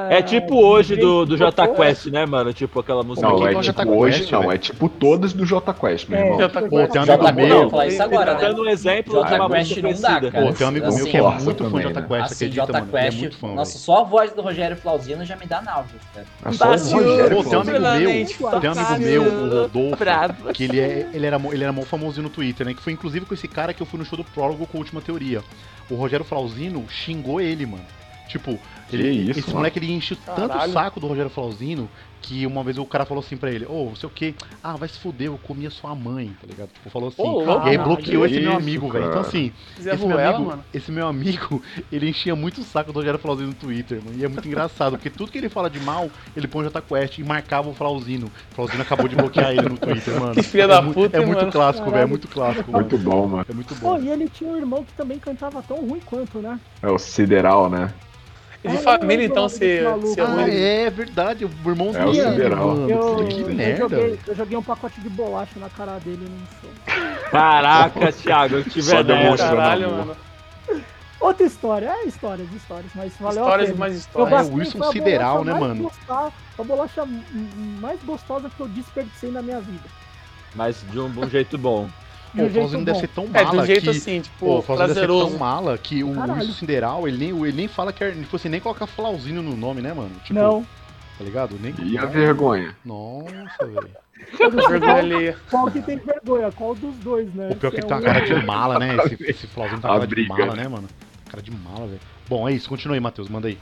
É 0.09 0.22
tipo 0.22 0.63
hoje 0.63 0.95
do, 0.95 1.26
do 1.26 1.38
J 1.38 1.68
Quest, 1.68 2.07
né, 2.07 2.26
mano? 2.26 2.53
Tipo 2.53 2.80
aquela 2.80 3.03
música. 3.03 3.28
Não, 3.28 3.47
é 3.47 3.61
tipo 3.61 3.91
hoje, 3.91 4.32
não, 4.32 4.51
é 4.51 4.57
tipo 4.57 4.89
todas 4.89 5.32
do 5.34 5.45
J 5.45 5.74
Quest, 5.74 6.09
meu 6.09 6.20
irmão. 6.20 6.38
Pô, 6.38 6.88
tem 6.88 7.01
um 7.01 7.13
amigo 7.13 7.34
meu. 7.34 7.70
falar 7.70 7.88
isso 7.88 8.01
agora, 8.01 8.34
né? 8.34 8.39
Dando 8.41 8.63
um 8.63 8.70
exemplo 8.70 9.26
de 9.26 9.34
uma 9.34 9.49
música 9.49 9.82
não 9.82 9.93
dá, 9.93 10.32
cara. 10.32 10.45
Pô, 10.47 10.53
tem 10.53 10.66
um 10.66 10.70
amigo 10.70 10.93
meu 10.93 11.05
que 11.05 11.18
é 11.18 11.22
muito 11.22 11.70
fã 11.70 11.78
de 11.78 11.84
J 11.84 12.01
Quest, 12.01 12.32
assim, 12.32 12.45
acredita, 12.45 12.74
mano? 12.74 12.97
É 12.97 13.11
muito 13.11 13.38
fã. 13.38 13.47
Nossa, 13.53 13.78
só 13.78 14.01
a 14.01 14.03
voz 14.03 14.34
do 14.34 14.41
Rogério 14.41 14.76
Flauzino 14.76 15.24
já 15.24 15.36
me 15.36 15.45
dá 15.45 15.61
náuseas, 15.61 16.01
cara. 16.13 16.53
Só 16.53 16.66
o 16.66 17.01
Rogério. 17.01 17.36
Pô, 17.38 17.43
tem 17.43 17.57
um 17.57 17.61
amigo 17.61 17.80
meu, 17.80 18.54
tem 18.59 18.69
um 18.69 18.73
amigo 18.73 18.99
meu, 18.99 19.23
o 19.23 19.49
Rodolfo 19.61 19.95
bravo. 19.97 20.53
Que 20.53 20.63
ele, 20.65 20.79
é, 20.79 21.09
ele, 21.13 21.25
era, 21.25 21.37
ele 21.51 21.63
era 21.63 21.73
mó 21.73 21.83
famosinho 21.83 22.23
no 22.23 22.29
Twitter, 22.29 22.65
né? 22.65 22.73
Que 22.73 22.81
foi 22.81 22.93
inclusive 22.93 23.25
com 23.25 23.33
esse 23.33 23.47
cara 23.47 23.73
que 23.73 23.81
eu 23.81 23.85
fui 23.85 23.99
no 23.99 24.05
show 24.05 24.17
do 24.17 24.23
Prólogo 24.23 24.65
com 24.67 24.77
a 24.77 24.79
última 24.79 25.01
teoria. 25.01 25.43
O 25.89 25.95
Rogério 25.95 26.25
Flauzino 26.25 26.85
xingou 26.89 27.39
ele, 27.39 27.65
mano. 27.65 27.85
Tipo, 28.27 28.59
ele, 28.91 29.09
isso, 29.09 29.39
esse 29.39 29.41
mano. 29.47 29.57
moleque 29.57 29.79
ele 29.79 29.91
enche 29.91 30.15
tanto 30.15 30.57
o 30.57 30.71
saco 30.71 30.99
do 30.99 31.07
Rogério 31.07 31.29
Flauzino 31.29 31.89
que 32.26 32.45
uma 32.47 32.63
vez 32.63 32.80
o 32.80 32.86
cara 32.86 33.05
falou 33.05 33.23
assim 33.23 33.38
pra 33.38 33.51
ele, 33.51 33.65
ô, 33.65 33.84
oh, 33.84 33.86
não 33.89 33.95
sei 33.95 34.07
o 34.07 34.11
que, 34.11 34.34
ah, 34.63 34.76
vai 34.76 34.89
se 34.89 34.97
fuder, 34.97 35.28
eu 35.28 35.38
comia 35.38 35.69
sua 35.69 35.93
mãe, 35.93 36.36
tá 36.41 36.47
ligado? 36.47 36.69
Tipo, 36.69 36.89
falou 36.89 37.09
assim, 37.09 37.21
oh, 37.21 37.67
e 37.67 37.69
aí 37.69 37.78
bloqueou 37.78 38.26
esse 38.26 38.39
meu 38.39 38.55
amigo, 38.55 38.89
velho. 38.89 39.05
Então 39.05 39.21
assim, 39.21 39.51
esse 39.78 40.05
meu, 40.05 40.17
amigo, 40.17 40.45
mano. 40.45 40.65
esse 40.73 40.91
meu 40.91 41.07
amigo, 41.07 41.61
ele 41.91 42.09
enchia 42.09 42.36
muito 42.36 42.61
o 42.61 42.63
saco 42.63 42.91
do 42.91 42.97
Rogério 42.97 43.19
Flauzino 43.19 43.49
no 43.49 43.53
Twitter, 43.53 44.01
mano. 44.03 44.17
E 44.17 44.26
é 44.26 44.28
muito 44.28 44.47
engraçado, 44.47 44.93
porque 44.93 45.11
tudo 45.11 45.32
que 45.32 45.38
ele 45.38 45.49
fala 45.49 45.69
de 45.69 45.80
mal, 45.80 46.09
ele 46.36 46.47
põe 46.47 46.61
o 46.61 46.63
Jota 46.65 46.82
Quest 46.82 47.19
e 47.19 47.23
marcava 47.23 47.69
o 47.69 47.76
Flauzino. 47.76 48.26
O 48.51 48.55
Flauzino 48.55 48.82
acabou 48.82 49.07
de 49.07 49.15
bloquear 49.15 49.51
ele 49.51 49.69
no 49.69 49.78
Twitter, 49.78 50.19
mano. 50.19 50.34
Que 50.36 50.41
filha 50.41 50.63
é 50.63 50.67
da 50.67 50.82
puta, 50.82 51.17
É 51.17 51.26
muito 51.26 51.39
mano. 51.39 51.51
clássico, 51.51 51.91
velho, 51.91 52.03
é 52.03 52.05
muito 52.05 52.28
clássico. 52.28 52.71
Muito 52.71 52.97
mano. 52.97 53.09
bom, 53.09 53.28
mano. 53.28 53.45
É 53.47 53.53
muito 53.53 53.76
bom. 53.76 53.95
Pô, 53.95 54.01
e 54.01 54.09
ele 54.09 54.28
tinha 54.28 54.49
um 54.49 54.57
irmão 54.57 54.84
que 54.84 54.93
também 54.93 55.19
cantava 55.19 55.61
tão 55.61 55.78
ruim 55.78 56.01
quanto, 56.05 56.39
né? 56.39 56.59
É 56.82 56.89
o 56.89 56.97
Sideral, 56.97 57.69
né? 57.69 57.93
De 58.68 58.78
família, 58.80 59.26
então, 59.26 59.47
se, 59.47 59.57
se 59.57 60.22
ah, 60.22 60.49
é 60.49 60.89
verdade, 60.89 61.45
o 61.45 61.70
irmão 61.70 61.91
é 61.95 62.05
o 62.05 62.13
Sideral. 62.13 62.89
Eu, 62.89 63.28
que 63.28 63.43
merda. 63.43 63.84
Eu 63.84 63.89
joguei, 63.89 64.20
eu 64.28 64.36
joguei, 64.36 64.57
um 64.57 64.63
pacote 64.63 64.99
de 65.01 65.09
bolacha 65.09 65.59
na 65.59 65.70
cara 65.70 65.99
dele 65.99 66.28
no 66.30 66.47
show. 66.59 67.30
Caraca, 67.30 68.11
Thiago, 68.11 68.55
eu 68.55 68.63
tive 68.70 68.82
Só 68.82 69.03
demonstrando 69.03 69.55
Caralho, 69.55 69.91
mano. 69.91 70.18
Outra 71.20 71.45
história, 71.45 71.88
é 71.88 72.05
histórias, 72.05 72.51
histórias, 72.53 72.91
mas 72.93 73.13
valeu 73.18 73.43
Histórias 73.43 73.70
e 73.70 73.74
mais 73.74 73.95
histórias. 73.95 74.47
É, 74.47 74.51
o 74.51 74.55
Wilson 74.55 74.91
Sideral, 74.91 75.43
né, 75.43 75.53
mano? 75.53 75.84
Gostar, 75.84 76.32
a 76.57 76.63
bolacha 76.63 77.03
mais 77.82 77.99
gostosa 78.03 78.49
que 78.49 78.59
eu 78.59 78.68
desperdicei 78.68 79.32
na 79.32 79.41
minha 79.41 79.59
vida. 79.59 79.84
Mas 80.53 80.84
de 80.91 80.99
um, 80.99 81.09
bom 81.09 81.28
jeito 81.28 81.57
bom. 81.57 81.89
Pô, 82.36 82.43
o 82.43 82.49
Flauzino 82.49 82.86
deve 82.86 82.99
ser 82.99 83.07
tão 83.07 83.27
mala 83.27 83.39
é, 83.39 83.49
de 83.49 83.57
um 83.57 83.65
jeito 83.65 83.81
que, 83.83 83.89
assim, 83.89 84.21
tipo, 84.21 84.38
pô, 84.39 84.57
o 84.57 84.61
Flauzino 84.61 84.88
deve 84.89 84.99
ser 84.99 85.07
tão 85.07 85.38
mala 85.38 85.77
que 85.77 86.03
o 86.03 86.09
Wilson 86.09 86.51
Sideral, 86.53 87.07
ele 87.07 87.17
nem, 87.17 87.29
ele 87.29 87.55
nem 87.55 87.67
fala 87.67 87.93
que 87.93 88.03
é, 88.03 88.11
tipo 88.11 88.36
assim, 88.36 88.49
nem 88.49 88.59
coloca 88.59 88.86
Flauzino 88.86 89.41
no 89.41 89.55
nome, 89.55 89.81
né, 89.81 89.93
mano? 89.93 90.11
Tipo, 90.23 90.33
não. 90.33 90.65
Tá 91.17 91.23
ligado? 91.23 91.57
Nem... 91.61 91.73
E 91.81 91.97
a 91.97 92.05
vergonha? 92.05 92.75
Nossa, 92.83 93.65
velho. 93.65 93.89
vergonha 94.69 95.38
Qual 95.49 95.71
que 95.71 95.81
tem 95.81 95.97
vergonha? 95.97 96.51
Qual 96.51 96.75
dos 96.75 96.95
dois, 96.97 97.33
né? 97.33 97.49
O 97.51 97.55
pior 97.55 97.69
é 97.69 97.71
que 97.71 97.77
ele 97.81 97.88
tá 97.88 97.95
uma 97.95 98.01
cara 98.01 98.21
de 98.21 98.36
mala, 98.45 98.79
né? 98.79 98.97
Esse, 98.97 99.23
esse 99.23 99.47
Flauzino 99.47 99.81
tá 99.81 99.89
uma 99.89 99.95
cara 99.95 100.07
briga. 100.07 100.33
de 100.33 100.39
mala, 100.39 100.55
né, 100.55 100.67
mano? 100.67 100.88
Cara 101.29 101.41
de 101.41 101.51
mala, 101.51 101.88
velho. 101.88 102.01
Bom, 102.27 102.49
é 102.49 102.53
isso. 102.53 102.67
Continua 102.67 102.95
aí, 102.95 102.99
Matheus. 102.99 103.29
Manda 103.29 103.47
aí. 103.47 103.57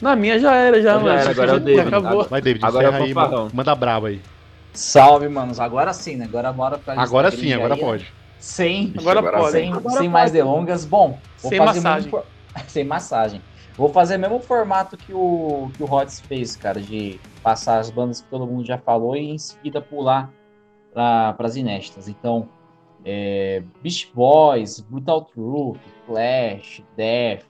Na 0.00 0.14
minha 0.14 0.38
já 0.38 0.54
era, 0.54 0.80
já, 0.80 0.92
já 0.92 0.98
mano. 1.00 1.18
Era, 1.18 1.30
agora 1.30 1.50
é 1.50 1.54
o 1.54 1.60
David. 1.60 1.88
Acabou. 1.88 2.24
Vai, 2.24 2.40
David, 2.40 2.64
agora 2.64 2.96
aí. 2.96 3.14
Manda 3.52 3.74
braba 3.74 4.08
aí. 4.08 4.20
Salve, 4.72 5.28
manos. 5.28 5.58
Agora 5.58 5.92
sim, 5.92 6.16
né? 6.16 6.24
Agora 6.24 6.52
bora 6.52 6.78
pra 6.78 7.00
Agora 7.00 7.30
sim, 7.30 7.52
agora 7.52 7.74
aí, 7.74 7.80
pode. 7.80 8.04
Né? 8.04 8.10
Sem, 8.38 8.94
agora 8.96 9.22
pode. 9.22 9.52
Sem, 9.52 9.72
agora 9.72 9.90
sem 9.90 9.98
pode. 9.98 10.08
mais 10.08 10.30
delongas. 10.30 10.84
Bom, 10.84 11.18
sem 11.36 11.58
massagem. 11.58 12.10
Mesmo, 12.10 12.22
sem 12.66 12.84
massagem. 12.84 13.42
Vou 13.76 13.88
fazer 13.90 14.16
o 14.16 14.18
mesmo 14.18 14.40
formato 14.40 14.96
que 14.96 15.14
o, 15.14 15.70
que 15.76 15.82
o 15.82 15.86
Hots 15.86 16.20
fez, 16.20 16.56
cara, 16.56 16.80
de 16.80 17.20
passar 17.42 17.78
as 17.78 17.90
bandas 17.90 18.20
que 18.20 18.28
todo 18.28 18.44
mundo 18.44 18.66
já 18.66 18.76
falou 18.76 19.16
e 19.16 19.30
em 19.30 19.38
seguida 19.38 19.80
pular 19.80 20.32
para 20.92 21.36
as 21.38 21.54
inéditas. 21.54 22.08
Então, 22.08 22.48
é, 23.04 23.62
Beast 23.80 24.12
Boys, 24.12 24.80
Brutal 24.80 25.22
Truth, 25.26 25.78
Clash, 26.06 26.82
Death, 26.96 27.44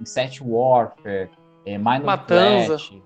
Insect 0.00 0.42
Warfare, 0.42 1.28
é, 1.66 1.76
Minor 1.76 2.04
Matanza. 2.04 2.68
Clash. 2.68 3.02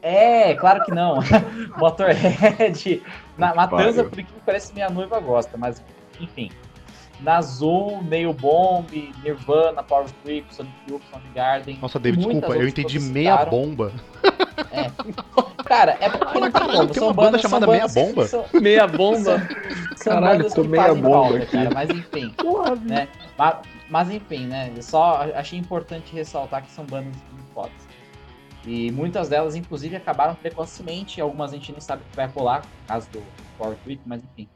É, 0.00 0.54
claro 0.54 0.84
que 0.84 0.92
não. 0.92 1.18
Motorhead. 1.76 3.02
Na, 3.36 3.54
Matanza, 3.54 4.04
por 4.04 4.16
que 4.16 4.26
parece 4.46 4.72
minha 4.72 4.88
noiva 4.88 5.20
gosta, 5.20 5.56
mas 5.58 5.82
enfim. 6.20 6.50
Nazul, 7.20 8.02
Nail 8.02 8.32
Bomb, 8.32 8.90
Nirvana, 9.22 9.82
Power 9.82 10.10
Trip, 10.24 10.44
Sonic 10.52 10.74
Youth, 10.88 11.02
Garden. 11.34 11.78
Nossa, 11.80 11.98
David, 11.98 12.24
desculpa, 12.24 12.56
eu 12.56 12.66
entendi 12.66 12.98
meia 12.98 13.44
bomba. 13.44 13.92
É. 14.72 14.90
Cara, 15.64 15.96
é 16.00 16.10
porque 16.10 16.40
não 16.40 16.50
tem 16.50 16.62
como. 16.62 16.86
Tem 16.88 17.02
uma 17.02 17.12
banda 17.14 17.38
chamada 17.38 17.66
Meia 17.66 17.88
Bomba? 17.88 18.26
São, 18.26 18.44
meia 18.60 18.86
Bomba? 18.86 19.48
São, 19.96 20.12
Caralho, 20.14 20.52
tô 20.52 20.64
meia 20.64 20.94
bomba 20.94 21.36
aqui. 21.38 21.52
Cara, 21.52 21.70
mas 21.72 21.90
enfim. 21.90 22.30
Porra, 22.30 22.74
né? 22.76 23.08
Mas, 23.38 23.56
mas, 23.88 24.10
enfim, 24.10 24.46
né? 24.46 24.70
Só 24.80 25.26
achei 25.34 25.58
importante 25.58 26.14
ressaltar 26.14 26.62
que 26.62 26.70
são 26.70 26.84
bandas. 26.84 27.14
E 28.64 28.90
muitas 28.92 29.28
delas, 29.28 29.54
inclusive, 29.54 29.96
acabaram 29.96 30.36
precocemente. 30.36 31.20
Algumas 31.20 31.52
a 31.52 31.56
gente 31.56 31.72
nem 31.72 31.80
sabe 31.80 32.02
o 32.04 32.06
que 32.06 32.14
vai 32.14 32.26
rolar, 32.26 32.70
no 32.76 32.86
caso 32.86 33.10
do 33.10 33.34
Power 33.56 33.78
Trip, 33.78 34.02
mas 34.06 34.22
enfim. 34.24 34.48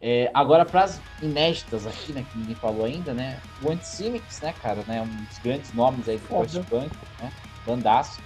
É, 0.00 0.30
agora, 0.34 0.64
para 0.66 0.84
as 0.84 1.04
inéditas 1.20 1.86
aqui, 1.86 2.12
né, 2.12 2.24
que 2.24 2.36
ninguém 2.36 2.56
falou 2.56 2.84
ainda, 2.84 3.14
né, 3.14 3.40
o 3.60 3.70
Anticynics, 3.70 4.40
né, 4.40 4.52
cara, 4.52 4.84
né, 4.84 5.00
um 5.00 5.24
dos 5.24 5.38
grandes 5.38 5.72
nomes 5.72 6.08
aí 6.08 6.18
do 6.18 6.26
post-punk, 6.26 6.92
né, 7.18 7.32
bandaço. 7.64 8.20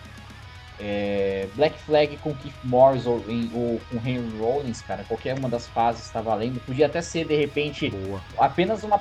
É, 0.78 1.46
Black 1.54 1.78
Flag 1.80 2.16
com 2.18 2.34
Keith 2.34 2.54
Morris 2.64 3.06
ou, 3.06 3.22
ou, 3.54 3.80
com 3.90 3.96
Henry 3.96 4.38
Rollins, 4.38 4.82
cara, 4.82 5.04
qualquer 5.04 5.38
uma 5.38 5.48
das 5.48 5.66
fases 5.66 6.04
está 6.04 6.20
valendo. 6.20 6.60
Podia 6.60 6.86
até 6.86 7.00
ser, 7.00 7.26
de 7.26 7.36
repente, 7.36 7.90
Boa. 7.90 8.20
apenas 8.38 8.84
uma, 8.84 9.00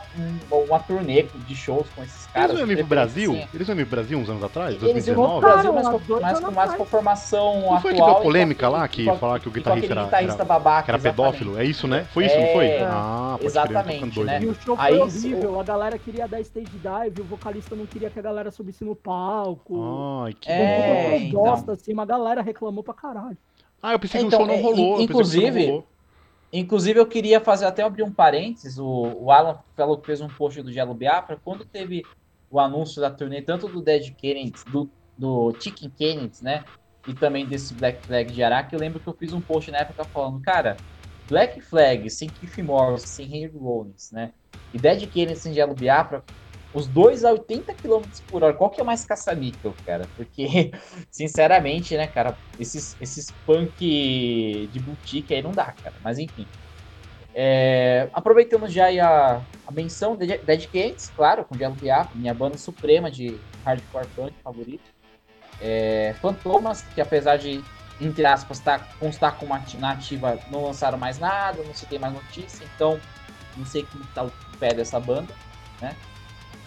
uma 0.52 0.80
turnê 0.80 1.24
de 1.24 1.56
shows 1.56 1.88
com 1.96 2.04
esses 2.04 2.28
caras. 2.28 2.52
Eles 2.52 2.60
iam 2.60 2.68
vir 2.68 2.78
pro 2.78 2.88
Brasil? 2.88 3.32
Assim, 3.32 3.48
eles 3.54 3.68
iam 3.68 3.76
vir 3.76 3.86
pro 3.86 3.96
Brasil 3.98 4.18
uns 4.18 4.30
anos 4.30 4.44
atrás? 4.44 4.70
Eles 4.70 4.82
2019? 4.82 5.32
Eles 5.32 5.54
Brasil, 5.54 5.74
mas, 5.74 5.88
com, 5.88 6.20
mais, 6.22 6.40
com, 6.40 6.52
mais 6.52 6.74
com 6.76 6.86
formação 6.86 7.56
não 7.56 7.66
atual. 7.66 7.82
foi 7.82 7.92
aquela 7.92 8.16
polêmica 8.16 8.70
lá 8.70 8.88
que 8.88 9.04
tipo, 9.04 9.18
falar 9.18 9.40
que 9.40 9.48
o 9.48 9.52
guitarrista, 9.52 9.94
era, 9.94 10.04
guitarrista 10.04 10.36
era, 10.36 10.46
babaca, 10.46 10.84
que 10.84 10.92
era 10.92 11.00
pedófilo? 11.00 11.58
É 11.58 11.64
isso, 11.64 11.88
né? 11.88 12.06
Foi 12.14 12.26
isso, 12.26 12.36
é, 12.36 12.46
não 12.46 12.54
foi? 12.54 12.78
Ah, 12.82 13.32
pode 13.34 13.46
exatamente, 13.46 14.20
né? 14.24 14.40
E 14.42 14.48
o 14.48 14.56
show 14.56 14.76
foi 14.76 14.86
Aí, 14.86 14.98
horrível, 14.98 15.60
a 15.60 15.64
galera 15.64 15.98
queria 15.98 16.28
dar 16.28 16.40
stage 16.42 16.68
dive, 16.68 17.22
o 17.22 17.24
vocalista 17.26 17.76
não 17.76 17.86
queria 17.86 18.10
que 18.10 18.20
a 18.20 18.22
galera 18.22 18.52
subisse 18.52 18.84
no 18.84 18.96
palco. 18.96 20.24
Ai, 20.26 20.34
que 20.34 20.50
é, 20.50 21.18
então. 21.18 21.65
Bosta, 21.66 21.82
assim, 21.82 21.94
uma 21.94 22.06
galera 22.06 22.42
reclamou 22.42 22.84
pra 22.84 22.94
caralho. 22.94 23.38
Ah, 23.82 23.94
eu 23.94 24.00
pensei 24.00 24.22
então, 24.22 24.40
que 24.40 24.44
o 24.44 24.48
show 24.48 24.56
não 24.56 24.64
rolou. 24.64 25.02
Inclusive, 25.02 25.60
não 25.60 25.68
rolou. 25.68 25.88
inclusive 26.52 27.00
eu 27.00 27.06
queria 27.06 27.40
fazer 27.40 27.66
até 27.66 27.84
abrir 27.84 28.04
um 28.04 28.12
parênteses. 28.12 28.78
O, 28.78 28.86
o 29.20 29.32
Alan 29.32 29.60
falou 29.76 29.98
que 29.98 30.06
fez 30.06 30.22
um 30.22 30.28
post 30.28 30.62
do 30.62 30.72
Gelo 30.72 30.94
Biafra. 30.94 31.40
Quando 31.44 31.66
teve 31.66 32.04
o 32.50 32.60
anúncio 32.60 33.02
da 33.02 33.12
turnê, 33.12 33.42
tanto 33.42 33.68
do 33.68 33.82
Dead 33.82 34.14
Kennedy, 34.16 34.64
do, 34.72 34.90
do 35.18 35.54
Chicken 35.60 35.90
Kennedy, 35.90 36.44
né? 36.44 36.64
E 37.08 37.14
também 37.14 37.46
desse 37.46 37.74
Black 37.74 38.06
Flag 38.06 38.32
de 38.32 38.42
Araque, 38.42 38.74
eu 38.74 38.80
lembro 38.80 39.00
que 39.00 39.08
eu 39.08 39.14
fiz 39.14 39.32
um 39.34 39.42
post 39.42 39.70
na 39.70 39.80
época 39.80 40.04
falando, 40.06 40.42
cara, 40.42 40.76
Black 41.28 41.62
Flag 41.62 42.10
sem 42.10 42.28
Keith 42.28 42.58
Morris, 42.64 43.04
sem 43.04 43.26
Henry 43.26 43.56
Rollins, 43.56 44.12
né? 44.12 44.32
E 44.74 44.80
Dead 44.80 45.08
Kennedy 45.08 45.38
sem 45.38 45.54
Gelo 45.54 45.76
Biafra 45.76 46.24
os 46.76 46.88
dois 46.88 47.24
a 47.24 47.32
80 47.32 47.74
km 47.74 48.02
por 48.28 48.44
hora, 48.44 48.54
qual 48.54 48.70
que 48.70 48.82
é 48.82 48.84
mais 48.84 49.06
caça-níquel, 49.06 49.74
cara? 49.86 50.06
Porque, 50.18 50.74
sinceramente, 51.10 51.96
né, 51.96 52.06
cara, 52.06 52.38
esses, 52.60 52.98
esses 53.00 53.32
punk 53.46 54.70
de 54.72 54.80
boutique 54.82 55.34
aí 55.34 55.42
não 55.42 55.52
dá, 55.52 55.72
cara. 55.72 55.96
Mas 56.04 56.20
enfim. 56.20 56.46
É, 57.34 58.10
aproveitando 58.14 58.68
já 58.68 58.88
a, 59.06 59.42
a 59.66 59.72
menção 59.72 60.18
de 60.18 60.38
Dead 60.38 60.68
Kennedys, 60.68 61.12
claro, 61.16 61.46
com 61.46 61.56
Diablo 61.56 61.80
Biafra, 61.80 62.12
minha 62.14 62.34
banda 62.34 62.58
suprema 62.58 63.10
de 63.10 63.40
hardcore 63.64 64.08
punk 64.16 64.34
favorito. 64.44 64.84
É, 65.62 66.14
Fantomas, 66.22 66.82
que 66.94 67.00
apesar 67.00 67.38
de, 67.38 67.64
entre 68.02 68.26
aspas, 68.26 68.60
tá, 68.60 68.80
constar 69.00 69.38
como 69.38 69.58
na 69.80 69.92
ativa, 69.92 70.38
não 70.52 70.66
lançaram 70.66 70.98
mais 70.98 71.20
nada, 71.20 71.64
não 71.64 71.74
se 71.74 71.86
tem 71.86 72.00
mais 72.00 72.14
notícia, 72.14 72.66
então 72.76 73.00
não 73.56 73.66
sei 73.66 73.86
como 73.86 74.04
tá 74.08 74.24
o 74.24 74.32
pé 74.60 74.74
dessa 74.74 75.00
banda, 75.00 75.34
né? 75.82 75.96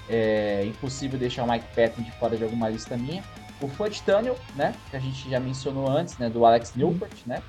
É 0.09 0.65
impossível 0.65 1.19
deixar 1.19 1.45
o 1.45 1.51
Mike 1.51 1.67
Patton 1.75 2.03
de 2.03 2.11
fora 2.13 2.37
de 2.37 2.45
alguma 2.45 2.69
lista 2.69 2.97
minha. 2.97 3.23
O 3.61 3.69
Fudge 3.69 4.03
Tunnel, 4.03 4.37
né? 4.57 4.75
Que 4.91 4.97
a 4.97 5.01
gente 5.01 5.29
já 5.29 5.41
mencionou 5.41 5.91
antes, 5.91 6.17
né? 6.19 6.31
Do 6.31 6.47
Alex 6.47 6.75
Newport, 6.75 7.27
né? 7.27 7.43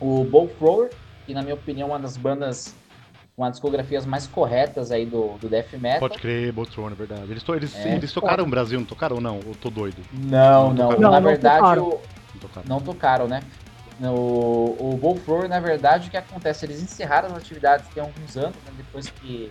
O 0.00 0.24
Bow 0.24 0.48
Thrower, 0.58 0.90
que 1.26 1.32
na 1.32 1.42
minha 1.42 1.54
opinião 1.54 1.88
é 1.88 1.92
uma 1.92 1.98
das 1.98 2.16
bandas 2.16 2.74
com 3.38 3.44
as 3.44 3.52
discografias 3.52 4.04
mais 4.04 4.26
corretas 4.26 4.90
aí 4.90 5.06
do, 5.06 5.38
do 5.38 5.48
Death 5.48 5.72
Metal. 5.74 6.00
Pode 6.00 6.18
crer, 6.18 6.52
Bow 6.52 6.66
Thrower, 6.66 6.92
é 6.92 6.94
verdade. 6.96 7.30
Eles, 7.30 7.42
to, 7.44 7.54
eles, 7.54 7.74
é, 7.76 7.94
eles 7.94 8.12
tocaram 8.12 8.44
no 8.44 8.50
Brasil, 8.50 8.80
não 8.80 8.86
tocaram 8.86 9.16
ou 9.16 9.22
não? 9.22 9.36
Eu 9.46 9.54
tô 9.54 9.70
doido? 9.70 10.02
Não, 10.12 10.74
não. 10.74 10.90
não, 10.90 10.98
não 10.98 11.10
na 11.12 11.20
verdade, 11.20 11.60
tocaram. 11.60 11.84
O... 11.84 11.90
não, 11.90 12.40
tocaram. 12.40 12.66
não 12.68 12.80
tocaram, 12.80 13.28
né? 13.28 13.40
No, 14.00 14.14
o 14.14 14.98
Bullflower, 15.00 15.48
na 15.48 15.60
verdade, 15.60 16.08
o 16.08 16.10
que 16.10 16.16
acontece? 16.16 16.66
Eles 16.66 16.82
encerraram 16.82 17.28
as 17.28 17.36
atividades 17.36 17.86
tem 17.94 18.02
alguns 18.02 18.36
anos, 18.36 18.56
né, 18.56 18.72
depois 18.76 19.08
que 19.08 19.50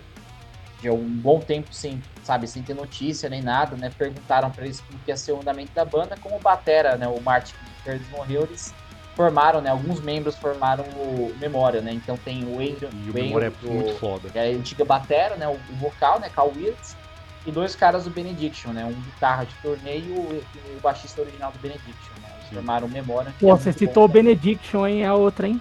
de 0.80 0.90
um 0.90 1.08
bom 1.08 1.40
tempo 1.40 1.68
sem, 1.72 2.02
sabe, 2.28 2.46
sem 2.46 2.62
ter 2.62 2.74
notícia 2.74 3.26
nem 3.30 3.40
nada, 3.40 3.74
né? 3.74 3.90
Perguntaram 3.96 4.50
para 4.50 4.66
eles 4.66 4.80
como 4.82 4.98
que 4.98 5.10
ia 5.10 5.16
ser 5.16 5.32
o 5.32 5.40
andamento 5.40 5.72
da 5.74 5.84
banda, 5.84 6.14
como 6.20 6.36
o 6.36 6.38
batera, 6.38 6.94
né, 6.96 7.08
o 7.08 7.18
Martin 7.22 7.54
Curtis 7.82 8.06
morreu, 8.10 8.42
eles 8.42 8.74
formaram, 9.16 9.62
né, 9.62 9.70
alguns 9.70 10.00
membros 10.00 10.36
formaram 10.36 10.84
o 10.84 11.34
Memória, 11.40 11.80
né? 11.80 11.90
Então 11.92 12.18
tem 12.18 12.44
o 12.44 12.56
Adrian, 12.56 12.90
e 12.92 13.10
o 13.10 13.14
Memória 13.14 13.46
é 13.46 13.66
muito 13.66 13.94
foda. 13.98 14.28
Que 14.28 14.38
é 14.38 14.42
a 14.42 14.56
antiga 14.56 14.84
batera, 14.84 15.36
né, 15.36 15.48
o, 15.48 15.52
o 15.72 15.76
vocal, 15.76 16.20
né, 16.20 16.28
Carl 16.28 16.52
Willis, 16.54 16.94
e 17.46 17.50
dois 17.50 17.74
caras 17.74 18.04
do 18.04 18.10
Benediction, 18.10 18.72
né, 18.72 18.84
um 18.84 18.92
guitarra 18.92 19.46
de 19.46 19.54
torneio 19.62 20.04
e 20.04 20.10
o, 20.10 20.76
o 20.76 20.80
baixista 20.82 21.22
original 21.22 21.50
do 21.50 21.58
Benediction, 21.58 22.12
né? 22.22 22.28
Eles 22.40 22.50
formaram 22.52 22.86
Memória. 22.88 23.32
Pô, 23.40 23.54
é 23.54 23.56
você 23.56 23.72
citou 23.72 24.04
o 24.04 24.08
Benediction, 24.08 24.86
hein? 24.86 25.02
É 25.02 25.12
outra, 25.12 25.48
hein? 25.48 25.58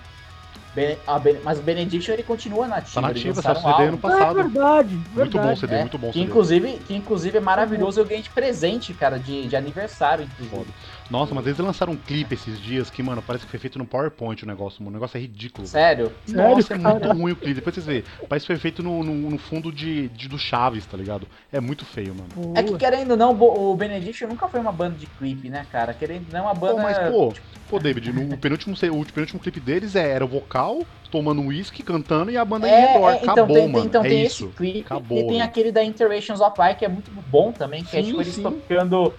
Ben, 0.78 0.98
mas 1.44 1.58
o 1.58 1.64
Benediction 1.64 2.14
ele 2.14 2.22
continua 2.22 2.68
nativo. 2.68 2.94
Tá 2.94 3.02
nativo, 3.02 3.40
essa 3.40 3.56
CD 3.56 3.84
ano 3.86 3.98
passado. 3.98 4.40
É 4.40 4.44
verdade, 4.44 4.96
verdade. 4.96 5.16
Muito 5.16 5.40
bom 5.40 5.56
CD, 5.56 5.74
é, 5.76 5.80
muito 5.80 5.98
bom 5.98 6.08
que 6.12 6.14
CD. 6.14 6.26
Inclusive, 6.26 6.80
que 6.88 6.96
inclusive 6.96 7.38
é 7.40 7.42
maravilhoso, 7.42 8.00
eu 8.00 8.06
ganhei 8.06 8.22
de 8.22 8.30
presente, 8.30 8.94
cara, 8.94 9.18
de, 9.18 9.48
de 9.48 9.56
aniversário, 9.56 10.26
inclusive. 10.26 10.72
Nossa, 11.10 11.34
mas 11.34 11.46
eles 11.46 11.58
lançaram 11.58 11.94
um 11.94 11.98
clipe 11.98 12.36
esses 12.36 12.60
dias 12.60 12.90
que, 12.90 13.02
mano, 13.02 13.24
parece 13.26 13.46
que 13.46 13.52
foi 13.52 13.60
feito 13.60 13.80
no 13.80 13.86
PowerPoint 13.86 14.44
o 14.44 14.48
negócio, 14.48 14.84
mano. 14.84 14.92
O 14.92 14.94
negócio 15.00 15.18
é 15.18 15.22
ridículo. 15.22 15.66
Sério? 15.66 16.12
Nossa, 16.28 16.68
Sério, 16.68 16.86
é 16.86 16.92
muito 16.92 17.08
ruim 17.14 17.32
o 17.32 17.36
clipe. 17.36 17.56
Depois 17.56 17.74
vocês 17.74 17.86
vê. 17.86 18.04
Parece 18.28 18.46
que 18.46 18.54
foi 18.54 18.60
feito 18.60 18.84
no, 18.84 19.04
no, 19.04 19.32
no 19.32 19.38
fundo 19.38 19.72
de, 19.72 20.10
de, 20.10 20.28
do 20.28 20.38
Chaves, 20.38 20.86
tá 20.86 20.98
ligado? 20.98 21.28
É 21.52 21.60
muito 21.60 21.86
feio, 21.86 22.14
mano. 22.14 22.54
É 22.56 22.62
que 22.62 22.78
querendo 22.78 23.12
ou 23.12 23.18
não, 23.18 23.32
o 23.32 23.76
Benediction 23.76 24.28
nunca 24.28 24.48
foi 24.48 24.60
uma 24.60 24.72
banda 24.72 24.98
de 24.98 25.08
clipe, 25.08 25.50
né, 25.50 25.66
cara? 25.72 25.94
Querendo 25.94 26.28
não 26.32 26.40
é 26.40 26.42
uma 26.42 26.54
banda. 26.54 26.76
Pô, 26.76 26.82
mas, 26.82 26.98
pô, 27.10 27.34
pô, 27.70 27.80
David, 27.80 28.12
no 28.12 28.38
penúltimo, 28.38 28.76
o 28.76 29.06
penúltimo 29.06 29.40
clipe 29.40 29.60
deles 29.60 29.96
é, 29.96 30.10
era 30.10 30.26
o 30.26 30.28
vocal, 30.28 30.67
tomando 31.12 31.42
um 31.42 31.48
uísque, 31.48 31.84
cantando 31.84 32.32
e 32.32 32.38
a 32.38 32.46
banda 32.46 32.68
é, 32.68 32.72
em 32.72 32.88
redor. 32.88 33.10
É, 33.10 33.18
então, 33.18 33.34
Acabou, 33.34 33.56
tem, 33.56 33.68
mano. 33.68 33.86
Então 33.86 34.06
é 34.06 34.10
tem 34.10 34.24
isso. 34.24 34.46
esse 34.46 34.56
clipe. 34.56 34.80
Acabou, 34.82 35.18
e 35.18 35.28
tem 35.28 35.42
aquele 35.42 35.72
da 35.72 35.84
Interventions 35.84 36.42
of 36.42 36.60
Eye, 36.62 36.76
que 36.76 36.86
é 36.86 36.90
muito 36.90 37.12
bom 37.30 37.52
também, 37.52 37.84
que 37.84 37.92
sim, 37.92 37.98
é 37.98 38.04
tipo 38.04 38.22
eles 38.22 38.36
sim. 38.36 38.44
tocando 38.44 39.14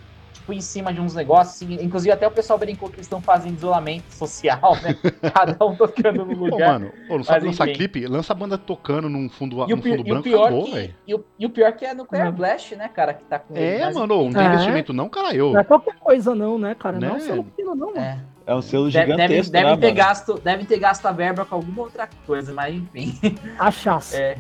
tipo, 0.49 0.53
em 0.53 0.61
cima 0.61 0.93
de 0.93 1.01
uns 1.01 1.15
negócios, 1.15 1.63
assim, 1.63 1.85
inclusive 1.85 2.11
até 2.11 2.27
o 2.27 2.31
pessoal 2.31 2.59
brincou 2.59 2.89
que 2.89 2.97
eles 2.97 3.07
estão 3.07 3.21
fazendo 3.21 3.57
isolamento 3.57 4.11
social, 4.13 4.77
né? 4.83 4.97
Cada 5.33 5.65
um 5.65 5.77
tocando 5.77 6.25
no 6.25 6.35
lugar. 6.35 6.69
Ô, 6.69 6.73
mano, 6.73 6.93
ô, 7.09 7.17
não 7.19 7.25
sabe 7.25 7.41
Mas, 7.41 7.45
lançar 7.49 7.69
enfim. 7.69 7.77
clipe? 7.77 8.07
Lança 8.07 8.33
a 8.33 8.37
banda 8.37 8.57
tocando 8.57 9.09
num 9.09 9.29
fundo, 9.29 9.65
e 9.69 9.75
num 9.75 9.83
fundo 9.83 10.05
branco, 10.05 10.29
e 10.29 10.35
acabou, 10.35 10.71
velho. 10.73 10.95
E, 11.07 11.21
e, 11.39 11.47
o 11.47 11.51
pior 11.51 11.73
que 11.73 11.85
é 11.85 11.93
no 11.93 12.03
Nuclear 12.03 12.33
Blast, 12.33 12.75
né, 12.77 12.89
cara, 12.89 13.15
que 13.15 13.25
tá 13.25 13.39
com 13.39 13.55
É, 13.57 13.81
Mas, 13.85 13.95
mano, 13.95 14.25
não 14.25 14.33
tem 14.33 14.43
é. 14.43 14.47
investimento 14.47 14.93
não, 14.93 15.09
caralho. 15.09 15.53
Não 15.53 15.61
é 15.61 15.65
qualquer 15.65 15.95
coisa 15.97 16.35
não, 16.35 16.59
né, 16.59 16.75
cara? 16.75 16.99
Né? 16.99 17.09
Não 17.09 17.17
é 17.17 17.21
selo 17.21 17.45
pequeno 17.45 17.75
não, 17.75 17.89
mano. 17.89 18.01
É. 18.01 18.19
É 18.49 18.55
um 18.55 18.63
selo 18.63 18.91
gigantesco, 18.91 19.53
deve, 19.53 19.67
deve, 19.67 19.77
né, 19.77 19.77
ter 19.77 19.93
gasto, 19.93 20.41
deve 20.41 20.65
ter 20.65 20.79
gasto 20.79 21.05
a 21.05 21.13
verba 21.13 21.45
com 21.45 21.57
alguma 21.57 21.83
outra 21.83 22.09
coisa, 22.25 22.51
mas 22.51 22.75
enfim. 22.75 23.15
Achasse. 23.61 24.17
É. 24.17 24.39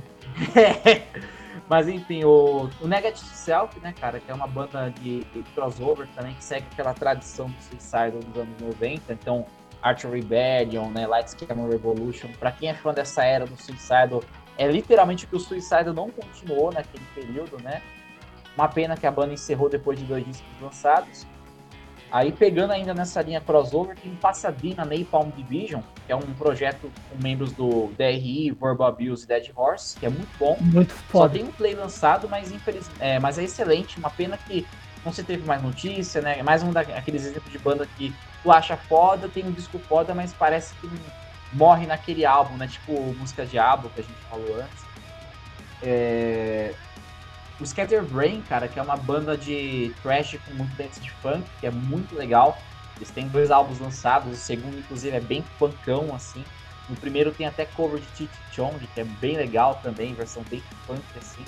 é. 0.56 1.02
Mas 1.68 1.86
enfim, 1.86 2.24
o, 2.24 2.70
o 2.80 2.88
Negative 2.88 3.26
Self, 3.26 3.78
né, 3.80 3.92
cara, 4.00 4.18
que 4.18 4.30
é 4.30 4.34
uma 4.34 4.46
banda 4.46 4.90
de, 5.02 5.22
de 5.24 5.42
crossover 5.54 6.08
também, 6.16 6.32
que 6.32 6.42
segue 6.42 6.64
aquela 6.72 6.94
tradição 6.94 7.50
do 7.50 7.62
Suicide 7.62 8.24
dos 8.24 8.40
anos 8.40 8.58
90, 8.58 9.12
então 9.12 9.44
Archer 9.82 10.10
Rebellion, 10.10 10.88
né, 10.88 11.06
Lights 11.06 11.34
Camera 11.34 11.70
Revolution, 11.70 12.30
pra 12.38 12.50
quem 12.50 12.70
é 12.70 12.74
fã 12.74 12.94
dessa 12.94 13.22
era 13.22 13.44
do 13.44 13.54
Suicide, 13.60 14.26
é 14.56 14.66
literalmente 14.66 15.26
que 15.26 15.36
o 15.36 15.38
Suicide 15.38 15.90
não 15.94 16.08
continuou 16.08 16.72
naquele 16.72 17.04
período, 17.14 17.62
né, 17.62 17.82
uma 18.56 18.68
pena 18.68 18.96
que 18.96 19.06
a 19.06 19.10
banda 19.10 19.34
encerrou 19.34 19.68
depois 19.68 19.98
de 19.98 20.06
dois 20.06 20.24
discos 20.24 20.48
lançados, 20.62 21.26
Aí 22.10 22.32
pegando 22.32 22.72
ainda 22.72 22.94
nessa 22.94 23.20
linha 23.20 23.40
crossover, 23.40 23.96
tem 23.96 24.14
Pasadena 24.14 24.84
Napalm 24.84 25.30
Division, 25.30 25.82
que 26.06 26.12
é 26.12 26.16
um 26.16 26.20
projeto 26.20 26.90
com 27.10 27.22
membros 27.22 27.52
do 27.52 27.88
DRI, 27.98 28.50
Verbal 28.50 28.88
Abuse 28.88 29.24
e 29.24 29.28
Dead 29.28 29.50
Horse, 29.54 29.98
que 29.98 30.06
é 30.06 30.08
muito 30.08 30.30
bom. 30.38 30.56
Muito 30.60 30.92
foda. 30.92 31.28
Só 31.28 31.28
tem 31.28 31.44
um 31.44 31.52
play 31.52 31.74
lançado, 31.74 32.28
mas, 32.28 32.50
infeliz... 32.50 32.90
é, 32.98 33.18
mas 33.18 33.38
é 33.38 33.44
excelente. 33.44 33.98
Uma 33.98 34.10
pena 34.10 34.38
que 34.38 34.66
não 35.04 35.12
se 35.12 35.22
teve 35.22 35.44
mais 35.46 35.62
notícia, 35.62 36.20
né? 36.22 36.42
Mais 36.42 36.62
um 36.62 36.72
daqueles 36.72 37.26
exemplos 37.26 37.52
de 37.52 37.58
banda 37.58 37.86
que 37.96 38.14
tu 38.42 38.50
acha 38.50 38.76
foda, 38.76 39.28
tem 39.28 39.44
um 39.44 39.52
disco 39.52 39.78
foda, 39.78 40.14
mas 40.14 40.32
parece 40.32 40.74
que 40.76 40.88
morre 41.52 41.86
naquele 41.86 42.24
álbum, 42.24 42.56
né? 42.56 42.66
Tipo 42.66 42.92
Música 43.14 43.44
Diabo, 43.44 43.90
que 43.90 44.00
a 44.00 44.04
gente 44.04 44.18
falou 44.30 44.56
antes. 44.56 44.84
É... 45.82 46.74
O 47.60 47.66
Scatterbrain, 47.66 48.40
cara, 48.42 48.68
que 48.68 48.78
é 48.78 48.82
uma 48.82 48.96
banda 48.96 49.36
de 49.36 49.92
trash 50.02 50.38
com 50.46 50.54
muito 50.54 50.76
dentes 50.76 51.00
de 51.02 51.10
funk, 51.10 51.50
que 51.58 51.66
é 51.66 51.70
muito 51.70 52.14
legal. 52.14 52.56
Eles 52.96 53.10
têm 53.10 53.28
dois 53.28 53.50
álbuns 53.50 53.80
lançados, 53.80 54.38
o 54.38 54.40
segundo, 54.40 54.78
inclusive, 54.78 55.16
é 55.16 55.20
bem 55.20 55.42
funkão, 55.58 56.14
assim. 56.14 56.44
No 56.88 56.96
primeiro 56.96 57.32
tem 57.32 57.46
até 57.46 57.66
cover 57.66 58.00
de 58.00 58.06
Titi 58.08 58.38
Chong, 58.50 58.78
que 58.86 59.00
é 59.00 59.04
bem 59.04 59.36
legal 59.36 59.74
também, 59.82 60.14
versão 60.14 60.42
bem 60.44 60.62
funk, 60.86 61.02
assim. 61.16 61.44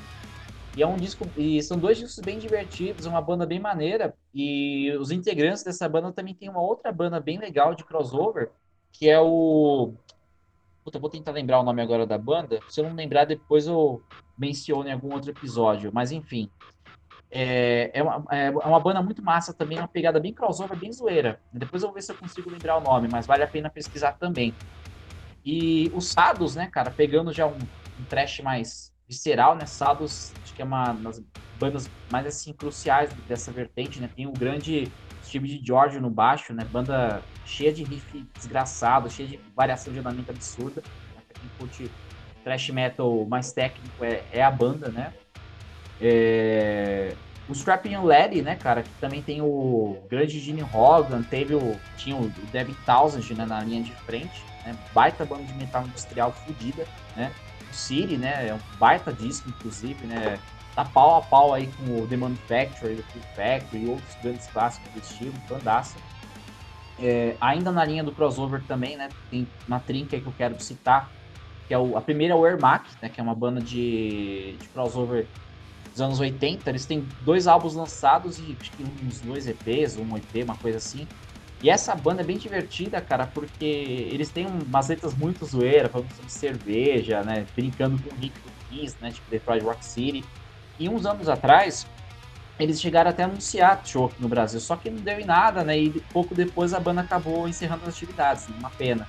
E 0.76 0.82
é 0.82 0.86
um 0.86 0.96
disco, 0.96 1.32
e 1.36 1.62
são 1.62 1.78
dois 1.78 1.98
discos 1.98 2.24
bem 2.24 2.38
divertidos, 2.38 3.06
uma 3.06 3.20
banda 3.20 3.46
bem 3.46 3.58
maneira. 3.60 4.14
E 4.34 4.92
os 4.98 5.10
integrantes 5.10 5.62
dessa 5.62 5.88
banda 5.88 6.12
também 6.12 6.34
tem 6.34 6.48
uma 6.48 6.62
outra 6.62 6.92
banda 6.92 7.20
bem 7.20 7.38
legal 7.38 7.74
de 7.74 7.84
crossover, 7.84 8.50
que 8.92 9.08
é 9.08 9.20
o 9.20 9.94
Puta, 10.84 10.98
vou 10.98 11.10
tentar 11.10 11.32
lembrar 11.32 11.60
o 11.60 11.62
nome 11.62 11.82
agora 11.82 12.06
da 12.06 12.16
banda. 12.16 12.58
Se 12.68 12.80
eu 12.80 12.84
não 12.88 12.94
lembrar, 12.94 13.24
depois 13.24 13.66
eu 13.66 14.02
menciono 14.40 14.88
em 14.88 14.92
algum 14.92 15.12
outro 15.12 15.30
episódio. 15.30 15.90
Mas 15.92 16.10
enfim. 16.10 16.50
É, 17.32 17.92
é, 17.94 18.02
uma, 18.02 18.24
é 18.32 18.50
uma 18.50 18.80
banda 18.80 19.00
muito 19.00 19.22
massa 19.22 19.54
também, 19.54 19.78
uma 19.78 19.86
pegada 19.86 20.18
bem 20.18 20.32
crossover, 20.32 20.76
bem 20.76 20.92
zoeira. 20.92 21.40
Depois 21.52 21.82
eu 21.82 21.88
vou 21.88 21.94
ver 21.94 22.02
se 22.02 22.10
eu 22.10 22.16
consigo 22.16 22.50
lembrar 22.50 22.78
o 22.78 22.80
nome, 22.80 23.06
mas 23.08 23.24
vale 23.24 23.44
a 23.44 23.46
pena 23.46 23.70
pesquisar 23.70 24.12
também. 24.12 24.52
E 25.44 25.92
os 25.94 26.08
Sados, 26.08 26.56
né, 26.56 26.66
cara, 26.66 26.90
pegando 26.90 27.32
já 27.32 27.46
um, 27.46 27.56
um 27.56 28.04
trash 28.08 28.40
mais 28.40 28.92
visceral, 29.08 29.54
né? 29.54 29.64
Sados, 29.64 30.32
acho 30.42 30.54
que 30.54 30.62
é 30.62 30.64
uma 30.64 30.92
das 30.92 31.22
bandas 31.58 31.88
mais 32.10 32.26
assim 32.26 32.52
cruciais 32.52 33.12
dessa 33.28 33.52
vertente, 33.52 34.00
né? 34.00 34.10
Tem 34.14 34.26
o 34.26 34.32
grande 34.32 34.90
Steve 35.22 35.46
de 35.46 35.64
George 35.64 36.00
no 36.00 36.10
baixo, 36.10 36.52
né? 36.52 36.64
Banda 36.64 37.22
cheia 37.44 37.72
de 37.72 37.84
riff 37.84 38.26
desgraçado, 38.34 39.08
cheia 39.08 39.28
de 39.28 39.40
variação 39.54 39.92
de 39.92 40.00
andamento 40.00 40.30
absurda. 40.30 40.82
Né? 41.14 41.22
Pra 41.28 41.40
quem 41.40 41.50
curte 41.58 41.90
thrash 42.44 42.70
metal 42.70 43.24
mais 43.26 43.52
técnico 43.52 44.04
é, 44.04 44.22
é 44.32 44.42
a 44.42 44.50
banda, 44.50 44.88
né? 44.88 45.12
É... 46.00 47.14
O 47.48 47.52
Strapping 47.52 47.96
Lady, 47.96 48.42
né, 48.42 48.54
cara, 48.54 48.84
que 48.84 48.90
também 49.00 49.20
tem 49.20 49.42
o 49.42 49.98
grande 50.08 50.38
Gene 50.38 50.62
Hogan, 50.62 51.20
teve 51.20 51.56
o, 51.56 51.76
tinha 51.96 52.14
o 52.14 52.30
Devin 52.52 52.76
Townsend 52.86 53.34
né, 53.34 53.44
na 53.44 53.60
linha 53.60 53.82
de 53.82 53.92
frente, 53.92 54.44
né, 54.64 54.76
baita 54.94 55.24
banda 55.24 55.42
de 55.42 55.52
metal 55.54 55.82
industrial 55.82 56.30
fodida, 56.30 56.86
né, 57.16 57.32
o 57.68 57.74
City, 57.74 58.16
né, 58.16 58.46
é 58.46 58.54
um 58.54 58.60
baita 58.78 59.12
disco, 59.12 59.48
inclusive, 59.48 60.06
né, 60.06 60.38
tá 60.76 60.84
pau 60.84 61.16
a 61.16 61.22
pau 61.22 61.52
aí 61.52 61.68
com 61.72 62.00
o 62.00 62.06
The 62.06 62.16
Manufacturer, 62.16 63.00
o 63.00 63.02
Full 63.02 63.22
Factory 63.34 63.82
e 63.82 63.88
outros 63.88 64.16
grandes 64.22 64.46
clássicos 64.46 64.92
do 64.92 65.00
estilo, 65.00 65.34
bandaça. 65.48 65.98
É, 67.00 67.34
ainda 67.40 67.72
na 67.72 67.84
linha 67.84 68.04
do 68.04 68.12
crossover 68.12 68.62
também, 68.62 68.96
né, 68.96 69.08
tem 69.28 69.48
uma 69.66 69.80
trinca 69.80 70.20
que 70.20 70.26
eu 70.26 70.34
quero 70.38 70.60
citar, 70.62 71.10
que 71.70 71.74
é 71.74 71.78
o, 71.78 71.96
a 71.96 72.00
primeira 72.00 72.34
é 72.34 72.36
o 72.36 72.44
Ermac, 72.44 72.84
né, 73.00 73.08
que 73.08 73.20
é 73.20 73.22
uma 73.22 73.32
banda 73.32 73.60
de, 73.60 74.56
de 74.58 74.68
crossover 74.70 75.28
dos 75.88 76.00
anos 76.00 76.18
80. 76.18 76.68
Eles 76.68 76.84
têm 76.84 77.06
dois 77.20 77.46
álbuns 77.46 77.76
lançados 77.76 78.40
e 78.40 78.56
acho 78.60 78.72
que 78.72 78.82
uns 79.06 79.20
dois 79.20 79.46
EPs, 79.46 79.96
um 79.96 80.16
EP, 80.16 80.42
uma 80.42 80.56
coisa 80.56 80.78
assim. 80.78 81.06
E 81.62 81.70
essa 81.70 81.94
banda 81.94 82.22
é 82.22 82.24
bem 82.24 82.36
divertida, 82.36 83.00
cara, 83.00 83.24
porque 83.28 83.64
eles 84.10 84.30
têm 84.30 84.48
umas 84.48 84.88
letras 84.88 85.14
muito 85.14 85.46
zoeiras, 85.46 85.92
falando 85.92 86.10
sobre 86.10 86.32
cerveja, 86.32 87.22
né, 87.22 87.46
brincando 87.54 88.02
com 88.02 88.12
o 88.12 88.18
Rick 88.18 88.34
do 88.40 88.50
Kiss, 88.68 88.96
né, 89.00 89.12
tipo 89.12 89.30
Detroit 89.30 89.62
Rock 89.62 89.84
City. 89.84 90.24
E 90.76 90.88
uns 90.88 91.06
anos 91.06 91.28
atrás, 91.28 91.86
eles 92.58 92.80
chegaram 92.80 93.10
até 93.10 93.22
a 93.22 93.26
anunciar 93.26 93.80
show 93.84 94.06
aqui 94.06 94.20
no 94.20 94.28
Brasil, 94.28 94.58
só 94.58 94.74
que 94.74 94.90
não 94.90 95.00
deu 95.00 95.20
em 95.20 95.24
nada, 95.24 95.62
né? 95.62 95.78
E 95.78 96.00
pouco 96.12 96.34
depois 96.34 96.74
a 96.74 96.80
banda 96.80 97.02
acabou 97.02 97.46
encerrando 97.46 97.82
as 97.86 97.94
atividades, 97.94 98.48
uma 98.58 98.70
pena. 98.70 99.06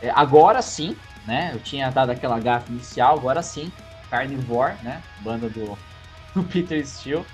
É, 0.00 0.10
agora 0.10 0.62
sim, 0.62 0.96
né? 1.26 1.50
Eu 1.52 1.60
tinha 1.60 1.90
dado 1.90 2.10
aquela 2.10 2.38
gafa 2.38 2.70
inicial, 2.70 3.18
agora 3.18 3.42
sim, 3.42 3.70
Carnivore, 4.10 4.74
né? 4.82 5.02
Banda 5.20 5.48
do, 5.48 5.76
do 6.34 6.42
Peter 6.44 6.86
Steele. 6.86 7.24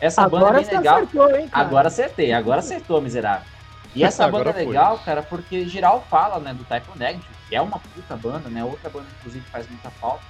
Essa 0.00 0.22
agora 0.22 0.46
banda 0.46 0.60
é 0.60 0.64
bem 0.64 0.76
legal. 0.78 0.96
Acertou, 0.96 1.36
hein, 1.36 1.48
agora 1.52 1.88
acertei, 1.88 2.32
agora 2.32 2.58
acertou, 2.60 3.00
miserável. 3.00 3.46
E 3.94 4.02
essa 4.04 4.26
banda 4.28 4.50
é 4.50 4.64
legal, 4.64 4.98
cara, 4.98 5.22
porque 5.22 5.66
geral 5.66 6.04
fala, 6.10 6.40
né, 6.40 6.52
do 6.52 6.64
Type 6.64 6.98
Negative, 6.98 7.34
que 7.48 7.54
é 7.54 7.60
uma 7.60 7.78
puta 7.78 8.16
banda, 8.16 8.48
né? 8.48 8.64
Outra 8.64 8.90
banda, 8.90 9.06
inclusive, 9.18 9.44
faz 9.46 9.68
muita 9.68 9.90
falta. 9.90 10.22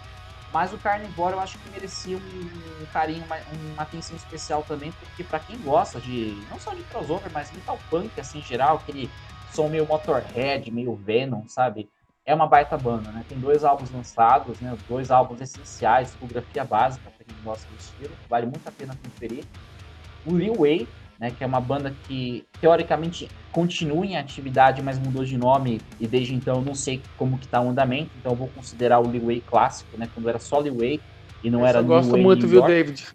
Mas 0.52 0.72
o 0.72 0.78
Carnivore 0.78 1.32
eu 1.32 1.40
acho 1.40 1.58
que 1.58 1.68
merecia 1.70 2.16
um, 2.16 2.20
um 2.80 2.86
carinho, 2.92 3.24
uma, 3.24 3.36
uma, 3.72 3.82
atenção 3.82 4.14
especial 4.14 4.62
também, 4.62 4.92
porque 4.92 5.24
para 5.24 5.40
quem 5.40 5.58
gosta 5.58 6.00
de, 6.00 6.40
não 6.48 6.60
só 6.60 6.72
de 6.72 6.84
crossover, 6.84 7.28
mas 7.32 7.50
metal 7.50 7.76
punk, 7.90 8.20
assim, 8.20 8.38
em 8.38 8.42
geral, 8.42 8.76
aquele 8.76 9.10
som 9.52 9.68
meio 9.68 9.84
Motorhead, 9.84 10.70
meio 10.70 10.94
Venom, 10.94 11.48
sabe? 11.48 11.90
É 12.26 12.34
uma 12.34 12.46
baita 12.46 12.76
banda, 12.78 13.10
né? 13.10 13.24
Tem 13.28 13.38
dois 13.38 13.64
álbuns 13.64 13.90
lançados, 13.90 14.58
né? 14.60 14.74
Dois 14.88 15.10
álbuns 15.10 15.40
essenciais, 15.40 16.08
discografia 16.08 16.64
básica, 16.64 17.10
para 17.10 17.24
quem 17.24 17.44
gosta 17.44 17.68
do 17.70 17.76
estilo, 17.76 18.12
vale 18.28 18.46
muito 18.46 18.66
a 18.66 18.72
pena 18.72 18.94
conferir. 19.04 19.44
O 20.24 20.36
Lil 20.36 20.54
Way, 20.54 20.88
né, 21.18 21.30
que 21.30 21.44
é 21.44 21.46
uma 21.46 21.60
banda 21.60 21.94
que 22.06 22.44
teoricamente 22.60 23.30
continua 23.52 24.04
em 24.04 24.16
atividade, 24.16 24.82
mas 24.82 24.98
mudou 24.98 25.24
de 25.24 25.36
nome 25.36 25.80
e 26.00 26.06
desde 26.06 26.34
então 26.34 26.58
eu 26.58 26.64
não 26.64 26.74
sei 26.74 27.02
como 27.16 27.38
que 27.38 27.46
tá 27.46 27.60
o 27.60 27.68
andamento, 27.68 28.10
então 28.18 28.32
eu 28.32 28.36
vou 28.36 28.48
considerar 28.48 29.00
o 29.00 29.08
Lee 29.08 29.20
Way 29.20 29.40
clássico, 29.42 29.96
né, 29.96 30.08
quando 30.12 30.28
era 30.28 30.38
só 30.38 30.58
Lee 30.58 30.70
Way 30.70 31.00
e 31.42 31.50
não 31.50 31.64
era 31.64 31.78
Eu 31.78 31.84
gosto 31.84 32.16
muito, 32.16 32.46
viu, 32.46 32.62
David? 32.62 33.06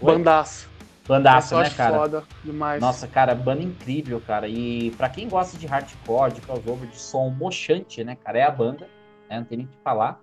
Bandaço. 0.00 0.69
Bandaço, 1.10 1.58
né, 1.58 1.68
cara? 1.70 1.98
Foda 1.98 2.22
demais. 2.44 2.80
Nossa, 2.80 3.08
cara, 3.08 3.34
banda 3.34 3.62
incrível, 3.62 4.20
cara. 4.24 4.46
E 4.46 4.92
para 4.92 5.08
quem 5.08 5.28
gosta 5.28 5.58
de 5.58 5.66
hardcore, 5.66 6.32
de 6.32 6.40
crossover, 6.40 6.88
de 6.88 6.96
som 6.96 7.30
mochante, 7.30 8.04
né, 8.04 8.16
cara, 8.24 8.38
é 8.38 8.42
a 8.44 8.50
banda, 8.50 8.86
né, 9.28 9.38
não 9.38 9.44
tem 9.44 9.58
nem 9.58 9.66
o 9.66 9.68
que 9.68 9.76
falar. 9.82 10.20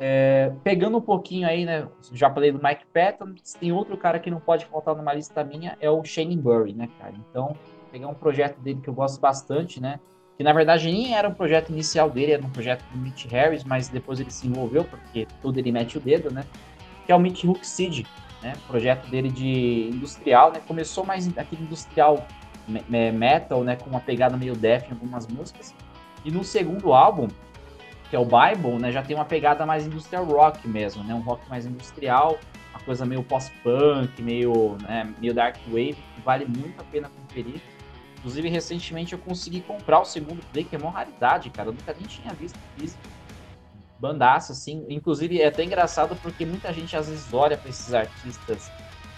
É, 0.00 0.50
pegando 0.64 0.96
um 0.96 1.02
pouquinho 1.02 1.46
aí, 1.46 1.66
né? 1.66 1.86
Já 2.12 2.32
falei 2.32 2.50
do 2.50 2.60
Mike 2.62 2.84
Patton, 2.92 3.34
tem 3.60 3.72
outro 3.72 3.96
cara 3.96 4.18
que 4.18 4.30
não 4.30 4.40
pode 4.40 4.64
faltar 4.64 4.96
numa 4.96 5.12
lista 5.12 5.44
minha, 5.44 5.76
é 5.78 5.90
o 5.90 6.02
Shane 6.02 6.36
Burry, 6.36 6.72
né, 6.72 6.88
cara? 6.98 7.12
Então, 7.30 7.54
pegar 7.92 8.08
um 8.08 8.14
projeto 8.14 8.58
dele 8.60 8.80
que 8.82 8.88
eu 8.88 8.94
gosto 8.94 9.20
bastante, 9.20 9.80
né? 9.80 10.00
Que 10.36 10.42
na 10.42 10.52
verdade 10.52 10.90
nem 10.90 11.14
era 11.14 11.28
um 11.28 11.34
projeto 11.34 11.70
inicial 11.70 12.10
dele, 12.10 12.32
era 12.32 12.44
um 12.44 12.50
projeto 12.50 12.82
do 12.90 12.98
Mitch 12.98 13.26
Harris, 13.26 13.62
mas 13.62 13.88
depois 13.88 14.18
ele 14.18 14.30
se 14.30 14.48
envolveu, 14.48 14.82
porque 14.82 15.28
tudo 15.42 15.58
ele 15.58 15.70
mete 15.70 15.98
o 15.98 16.00
dedo, 16.00 16.32
né? 16.32 16.44
Que 17.06 17.12
é 17.12 17.14
o 17.14 17.20
Mitch 17.20 17.44
Hook 17.44 17.64
Seed, 17.64 18.04
né? 18.44 18.52
Projeto 18.66 19.08
dele 19.08 19.30
de 19.30 19.88
industrial, 19.92 20.52
né? 20.52 20.60
Começou 20.68 21.04
mais 21.04 21.26
aquele 21.36 21.62
industrial 21.62 22.26
metal, 23.12 23.64
né? 23.64 23.74
Com 23.74 23.90
uma 23.90 24.00
pegada 24.00 24.36
meio 24.36 24.54
death 24.54 24.86
em 24.88 24.92
algumas 24.92 25.26
músicas. 25.26 25.74
E 26.24 26.30
no 26.30 26.44
segundo 26.44 26.92
álbum, 26.92 27.28
que 28.08 28.16
é 28.16 28.18
o 28.18 28.24
Bible, 28.24 28.78
né, 28.78 28.92
já 28.92 29.02
tem 29.02 29.16
uma 29.16 29.24
pegada 29.24 29.66
mais 29.66 29.86
industrial 29.86 30.24
rock 30.24 30.66
mesmo, 30.68 31.02
né, 31.02 31.14
um 31.14 31.20
rock 31.20 31.48
mais 31.48 31.66
industrial, 31.66 32.38
uma 32.70 32.80
coisa 32.80 33.04
meio 33.04 33.22
post-punk, 33.22 34.22
meio, 34.22 34.76
né, 34.82 35.12
meio 35.20 35.34
dark 35.34 35.56
wave, 35.66 35.96
que 36.14 36.20
vale 36.24 36.44
muito 36.44 36.80
a 36.80 36.84
pena 36.84 37.10
conferir. 37.10 37.60
Inclusive, 38.18 38.48
recentemente 38.48 39.12
eu 39.12 39.18
consegui 39.18 39.60
comprar 39.60 40.00
o 40.00 40.04
segundo 40.04 40.40
play, 40.52 40.64
que 40.64 40.76
é 40.76 40.78
uma 40.78 40.90
raridade, 40.90 41.50
cara, 41.50 41.68
eu 41.68 41.72
nunca 41.72 41.92
nem 41.92 42.06
tinha 42.06 42.32
visto 42.32 42.58
isso. 42.80 42.96
Bandaça, 43.98 44.52
assim. 44.52 44.84
Inclusive, 44.88 45.40
é 45.40 45.46
até 45.46 45.64
engraçado 45.64 46.16
porque 46.16 46.44
muita 46.44 46.72
gente 46.72 46.96
às 46.96 47.08
vezes 47.08 47.32
olha 47.32 47.56
para 47.56 47.68
esses 47.68 47.94
artistas 47.94 48.70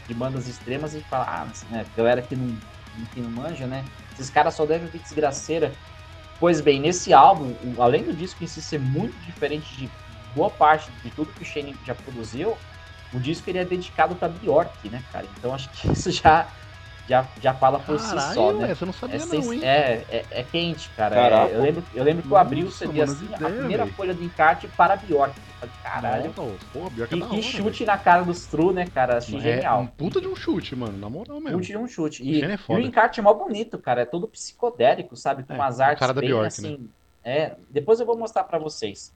de 0.06 0.14
bandas 0.14 0.46
extremas 0.46 0.94
e 0.94 1.00
fala, 1.00 1.24
ah, 1.28 1.52
né, 1.70 1.84
galera 1.96 2.22
que 2.22 2.36
não, 2.36 2.46
que 3.12 3.20
não 3.20 3.30
manja, 3.30 3.66
né? 3.66 3.84
Esses 4.12 4.30
caras 4.30 4.54
só 4.54 4.64
devem 4.64 4.88
ver 4.88 5.00
desgraceira. 5.00 5.72
Pois 6.38 6.60
bem, 6.60 6.80
nesse 6.80 7.12
álbum, 7.12 7.54
além 7.78 8.04
do 8.04 8.12
disco 8.12 8.44
em 8.44 8.46
si 8.46 8.60
ser 8.60 8.78
muito 8.78 9.18
diferente 9.20 9.74
de 9.76 9.90
boa 10.34 10.50
parte 10.50 10.90
de 11.02 11.10
tudo 11.10 11.32
que 11.32 11.42
o 11.42 11.44
Shane 11.44 11.74
já 11.82 11.94
produziu, 11.94 12.58
o 13.12 13.18
disco 13.18 13.48
ele 13.48 13.58
é 13.58 13.64
dedicado 13.64 14.14
para 14.14 14.28
Bjork, 14.28 14.88
né, 14.90 15.02
cara? 15.10 15.26
Então 15.38 15.54
acho 15.54 15.70
que 15.70 15.88
isso 15.92 16.10
já 16.10 16.46
já, 17.08 17.24
já 17.40 17.54
fala 17.54 17.78
por 17.78 17.96
Caralho, 17.96 18.20
si 18.20 18.34
só, 18.34 18.52
né? 18.52 18.70
Essa 18.70 18.82
eu 18.82 18.86
não 18.86 18.92
sabia 18.92 19.16
é, 19.16 19.26
não, 19.26 19.52
hein? 19.52 19.60
É, 19.62 20.04
é, 20.10 20.24
é 20.30 20.42
quente, 20.42 20.90
cara. 20.90 21.16
É, 21.16 21.54
eu, 21.54 21.62
lembro, 21.62 21.84
eu 21.94 22.04
lembro 22.04 22.22
que 22.24 22.30
eu 22.30 22.36
abri 22.36 22.64
o 22.64 22.70
CD 22.70 23.02
assim, 23.02 23.26
ideia, 23.26 23.46
a 23.46 23.50
primeira 23.50 23.84
véio. 23.84 23.96
folha 23.96 24.14
do 24.14 24.24
encarte 24.24 24.66
para 24.68 24.96
Bjork. 24.96 25.34
Caralho. 25.82 26.32
Porra, 26.32 26.90
Bjork 26.90 27.14
é 27.14 27.18
que, 27.18 27.28
que 27.28 27.42
chute 27.42 27.84
véio. 27.84 27.86
na 27.86 27.98
cara 27.98 28.22
dos 28.24 28.46
True, 28.46 28.74
né, 28.74 28.86
cara? 28.86 29.18
Achei 29.18 29.38
é 29.38 29.42
genial. 29.42 29.82
Um 29.82 29.86
puta 29.86 30.20
de 30.20 30.26
um 30.26 30.34
chute, 30.34 30.74
mano. 30.74 30.98
Na 30.98 31.08
moral 31.08 31.40
mesmo. 31.40 31.58
Chute 31.58 31.72
de 31.72 31.78
um 31.78 31.86
chute. 31.86 32.24
E, 32.24 32.42
é 32.42 32.54
e 32.54 32.72
o 32.72 32.80
encarte 32.80 33.20
é 33.20 33.22
mó 33.22 33.32
bonito, 33.32 33.78
cara. 33.78 34.02
É 34.02 34.04
todo 34.04 34.26
psicodélico, 34.26 35.16
sabe? 35.16 35.44
Com 35.44 35.52
é, 35.52 35.56
umas 35.56 35.80
artes 35.80 36.00
cara 36.00 36.12
bem 36.12 36.28
Bjork, 36.28 36.46
assim. 36.48 36.76
Né? 36.76 36.88
É, 37.22 37.56
depois 37.70 38.00
eu 38.00 38.06
vou 38.06 38.18
mostrar 38.18 38.44
para 38.44 38.58
vocês. 38.58 39.12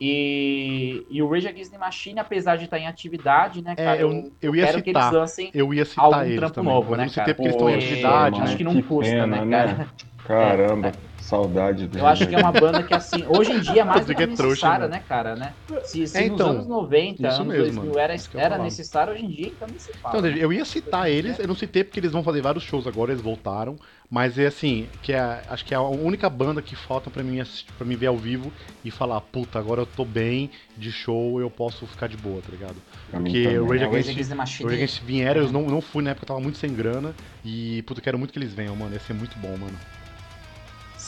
E, 0.00 1.06
e 1.08 1.22
o 1.22 1.28
Rage 1.28 1.48
Against 1.48 1.70
the 1.70 1.78
Machine, 1.78 2.20
apesar 2.20 2.56
de 2.56 2.64
estar 2.64 2.78
em 2.78 2.86
atividade, 2.86 3.62
né, 3.62 3.72
é, 3.72 3.84
cara, 3.84 3.96
é, 3.96 4.02
eu, 4.02 4.10
eu, 4.10 4.32
eu, 4.42 4.54
ia 4.54 4.66
citar, 4.66 4.82
que 4.82 4.90
eles 4.90 5.10
lancem 5.10 5.50
eu 5.54 5.72
ia 5.72 5.84
citar 5.86 6.04
algum 6.04 6.20
eles 6.20 6.36
trampo 6.36 6.54
também, 6.54 6.72
novo, 6.74 6.96
né, 6.96 7.08
cara? 7.08 7.34
porque 7.34 7.42
eles 7.42 7.54
estão 7.54 7.70
em 7.70 7.74
atividade, 7.74 8.40
Acho 8.40 8.52
né? 8.52 8.56
que 8.58 8.64
não 8.64 8.74
que 8.74 8.82
custa, 8.82 9.12
pena, 9.12 9.44
né, 9.44 9.56
cara? 9.56 9.88
Caramba. 10.26 10.88
É, 10.88 10.92
Saudade 11.28 11.88
dele. 11.88 12.02
Eu 12.02 12.06
acho 12.06 12.28
que 12.28 12.34
é 12.34 12.38
uma 12.38 12.52
banda 12.52 12.84
que, 12.84 12.94
assim, 12.94 13.26
hoje 13.26 13.52
em 13.52 13.60
dia 13.60 13.80
é 13.80 13.84
mais 13.84 14.06
do 14.06 14.14
que 14.14 14.24
necessária, 14.26 14.86
né, 14.88 15.00
cara, 15.00 15.34
né? 15.34 15.56
Se, 15.82 16.06
se 16.06 16.18
é, 16.18 16.24
então, 16.24 16.48
nos 16.48 16.56
anos 16.56 16.66
90, 16.66 17.28
anos 17.28 17.46
mesmo, 17.48 17.82
2000 17.82 17.98
era, 17.98 18.14
era 18.34 18.58
necessário, 18.58 19.12
hoje 19.12 19.24
em 19.24 19.30
dia 19.30 19.48
então 19.48 19.68
nem 19.68 19.78
se 19.78 19.92
fala. 19.94 20.18
Então, 20.18 20.26
eu 20.26 20.52
ia 20.52 20.64
citar 20.64 21.10
eles, 21.10 21.38
eu 21.38 21.48
não 21.48 21.54
citei 21.54 21.82
porque 21.82 21.98
eles 21.98 22.12
vão 22.12 22.22
fazer 22.22 22.40
vários 22.40 22.62
shows 22.64 22.86
agora, 22.86 23.10
eles 23.12 23.22
voltaram, 23.22 23.76
mas 24.08 24.38
é 24.38 24.46
assim, 24.46 24.92
que 25.00 25.12
é, 25.12 25.18
acho 25.48 25.64
que 25.64 25.74
é 25.74 25.76
a 25.76 25.80
única 25.82 26.30
banda 26.30 26.62
que 26.62 26.76
falta 26.76 27.10
para 27.10 27.24
mim 27.24 27.40
para 27.76 27.86
mim 27.86 27.96
ver 27.96 28.06
ao 28.06 28.16
vivo 28.18 28.52
e 28.84 28.90
falar, 28.90 29.20
puta, 29.20 29.58
agora 29.58 29.80
eu 29.82 29.86
tô 29.86 30.04
bem 30.04 30.50
de 30.76 30.92
show, 30.92 31.40
eu 31.40 31.50
posso 31.50 31.86
ficar 31.86 32.06
de 32.08 32.16
boa, 32.16 32.40
tá 32.42 32.52
ligado? 32.52 32.82
Porque 33.14 33.58
o 33.58 33.66
Rage 33.66 33.84
Against, 33.84 34.18
Machine, 34.34 34.34
Rage 34.62 34.74
Against 34.76 35.02
vieram, 35.02 35.42
eu 35.42 35.50
não, 35.52 35.62
não 35.68 35.80
fui 35.80 36.02
na 36.04 36.10
época, 36.10 36.24
eu 36.24 36.28
tava 36.28 36.40
muito 36.40 36.58
sem 36.58 36.72
grana 36.74 37.16
e 37.44 37.82
puta, 37.82 38.00
quero 38.00 38.18
muito 38.18 38.32
que 38.32 38.38
eles 38.38 38.54
venham, 38.54 38.76
mano, 38.76 38.94
ia 38.94 39.00
ser 39.00 39.12
muito 39.12 39.38
bom, 39.38 39.56
mano. 39.58 39.80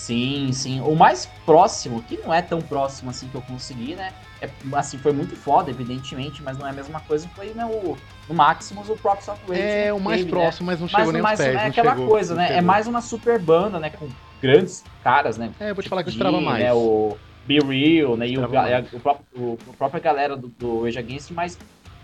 Sim, 0.08 0.52
sim. 0.54 0.80
O 0.80 0.96
mais 0.96 1.26
próximo, 1.44 2.02
que 2.02 2.16
não 2.16 2.32
é 2.32 2.40
tão 2.40 2.62
próximo 2.62 3.10
assim 3.10 3.28
que 3.28 3.34
eu 3.34 3.42
consegui, 3.42 3.94
né? 3.94 4.10
É, 4.40 4.48
assim, 4.72 4.96
foi 4.96 5.12
muito 5.12 5.36
foda, 5.36 5.70
evidentemente, 5.70 6.42
mas 6.42 6.56
não 6.56 6.66
é 6.66 6.70
a 6.70 6.72
mesma 6.72 6.98
coisa. 7.00 7.28
Foi 7.36 7.48
né, 7.48 7.66
o, 7.66 7.94
no 8.26 8.34
Maximus 8.34 8.88
o 8.88 8.96
Prox 8.96 9.28
of 9.28 9.38
Rage. 9.46 9.60
É, 9.60 9.92
o 9.92 10.00
mais 10.00 10.22
teve, 10.22 10.32
né? 10.32 10.40
próximo, 10.40 10.66
né? 10.66 10.72
mas 10.72 10.80
não 10.80 10.88
chegou 10.88 11.04
mas, 11.04 11.12
nem 11.12 11.22
mais, 11.22 11.38
pés, 11.38 11.54
É 11.54 11.66
aquela 11.66 11.90
chegou, 11.90 12.08
coisa, 12.08 12.34
né? 12.34 12.56
É 12.56 12.62
mais 12.62 12.86
uma 12.86 13.02
super 13.02 13.38
banda, 13.38 13.78
né? 13.78 13.90
Com 13.90 14.08
grandes 14.40 14.82
caras, 15.04 15.36
né? 15.36 15.50
É, 15.60 15.72
eu 15.72 15.74
vou 15.74 15.82
te 15.82 15.90
falar 15.90 16.02
que 16.02 16.08
eu 16.08 16.12
esperava 16.12 16.40
mais. 16.40 16.64
Né, 16.64 16.72
o 16.72 17.14
Be 17.46 17.58
Real, 17.58 18.16
né? 18.16 18.28
E 18.28 18.38
o, 18.38 18.42
o, 18.42 19.00
próprio, 19.00 19.26
o, 19.36 19.58
o 19.66 19.74
própria 19.74 20.00
galera 20.00 20.38
do, 20.38 20.48
do 20.48 20.84
Rage 20.84 20.98
Against, 20.98 21.32
mas 21.32 21.58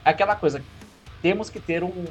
é 0.05 0.11
aquela 0.11 0.37
coisa, 0.37 0.63
temos 1.23 1.49
que 1.49 1.59
ter 1.59 1.83
um, 1.83 2.05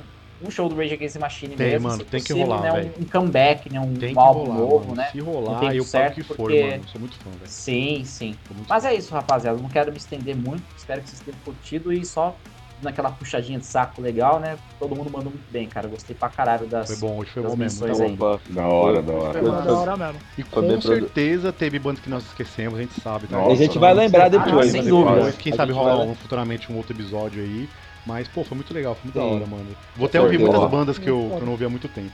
um 0.44 0.52
show 0.52 0.68
do 0.68 0.76
Rage 0.76 0.94
Against 0.94 1.14
the 1.14 1.20
Machine 1.20 1.56
tem, 1.56 1.72
mesmo. 1.72 1.88
Mano, 1.88 2.04
tem 2.04 2.20
possível, 2.20 2.46
que 2.46 2.52
rolar, 2.52 2.62
né? 2.62 2.92
Um, 2.98 3.02
um, 3.02 3.06
comeback, 3.06 3.72
né? 3.72 3.80
Um, 3.80 3.94
um 4.16 4.20
álbum 4.20 4.44
rolar, 4.44 4.60
novo, 4.60 4.80
mano. 4.86 4.96
né? 4.96 5.10
Se 5.12 5.20
rolar, 5.20 5.76
eu 5.76 5.84
certo, 5.84 6.16
que 6.16 6.24
for, 6.24 6.36
porque... 6.36 6.64
mano. 6.64 6.88
Sou 6.88 7.00
muito 7.00 7.16
fã, 7.18 7.30
velho. 7.32 7.42
Sim, 7.46 8.04
sim. 8.06 8.36
Mas 8.68 8.86
é 8.86 8.94
isso, 8.94 9.14
rapaziada. 9.14 9.60
Não 9.60 9.70
quero 9.70 9.92
me 9.92 9.98
estender 9.98 10.36
muito. 10.36 10.64
Espero 10.78 11.02
que 11.02 11.10
vocês 11.10 11.22
tenham 11.22 11.40
curtido 11.44 11.92
e 11.94 12.06
só 12.06 12.36
naquela 12.84 13.10
puxadinha 13.10 13.58
de 13.58 13.66
saco 13.66 14.02
legal, 14.02 14.40
né? 14.40 14.58
Todo 14.80 14.96
mundo 14.96 15.10
mandou 15.10 15.32
muito 15.32 15.52
bem, 15.52 15.68
cara. 15.68 15.88
Gostei 15.88 16.16
pra 16.16 16.30
caralho 16.30 16.68
das. 16.68 16.88
Foi 16.88 16.98
bom, 16.98 17.18
hoje 17.20 17.32
foi 17.32 17.44
bom 17.44 17.56
mesmo. 17.56 17.88
Então, 17.88 18.40
da 18.50 18.68
hora, 18.68 19.02
da 19.02 19.14
hora. 19.14 19.40
Foi 19.40 19.52
da 19.52 19.74
hora 19.74 19.98
mesmo. 19.98 20.20
E 20.38 20.44
com 20.44 20.82
certeza 20.82 21.52
teve 21.52 21.80
bandas 21.80 22.04
que 22.04 22.10
nós 22.10 22.26
esquecemos, 22.26 22.78
a 22.78 22.82
gente 22.82 23.00
sabe. 23.02 23.28
Tá? 23.28 23.44
a 23.44 23.56
gente 23.56 23.80
vai 23.80 23.94
lembrar 23.94 24.30
depois. 24.30 24.70
Ah, 24.70 24.72
sem 24.72 24.84
dúvida. 24.84 25.32
Quem 25.34 25.54
sabe 25.54 25.72
rolar 25.72 26.14
futuramente 26.16 26.72
um 26.72 26.78
outro 26.78 26.94
episódio 26.94 27.42
aí. 27.42 27.70
Mas, 28.06 28.28
pô, 28.28 28.44
foi 28.44 28.56
muito 28.56 28.74
legal, 28.74 28.96
foi 28.96 29.06
muito 29.06 29.20
Sim. 29.20 29.20
da 29.20 29.36
hora, 29.36 29.46
mano. 29.46 29.68
Vou 29.96 30.08
até 30.08 30.20
ouvir 30.20 30.38
muitas 30.38 30.70
bandas 30.70 30.98
que 30.98 31.10
eu, 31.10 31.32
que 31.36 31.42
eu 31.42 31.46
não 31.46 31.52
ouvi 31.54 31.66
há 31.66 31.70
muito 31.70 31.88
tempo. 31.88 32.12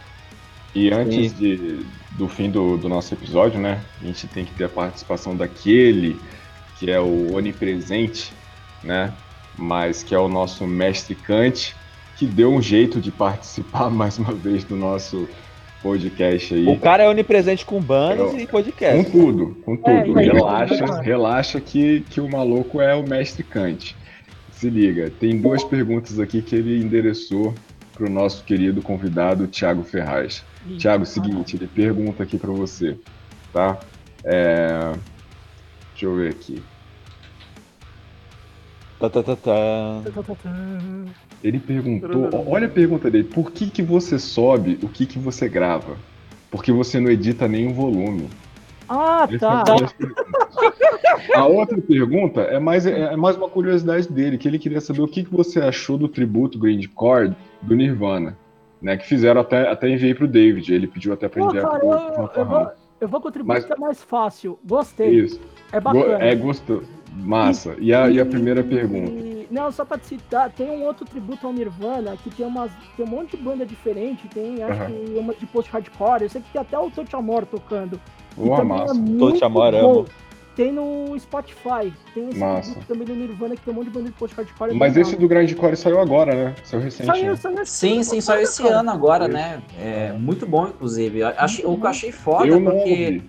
E 0.75 0.91
antes 0.93 1.37
de, 1.37 1.83
do 2.11 2.27
fim 2.27 2.49
do, 2.49 2.77
do 2.77 2.87
nosso 2.87 3.13
episódio, 3.13 3.59
né? 3.59 3.81
A 4.01 4.05
gente 4.05 4.27
tem 4.27 4.45
que 4.45 4.53
ter 4.53 4.65
a 4.65 4.69
participação 4.69 5.35
daquele 5.35 6.19
que 6.77 6.89
é 6.89 6.99
o 6.99 7.35
onipresente, 7.35 8.31
né? 8.83 9.11
Mas 9.57 10.03
que 10.03 10.13
é 10.15 10.19
o 10.19 10.29
nosso 10.29 10.65
mestre 10.65 11.15
Kant, 11.15 11.75
que 12.17 12.25
deu 12.25 12.53
um 12.53 12.61
jeito 12.61 13.01
de 13.01 13.11
participar 13.11 13.89
mais 13.91 14.17
uma 14.17 14.33
vez 14.33 14.63
do 14.63 14.75
nosso 14.75 15.27
podcast 15.81 16.53
aí. 16.53 16.67
O 16.67 16.77
cara 16.77 17.03
é 17.03 17.09
onipresente 17.09 17.65
com 17.65 17.81
bandas 17.81 18.33
e 18.33 18.45
podcast. 18.45 19.03
Com 19.03 19.11
tudo, 19.11 19.57
com 19.65 19.75
tudo. 19.75 20.19
É, 20.19 20.23
relaxa, 20.23 21.01
relaxa 21.01 21.61
que, 21.61 22.01
que 22.09 22.21
o 22.21 22.29
maluco 22.29 22.79
é 22.79 22.93
o 22.93 23.03
mestre 23.03 23.43
Kant. 23.43 23.95
Se 24.59 24.69
liga, 24.69 25.09
tem 25.09 25.39
duas 25.39 25.63
perguntas 25.63 26.19
aqui 26.19 26.41
que 26.41 26.53
ele 26.53 26.83
endereçou 26.83 27.55
para 27.93 28.05
o 28.05 28.09
nosso 28.09 28.43
querido 28.43 28.81
convidado 28.81 29.47
Tiago 29.47 29.83
Ferraz. 29.83 30.43
Tiago, 30.77 31.05
seguinte, 31.05 31.55
ele 31.55 31.65
pergunta 31.65 32.23
aqui 32.23 32.37
para 32.37 32.51
você, 32.51 32.97
tá? 33.53 33.79
É... 34.21 34.91
Deixa 35.91 36.05
eu 36.05 36.13
ver 36.13 36.31
aqui. 36.31 36.61
Tá, 38.99 39.09
tá, 39.09 39.23
tá, 39.23 39.35
tá. 39.37 40.01
Ele 41.41 41.57
perguntou, 41.57 42.29
olha 42.45 42.67
a 42.67 42.69
pergunta 42.69 43.09
dele, 43.09 43.23
por 43.23 43.53
que 43.53 43.69
que 43.69 43.81
você 43.81 44.19
sobe 44.19 44.77
o 44.83 44.89
que 44.89 45.05
que 45.05 45.17
você 45.17 45.47
grava? 45.47 45.95
Porque 46.51 46.73
você 46.73 46.99
não 46.99 47.09
edita 47.09 47.47
nenhum 47.47 47.73
volume. 47.73 48.27
Ah, 48.89 49.27
tá. 49.39 49.63
A 51.35 51.45
outra 51.45 51.79
pergunta 51.79 52.41
é 52.41 52.59
mais, 52.59 52.85
é 52.85 53.15
mais 53.15 53.37
uma 53.37 53.47
curiosidade 53.47 54.09
dele, 54.09 54.37
que 54.37 54.47
ele 54.47 54.57
queria 54.57 54.81
saber 54.81 55.01
o 55.01 55.07
que, 55.07 55.23
que 55.23 55.31
você 55.31 55.59
achou 55.59 55.97
do 55.97 56.07
tributo 56.07 56.57
Grindcore 56.57 57.35
do 57.61 57.75
Nirvana, 57.75 58.35
né? 58.81 58.97
Que 58.97 59.05
fizeram 59.05 59.41
até, 59.41 59.69
até 59.69 59.89
enviei 59.89 60.15
pro 60.15 60.27
David, 60.27 60.73
ele 60.73 60.87
pediu 60.87 61.13
até 61.13 61.29
para 61.29 61.43
enviar 61.43 61.63
cara, 61.63 61.79
pro, 61.79 61.89
eu, 61.91 62.31
eu, 62.35 62.45
vou, 62.45 62.67
eu 63.01 63.07
vou 63.07 63.21
contribuir 63.21 63.55
Mas, 63.55 63.65
que 63.65 63.73
é 63.73 63.77
mais 63.77 64.01
fácil. 64.01 64.57
Gostei. 64.65 65.09
Isso. 65.09 65.39
É 65.71 65.79
bacana. 65.79 66.23
É 66.23 66.35
gostoso. 66.35 66.87
Massa. 67.13 67.75
E, 67.79 67.87
e, 67.87 67.93
a, 67.93 68.09
e 68.09 68.19
a 68.19 68.25
primeira 68.25 68.63
pergunta? 68.63 69.29
Não, 69.51 69.71
só 69.71 69.83
pra 69.83 69.97
citar, 69.99 70.51
tem 70.51 70.69
um 70.69 70.83
outro 70.83 71.05
tributo 71.05 71.47
ao 71.47 71.53
Nirvana 71.53 72.15
que 72.17 72.29
tem, 72.29 72.45
umas, 72.45 72.71
tem 72.95 73.03
um 73.05 73.09
monte 73.09 73.35
de 73.35 73.43
banda 73.43 73.65
diferente, 73.65 74.27
tem 74.27 74.61
acho 74.61 74.85
que 74.85 75.17
uma 75.17 75.33
de 75.33 75.45
post-hardcore, 75.47 76.23
eu 76.23 76.29
sei 76.29 76.41
que 76.41 76.51
tem 76.51 76.61
até 76.61 76.77
o 76.77 76.91
Touch 76.91 77.15
Amor 77.15 77.45
tocando. 77.45 77.99
Boa, 78.35 78.63
massa. 78.63 78.95
É 78.95 79.17
Touch 79.17 79.43
Amor 79.43 79.75
amo. 79.75 80.05
Tem 80.55 80.73
no 80.73 81.17
Spotify. 81.17 81.93
Tem 82.13 82.29
esse 82.29 82.37
Massa. 82.37 82.77
também 82.85 83.05
do 83.05 83.15
Nirvana 83.15 83.55
que 83.55 83.61
tem 83.61 83.73
um 83.73 83.77
monte 83.77 83.85
de 83.85 83.91
banda 83.91 84.07
de 84.07 84.11
post-hardcore. 84.11 84.73
Mas 84.73 84.97
esse 84.97 85.15
do 85.15 85.25
Grindcore 85.25 85.77
saiu 85.77 86.01
agora, 86.01 86.35
né? 86.35 86.55
Saiu 86.65 86.81
recente. 86.81 87.05
Saiu, 87.05 87.37
saiu 87.37 87.65
sim, 87.65 88.03
sim, 88.03 88.19
saiu 88.19 88.41
esse 88.41 88.61
cara. 88.61 88.79
ano 88.79 88.91
agora, 88.91 89.29
né? 89.29 89.61
É, 89.79 90.11
muito 90.11 90.45
bom, 90.45 90.67
inclusive. 90.67 91.19
Eu 91.19 91.27
achei, 91.29 91.65
o 91.65 91.77
que 91.77 91.85
eu 91.85 91.89
achei 91.89 92.11
foda, 92.11 92.47
eu 92.47 92.61
porque 92.61 93.21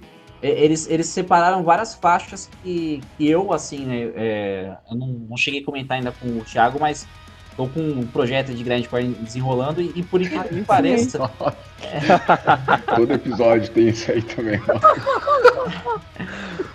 eles, 0.43 0.89
eles 0.89 1.07
separaram 1.07 1.63
várias 1.63 1.95
faixas 1.95 2.51
que, 2.63 3.01
que 3.17 3.31
eu, 3.31 3.53
assim, 3.53 3.85
né? 3.85 4.11
É, 4.17 4.77
eu 4.91 4.97
não, 4.97 5.07
não 5.29 5.37
cheguei 5.37 5.61
a 5.61 5.65
comentar 5.65 5.99
ainda 5.99 6.11
com 6.13 6.27
o 6.27 6.45
Thiago, 6.45 6.81
mas 6.81 7.07
Tô 7.61 7.69
com 7.69 7.81
um 7.81 8.07
projeto 8.07 8.55
de 8.55 8.65
grande 8.65 8.89
desenrolando 9.21 9.83
e, 9.83 9.93
e 9.95 10.03
por 10.03 10.23
incrível 10.23 10.49
que 10.49 10.63
pareça. 10.63 11.19
Todo 12.97 13.13
episódio 13.13 13.71
tem 13.71 13.89
isso 13.91 14.11
aí 14.11 14.23
também. 14.23 14.59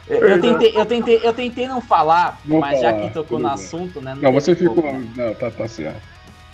eu, 0.08 0.40
tentei, 0.40 0.78
eu, 0.78 0.86
tentei, 0.86 1.20
eu 1.24 1.34
tentei 1.34 1.68
não 1.68 1.82
falar, 1.82 2.40
Vou 2.46 2.60
mas 2.60 2.80
falar, 2.80 2.92
já 2.92 3.02
que 3.02 3.12
tocou 3.12 3.40
no 3.40 3.46
bem. 3.46 3.54
assunto, 3.56 4.00
né? 4.00 4.14
Não, 4.14 4.22
não 4.22 4.32
você 4.32 4.56
ficou. 4.56 4.94
Não, 5.16 5.34
tá, 5.34 5.50
tá 5.50 5.68
certo. 5.68 6.04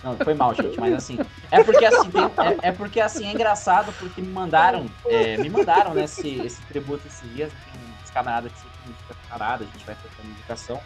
Não, 0.02 0.16
foi 0.16 0.32
mal, 0.32 0.54
gente, 0.54 0.80
mas 0.80 0.94
assim. 0.94 1.18
É 1.50 1.62
porque 1.62 1.84
assim, 1.84 2.10
tem, 2.10 2.22
é, 2.22 2.68
é, 2.68 2.72
porque 2.72 3.00
assim, 3.00 3.26
é 3.26 3.32
engraçado, 3.32 3.92
porque 3.98 4.22
me 4.22 4.28
mandaram, 4.28 4.86
é, 5.04 5.36
me 5.36 5.50
mandaram 5.50 5.92
né, 5.92 6.04
esse, 6.04 6.40
esse 6.40 6.62
tributo 6.62 7.06
esses 7.06 7.30
dias, 7.34 7.52
tem 7.52 7.82
uns 8.02 8.10
camaradas 8.10 8.50
que 8.50 8.60
se 8.60 8.66
parada, 9.28 9.64
a 9.64 9.66
gente 9.66 9.84
vai 9.84 9.94
trocando 9.94 10.30
indicação. 10.30 10.80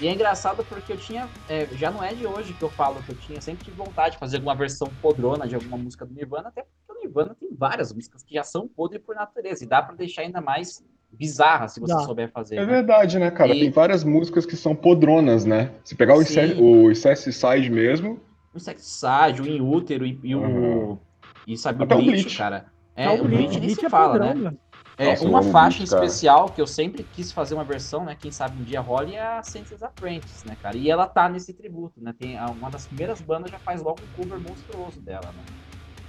E 0.00 0.06
é 0.06 0.12
engraçado 0.12 0.64
porque 0.64 0.92
eu 0.92 0.96
tinha. 0.96 1.28
É, 1.48 1.66
já 1.72 1.90
não 1.90 2.02
é 2.02 2.14
de 2.14 2.26
hoje 2.26 2.52
que 2.52 2.62
eu 2.62 2.70
falo 2.70 3.02
que 3.02 3.10
eu 3.10 3.16
tinha 3.16 3.40
sempre 3.40 3.64
tive 3.64 3.76
vontade 3.76 4.12
de 4.12 4.18
fazer 4.18 4.36
alguma 4.36 4.54
versão 4.54 4.88
podrona 5.02 5.46
de 5.46 5.56
alguma 5.56 5.76
música 5.76 6.06
do 6.06 6.14
Nirvana, 6.14 6.48
até 6.48 6.62
porque 6.62 7.00
o 7.00 7.02
Nirvana 7.02 7.36
tem 7.38 7.48
várias 7.52 7.92
músicas 7.92 8.22
que 8.22 8.34
já 8.34 8.44
são 8.44 8.68
podre 8.68 8.98
por 9.00 9.16
natureza. 9.16 9.64
E 9.64 9.66
dá 9.66 9.82
para 9.82 9.96
deixar 9.96 10.22
ainda 10.22 10.40
mais 10.40 10.84
bizarra 11.10 11.66
se 11.68 11.80
você 11.80 11.94
souber 12.04 12.30
fazer. 12.30 12.56
É 12.56 12.60
né? 12.60 12.66
verdade, 12.66 13.18
né, 13.18 13.30
cara? 13.30 13.54
E... 13.54 13.60
Tem 13.60 13.70
várias 13.70 14.04
músicas 14.04 14.46
que 14.46 14.56
são 14.56 14.74
podronas, 14.74 15.44
né? 15.44 15.72
Se 15.82 15.96
pegar 15.96 16.14
o, 16.14 16.18
o 16.18 16.90
Incest 16.90 17.32
Side 17.32 17.70
mesmo. 17.70 18.20
O 18.54 18.56
Incest 18.56 18.80
Side, 18.80 19.42
o 19.42 19.46
In 19.46 19.60
Útero 19.60 20.06
e, 20.06 20.18
e 20.22 20.34
uhum. 20.34 20.92
o. 20.92 20.98
E 21.46 21.56
sabe, 21.56 21.82
Até 21.82 21.94
o 21.94 21.98
Bleach, 21.98 22.22
Bleach, 22.22 22.38
cara. 22.38 22.66
É, 22.94 23.10
o 23.10 23.24
Bleach 23.24 23.58
nem 23.58 23.74
se 23.74 23.86
é 23.86 23.88
fala, 23.88 24.34
né? 24.34 24.52
É, 24.98 25.10
Nossa, 25.10 25.24
uma 25.24 25.42
faixa 25.44 25.84
especial 25.84 26.48
que 26.48 26.60
eu 26.60 26.66
sempre 26.66 27.04
quis 27.04 27.30
fazer 27.30 27.54
uma 27.54 27.62
versão, 27.62 28.04
né? 28.04 28.16
Quem 28.20 28.32
sabe 28.32 28.60
um 28.60 28.64
dia 28.64 28.80
role 28.80 29.14
é 29.14 29.38
a 29.38 29.42
Senses 29.44 29.80
Apprentice, 29.80 30.44
né, 30.44 30.56
cara? 30.60 30.76
E 30.76 30.90
ela 30.90 31.06
tá 31.06 31.28
nesse 31.28 31.54
tributo, 31.54 32.02
né? 32.02 32.12
Tem 32.18 32.36
uma 32.36 32.68
das 32.68 32.84
primeiras 32.86 33.20
bandas 33.20 33.48
já 33.52 33.60
faz 33.60 33.80
logo 33.80 34.00
um 34.02 34.20
cover 34.20 34.40
monstruoso 34.40 35.00
dela, 35.00 35.26
né? 35.26 35.44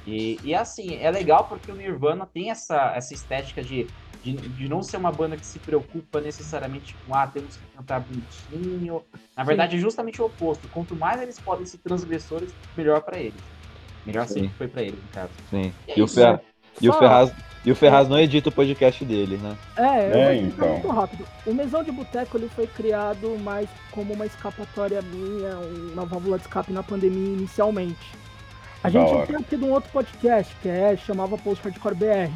E, 0.08 0.40
e 0.44 0.56
assim, 0.56 0.96
é 0.96 1.12
legal 1.12 1.46
porque 1.48 1.72
o 1.72 1.76
Nirvana 1.76 2.26
tem 2.26 2.50
essa, 2.50 2.94
essa 2.96 3.14
estética 3.14 3.62
de, 3.62 3.86
de, 4.24 4.34
de 4.34 4.68
não 4.68 4.82
ser 4.82 4.98
uma 4.98 5.12
banda 5.12 5.38
que 5.38 5.46
se 5.46 5.60
preocupa 5.60 6.20
necessariamente 6.20 6.96
com, 7.06 7.14
ah, 7.14 7.28
temos 7.28 7.58
que 7.58 7.78
cantar 7.78 8.00
bonitinho. 8.00 9.04
Na 9.38 9.44
verdade, 9.44 9.74
Sim. 9.74 9.78
é 9.78 9.82
justamente 9.82 10.20
o 10.20 10.26
oposto. 10.26 10.68
Quanto 10.70 10.96
mais 10.96 11.22
eles 11.22 11.40
podem 11.40 11.64
ser 11.64 11.78
transgressores, 11.78 12.52
melhor 12.76 13.02
para 13.02 13.20
eles. 13.20 13.42
Melhor 14.04 14.26
Sim. 14.26 14.34
sempre 14.34 14.58
foi 14.58 14.68
para 14.68 14.82
eles, 14.82 15.00
no 15.00 15.10
caso. 15.10 15.32
Sim. 15.52 15.72
E, 15.88 16.00
e 16.00 16.02
o, 16.02 16.08
Fer... 16.08 16.42
e 16.82 16.90
o 16.90 16.94
Ferraz 16.94 17.32
e 17.66 17.72
o 17.72 17.76
Ferraz 17.76 18.08
não 18.08 18.20
edita 18.20 18.50
o 18.50 18.52
podcast 18.52 19.04
dele, 19.04 19.38
né? 19.38 19.58
É, 19.76 20.20
é 20.20 20.36
então. 20.36 20.70
muito 20.70 20.88
rápido. 20.88 21.26
O 21.46 21.54
Mesão 21.54 21.84
de 21.84 21.92
Boteco 21.92 22.38
ele 22.38 22.48
foi 22.50 22.68
criado 22.68 23.38
mais 23.40 23.68
como 23.92 24.14
uma 24.14 24.26
escapatória 24.26 25.02
minha, 25.02 25.58
uma 25.94 26.06
válvula 26.06 26.38
de 26.38 26.44
escape 26.44 26.72
na 26.72 26.82
pandemia 26.82 27.34
inicialmente. 27.34 28.18
A 28.82 28.90
gente 28.90 29.26
tinha 29.26 29.42
tido 29.42 29.66
um 29.66 29.72
outro 29.72 29.92
podcast 29.92 30.56
que 30.62 30.70
é, 30.70 30.96
chamava 30.96 31.38
Post 31.38 31.64
Hardcore 31.64 31.96
BR. 31.96 32.32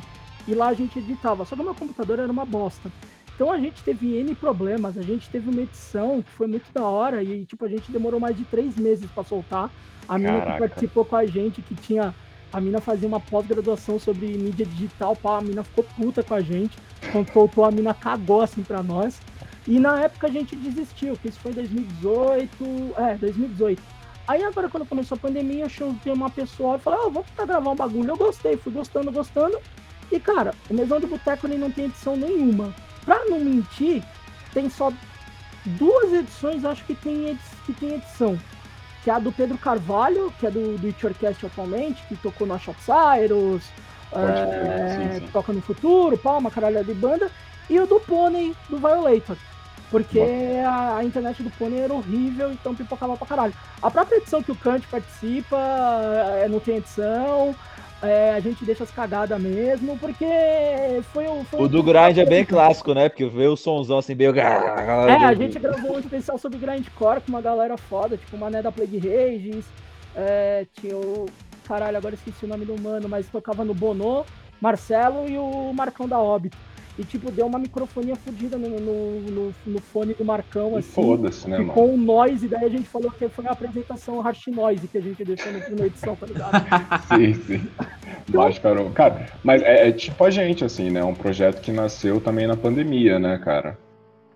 E 0.45 0.53
lá 0.53 0.67
a 0.67 0.73
gente 0.73 0.99
editava, 0.99 1.45
só 1.45 1.55
que 1.55 1.61
o 1.61 1.65
meu 1.65 1.73
computador 1.73 2.19
era 2.19 2.29
uma 2.29 2.43
bosta. 2.43 2.91
Então 3.33 3.49
a 3.49 3.57
gente 3.57 3.81
teve 3.81 4.17
N 4.17 4.35
problemas, 4.35 4.97
a 4.97 5.01
gente 5.01 5.29
teve 5.29 5.49
uma 5.49 5.61
edição 5.61 6.21
que 6.21 6.29
foi 6.31 6.47
muito 6.47 6.65
da 6.73 6.83
hora 6.83 7.23
e 7.23 7.45
tipo, 7.45 7.63
a 7.63 7.69
gente 7.69 7.91
demorou 7.91 8.19
mais 8.19 8.37
de 8.37 8.43
três 8.43 8.75
meses 8.75 9.09
para 9.09 9.23
soltar. 9.23 9.71
A 10.07 10.19
minha 10.19 10.41
que 10.41 10.59
participou 10.59 11.05
com 11.05 11.15
a 11.15 11.25
gente, 11.25 11.61
que 11.61 11.73
tinha 11.75 12.13
a 12.53 12.61
mina 12.61 12.79
fazia 12.79 13.07
uma 13.07 13.19
pós-graduação 13.19 13.99
sobre 13.99 14.27
mídia 14.37 14.63
digital, 14.63 15.15
pá, 15.15 15.39
a 15.39 15.41
mina 15.41 15.63
ficou 15.63 15.83
puta 15.83 16.21
com 16.21 16.35
a 16.35 16.41
gente. 16.41 16.77
Quando 17.11 17.33
voltou, 17.33 17.65
a 17.65 17.71
mina 17.71 17.95
cagou 17.95 18.41
assim 18.41 18.61
pra 18.61 18.83
nós. 18.83 19.19
E 19.67 19.79
na 19.79 20.01
época 20.01 20.27
a 20.27 20.29
gente 20.29 20.55
desistiu, 20.55 21.17
que 21.17 21.29
isso 21.29 21.39
foi 21.39 21.51
em 21.51 21.55
2018. 21.55 22.93
É, 22.97 23.15
2018. 23.15 23.81
Aí 24.27 24.43
agora 24.43 24.69
quando 24.69 24.85
começou 24.85 25.15
a 25.15 25.19
pandemia, 25.19 25.65
eu 25.65 25.69
chamei 25.69 25.97
uma 26.13 26.29
pessoa 26.29 26.77
e 26.77 26.79
falei, 26.79 26.99
ó, 26.99 27.07
oh, 27.07 27.23
tentar 27.23 27.45
gravar 27.45 27.71
um 27.71 27.75
bagulho. 27.75 28.09
Eu 28.09 28.17
gostei, 28.17 28.55
fui 28.55 28.71
gostando, 28.71 29.11
gostando. 29.11 29.59
E 30.11 30.19
cara, 30.19 30.53
o 30.69 30.73
Mesão 30.75 30.99
de 30.99 31.07
Boteco 31.07 31.47
ele 31.47 31.57
não 31.57 31.71
tem 31.71 31.85
edição 31.85 32.15
nenhuma. 32.15 32.73
Pra 33.03 33.25
não 33.25 33.39
mentir, 33.39 34.03
tem 34.53 34.69
só 34.69 34.93
duas 35.65 36.13
edições, 36.13 36.63
acho 36.63 36.85
que 36.85 36.93
tem, 36.93 37.37
que 37.65 37.73
tem 37.73 37.95
edição 37.95 38.37
que 39.03 39.09
é 39.09 39.13
a 39.13 39.19
do 39.19 39.31
Pedro 39.31 39.57
Carvalho, 39.57 40.33
que 40.39 40.47
é 40.47 40.51
do, 40.51 40.77
do 40.77 40.87
It 40.87 41.05
Orquestra 41.05 41.47
atualmente, 41.47 42.03
que 42.07 42.15
tocou 42.15 42.47
no 42.47 42.57
Cyrus, 42.57 43.63
é, 44.13 45.21
toca 45.31 45.51
no 45.51 45.61
futuro, 45.61 46.17
palma, 46.17 46.49
caralho 46.49 46.83
de 46.83 46.93
banda, 46.93 47.29
e 47.69 47.79
o 47.79 47.85
do 47.85 47.99
Pônei, 47.99 48.55
do 48.69 48.77
Violator. 48.77 49.35
Porque 49.91 50.19
a, 50.65 50.97
a, 50.97 51.03
internet 51.03 51.43
do 51.43 51.51
Pônei 51.51 51.81
era 51.81 51.93
horrível, 51.93 52.51
então 52.51 52.73
pipocava 52.73 53.15
pra 53.17 53.27
caralho. 53.27 53.53
A 53.81 53.91
própria 53.91 54.17
edição 54.17 54.41
que 54.41 54.51
o 54.51 54.55
Kant 54.55 54.87
participa, 54.87 55.57
é, 56.41 56.47
não 56.47 56.59
tem 56.59 56.77
edição, 56.77 57.53
é, 58.03 58.33
a 58.33 58.39
gente 58.41 58.65
deixa 58.65 58.83
as 58.83 58.91
cagadas 58.91 59.41
mesmo, 59.41 59.97
porque 59.97 60.25
foi, 61.13 61.25
foi 61.49 61.63
o. 61.63 61.69
do 61.69 61.81
grind 61.81 62.17
é 62.17 62.25
bem 62.25 62.43
clássico, 62.43 62.93
né? 62.93 63.07
Porque 63.07 63.25
vê 63.25 63.47
o 63.47 63.55
somzão 63.55 63.99
assim, 63.99 64.13
bem. 64.13 64.27
É, 64.27 65.25
a 65.25 65.33
gente 65.33 65.57
gravou 65.57 65.95
um 65.95 65.99
especial 65.99 66.37
sobre 66.37 66.59
grindcore 66.59 67.21
com 67.21 67.29
uma 67.29 67.41
galera 67.41 67.77
foda, 67.77 68.17
tipo 68.17 68.35
o 68.35 68.39
Mané 68.39 68.61
da 68.61 68.73
Plague 68.73 68.99
Rages, 68.99 69.65
é, 70.15 70.67
tinha 70.73 70.97
o. 70.97 71.27
Caralho, 71.65 71.95
agora 71.95 72.13
esqueci 72.13 72.43
o 72.43 72.47
nome 72.47 72.65
do 72.65 72.79
mano, 72.81 73.07
mas 73.07 73.25
tocava 73.29 73.63
no 73.63 73.73
Bono, 73.73 74.25
Marcelo 74.59 75.25
e 75.29 75.37
o 75.37 75.71
Marcão 75.73 76.05
da 76.05 76.19
Óbito. 76.19 76.57
E, 76.97 77.03
tipo, 77.03 77.31
deu 77.31 77.47
uma 77.47 77.57
microfonia 77.57 78.15
fodida 78.15 78.55
no, 78.55 78.69
no, 78.69 79.19
no, 79.21 79.55
no, 79.65 79.81
fone 79.81 80.13
do 80.13 80.23
Marcão, 80.23 80.75
assim. 80.75 80.91
Foda-se, 80.91 81.49
né, 81.49 81.57
mano? 81.57 81.73
Com 81.73 81.95
um 81.95 81.97
noise, 81.97 82.47
daí 82.47 82.65
a 82.65 82.69
gente 82.69 82.87
falou 82.87 83.09
que 83.09 83.27
foi 83.27 83.43
uma 83.43 83.51
apresentação 83.51 84.21
harsh 84.21 84.47
noise 84.47 84.87
que 84.87 84.99
a 84.99 85.01
gente 85.01 85.23
deixou 85.23 85.51
na 85.51 85.85
edição, 85.87 86.15
tá 86.15 86.27
ligado? 86.27 86.53
sim, 87.09 87.33
sim. 87.33 87.67
Mas, 88.31 88.59
cara, 88.59 88.89
cara, 88.91 89.25
mas 89.43 89.63
é, 89.63 89.89
é, 89.89 89.91
tipo 89.91 90.23
a 90.23 90.29
gente, 90.29 90.63
assim, 90.63 90.91
né? 90.91 91.03
Um 91.03 91.15
projeto 91.15 91.61
que 91.61 91.71
nasceu 91.71 92.21
também 92.21 92.45
na 92.45 92.55
pandemia, 92.55 93.17
né, 93.17 93.39
cara? 93.39 93.75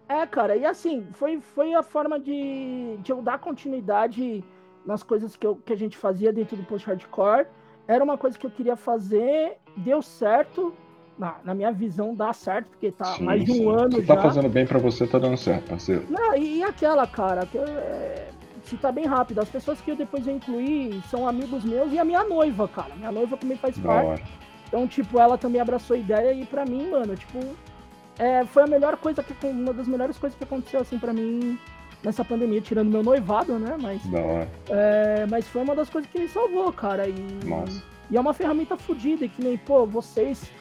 É, 0.10 0.26
cara, 0.26 0.56
e 0.56 0.66
assim, 0.66 1.06
foi, 1.14 1.40
foi 1.40 1.76
a 1.76 1.84
forma 1.84 2.20
de, 2.20 2.98
de 3.04 3.12
eu 3.12 3.22
dar 3.22 3.38
continuidade 3.38 4.44
nas 4.86 5.04
coisas 5.04 5.36
que, 5.36 5.46
eu, 5.46 5.58
que 5.58 5.74
a 5.74 5.78
gente 5.78 5.96
fazia 5.96 6.34
dentro 6.34 6.56
do 6.56 6.64
post-hardcore. 6.64 7.46
Era 7.88 8.04
uma 8.04 8.18
coisa 8.18 8.38
que 8.38 8.46
eu 8.46 8.52
queria 8.52 8.76
fazer, 8.76 9.58
deu 9.76 10.02
certo, 10.02 10.74
na, 11.18 11.36
na, 11.44 11.54
minha 11.54 11.72
visão, 11.72 12.14
dá 12.14 12.32
certo, 12.34 12.68
porque 12.68 12.92
tá 12.92 13.06
sim, 13.06 13.24
mais 13.24 13.44
de 13.44 13.52
um 13.52 13.56
sim. 13.56 13.70
ano 13.70 13.92
você 13.92 14.06
já. 14.06 14.16
tá 14.16 14.22
fazendo 14.22 14.50
bem 14.50 14.66
para 14.66 14.80
você, 14.80 15.08
tá 15.08 15.18
dando 15.18 15.38
certo, 15.38 15.70
parceiro. 15.70 16.06
Não, 16.10 16.36
e, 16.36 16.58
e 16.58 16.64
aquela, 16.64 17.08
cara, 17.08 17.46
que 17.46 17.58
é, 17.58 18.30
se 18.64 18.78
tá 18.78 18.92
bem 18.92 19.06
rápido, 19.06 19.40
as 19.40 19.50
pessoas 19.50 19.80
que 19.82 19.92
eu 19.92 19.96
depois 19.96 20.28
eu 20.28 20.36
incluí 20.36 21.02
são 21.10 21.28
amigos 21.28 21.64
meus 21.64 21.92
e 21.92 22.00
a 22.00 22.06
minha 22.06 22.24
noiva, 22.24 22.68
cara. 22.68 22.96
Minha 22.96 23.12
noiva 23.12 23.38
também 23.38 23.58
faz 23.58 23.78
da 23.78 23.88
parte. 23.88 24.08
Hora. 24.08 24.22
Então, 24.68 24.88
tipo, 24.88 25.20
ela 25.20 25.38
também 25.38 25.62
abraçou 25.62 25.96
a 25.96 26.00
ideia 26.00 26.34
e 26.34 26.46
para 26.46 26.66
mim, 26.66 26.90
mano, 26.90 27.16
tipo, 27.16 27.40
é, 28.20 28.46
foi 28.46 28.64
a 28.64 28.68
melhor 28.68 28.98
coisa 28.98 29.24
que 29.24 29.48
uma 29.48 29.74
das 29.74 29.88
melhores 29.88 30.18
coisas 30.18 30.38
que 30.38 30.44
aconteceu 30.44 30.82
assim 30.82 31.00
para 31.00 31.14
mim 31.14 31.58
nessa 32.04 32.24
pandemia, 32.24 32.62
tirando 32.62 32.90
meu 32.90 33.04
noivado, 33.04 33.58
né? 33.58 33.76
Mas, 33.82 34.02
é, 34.70 35.26
mas 35.30 35.48
foi 35.48 35.62
uma 35.62 35.76
das 35.76 35.90
coisas 35.90 36.10
que 36.12 36.20
me 36.20 36.28
salvou, 36.28 36.72
cara. 36.72 37.08
E, 37.08 37.40
Nossa. 37.46 37.84
e 38.10 38.18
é 38.18 38.20
uma 38.20 38.34
ferramenta 38.34 38.78
fodida, 38.78 39.28
que 39.28 39.42
nem, 39.42 39.58
pô, 39.58 39.86
vocês 39.86 40.52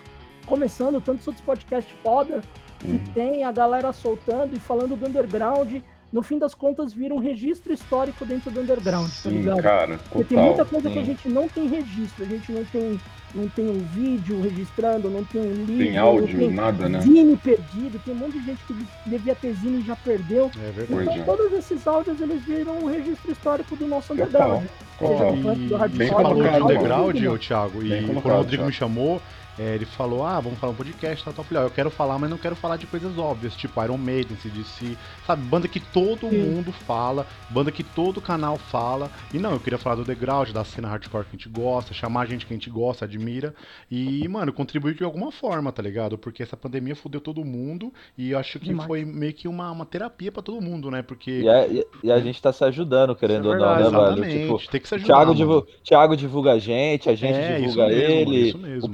começando 0.47 1.01
tantos 1.01 1.27
outros 1.27 1.45
podcasts 1.45 1.95
foda 2.03 2.41
que 2.79 2.93
uhum. 2.93 3.05
tem 3.13 3.45
a 3.45 3.53
galera 3.53 3.93
soltando 3.93 4.55
e 4.55 4.61
falando 4.61 4.97
do 4.97 5.07
underground. 5.07 5.77
No 6.13 6.23
fim 6.23 6.39
das 6.39 6.55
contas, 6.55 6.95
vira 6.95 7.13
um 7.13 7.19
registro 7.19 7.73
histórico 7.73 8.25
dentro 8.25 8.51
do 8.51 8.61
underground, 8.61 9.09
tá 9.09 9.13
Sim, 9.13 9.31
tá 9.31 9.31
ligado? 9.31 9.63
Cara, 9.63 9.99
Porque 10.09 10.35
tem 10.35 10.39
muita 10.39 10.65
coisa 10.65 10.89
que 10.89 10.99
a 10.99 11.05
gente 11.05 11.29
não 11.29 11.49
tem 11.49 11.67
registro, 11.67 12.25
a 12.25 12.29
gente 12.29 12.53
não 12.53 12.65
tem, 12.65 13.01
não 13.35 13.49
tem 13.49 13.69
um 13.69 13.81
vídeo 13.93 14.41
registrando, 14.41 15.11
não 15.11 15.25
tem 15.25 15.41
um 15.41 15.65
livro. 15.65 15.85
Tem 15.85 15.99
áudio, 15.99 16.39
tem 16.39 16.51
nada, 16.51 16.89
né? 16.89 17.01
Zine 17.01 17.37
perdido, 17.37 18.01
tem 18.05 18.15
um 18.15 18.19
monte 18.19 18.39
de 18.39 18.47
gente 18.47 18.63
que 18.65 18.75
devia 19.05 19.35
ter 19.35 19.53
Zine 19.55 19.81
e 19.81 19.83
já 19.83 19.97
perdeu. 19.97 20.51
É 20.57 20.71
verdade. 20.71 21.19
Então, 21.19 21.37
todos 21.37 21.53
esses 21.53 21.87
áudios 21.87 22.21
eles 22.21 22.43
viram 22.45 22.79
um 22.79 22.87
registro 22.87 23.33
histórico 23.33 23.75
do 23.75 23.87
nosso 23.87 24.13
underground. 24.13 24.65
Total. 24.99 25.37
Total. 25.37 25.87
E... 25.87 25.89
Bem 25.89 26.09
falou 26.09 26.35
de 26.35 26.49
underground, 26.49 27.39
Thiago, 27.41 27.83
e 27.83 28.07
quando 28.07 28.17
o 28.17 28.21
Rodrigo 28.21 28.65
me 28.65 28.73
chamou, 28.73 29.21
é, 29.59 29.75
ele 29.75 29.87
falou, 29.87 30.25
ah, 30.25 30.39
vamos 30.41 30.59
falar 30.59 30.73
um 30.73 30.77
podcast, 30.77 31.25
tal, 31.25 31.33
tal. 31.33 31.45
Eu 31.45 31.49
falei, 31.49 31.63
ó, 31.63 31.67
eu 31.67 31.71
quero 31.71 31.91
falar, 31.91 32.19
mas 32.19 32.29
não 32.29 32.37
quero 32.37 32.55
falar 32.55 32.77
de 32.77 32.87
coisas 32.87 33.17
óbvias, 33.19 33.55
tipo 33.57 33.83
Iron 33.83 33.97
Maiden, 33.97 34.37
CDC, 34.37 34.97
sabe? 35.27 35.43
Banda 35.43 35.67
que 35.67 35.81
todo 35.81 36.29
Sim. 36.29 36.43
mundo 36.43 36.73
fala, 36.73 37.27
banda 37.51 37.73
que 37.73 37.83
todo 37.83 38.21
canal 38.21 38.59
fala. 38.59 39.11
E 39.33 39.39
não, 39.39 39.53
eu 39.53 39.61
queria 39.61 39.79
falar 39.79 39.97
do 39.97 40.05
The 40.05 40.15
Ground, 40.15 40.51
da 40.51 40.65
cena 40.65 40.89
hardcore 40.89 41.25
que 41.25 41.31
a 41.31 41.39
gente 41.39 41.49
gosta, 41.49 41.95
chamar 41.95 42.23
a 42.23 42.27
gente 42.27 42.45
que 42.45 42.53
a 42.53 42.57
gente 42.57 42.69
gosta, 42.69 43.05
admira. 43.05 43.55
E, 43.91 44.27
mano, 44.29 44.53
contribuir 44.53 44.95
de 44.95 45.05
alguma 45.05 45.33
forma, 45.33 45.73
tá 45.73 45.83
ligado? 45.83 46.19
Porque 46.19 46.43
essa 46.43 46.57
pandemia 46.57 46.95
fudeu 46.95 47.21
todo 47.21 47.45
mundo 47.45 47.93
e 48.17 48.33
eu 48.33 48.39
acho 48.39 48.59
que 48.59 48.67
Demais. 48.67 48.87
foi 48.87 49.05
meio 49.05 49.33
que 49.33 49.49
uma, 49.49 49.71
uma 49.71 49.87
terapia 49.87 50.31
para 50.31 50.43
todo 50.43 50.61
mundo, 50.61 50.91
né? 50.91 51.03
Porque. 51.03 51.41
E 51.41 51.49
a, 51.49 51.67
e 52.03 52.13
a, 52.13 52.21
gente 52.21 52.41
tá 52.41 52.53
se 52.53 52.65
ajudando, 52.65 53.15
querendo 53.15 53.53
é 53.53 53.55
ou 53.55 53.59
não, 53.59 53.75
né, 53.75 53.81
Exatamente, 53.81 54.21
velho? 54.21 54.59
Tipo, 54.59 54.71
tem 54.71 54.81
que 54.81 54.89
se 54.89 54.95
ajudar. 54.95 55.15
Thiago, 55.15 55.35
divulga, 55.35 55.67
Thiago 55.83 56.17
divulga 56.17 56.53
a 56.53 56.59
gente, 56.59 57.09
a 57.09 57.15
gente 57.15 57.39
é, 57.39 57.61
divulga 57.61 57.87
mesmo, 57.87 58.35
ele. 58.35 58.79
O 58.83 58.89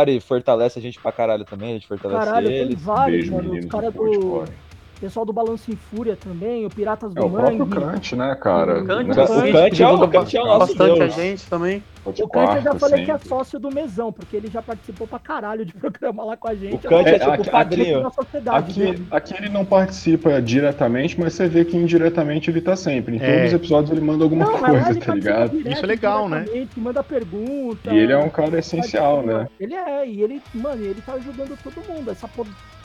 Podcore 0.00 0.20
fortalece 0.20 0.78
a 0.78 0.82
gente 0.82 0.98
pra 1.00 1.12
caralho 1.12 1.44
também, 1.44 1.70
a 1.70 1.72
gente 1.74 1.86
fortalece 1.86 2.24
caralho, 2.24 2.50
eles. 2.50 2.68
Tem 2.68 2.76
vários, 2.76 3.28
Beijo, 3.28 3.48
mano. 3.48 3.58
Os 3.58 3.66
caras 3.66 3.94
do 3.94 4.44
pessoal 5.00 5.24
do 5.24 5.32
Balanço 5.32 5.70
em 5.70 5.76
Fúria 5.76 6.16
também, 6.16 6.66
o 6.66 6.70
Piratas 6.70 7.14
do 7.14 7.22
é, 7.22 7.28
Mangue. 7.28 7.62
O 7.62 7.66
próprio 7.66 7.92
Kant, 7.92 8.16
né, 8.16 8.34
cara? 8.34 8.82
O 8.82 8.86
Kant, 8.86 9.10
o 9.10 9.14
Kant, 9.14 9.30
o 9.30 9.52
Kant 9.52 9.82
é 9.82 9.88
o, 9.88 10.08
Kant 10.08 10.36
é 10.36 10.42
o 10.42 10.46
nosso 10.46 10.58
bastante 10.58 10.98
Deus. 10.98 11.00
a 11.00 11.08
gente 11.08 11.46
também. 11.46 11.82
O 12.04 12.28
Kant 12.28 12.56
eu 12.56 12.62
já 12.62 12.74
falei 12.74 12.98
sempre. 12.98 13.04
que 13.04 13.10
é 13.10 13.28
sócio 13.28 13.58
do 13.58 13.72
Mesão, 13.72 14.12
porque 14.12 14.36
ele 14.36 14.48
já 14.48 14.62
participou 14.62 15.06
pra 15.06 15.18
caralho 15.18 15.64
de 15.64 15.72
programa 15.72 16.24
lá 16.24 16.36
com 16.36 16.48
a 16.48 16.54
gente. 16.54 16.86
O 16.86 16.90
Kant 16.90 17.08
é, 17.08 17.14
é 17.14 17.18
tipo 17.18 17.42
o 17.42 17.50
padrinho. 17.50 18.02
Da 18.02 18.10
sociedade 18.10 18.70
aqui, 18.70 19.06
aqui 19.10 19.34
ele 19.34 19.48
não 19.48 19.64
participa 19.64 20.40
diretamente, 20.40 21.18
mas 21.18 21.34
você 21.34 21.48
vê 21.48 21.64
que 21.64 21.76
indiretamente 21.76 22.50
ele 22.50 22.60
tá 22.60 22.76
sempre. 22.76 23.16
Em 23.16 23.20
é. 23.20 23.26
todos 23.26 23.46
os 23.48 23.52
episódios 23.54 23.90
ele 23.92 24.00
manda 24.00 24.24
alguma 24.24 24.44
não, 24.44 24.58
coisa, 24.58 24.94
tá 25.00 25.14
ligado? 25.14 25.50
Direto, 25.50 25.72
Isso 25.72 25.84
é 25.84 25.86
legal, 25.86 26.28
né? 26.28 26.44
Manda 26.76 27.02
pergunta. 27.02 27.92
E 27.92 27.98
ele 27.98 28.12
é 28.12 28.18
um 28.18 28.28
cara 28.28 28.58
essencial, 28.58 29.22
né? 29.22 29.48
Ele 29.58 29.74
é, 29.74 30.06
e 30.06 30.22
ele, 30.22 30.42
mano, 30.54 30.82
ele 30.82 31.00
tá 31.00 31.14
ajudando 31.14 31.58
todo 31.62 31.86
mundo. 31.88 32.10
Essa 32.10 32.28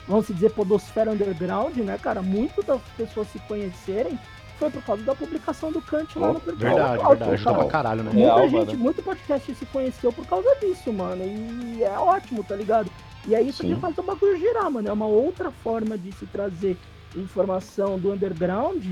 vamos 0.08 0.28
dizer, 0.28 0.52
podosfera 0.52 1.12
underground, 1.12 1.76
né, 1.78 1.98
cara? 1.98 2.22
Muito 2.22 2.62
das 2.64 2.82
pessoas 2.98 3.28
se 3.30 3.40
conhecerem 3.40 4.18
foi 4.58 4.70
por 4.70 4.82
causa 4.84 5.04
da 5.04 5.14
publicação 5.14 5.72
do 5.72 5.82
Kant 5.82 6.18
lá 6.18 6.34
no 6.34 6.40
Verdade, 6.40 6.64
verdade. 6.64 7.02
Cara. 7.02 7.32
Ajuda 7.34 7.54
pra 7.56 7.66
caralho, 7.66 8.04
né? 8.04 8.12
Muita 8.14 8.26
Real, 8.26 8.50
gente, 8.50 8.68
mano. 8.68 8.80
muito 8.80 9.04
podcast 9.04 9.54
se 9.54 9.66
conheceu 9.66 10.14
por 10.14 10.26
causa 10.26 10.48
disso, 10.62 10.94
mano. 10.94 11.24
E 11.24 11.84
é 11.84 11.98
ótimo, 11.98 12.44
tá 12.44 12.56
ligado? 12.56 12.90
E 13.28 13.36
é 13.36 13.42
isso 13.42 13.64
Sim. 13.64 13.74
que 13.74 13.82
faz 13.82 13.98
o 13.98 14.04
bagulho 14.04 14.38
girar, 14.38 14.72
mano. 14.72 14.88
É 14.88 14.94
uma 14.94 15.08
outra 15.08 15.52
forma 15.52 15.98
de 15.98 16.12
se 16.14 16.26
trazer 16.28 16.78
informação 17.16 18.00
do 18.00 18.14
underground. 18.14 18.86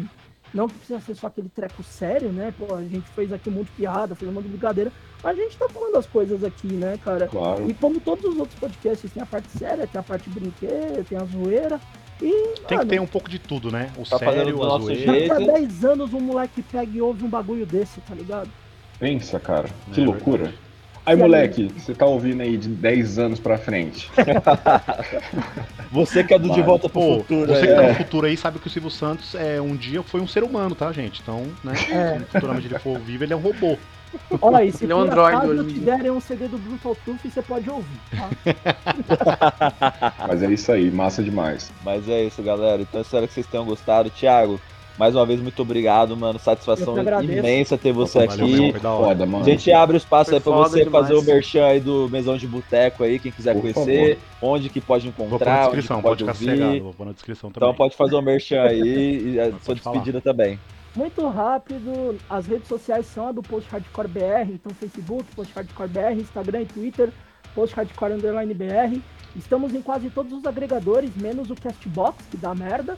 Não 0.54 0.68
que 0.68 0.76
precisa 0.76 1.00
ser 1.00 1.16
só 1.16 1.28
aquele 1.28 1.50
treco 1.50 1.82
sério, 1.84 2.32
né? 2.32 2.54
Pô, 2.58 2.76
a 2.76 2.82
gente 2.84 3.08
fez 3.16 3.34
aqui 3.34 3.50
um 3.50 3.54
monte 3.54 3.68
de 3.68 3.74
piada, 3.74 4.16
fez 4.16 4.30
um 4.30 4.34
monte 4.34 4.44
de 4.46 4.50
brincadeira 4.50 4.92
a 5.24 5.34
gente 5.34 5.56
tá 5.58 5.70
falando 5.70 5.96
as 5.96 6.06
coisas 6.06 6.44
aqui, 6.44 6.68
né, 6.68 7.00
cara? 7.04 7.28
Claro. 7.28 7.70
E 7.70 7.74
como 7.74 8.00
todos 8.00 8.26
os 8.26 8.38
outros 8.38 8.60
podcasts, 8.60 9.10
tem 9.12 9.24
a 9.24 9.26
parte 9.26 9.50
séria, 9.58 9.88
tem 9.88 10.00
a 10.00 10.04
parte 10.04 10.30
brinquedo, 10.30 11.04
tem 11.08 11.18
a 11.18 11.24
zoeira. 11.24 11.80
E, 12.22 12.30
tem 12.68 12.78
mano, 12.78 12.90
que 12.90 12.96
ter 12.96 13.00
um 13.00 13.08
pouco 13.08 13.30
de 13.30 13.40
tudo, 13.40 13.72
né? 13.72 13.90
O 13.98 14.04
tá 14.04 14.20
sério, 14.20 14.62
a 14.64 14.80
zoeira. 14.80 15.36
Há 15.36 15.40
10 15.40 15.86
anos 15.86 16.14
um 16.14 16.20
moleque 16.20 16.62
pega 16.62 16.92
e 16.94 17.02
ouve 17.02 17.24
um 17.24 17.30
bagulho 17.30 17.66
desse, 17.66 18.02
tá 18.02 18.14
ligado? 18.14 18.50
Pensa, 19.00 19.40
cara. 19.40 19.70
Que 19.94 20.02
é, 20.02 20.06
loucura. 20.06 20.44
Verdade. 20.44 20.64
Aí, 21.06 21.16
moleque, 21.18 21.68
você 21.76 21.94
tá 21.94 22.06
ouvindo 22.06 22.42
aí 22.42 22.56
de 22.58 22.70
10 22.70 23.20
anos 23.20 23.40
pra 23.40 23.58
frente. 23.58 24.10
você 25.92 26.24
que 26.24 26.34
é 26.34 26.40
do 26.40 26.50
De 26.50 26.62
Volta 26.62 26.88
pro 26.88 27.02
Pô, 27.02 27.18
Futuro. 27.18 27.54
Você 27.54 27.66
é. 27.66 27.68
que 27.68 27.76
tá 27.76 27.88
no 27.90 27.96
futuro 27.96 28.28
aí 28.28 28.38
sabe 28.38 28.60
que 28.60 28.68
o 28.68 28.70
Silvio 28.70 28.90
Santos 28.90 29.36
é, 29.36 29.60
um 29.60 29.76
dia 29.76 30.02
foi 30.02 30.22
um 30.22 30.28
ser 30.28 30.44
humano, 30.44 30.76
tá, 30.76 30.92
gente? 30.94 31.22
Então, 31.22 31.48
né? 31.64 31.74
É. 31.90 32.20
Se 32.20 32.26
futuramente 32.26 32.68
ele 32.68 32.80
for 32.80 32.98
vivo, 33.00 33.24
ele 33.24 33.34
é 33.34 33.36
um 33.36 33.42
robô. 33.42 33.78
Olha 34.42 34.60
aí, 34.60 34.72
se 34.72 34.86
ele 34.86 34.94
é 34.94 34.96
um 34.96 35.02
hoje. 35.02 35.74
te 35.74 35.80
derem 35.80 36.12
um 36.12 36.22
CD 36.22 36.48
do 36.48 36.58
Brutal 36.58 36.96
Truth, 37.04 37.20
você 37.24 37.42
pode 37.42 37.70
ouvir, 37.70 38.00
tá? 38.12 38.30
Mas 40.28 40.44
é 40.44 40.52
isso 40.52 40.72
aí, 40.72 40.92
massa 40.92 41.24
demais. 41.24 41.72
Mas 41.84 42.08
é 42.08 42.24
isso, 42.24 42.42
galera. 42.44 42.82
Então 42.82 43.02
espero 43.02 43.28
que 43.28 43.34
vocês 43.34 43.48
tenham 43.48 43.66
gostado. 43.66 44.10
Thiago, 44.10 44.60
mais 44.98 45.16
uma 45.16 45.26
vez, 45.26 45.42
muito 45.42 45.62
obrigado, 45.62 46.16
mano. 46.16 46.38
Satisfação 46.40 46.96
imensa 47.24 47.78
ter 47.78 47.92
você 47.92 48.20
Opa, 48.20 48.34
aqui. 48.34 48.72
Valeu, 48.72 49.06
foda, 49.06 49.26
mano. 49.26 49.44
A 49.44 49.50
gente 49.50 49.72
abre 49.72 49.96
o 49.96 49.98
espaço 49.98 50.30
Foi 50.30 50.38
aí 50.38 50.44
pra 50.44 50.54
você 50.54 50.84
demais. 50.84 51.08
fazer 51.08 51.20
o 51.20 51.24
merchan 51.24 51.66
aí 51.66 51.80
do 51.80 52.08
Mesão 52.10 52.38
de 52.38 52.48
Boteco 52.48 53.04
aí, 53.04 53.18
quem 53.18 53.32
quiser 53.32 53.54
Por 53.54 53.62
conhecer, 53.62 54.18
favor. 54.18 54.54
onde 54.54 54.70
que 54.70 54.80
pode 54.80 55.08
encontrar, 55.08 55.70
onde 55.70 55.88
pode, 55.88 56.02
pode 56.02 56.24
ouvir. 56.24 56.80
Vou 56.82 56.94
pôr 56.94 57.06
na 57.06 57.14
descrição 57.14 57.52
também. 57.52 57.70
Então 57.70 57.76
pode 57.78 57.96
fazer 57.96 58.16
o 58.16 58.22
merchan 58.22 58.62
aí 58.62 59.34
e 59.34 59.40
a 59.40 59.52
sua 59.60 59.76
despedida 59.76 60.22
falar. 60.22 60.34
também. 60.36 60.60
Muito 60.96 61.28
rápido, 61.28 62.20
as 62.30 62.46
redes 62.46 62.68
sociais 62.68 63.08
são 63.08 63.28
a 63.28 63.32
do 63.32 63.42
Post 63.42 63.68
Hardcore 63.72 64.08
BR, 64.08 64.52
então 64.54 64.72
Facebook, 64.76 65.24
Post 65.36 65.52
Hardcore 65.56 65.90
BR, 65.90 66.22
Instagram 66.22 66.62
e 66.62 66.66
Twitter, 66.68 67.10
Post 67.56 67.76
Hardcore 67.76 68.14
Underline 68.14 68.54
BR. 68.54 69.00
Estamos 69.36 69.74
em 69.74 69.82
quase 69.82 70.12
todos 70.12 70.32
os 70.32 70.46
agregadores, 70.46 71.10
menos 71.16 71.50
o 71.50 71.56
Castbox, 71.56 72.24
que 72.30 72.38
dá 72.38 72.54
merda. 72.54 72.96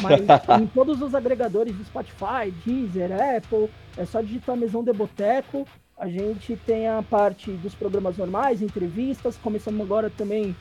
Mas 0.00 0.20
em 0.60 0.66
todos 0.66 1.02
os 1.02 1.14
agregadores 1.14 1.74
do 1.74 1.84
Spotify, 1.84 2.50
Deezer, 2.64 3.10
Apple, 3.12 3.68
é 3.96 4.04
só 4.04 4.20
digitar 4.20 4.56
Mesão 4.56 4.82
de 4.82 4.92
Boteco. 4.92 5.66
A 5.96 6.08
gente 6.08 6.56
tem 6.66 6.88
a 6.88 7.02
parte 7.02 7.50
dos 7.52 7.74
programas 7.74 8.16
normais, 8.16 8.62
entrevistas. 8.62 9.36
Começamos 9.36 9.80
agora 9.80 10.10
também 10.10 10.56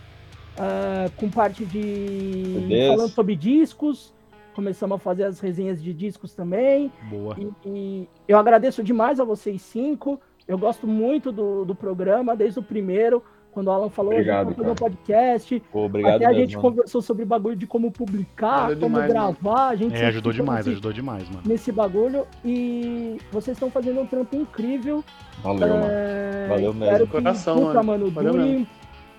uh, 0.58 1.12
com 1.16 1.30
parte 1.30 1.66
de. 1.66 2.68
falando 2.90 3.10
sobre 3.10 3.36
discos 3.36 4.14
começamos 4.54 4.96
a 4.96 5.00
fazer 5.00 5.24
as 5.24 5.40
resenhas 5.40 5.82
de 5.82 5.94
discos 5.94 6.34
também. 6.34 6.92
Boa. 7.10 7.36
E, 7.38 7.70
e 7.70 8.10
eu 8.28 8.38
agradeço 8.38 8.84
demais 8.84 9.20
a 9.20 9.24
vocês 9.24 9.62
cinco. 9.62 10.20
Eu 10.48 10.58
gosto 10.58 10.88
muito 10.88 11.32
do, 11.32 11.64
do 11.66 11.76
programa, 11.76 12.36
desde 12.36 12.60
o 12.60 12.64
primeiro, 12.64 13.24
quando 13.52 13.68
o 13.68 13.72
Alan 13.72 13.90
falou, 13.90 14.14
obrigado, 14.14 14.48
a 14.48 14.50
gente 14.50 14.58
fazer 14.58 14.70
um 14.70 14.76
podcast. 14.76 15.64
Pô, 15.72 15.86
obrigado 15.86 16.16
Até 16.16 16.26
a 16.26 16.34
gente 16.34 16.56
mano. 16.56 16.70
conversou 16.70 17.02
sobre 17.02 17.26
bagulho 17.26 17.56
de 17.56 17.68
como 17.68 17.92
publicar, 17.92 18.70
como 18.76 18.88
demais, 18.88 19.12
gravar. 19.12 19.36
Mano. 19.42 19.70
A 19.70 19.76
gente 19.76 19.96
é, 19.96 20.08
ajudou 20.08 20.32
demais, 20.32 20.66
nesse, 20.66 20.70
ajudou 20.72 20.94
demais, 20.94 21.30
mano. 21.30 21.42
Nesse 21.46 21.72
bagulho. 21.72 22.26
E 22.44 23.18
vocês 23.32 23.56
estão 23.56 23.70
fazendo 23.70 24.00
um 24.00 24.06
trampo 24.06 24.36
incrível. 24.36 25.04
Valeu, 25.44 25.68
é... 25.68 25.70
mano. 25.70 26.50
Valeu 26.50 26.74
mesmo. 26.74 27.08
Coração, 27.08 27.62
mano. 27.62 27.84
mano 27.84 28.12
Valeu 28.12 28.32
dure 28.32 28.44
mesmo. 28.44 28.68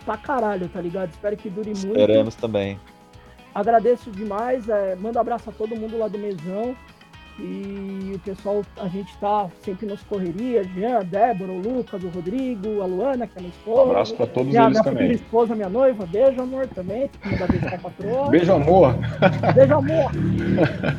pra 0.04 0.16
caralho, 0.16 0.68
tá 0.68 0.80
ligado? 0.80 1.10
Espero 1.10 1.36
que 1.36 1.50
dure 1.50 1.70
muito. 1.70 1.86
Esperamos 1.88 2.34
também. 2.34 2.78
Agradeço 3.54 4.10
demais, 4.10 4.66
é, 4.68 4.96
mando 4.96 5.18
um 5.18 5.20
abraço 5.20 5.50
a 5.50 5.52
todo 5.52 5.76
mundo 5.76 5.98
lá 5.98 6.08
do 6.08 6.18
Mesão. 6.18 6.74
E 7.38 8.12
o 8.14 8.18
pessoal, 8.18 8.62
a 8.76 8.88
gente 8.88 9.16
tá 9.16 9.48
sempre 9.64 9.86
nas 9.86 10.02
correrias, 10.02 10.66
Jean, 10.74 11.00
Débora, 11.04 11.50
o 11.50 11.58
Lucas, 11.58 12.04
o 12.04 12.08
Rodrigo, 12.08 12.82
a 12.82 12.86
Luana, 12.86 13.26
que 13.26 13.38
é 13.38 13.40
minha 13.40 13.52
esposa. 13.52 13.80
Um 13.80 13.90
abraço 13.90 14.14
pra 14.16 14.26
todos 14.26 14.48
minha, 14.50 14.64
eles 14.64 14.72
minha 14.72 14.84
também. 14.84 15.02
Minha 15.04 15.14
esposa, 15.14 15.54
minha 15.54 15.68
noiva, 15.68 16.06
beijo, 16.06 16.42
amor, 16.42 16.66
também. 16.68 17.08
Pra 17.08 17.78
patroa. 17.78 18.28
Beijo, 18.28 18.52
amor. 18.52 18.94
Beijo, 19.54 19.74
amor. 19.74 20.10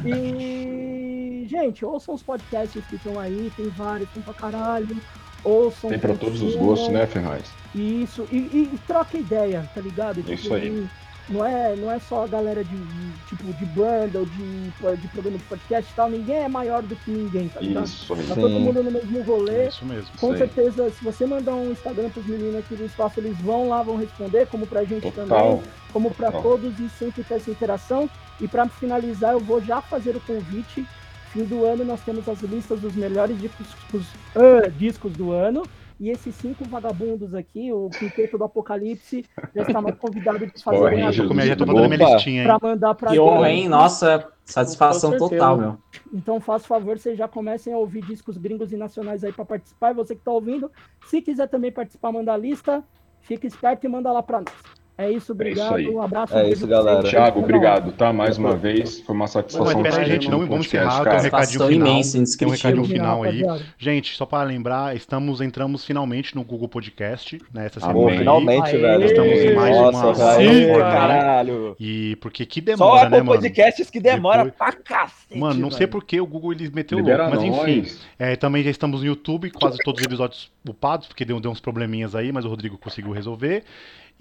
E, 0.05 1.45
gente, 1.47 1.86
ouçam 1.86 2.15
os 2.15 2.23
podcasts 2.23 2.84
que 2.88 2.95
estão 2.95 3.19
aí, 3.19 3.51
tem 3.55 3.69
vários, 3.69 4.09
tem 4.09 4.23
pra 4.23 4.34
caralho. 4.34 4.97
Ouçam. 5.43 5.89
Tem 5.89 5.99
pra 5.99 6.15
todos 6.15 6.41
os 6.41 6.55
gostos, 6.55 6.89
né, 6.89 7.05
Ferraz? 7.05 7.43
Isso, 7.75 8.27
e, 8.31 8.38
e, 8.38 8.71
e 8.73 8.77
troca 8.88 9.17
ideia, 9.17 9.69
tá 9.75 9.81
ligado? 9.81 10.15
Tipo, 10.15 10.31
Isso 10.31 10.53
aí 10.53 10.88
não 11.30 11.45
é, 11.45 11.76
não 11.76 11.89
é 11.89 11.99
só 11.99 12.24
a 12.24 12.28
galera 12.28 12.63
de, 12.63 12.76
de 12.76 13.26
tipo 13.28 13.53
de 13.53 13.65
banda 13.67 14.19
ou 14.19 14.26
de, 14.26 14.69
de 14.97 15.07
programa 15.07 15.38
de 15.38 15.43
podcast 15.45 15.91
e 15.91 15.95
tal, 15.95 16.09
ninguém 16.09 16.43
é 16.43 16.47
maior 16.49 16.84
do 16.84 16.95
que 16.95 17.11
ninguém, 17.11 17.47
tá 17.47 17.61
ligado? 17.61 17.86
Isso, 17.86 18.15
tá 18.15 18.36
todo 18.36 18.59
mundo 18.59 18.84
no 18.84 18.91
mesmo 18.91 19.21
rolê. 19.24 19.67
Isso 19.67 19.86
mesmo. 19.86 20.09
Com 20.19 20.36
certeza, 20.38 20.89
se 20.89 21.03
você 21.03 21.26
mandar 21.26 21.53
um 21.55 21.71
Instagram 21.71 22.09
pros 22.09 22.26
meninos 22.26 22.57
aqui 22.57 22.76
do 22.76 22.86
espaço, 22.86 23.19
eles 23.19 23.38
vão 23.39 23.69
lá, 23.69 23.82
vão 23.82 23.95
responder, 23.95 24.47
como 24.47 24.67
pra 24.67 24.84
gente 24.84 25.09
Total. 25.11 25.26
também, 25.28 25.61
como 25.93 26.11
pra 26.11 26.32
Total. 26.32 26.41
todos 26.41 26.80
e 26.80 26.89
sempre 26.89 27.24
ter 27.24 27.36
essa 27.36 27.51
interação. 27.51 28.09
E 28.41 28.47
pra 28.47 28.67
finalizar, 28.67 29.34
eu 29.34 29.39
vou 29.39 29.61
já 29.61 29.82
fazer 29.82 30.15
o 30.15 30.21
convite. 30.21 30.86
Fim 31.32 31.45
do 31.45 31.65
ano 31.65 31.84
nós 31.84 32.01
temos 32.01 32.28
as 32.30 32.41
listas 32.41 32.80
dos 32.80 32.93
melhores 32.95 33.39
discos, 33.39 34.05
uh, 34.36 34.69
discos 34.78 35.13
do 35.13 35.32
ano. 35.32 35.63
E 36.04 36.10
esses 36.10 36.36
cinco 36.36 36.66
vagabundos 36.66 37.34
aqui, 37.34 37.72
o 37.72 37.89
quinteto 37.89 38.38
do 38.38 38.43
Apocalipse, 38.43 39.24
já 39.56 39.62
está 39.62 39.80
mais 39.80 39.95
convidado 39.95 40.45
de 40.45 40.62
fazer 40.62 40.78
Porra, 40.78 40.91
a 40.91 41.12
já, 41.14 41.45
já 41.45 41.56
tô 41.56 41.66
mandando 41.66 41.88
minha 41.88 42.14
listinha, 42.14 42.44
Pra 42.44 42.60
mandar 42.61 42.94
pra 42.94 43.11
Que 43.11 43.19
honra, 43.22 43.49
hein? 43.49 43.69
Nossa, 43.69 44.30
satisfação 44.44 45.18
total, 45.18 45.57
meu. 45.57 45.77
Então, 46.14 46.41
faça 46.41 46.68
favor, 46.68 46.99
vocês 46.99 47.18
já 47.18 47.26
comecem 47.26 47.73
a 47.73 47.77
ouvir 47.77 48.02
discos 48.02 48.36
gringos 48.36 48.73
e 48.73 48.76
nacionais 48.76 49.23
aí 49.23 49.32
para 49.32 49.45
participar. 49.45 49.91
E 49.91 49.94
você 49.94 50.14
que 50.14 50.22
tá 50.22 50.32
ouvindo, 50.32 50.69
se 51.06 51.22
quiser 51.22 51.48
também 51.48 51.72
participar, 51.72 52.11
manda 52.11 52.34
a 52.34 52.38
lista, 52.38 52.84
fica 53.22 53.48
esperto 53.48 53.86
e 53.86 53.88
manda 53.88 54.11
lá 54.11 54.22
para 54.22 54.40
nós. 54.41 54.82
É 54.95 55.10
isso, 55.11 55.32
obrigado. 55.32 55.78
É 55.78 55.82
isso 55.82 55.91
um 55.91 56.02
abraço. 56.02 56.38
É 56.38 56.49
isso, 56.49 56.68
galera. 56.68 57.02
Thiago, 57.03 57.40
obrigado, 57.40 57.91
tá? 57.94 58.14
Mais 58.14 58.38
uma 58.38 58.56
vez. 58.56 58.99
Foi 59.02 59.15
uma 59.15 59.28
satisfação. 59.28 59.82
Mas 59.82 59.95
peraí, 59.95 60.11
gente, 60.11 60.30
não 60.30 60.45
vamos 60.45 60.68
encerrar. 60.68 61.03
Tem 61.03 61.14
um 61.14 61.22
recadinho 61.22 61.68
final. 61.68 62.02
tem 62.38 62.48
um 62.48 62.52
recadinho 62.52 62.86
final 62.86 63.24
aí. 63.24 63.44
Gente, 63.78 64.15
só 64.15 64.26
para 64.26 64.44
lembrar, 64.44 64.95
estamos, 64.95 65.41
entramos 65.41 65.84
finalmente 65.84 66.36
no 66.36 66.44
Google 66.44 66.68
Podcast, 66.68 67.41
né? 67.52 67.65
Essa 67.65 67.80
semana. 67.80 68.11
Aí. 68.11 68.18
Finalmente, 68.20 68.76
Aê. 68.76 68.78
velho. 68.78 69.06
Estamos 69.06 69.34
em 69.34 69.56
mais 69.56 69.76
Nossa, 69.76 69.98
uma 69.98 70.14
plataforma. 70.14 70.80
Caralho. 70.80 71.76
E 71.80 72.15
porque 72.18 72.45
que 72.45 72.61
demora, 72.61 73.03
Só 73.03 73.10
né, 73.10 73.18
mano? 73.22 73.41
podcasts 73.41 73.90
que 73.90 73.99
demora 73.99 74.45
Depois... 74.45 74.57
pra 74.57 74.72
cacete. 74.74 75.40
Mano, 75.40 75.60
não 75.60 75.72
sei 75.72 75.88
por 75.88 76.03
que 76.03 76.22
o 76.22 76.26
Google 76.28 76.53
ele 76.53 76.72
meteu 76.74 76.99
louco, 76.99 77.24
mas 77.32 77.44
enfim. 77.44 77.98
É, 78.20 78.36
também 78.36 78.64
já 78.64 78.70
estamos 78.70 79.02
no 79.02 79.07
YouTube, 79.07 79.49
quase 79.49 79.80
todos 79.84 80.02
os 80.02 80.06
episódios 80.06 80.52
upados, 80.70 81.07
porque 81.07 81.26
deu, 81.26 81.40
deu 81.40 81.49
uns 81.49 81.60
probleminhas 81.60 82.15
aí, 82.15 82.32
mas 82.32 82.45
o 82.45 82.49
Rodrigo 82.49 82.78
conseguiu 82.78 83.11
resolver. 83.11 83.64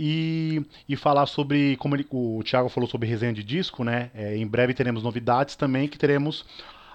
E, 0.05 0.61
e 0.89 0.97
falar 0.97 1.27
sobre, 1.27 1.77
como 1.77 1.95
ele, 1.95 2.05
o 2.11 2.43
Thiago 2.43 2.69
falou 2.69 2.91
sobre 2.91 3.09
resenha 3.09 3.33
de 3.33 3.45
disco, 3.45 3.85
né? 3.85 4.11
É, 4.13 4.37
em 4.37 4.45
breve 4.45 4.75
teremos 4.75 5.01
novidades 5.01 5.55
também, 5.55 5.87
que 5.87 5.97
teremos 5.97 6.45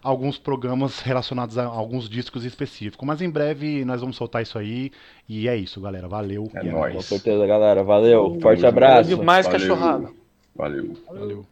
alguns 0.03 0.37
programas 0.37 0.99
relacionados 0.99 1.57
a 1.57 1.63
alguns 1.63 2.09
discos 2.09 2.43
específicos. 2.43 3.07
Mas 3.07 3.21
em 3.21 3.29
breve 3.29 3.85
nós 3.85 4.01
vamos 4.01 4.17
soltar 4.17 4.41
isso 4.41 4.59
aí. 4.59 4.91
E 5.27 5.47
é 5.47 5.55
isso, 5.55 5.79
galera. 5.79 6.09
Valeu. 6.09 6.51
É, 6.53 6.67
é 6.67 6.69
nóis. 6.69 6.95
Com 6.95 7.01
certeza, 7.01 7.47
galera. 7.47 7.81
Valeu. 7.81 8.37
Forte 8.41 8.65
abraço. 8.65 9.23
Mais 9.23 9.45
Valeu. 9.45 9.59
cachorrada. 9.61 10.09
Valeu. 10.53 10.97
Valeu. 11.07 11.45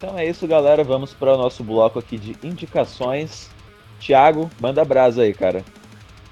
Então 0.00 0.18
é 0.18 0.26
isso, 0.26 0.48
galera. 0.48 0.82
Vamos 0.82 1.12
para 1.12 1.34
o 1.34 1.36
nosso 1.36 1.62
bloco 1.62 1.98
aqui 1.98 2.16
de 2.16 2.34
indicações. 2.42 3.50
Thiago, 4.00 4.50
manda 4.58 4.82
brasa 4.82 5.20
aí, 5.20 5.34
cara. 5.34 5.62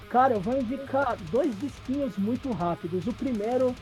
Cara, 0.09 0.33
eu 0.33 0.41
vou 0.41 0.59
indicar 0.59 1.19
dois 1.31 1.55
disquinhos 1.61 2.17
muito 2.17 2.51
rápidos. 2.51 3.07
O 3.07 3.13
primeiro, 3.13 3.75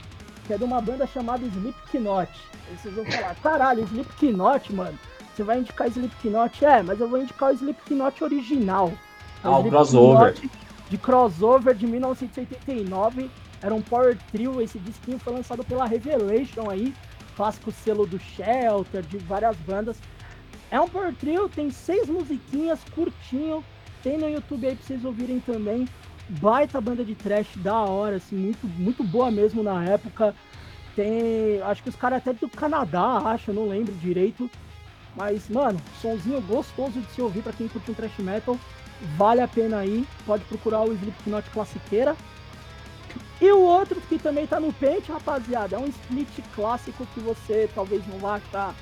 que 0.45 0.53
é 0.53 0.59
de 0.59 0.65
uma 0.65 0.81
banda 0.81 1.07
chamada 1.07 1.47
Slipknot. 1.47 2.33
Aí 2.69 2.77
vocês 2.77 2.97
vão 2.97 3.05
falar, 3.05 3.37
caralho, 3.37 3.85
Slipknot, 3.85 4.73
mano. 4.75 4.99
Você 5.33 5.45
vai 5.45 5.61
indicar 5.61 5.87
Slipknot? 5.87 6.65
É, 6.65 6.83
mas 6.83 6.99
eu 6.99 7.09
vou 7.09 7.23
indicar 7.23 7.53
o 7.53 7.55
Slipknot 7.55 8.25
original. 8.25 8.89
É 8.89 9.47
ah, 9.47 9.57
o 9.57 9.69
crossover. 9.69 10.35
De 10.91 10.99
crossover 10.99 11.77
de 11.77 11.87
1989. 11.87 13.31
Era 13.63 13.73
um 13.73 13.83
power 13.83 14.19
trio. 14.33 14.61
Esse 14.61 14.81
disquinho 14.81 15.21
foi 15.21 15.35
lançado 15.35 15.63
pela 15.63 15.87
Revelation 15.87 16.69
aí 16.69 16.93
clássico 17.37 17.71
selo 17.71 18.07
do 18.07 18.19
Shelter, 18.19 19.03
de 19.03 19.19
várias 19.19 19.57
bandas. 19.59 19.99
É 20.71 20.81
um 20.81 20.89
power 20.89 21.15
trio, 21.15 21.49
tem 21.49 21.71
seis 21.71 22.09
musiquinhas, 22.09 22.81
curtinho, 22.95 23.63
tem 24.03 24.19
no 24.19 24.29
YouTube 24.29 24.67
aí 24.67 24.75
pra 24.75 24.85
vocês 24.85 25.05
ouvirem 25.05 25.39
também. 25.41 25.87
Baita 26.29 26.81
banda 26.81 27.05
de 27.05 27.15
trash, 27.15 27.49
da 27.57 27.79
hora, 27.83 28.17
assim, 28.17 28.35
muito, 28.35 28.67
muito 28.67 29.05
boa 29.05 29.31
mesmo 29.31 29.63
na 29.63 29.85
época. 29.85 30.35
Tem, 30.97 31.61
acho 31.63 31.83
que 31.83 31.91
os 31.91 31.95
caras 31.95 32.19
até 32.19 32.33
do 32.33 32.49
Canadá, 32.49 33.19
acho, 33.27 33.53
não 33.53 33.69
lembro 33.69 33.93
direito. 33.95 34.51
Mas, 35.15 35.49
mano, 35.49 35.81
sonzinho 36.03 36.41
gostoso 36.43 37.01
de 37.01 37.11
se 37.13 37.23
ouvir 37.23 37.43
para 37.43 37.53
quem 37.53 37.69
curte 37.69 37.91
um 37.91 37.95
trash 37.95 38.19
metal. 38.19 38.59
Vale 39.17 39.41
a 39.41 39.49
pena 39.49 39.79
aí, 39.79 40.07
pode 40.25 40.45
procurar 40.45 40.83
o 40.83 40.93
Slipknot 40.93 41.49
Classiqueira. 41.51 42.17
E 43.41 43.51
o 43.51 43.61
outro 43.61 44.01
que 44.09 44.19
também 44.19 44.47
tá 44.47 44.59
no 44.59 44.73
pente, 44.73 45.13
rapaziada, 45.13 45.77
é 45.77 45.79
um 45.79 45.87
split 45.87 46.29
clássico 46.55 47.07
que 47.15 47.21
você 47.21 47.69
talvez 47.75 48.07
não 48.07 48.19
vá 48.19 48.37
achar 48.37 48.75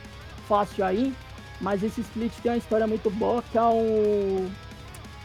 fácil 0.49 0.85
aí, 0.85 1.15
mas 1.61 1.83
esse 1.83 2.01
split 2.01 2.33
tem 2.43 2.53
uma 2.53 2.59
história 2.59 2.87
muito 2.87 3.11
boa, 3.11 3.43
que 3.51 3.59
é 3.59 3.63
um 3.63 4.51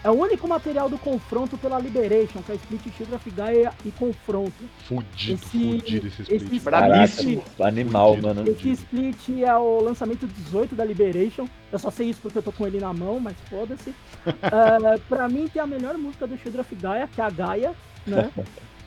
é 0.01 0.09
o 0.09 0.13
único 0.13 0.47
material 0.47 0.89
do 0.89 0.97
confronto 0.97 1.57
pela 1.57 1.77
Liberation, 1.77 2.41
que 2.41 2.53
é 2.53 2.55
Split 2.55 2.81
Shield 2.95 3.13
of 3.13 3.29
Gaia 3.31 3.73
e 3.83 3.91
confronto. 3.91 4.63
Fudido, 4.85 5.33
esse, 5.33 5.49
fudido 5.49 6.07
esse 6.07 6.21
split. 6.21 6.41
Esse 6.41 6.55
split 6.55 7.41
animal, 7.59 8.15
fudido. 8.15 8.27
mano. 8.27 8.49
Esse 8.49 8.69
split 8.71 9.29
é 9.43 9.53
o 9.57 9.81
lançamento 9.81 10.25
18 10.25 10.73
da 10.73 10.85
Liberation. 10.85 11.47
Eu 11.69 11.79
só 11.79 11.91
sei 11.91 12.09
isso 12.09 12.21
porque 12.21 12.37
eu 12.37 12.41
tô 12.41 12.51
com 12.53 12.65
ele 12.65 12.79
na 12.79 12.93
mão, 12.93 13.19
mas 13.19 13.35
foda-se. 13.49 13.89
uh, 13.89 14.99
pra 15.09 15.27
mim 15.27 15.49
tem 15.49 15.61
a 15.61 15.67
melhor 15.67 15.97
música 15.97 16.25
do 16.25 16.37
Shield 16.37 16.57
of 16.61 16.75
Gaia, 16.75 17.09
que 17.13 17.19
é 17.19 17.23
a 17.25 17.29
Gaia, 17.29 17.75
né? 18.07 18.31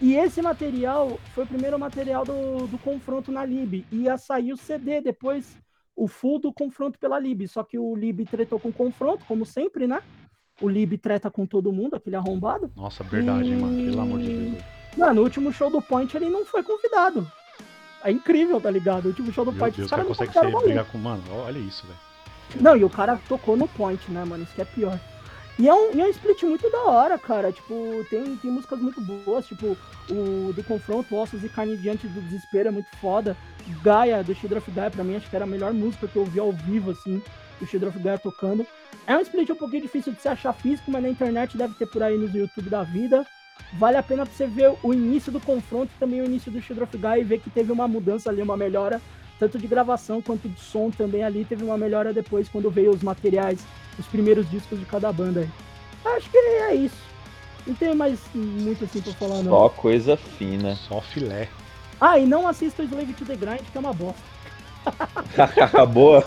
E 0.02 0.16
esse 0.16 0.42
material 0.42 1.16
foi 1.32 1.44
o 1.44 1.46
primeiro 1.46 1.78
material 1.78 2.24
do, 2.24 2.66
do 2.66 2.76
confronto 2.78 3.30
na 3.30 3.44
Lib. 3.44 3.86
Ia 3.92 4.18
sair 4.18 4.52
o 4.52 4.56
CD 4.56 5.00
depois, 5.00 5.56
o 5.94 6.08
full 6.08 6.40
do 6.40 6.52
confronto 6.52 6.98
pela 6.98 7.20
Lib. 7.20 7.46
Só 7.46 7.62
que 7.62 7.78
o 7.78 7.94
Lib 7.94 8.26
tretou 8.26 8.58
com 8.58 8.70
o 8.70 8.72
confronto, 8.72 9.24
como 9.26 9.46
sempre, 9.46 9.86
né? 9.86 10.02
O 10.60 10.68
Lib 10.68 10.98
treta 10.98 11.30
com 11.30 11.46
todo 11.46 11.72
mundo, 11.72 11.94
aquele 11.94 12.16
arrombado. 12.16 12.68
Nossa, 12.74 13.04
verdade, 13.04 13.48
e... 13.48 13.54
mano. 13.54 13.76
Pelo 13.76 14.00
amor 14.00 14.18
de 14.18 14.50
Deus. 14.50 14.64
Mano, 14.96 15.14
no 15.14 15.22
último 15.22 15.52
show 15.52 15.70
do 15.70 15.80
Point 15.80 16.16
ele 16.16 16.28
não 16.28 16.44
foi 16.44 16.64
convidado. 16.64 17.30
É 18.02 18.10
incrível, 18.10 18.60
tá 18.60 18.72
ligado? 18.72 19.04
O 19.04 19.08
último 19.08 19.32
show 19.32 19.44
do 19.44 19.52
Meu 19.52 19.60
Point. 19.60 19.76
Deus, 19.76 19.86
os 19.86 19.90
caras 19.90 20.08
conseguem 20.08 20.32
ser 20.32 20.64
brigar 20.64 20.84
com. 20.86 20.98
Mano, 20.98 21.22
olha 21.30 21.60
isso, 21.60 21.86
velho. 21.86 21.98
Não, 22.60 22.76
e 22.76 22.82
o 22.82 22.90
cara 22.90 23.20
tocou 23.28 23.56
no 23.56 23.68
Point, 23.68 24.10
né, 24.10 24.24
mano? 24.24 24.42
Isso 24.42 24.52
que 24.52 24.62
é 24.62 24.64
pior. 24.64 24.98
E 25.58 25.68
é, 25.68 25.74
um, 25.74 25.94
e 25.94 26.00
é 26.00 26.04
um 26.04 26.10
split 26.10 26.42
muito 26.44 26.70
da 26.70 26.82
hora, 26.84 27.18
cara. 27.18 27.52
Tipo, 27.52 28.04
tem, 28.08 28.36
tem 28.36 28.50
músicas 28.50 28.80
muito 28.80 29.00
boas, 29.00 29.46
tipo, 29.46 29.76
o 30.10 30.52
do 30.52 30.64
confronto, 30.64 31.14
Ossos 31.14 31.44
e 31.44 31.48
Carne 31.48 31.76
Diante 31.76 32.06
do 32.08 32.20
Desespero 32.22 32.68
é 32.68 32.72
muito 32.72 32.88
foda. 33.00 33.36
Gaia, 33.82 34.24
do 34.24 34.34
Shadow 34.34 34.58
of 34.58 34.70
Gaia, 34.70 34.90
pra 34.90 35.04
mim, 35.04 35.16
acho 35.16 35.28
que 35.28 35.36
era 35.36 35.44
a 35.44 35.48
melhor 35.48 35.72
música 35.72 36.08
que 36.08 36.16
eu 36.16 36.22
ouvi 36.22 36.40
ao 36.40 36.52
vivo, 36.52 36.90
assim, 36.90 37.22
do 37.60 37.66
Shadow 37.66 37.90
of 37.90 37.98
Gaia 37.98 38.18
tocando. 38.18 38.66
É 39.06 39.16
um 39.16 39.20
split 39.20 39.50
um 39.50 39.54
pouquinho 39.54 39.82
difícil 39.82 40.12
de 40.12 40.20
se 40.20 40.28
achar 40.28 40.52
físico, 40.52 40.90
mas 40.90 41.02
na 41.02 41.08
internet 41.08 41.56
deve 41.56 41.74
ter 41.74 41.86
por 41.86 42.02
aí 42.02 42.16
no 42.16 42.26
YouTube 42.36 42.70
da 42.70 42.82
vida. 42.82 43.26
Vale 43.78 43.96
a 43.96 44.02
pena 44.02 44.26
pra 44.26 44.34
você 44.34 44.46
ver 44.46 44.74
o 44.82 44.92
início 44.92 45.30
do 45.30 45.40
confronto 45.40 45.92
e 45.94 45.98
também 45.98 46.20
o 46.20 46.24
início 46.24 46.50
do 46.50 46.60
Shadow 46.60 46.84
of 46.84 46.98
Gaia 46.98 47.20
e 47.20 47.24
ver 47.24 47.40
que 47.40 47.50
teve 47.50 47.70
uma 47.70 47.86
mudança 47.86 48.30
ali, 48.30 48.42
uma 48.42 48.56
melhora, 48.56 49.00
tanto 49.38 49.58
de 49.58 49.66
gravação 49.66 50.20
quanto 50.22 50.48
de 50.48 50.60
som 50.60 50.90
também 50.90 51.22
ali. 51.22 51.44
Teve 51.44 51.64
uma 51.64 51.76
melhora 51.76 52.12
depois 52.12 52.48
quando 52.48 52.70
veio 52.70 52.90
os 52.90 53.02
materiais 53.02 53.64
os 53.98 54.06
primeiros 54.06 54.48
discos 54.50 54.78
de 54.78 54.86
cada 54.86 55.12
banda 55.12 55.40
aí. 55.40 55.50
Acho 56.16 56.30
que 56.30 56.36
é 56.36 56.74
isso. 56.74 57.12
Não 57.66 57.74
tem 57.74 57.94
mais 57.94 58.18
muito 58.34 58.84
assim 58.84 59.00
pra 59.00 59.12
falar, 59.12 59.42
não. 59.42 59.50
Só 59.52 59.68
coisa 59.68 60.16
fina. 60.16 60.74
Só 60.74 61.00
filé. 61.00 61.48
Ah, 62.00 62.18
e 62.18 62.26
não 62.26 62.48
assista 62.48 62.82
o 62.82 62.84
Slave 62.84 63.12
to 63.12 63.24
the 63.24 63.36
Grind, 63.36 63.60
que 63.70 63.76
é 63.76 63.80
uma 63.80 63.92
bosta. 63.92 64.20
Boa. 65.92 66.24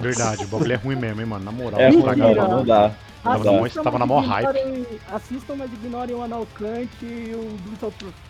Verdade, 0.00 0.44
o 0.44 0.48
bagulho 0.48 0.72
é 0.72 0.76
ruim 0.76 0.96
mesmo, 0.96 1.20
hein, 1.20 1.26
mano. 1.26 1.44
Na 1.44 1.50
moral, 1.50 1.80
é, 1.80 1.88
ruim, 1.88 2.02
não 2.36 2.64
dá. 2.64 2.92
Tava, 3.24 3.44
na, 3.44 3.82
tava 3.82 3.98
na 3.98 4.06
maior 4.06 4.24
hype. 4.24 5.00
Assistam, 5.12 5.56
mas 5.56 5.72
ignorem 5.72 6.14
o 6.14 6.22
Analcante 6.22 7.04
e 7.04 7.34
o 7.34 7.56
Brutal 7.62 7.90
Truth. 7.98 8.27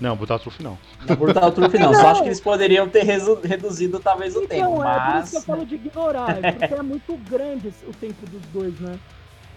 Não, 0.00 0.16
Brutal 0.16 0.38
Truth 0.38 0.60
não. 0.60 0.78
Não, 1.06 1.16
Brutal 1.16 1.52
Truth 1.52 1.74
não. 1.80 1.94
Só 1.94 2.08
acho 2.08 2.22
que 2.22 2.28
eles 2.28 2.40
poderiam 2.40 2.88
ter 2.88 3.02
reduzido 3.02 3.98
talvez 3.98 4.36
o 4.36 4.42
então, 4.42 4.48
tempo, 4.48 4.78
mas... 4.78 4.96
é 4.96 5.10
por 5.10 5.22
isso 5.22 5.30
que 5.30 5.36
eu 5.36 5.42
falo 5.42 5.66
de 5.66 5.74
ignorar, 5.74 6.44
é 6.44 6.52
porque 6.52 6.74
é 6.74 6.82
muito 6.82 7.16
grande 7.28 7.72
o 7.86 7.92
tempo 7.92 8.26
dos 8.26 8.42
dois, 8.52 8.78
né? 8.80 8.98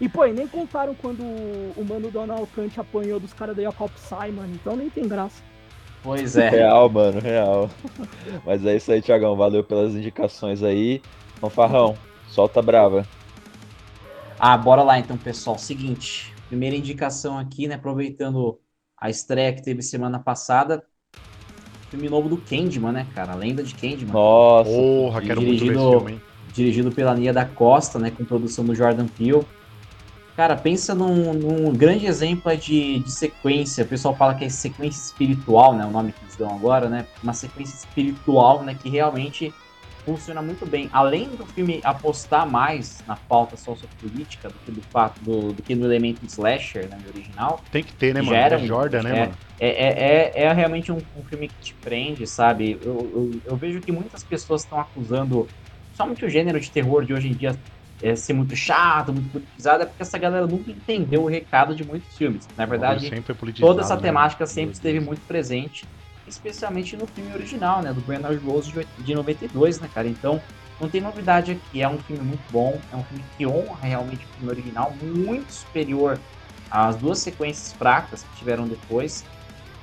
E, 0.00 0.08
pô, 0.08 0.24
e 0.24 0.32
nem 0.32 0.46
contaram 0.46 0.94
quando 0.94 1.22
o 1.22 1.84
mano 1.86 2.10
do 2.10 2.20
Analcante 2.20 2.80
apanhou 2.80 3.20
dos 3.20 3.34
caras 3.34 3.54
da 3.54 3.62
Jacob 3.62 3.90
Simon, 3.96 4.46
então 4.54 4.74
nem 4.74 4.88
tem 4.88 5.06
graça. 5.06 5.42
Pois 6.02 6.36
é. 6.38 6.48
Real, 6.48 6.88
mano, 6.88 7.20
real. 7.20 7.70
Mas 8.46 8.64
é 8.64 8.76
isso 8.76 8.90
aí, 8.90 9.02
Tiagão. 9.02 9.36
Valeu 9.36 9.62
pelas 9.62 9.94
indicações 9.94 10.62
aí. 10.62 11.02
Fanfarrão, 11.38 11.94
solta 12.28 12.62
brava. 12.62 13.06
Ah, 14.38 14.56
bora 14.56 14.82
lá 14.82 14.98
então, 14.98 15.18
pessoal. 15.18 15.58
Seguinte, 15.58 16.32
primeira 16.48 16.74
indicação 16.74 17.38
aqui, 17.38 17.68
né? 17.68 17.74
Aproveitando 17.74 18.58
a 19.00 19.08
estreia 19.08 19.52
que 19.52 19.62
teve 19.62 19.82
semana 19.82 20.18
passada. 20.18 20.82
Filme 21.88 22.08
novo 22.08 22.28
do 22.28 22.36
Candyman, 22.36 22.92
né, 22.92 23.06
cara? 23.14 23.32
A 23.32 23.34
lenda 23.34 23.62
de 23.62 23.74
Candyman. 23.74 24.12
Nossa, 24.12 24.70
porra, 24.70 25.22
quero 25.22 25.40
dirigido, 25.40 25.64
muito 25.64 25.80
ver 25.80 25.80
esse 25.80 25.90
filme, 25.90 26.12
hein? 26.12 26.20
Dirigido 26.52 26.92
pela 26.92 27.14
Nia 27.14 27.32
da 27.32 27.44
Costa, 27.44 27.98
né? 27.98 28.10
Com 28.10 28.24
produção 28.24 28.64
do 28.64 28.74
Jordan 28.74 29.06
Peele. 29.06 29.44
Cara, 30.36 30.56
pensa 30.56 30.94
num, 30.94 31.34
num 31.34 31.72
grande 31.72 32.06
exemplo 32.06 32.54
de, 32.56 33.00
de, 33.00 33.10
sequência. 33.10 33.84
O 33.84 33.88
pessoal 33.88 34.14
fala 34.14 34.34
que 34.34 34.44
é 34.44 34.48
sequência 34.48 35.00
espiritual, 35.00 35.74
né? 35.74 35.84
O 35.84 35.90
nome 35.90 36.12
que 36.12 36.22
eles 36.22 36.36
dão 36.36 36.54
agora, 36.54 36.88
né? 36.88 37.06
Uma 37.22 37.32
sequência 37.32 37.74
espiritual, 37.74 38.62
né? 38.62 38.76
Que 38.80 38.88
realmente 38.88 39.52
funciona 40.10 40.42
muito 40.42 40.66
bem. 40.66 40.88
Além 40.92 41.28
do 41.28 41.46
filme 41.46 41.80
apostar 41.84 42.48
mais 42.48 43.02
na 43.06 43.16
pauta 43.16 43.56
sociopolítica 43.56 44.48
do 44.48 44.54
que 44.64 44.70
do 44.72 44.82
fato 44.82 45.18
do, 45.20 45.52
do 45.52 45.62
que 45.62 45.74
no 45.74 45.86
elemento 45.86 46.24
slasher, 46.26 46.88
né, 46.88 46.98
original. 47.08 47.62
Tem 47.70 47.82
que 47.82 47.92
ter, 47.92 48.14
né, 48.14 48.20
mano? 48.20 48.34
Era, 48.34 48.56
é 48.56 48.66
Jordan, 48.66 49.02
né, 49.02 49.10
é, 49.10 49.20
mano? 49.20 49.38
É, 49.58 49.68
é, 49.68 50.42
é, 50.42 50.42
é 50.44 50.52
realmente 50.52 50.90
um, 50.90 50.98
um, 51.16 51.22
filme 51.24 51.48
que 51.48 51.54
te 51.60 51.74
prende, 51.74 52.26
sabe? 52.26 52.78
Eu, 52.82 53.10
eu, 53.14 53.40
eu 53.44 53.56
vejo 53.56 53.80
que 53.80 53.92
muitas 53.92 54.22
pessoas 54.22 54.62
estão 54.62 54.80
acusando, 54.80 55.48
somente 55.94 56.24
o 56.24 56.28
gênero 56.28 56.58
de 56.58 56.70
terror 56.70 57.04
de 57.04 57.14
hoje 57.14 57.28
em 57.28 57.34
dia 57.34 57.56
é, 58.02 58.16
ser 58.16 58.32
muito 58.32 58.56
chato, 58.56 59.12
muito 59.12 59.30
politizado, 59.30 59.82
é 59.82 59.86
porque 59.86 60.02
essa 60.02 60.18
galera 60.18 60.46
nunca 60.46 60.70
entendeu 60.70 61.22
o 61.22 61.28
recado 61.28 61.74
de 61.74 61.84
muitos 61.84 62.16
filmes. 62.16 62.48
Na 62.56 62.66
verdade, 62.66 63.10
toda 63.58 63.82
essa 63.82 63.96
né? 63.96 64.02
temática 64.02 64.46
sempre 64.46 64.72
esteve 64.72 65.00
muito 65.00 65.20
presente 65.26 65.86
especialmente 66.30 66.96
no 66.96 67.06
filme 67.06 67.32
original, 67.34 67.82
né, 67.82 67.92
do 67.92 68.00
Bernard 68.00 68.36
Rose 68.38 68.72
de 68.98 69.14
92, 69.14 69.80
né, 69.80 69.88
cara? 69.92 70.08
Então, 70.08 70.40
não 70.80 70.88
tem 70.88 71.00
novidade 71.00 71.52
aqui. 71.52 71.82
É 71.82 71.88
um 71.88 71.98
filme 71.98 72.22
muito 72.22 72.42
bom, 72.50 72.80
é 72.90 72.96
um 72.96 73.04
filme 73.04 73.24
que 73.36 73.46
honra 73.46 73.78
realmente 73.82 74.24
o 74.24 74.28
filme 74.28 74.50
original, 74.50 74.94
muito 75.02 75.52
superior 75.52 76.18
às 76.70 76.96
duas 76.96 77.18
sequências 77.18 77.72
fracas 77.72 78.22
que 78.22 78.38
tiveram 78.38 78.66
depois. 78.66 79.24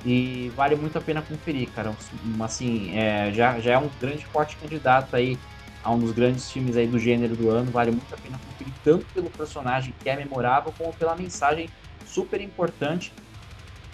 E 0.04 0.50
vale 0.56 0.76
muito 0.76 0.96
a 0.96 1.00
pena 1.00 1.22
conferir, 1.22 1.68
cara. 1.70 1.94
Assim, 2.40 2.96
é, 2.96 3.32
já, 3.32 3.58
já 3.60 3.72
é 3.72 3.78
um 3.78 3.90
grande 4.00 4.24
forte 4.26 4.56
candidato 4.56 5.14
aí 5.14 5.38
a 5.82 5.92
um 5.92 5.98
dos 5.98 6.12
grandes 6.12 6.50
filmes 6.50 6.76
aí 6.76 6.86
do 6.86 6.98
gênero 6.98 7.36
do 7.36 7.50
ano. 7.50 7.70
Vale 7.70 7.90
muito 7.90 8.12
a 8.14 8.16
pena 8.16 8.38
conferir, 8.38 8.72
tanto 8.84 9.06
pelo 9.12 9.28
personagem 9.30 9.94
que 10.02 10.08
é 10.08 10.16
memorável, 10.16 10.72
como 10.78 10.92
pela 10.92 11.16
mensagem 11.16 11.68
super 12.06 12.40
importante 12.40 13.12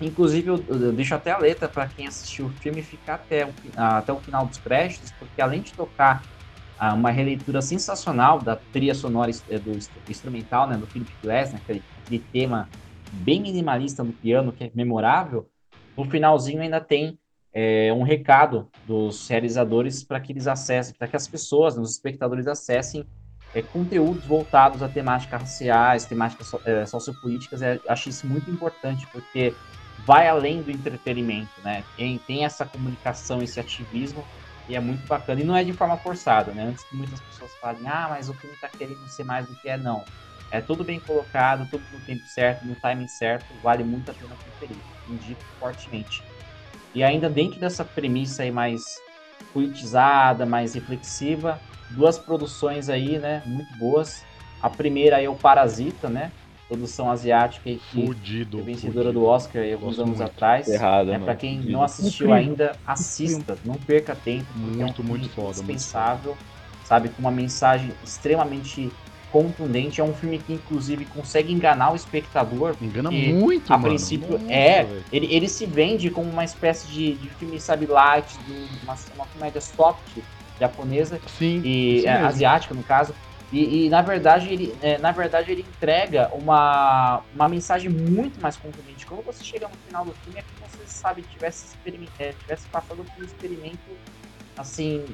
Inclusive, 0.04 0.48
eu, 0.48 0.64
eu, 0.68 0.92
deixo 0.92 1.14
até 1.14 1.30
a 1.30 1.38
letra 1.38 1.68
para 1.68 1.88
quem 1.88 2.06
assistiu 2.06 2.46
o 2.46 2.50
filme 2.50 2.82
ficar 2.82 3.14
até 3.14 3.46
o, 3.46 3.54
até 3.76 4.12
o 4.12 4.20
final 4.20 4.46
dos 4.46 4.58
créditos, 4.58 5.10
porque 5.18 5.40
além 5.40 5.62
de 5.62 5.72
tocar 5.72 6.22
uma 6.92 7.10
releitura 7.10 7.62
sensacional 7.62 8.38
da 8.40 8.56
trilha 8.56 8.94
sonora 8.94 9.30
é, 9.48 9.58
do 9.58 9.72
instrumental, 10.08 10.68
né, 10.68 10.76
do 10.76 10.86
Philip 10.86 11.10
Glass, 11.22 11.52
né, 11.52 11.60
aquele, 11.62 11.82
aquele 12.04 12.22
tema 12.32 12.68
bem 13.10 13.40
minimalista 13.40 14.02
no 14.02 14.12
piano, 14.12 14.52
que 14.52 14.64
é 14.64 14.70
memorável, 14.74 15.48
no 15.96 16.04
finalzinho 16.04 16.60
ainda 16.60 16.80
tem 16.80 17.18
é, 17.52 17.92
um 17.92 18.02
recado 18.02 18.68
dos 18.86 19.28
realizadores 19.28 20.02
para 20.02 20.20
que 20.20 20.32
eles 20.32 20.46
acessem, 20.46 20.94
para 20.98 21.06
que 21.06 21.16
as 21.16 21.28
pessoas, 21.28 21.78
os 21.78 21.92
espectadores 21.92 22.46
acessem 22.46 23.06
é, 23.54 23.62
conteúdos 23.62 24.26
voltados 24.26 24.82
a 24.82 24.88
temáticas 24.88 25.40
raciais, 25.40 26.04
temáticas 26.04 26.50
é, 26.64 26.84
sociopolíticas. 26.84 27.62
É, 27.62 27.80
acho 27.88 28.08
isso 28.08 28.26
muito 28.26 28.50
importante, 28.50 29.08
porque 29.12 29.56
vai 29.98 30.28
além 30.28 30.62
do 30.62 30.70
entretenimento, 30.70 31.52
né? 31.62 31.84
Tem, 31.96 32.18
tem 32.18 32.44
essa 32.44 32.64
comunicação, 32.64 33.42
esse 33.42 33.60
ativismo, 33.60 34.24
e 34.68 34.74
é 34.74 34.80
muito 34.80 35.06
bacana. 35.06 35.40
E 35.40 35.44
não 35.44 35.56
é 35.56 35.62
de 35.62 35.72
forma 35.72 35.96
forçada, 35.96 36.52
né? 36.52 36.64
Antes 36.64 36.84
que 36.84 36.96
muitas 36.96 37.20
pessoas 37.20 37.52
falem, 37.60 37.86
ah, 37.86 38.06
mas 38.10 38.28
o 38.28 38.34
filme 38.34 38.54
está 38.54 38.68
querendo 38.68 39.06
ser 39.08 39.24
mais 39.24 39.46
do 39.46 39.54
que 39.56 39.68
é, 39.68 39.76
não. 39.76 40.04
É 40.50 40.60
tudo 40.60 40.84
bem 40.84 41.00
colocado, 41.00 41.68
tudo 41.70 41.84
no 41.92 42.00
tempo 42.06 42.26
certo, 42.26 42.64
no 42.64 42.74
timing 42.76 43.08
certo, 43.08 43.46
vale 43.62 43.82
muito 43.82 44.10
a 44.10 44.14
pena 44.14 44.36
conferir. 44.36 44.76
Indico 45.08 45.42
fortemente. 45.58 46.22
E 46.94 47.02
ainda 47.02 47.28
dentro 47.28 47.58
dessa 47.58 47.84
premissa 47.84 48.42
aí 48.42 48.52
mais 48.52 48.84
politizada, 49.52 50.46
mais 50.46 50.74
reflexiva, 50.74 51.60
duas 51.90 52.18
produções 52.18 52.88
aí, 52.88 53.18
né, 53.18 53.42
muito 53.46 53.76
boas. 53.76 54.24
A 54.62 54.70
primeira 54.70 55.22
é 55.22 55.28
o 55.28 55.34
Parasita, 55.34 56.08
né? 56.08 56.32
Produção 56.74 57.10
asiática 57.10 57.70
e 57.70 57.76
que 57.76 58.06
fudido, 58.06 58.58
foi 58.58 58.66
vencedora 58.66 59.06
fudido. 59.06 59.20
do 59.20 59.26
Oscar 59.26 59.62
alguns 59.72 59.98
anos 59.98 60.18
muito. 60.18 60.22
atrás. 60.22 60.68
Errado, 60.68 61.06
né? 61.06 61.18
Para 61.18 61.34
quem 61.36 61.60
não 61.60 61.82
assistiu 61.82 62.26
Incrível. 62.26 62.50
ainda, 62.50 62.76
assista, 62.86 63.56
não 63.64 63.74
perca 63.74 64.14
tempo. 64.14 64.46
Muito, 64.56 65.00
é 65.00 65.04
um 65.04 65.06
muito 65.06 65.28
foda. 65.30 65.48
Indispensável, 65.50 66.36
sabe? 66.84 67.08
Com 67.08 67.20
uma 67.20 67.30
mensagem 67.30 67.92
extremamente 68.02 68.90
contundente. 69.32 70.00
É 70.00 70.04
um 70.04 70.14
filme 70.14 70.38
que, 70.38 70.52
inclusive, 70.52 71.04
consegue 71.06 71.52
enganar 71.52 71.92
o 71.92 71.96
espectador. 71.96 72.76
Engana 72.80 73.10
muito, 73.10 73.72
A 73.72 73.76
mano. 73.76 73.88
princípio, 73.88 74.40
é. 74.48 74.86
Ele, 75.12 75.26
ele 75.34 75.48
se 75.48 75.66
vende 75.66 76.08
como 76.08 76.30
uma 76.30 76.44
espécie 76.44 76.86
de, 76.86 77.14
de 77.14 77.28
filme, 77.30 77.58
sabe, 77.60 77.86
light, 77.86 78.38
de 78.46 78.68
uma, 78.84 78.96
uma 79.16 79.26
comédia 79.26 79.60
soft 79.60 80.18
japonesa. 80.60 81.20
Sim. 81.38 81.60
E, 81.64 82.06
é, 82.06 82.12
asiática, 82.12 82.74
no 82.74 82.82
caso. 82.84 83.12
E, 83.54 83.86
e, 83.86 83.88
na 83.88 84.02
verdade 84.02 84.52
ele 84.52 84.76
é, 84.82 84.98
na 84.98 85.12
verdade 85.12 85.52
ele 85.52 85.60
entrega 85.60 86.28
uma, 86.34 87.22
uma 87.32 87.48
mensagem 87.48 87.88
muito 87.88 88.40
mais 88.40 88.56
contundente. 88.56 89.06
Quando 89.06 89.22
você 89.22 89.44
chega 89.44 89.68
no 89.68 89.76
final 89.76 90.04
do 90.04 90.12
filme 90.12 90.40
é 90.40 90.42
se 90.42 90.76
você 90.76 90.86
sabe 90.88 91.22
tivesse 91.22 91.76
é, 92.18 92.32
tivesse 92.32 92.66
passado 92.66 93.04
por 93.04 93.22
um 93.22 93.24
experimento 93.24 93.78
assim 94.56 95.04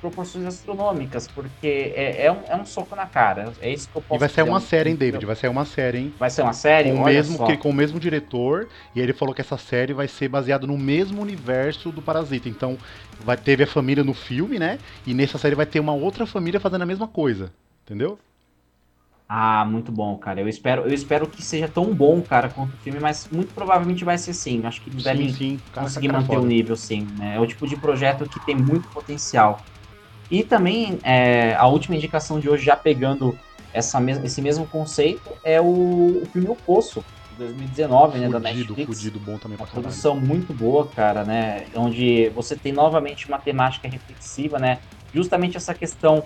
proporções 0.00 0.46
astronômicas, 0.46 1.28
porque 1.28 1.92
é, 1.94 2.26
é, 2.26 2.32
um, 2.32 2.38
é 2.48 2.56
um 2.56 2.64
soco 2.64 2.96
na 2.96 3.06
cara. 3.06 3.52
É 3.60 3.70
isso 3.70 3.88
que 3.88 3.96
eu 3.96 4.02
posso 4.02 4.18
E 4.18 4.18
vai 4.18 4.28
sair 4.28 4.48
uma 4.48 4.60
série, 4.60 4.90
hein, 4.90 4.96
David? 4.96 5.26
Vai 5.26 5.36
sair 5.36 5.50
uma 5.50 5.64
série, 5.64 5.98
hein? 5.98 6.14
Vai 6.18 6.30
ser 6.30 6.42
uma 6.42 6.52
série? 6.52 6.92
Com 6.92 7.02
o, 7.02 7.04
mesmo, 7.04 7.46
que, 7.46 7.56
com 7.56 7.70
o 7.70 7.74
mesmo 7.74 8.00
diretor, 8.00 8.68
e 8.94 9.00
ele 9.00 9.12
falou 9.12 9.34
que 9.34 9.40
essa 9.40 9.58
série 9.58 9.92
vai 9.92 10.08
ser 10.08 10.28
baseada 10.28 10.66
no 10.66 10.78
mesmo 10.78 11.20
universo 11.20 11.92
do 11.92 12.00
Parasita. 12.00 12.48
Então, 12.48 12.78
vai 13.20 13.36
teve 13.36 13.64
a 13.64 13.66
família 13.66 14.04
no 14.04 14.14
filme, 14.14 14.58
né? 14.58 14.78
E 15.06 15.14
nessa 15.14 15.38
série 15.38 15.54
vai 15.54 15.66
ter 15.66 15.80
uma 15.80 15.92
outra 15.92 16.26
família 16.26 16.60
fazendo 16.60 16.82
a 16.82 16.86
mesma 16.86 17.08
coisa. 17.08 17.52
Entendeu? 17.84 18.18
Ah, 19.32 19.64
muito 19.64 19.92
bom, 19.92 20.16
cara. 20.18 20.40
Eu 20.40 20.48
espero, 20.48 20.82
eu 20.82 20.92
espero 20.92 21.24
que 21.28 21.40
seja 21.40 21.68
tão 21.68 21.94
bom, 21.94 22.20
cara, 22.20 22.48
quanto 22.48 22.74
o 22.74 22.76
filme, 22.78 22.98
mas 22.98 23.28
muito 23.30 23.54
provavelmente 23.54 24.04
vai 24.04 24.18
ser 24.18 24.34
sim. 24.34 24.60
Acho 24.64 24.80
que 24.82 24.90
eles 24.90 25.04
devem 25.04 25.28
sim. 25.28 25.60
conseguir 25.72 26.10
manter 26.10 26.36
o 26.36 26.44
nível, 26.44 26.74
sim. 26.74 27.06
Né? 27.16 27.36
É 27.36 27.40
o 27.40 27.46
tipo 27.46 27.64
de 27.68 27.76
projeto 27.76 28.28
que 28.28 28.44
tem 28.44 28.56
muito 28.56 28.88
potencial. 28.88 29.60
E 30.30 30.44
também 30.44 30.98
é, 31.02 31.54
a 31.54 31.66
última 31.66 31.96
indicação 31.96 32.38
de 32.38 32.48
hoje, 32.48 32.64
já 32.64 32.76
pegando 32.76 33.36
essa 33.72 34.00
mes 34.00 34.22
esse 34.22 34.40
mesmo 34.40 34.66
conceito, 34.66 35.30
é 35.44 35.60
o, 35.60 36.22
o 36.22 36.26
filme 36.32 36.48
O 36.48 36.54
Poço, 36.54 37.04
de 37.32 37.38
2019, 37.38 38.12
fudido, 38.12 38.26
né, 38.26 38.32
da 38.32 38.40
Netflix. 38.40 38.86
Fudido, 38.86 39.20
bom 39.20 39.38
também 39.38 39.56
Uma 39.56 39.66
produção 39.66 40.16
muito 40.16 40.52
boa, 40.52 40.86
cara, 40.86 41.24
né? 41.24 41.66
Onde 41.74 42.28
você 42.30 42.56
tem 42.56 42.72
novamente 42.72 43.26
uma 43.26 43.38
temática 43.38 43.88
reflexiva, 43.88 44.58
né? 44.58 44.78
Justamente 45.12 45.56
essa 45.56 45.74
questão 45.74 46.22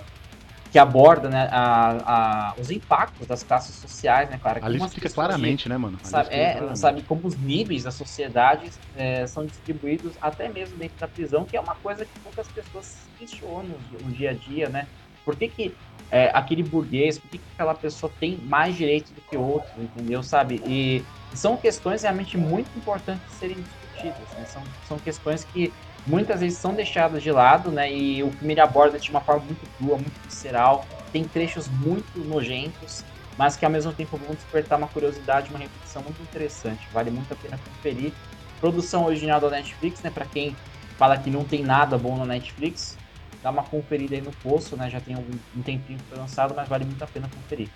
que 0.75 0.79
aborda 0.81 1.29
né, 1.29 1.49
a, 1.53 1.91
a, 2.05 2.55
os 2.59 2.69
impactos 2.69 3.29
das 3.29 3.45
classes 3.45 3.77
sociais, 3.77 4.29
né, 4.29 4.41
cara? 4.43 4.59
Ali 4.61 4.79
explica 4.79 5.09
claramente, 5.09 5.69
né, 5.69 5.79
mano? 5.79 6.01
Sabe, 6.03 6.31
é, 6.35 6.55
claramente. 6.55 6.79
sabe 6.81 7.03
como 7.03 7.29
os 7.29 7.37
níveis 7.37 7.85
da 7.85 7.93
sociedade 7.93 8.69
é, 8.97 9.25
são 9.25 9.47
distribuídos 9.47 10.15
até 10.21 10.49
mesmo 10.49 10.77
dentro 10.77 10.99
da 10.99 11.07
prisão, 11.07 11.45
que 11.45 11.57
é 11.57 11.61
uma 11.61 11.77
coisa 11.77 12.05
que 12.05 12.19
poucas 12.19 12.49
pessoas 12.49 12.99
questionam 13.17 13.77
no 14.03 14.11
dia 14.11 14.31
a 14.31 14.33
dia, 14.33 14.69
né? 14.69 14.89
Por 15.25 15.37
que, 15.37 15.47
que 15.47 15.77
é, 16.11 16.33
aquele 16.35 16.65
burguês, 16.65 17.21
por 17.21 17.31
que, 17.31 17.39
que 17.39 17.45
aquela 17.55 17.77
pessoa 17.77 18.13
tem 18.19 18.37
mais 18.39 18.75
direitos 18.75 19.13
do 19.13 19.21
que 19.21 19.37
outros, 19.37 19.73
entendeu? 19.79 20.25
Sabe? 20.25 20.61
E 20.67 21.05
são 21.33 21.57
questões 21.57 22.03
realmente 22.03 22.37
muito 22.37 22.69
importantes 22.77 23.23
de 23.29 23.35
serem 23.35 23.57
discutidas, 23.59 24.29
né? 24.37 24.45
São, 24.47 24.63
são 24.89 24.99
questões 24.99 25.45
que 25.45 25.73
muitas 26.07 26.41
vezes 26.41 26.59
são 26.59 26.75
deixadas 26.75 27.23
de 27.23 27.31
lado, 27.31 27.71
né? 27.71 27.93
E 27.93 28.23
o 28.23 28.31
filme 28.33 28.59
aborda 28.61 28.99
de 28.99 29.11
uma 29.11 29.21
forma 29.21 29.45
muito 29.45 29.67
crua, 29.79 29.97
muito 29.97 30.21
visceral. 30.25 30.85
Tem 31.13 31.25
trechos 31.25 31.69
muito 31.69 32.19
nojentos, 32.19 33.05
mas 33.39 33.57
que 33.57 33.65
ao 33.65 33.71
mesmo 33.71 33.93
tempo 33.93 34.17
vão 34.17 34.35
despertar 34.35 34.79
uma 34.79 34.89
curiosidade, 34.89 35.51
uma 35.51 35.59
reflexão 35.59 36.03
muito 36.03 36.21
interessante. 36.23 36.87
Vale 36.93 37.11
muito 37.11 37.33
a 37.33 37.37
pena 37.37 37.59
conferir. 37.59 38.13
Produção 38.61 39.05
original 39.05 39.41
da 39.41 39.51
Netflix, 39.51 40.03
né? 40.03 40.11
Para 40.11 40.27
quem 40.27 40.57
fala 40.97 41.17
que 41.19 41.31
não 41.31 41.45
tem 41.45 41.63
nada 41.63 41.99
bom 41.99 42.17
na 42.17 42.25
Netflix, 42.25 42.97
dá 43.43 43.51
uma 43.51 43.63
conferida 43.63 44.15
aí 44.15 44.21
no 44.21 44.33
poço, 44.33 44.77
né? 44.77 44.89
Já 44.91 45.01
tem 45.01 45.17
um, 45.17 45.63
tempinho 45.63 45.99
que 45.99 46.05
foi 46.07 46.19
lançado, 46.19 46.55
mas 46.55 46.69
vale 46.69 46.85
muito 46.85 47.03
a 47.03 47.07
pena 47.07 47.29
conferir. 47.35 47.69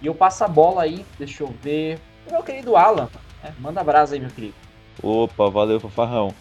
E 0.00 0.06
eu 0.06 0.14
passo 0.14 0.44
a 0.44 0.48
bola 0.48 0.82
aí, 0.82 1.04
deixa 1.18 1.42
eu 1.42 1.54
ver. 1.62 1.98
Meu 2.30 2.42
querido 2.42 2.76
Alan, 2.76 3.08
né? 3.42 3.54
manda 3.58 3.82
brasa 3.82 4.14
aí, 4.14 4.20
meu 4.20 4.30
querido. 4.30 4.54
Opa, 5.02 5.48
valeu, 5.48 5.80
Fafarrão. 5.80 6.34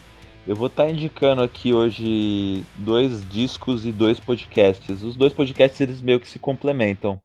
Eu 0.47 0.55
vou 0.55 0.67
estar 0.67 0.85
tá 0.85 0.89
indicando 0.89 1.43
aqui 1.43 1.73
hoje 1.73 2.63
dois 2.77 3.27
discos 3.27 3.85
e 3.85 3.91
dois 3.91 4.17
podcasts. 4.17 5.03
Os 5.03 5.17
dois 5.17 5.33
podcasts 5.33 5.81
eles 5.81 6.01
meio 6.01 6.21
que 6.21 6.29
se 6.29 6.39
complementam. 6.39 7.21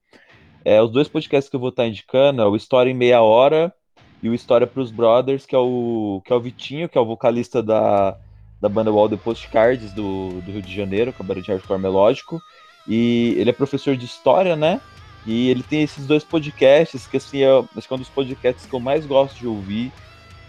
É, 0.64 0.82
os 0.82 0.90
dois 0.90 1.06
podcasts 1.06 1.48
que 1.48 1.54
eu 1.54 1.60
vou 1.60 1.68
estar 1.68 1.84
tá 1.84 1.88
indicando 1.88 2.42
é 2.42 2.46
o 2.46 2.56
História 2.56 2.90
em 2.90 2.94
Meia 2.94 3.22
Hora 3.22 3.72
e 4.20 4.28
o 4.28 4.34
História 4.34 4.66
para 4.66 4.82
os 4.82 4.90
Brothers, 4.90 5.46
que 5.46 5.54
é 5.54 5.58
o 5.58 6.20
que 6.24 6.32
é 6.32 6.36
o 6.36 6.40
Vitinho, 6.40 6.88
que 6.88 6.98
é 6.98 7.00
o 7.00 7.06
vocalista 7.06 7.62
da, 7.62 8.16
da 8.60 8.68
banda 8.68 8.90
Wall 8.90 9.08
the 9.08 9.16
Postcards 9.16 9.92
do, 9.92 10.40
do 10.40 10.50
Rio 10.50 10.62
de 10.62 10.74
Janeiro, 10.74 11.12
que 11.12 11.22
é 11.22 11.34
de 11.40 11.52
hardcore 11.52 11.80
melódico. 11.80 12.42
E 12.88 13.36
ele 13.38 13.50
é 13.50 13.52
professor 13.52 13.96
de 13.96 14.04
história, 14.04 14.56
né? 14.56 14.80
E 15.24 15.48
ele 15.48 15.62
tem 15.62 15.82
esses 15.82 16.08
dois 16.08 16.24
podcasts, 16.24 17.06
que 17.06 17.18
assim, 17.18 17.44
é, 17.44 17.64
acho 17.76 17.86
que 17.86 17.92
é 17.92 17.96
um 17.96 18.00
dos 18.00 18.08
podcasts 18.08 18.66
que 18.66 18.74
eu 18.74 18.80
mais 18.80 19.06
gosto 19.06 19.38
de 19.38 19.46
ouvir 19.46 19.92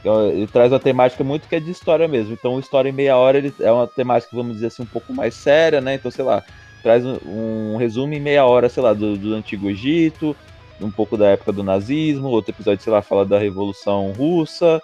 ele 0.03 0.47
traz 0.47 0.71
uma 0.71 0.79
temática 0.79 1.23
muito 1.23 1.47
que 1.47 1.55
é 1.55 1.59
de 1.59 1.71
história 1.71 2.07
mesmo. 2.07 2.33
Então, 2.33 2.59
História 2.59 2.89
em 2.89 2.93
Meia 2.93 3.15
Hora 3.15 3.37
ele 3.37 3.53
é 3.59 3.71
uma 3.71 3.87
temática, 3.87 4.35
vamos 4.35 4.53
dizer 4.55 4.67
assim, 4.67 4.83
um 4.83 4.87
pouco 4.87 5.13
mais 5.13 5.33
séria, 5.33 5.79
né? 5.79 5.95
Então, 5.95 6.11
sei 6.11 6.25
lá, 6.25 6.43
traz 6.81 7.05
um, 7.05 7.17
um 7.25 7.77
resumo 7.77 8.13
em 8.13 8.19
meia 8.19 8.45
hora, 8.45 8.67
sei 8.67 8.83
lá, 8.83 8.93
do, 8.93 9.17
do, 9.17 9.33
Antigo 9.33 9.69
Egito, 9.69 10.35
um 10.81 10.91
pouco 10.91 11.15
da 11.15 11.29
época 11.29 11.53
do 11.53 11.63
nazismo, 11.63 12.27
outro 12.27 12.51
episódio, 12.51 12.83
sei 12.83 12.91
lá, 12.91 13.01
fala 13.01 13.25
da 13.25 13.39
Revolução 13.39 14.11
Russa. 14.11 14.81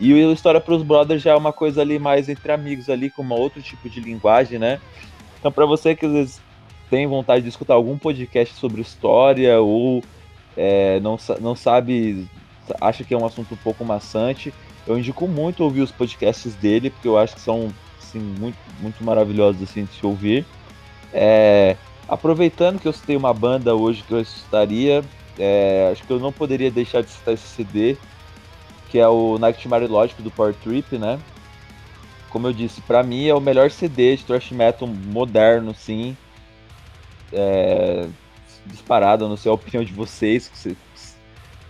E 0.00 0.12
o 0.12 0.32
História 0.32 0.60
para 0.60 0.74
os 0.74 0.82
Brothers 0.82 1.22
já 1.22 1.32
é 1.32 1.36
uma 1.36 1.52
coisa 1.52 1.80
ali 1.80 1.98
mais 1.98 2.28
entre 2.28 2.50
amigos 2.50 2.90
ali, 2.90 3.10
com 3.10 3.22
uma 3.22 3.36
outro 3.36 3.62
tipo 3.62 3.88
de 3.88 4.00
linguagem, 4.00 4.58
né? 4.58 4.80
Então, 5.38 5.52
para 5.52 5.66
você 5.66 5.94
que 5.94 6.06
às 6.06 6.12
vezes 6.12 6.40
tem 6.90 7.06
vontade 7.06 7.42
de 7.42 7.48
escutar 7.48 7.74
algum 7.74 7.96
podcast 7.96 8.54
sobre 8.56 8.80
história 8.80 9.60
ou 9.60 10.02
é, 10.56 10.98
não, 11.00 11.16
não 11.40 11.54
sabe 11.54 12.28
acha 12.80 13.04
que 13.04 13.14
é 13.14 13.18
um 13.18 13.26
assunto 13.26 13.54
um 13.54 13.58
pouco 13.58 13.84
maçante, 13.84 14.52
eu 14.86 14.98
indico 14.98 15.28
muito 15.28 15.62
ouvir 15.62 15.82
os 15.82 15.92
podcasts 15.92 16.54
dele, 16.54 16.90
porque 16.90 17.08
eu 17.08 17.18
acho 17.18 17.34
que 17.34 17.40
são 17.40 17.72
assim, 18.00 18.18
muito, 18.18 18.58
muito 18.80 19.04
maravilhosos 19.04 19.62
assim, 19.62 19.84
de 19.84 19.92
se 19.94 20.06
ouvir. 20.06 20.46
É, 21.12 21.76
aproveitando 22.08 22.78
que 22.78 22.88
eu 22.88 22.92
citei 22.92 23.16
uma 23.16 23.34
banda 23.34 23.74
hoje 23.74 24.02
que 24.02 24.12
eu 24.12 24.24
citaria, 24.24 25.04
é, 25.38 25.90
acho 25.92 26.04
que 26.04 26.12
eu 26.12 26.18
não 26.18 26.32
poderia 26.32 26.70
deixar 26.70 27.02
de 27.02 27.10
citar 27.10 27.34
esse 27.34 27.46
CD, 27.46 27.96
que 28.88 28.98
é 28.98 29.06
o 29.06 29.38
Nightmare 29.38 29.86
Logic 29.86 30.20
do 30.22 30.30
Power 30.30 30.54
Trip, 30.54 30.96
né? 30.96 31.20
Como 32.30 32.46
eu 32.46 32.52
disse, 32.52 32.80
para 32.82 33.02
mim 33.02 33.26
é 33.26 33.34
o 33.34 33.40
melhor 33.40 33.70
CD 33.70 34.16
de 34.16 34.24
thrash 34.24 34.50
metal 34.50 34.88
moderno, 34.88 35.74
sim. 35.74 36.16
É, 37.32 38.08
disparado, 38.66 39.28
não 39.28 39.36
sei 39.36 39.50
a 39.50 39.54
opinião 39.54 39.84
de 39.84 39.92
vocês, 39.92 40.50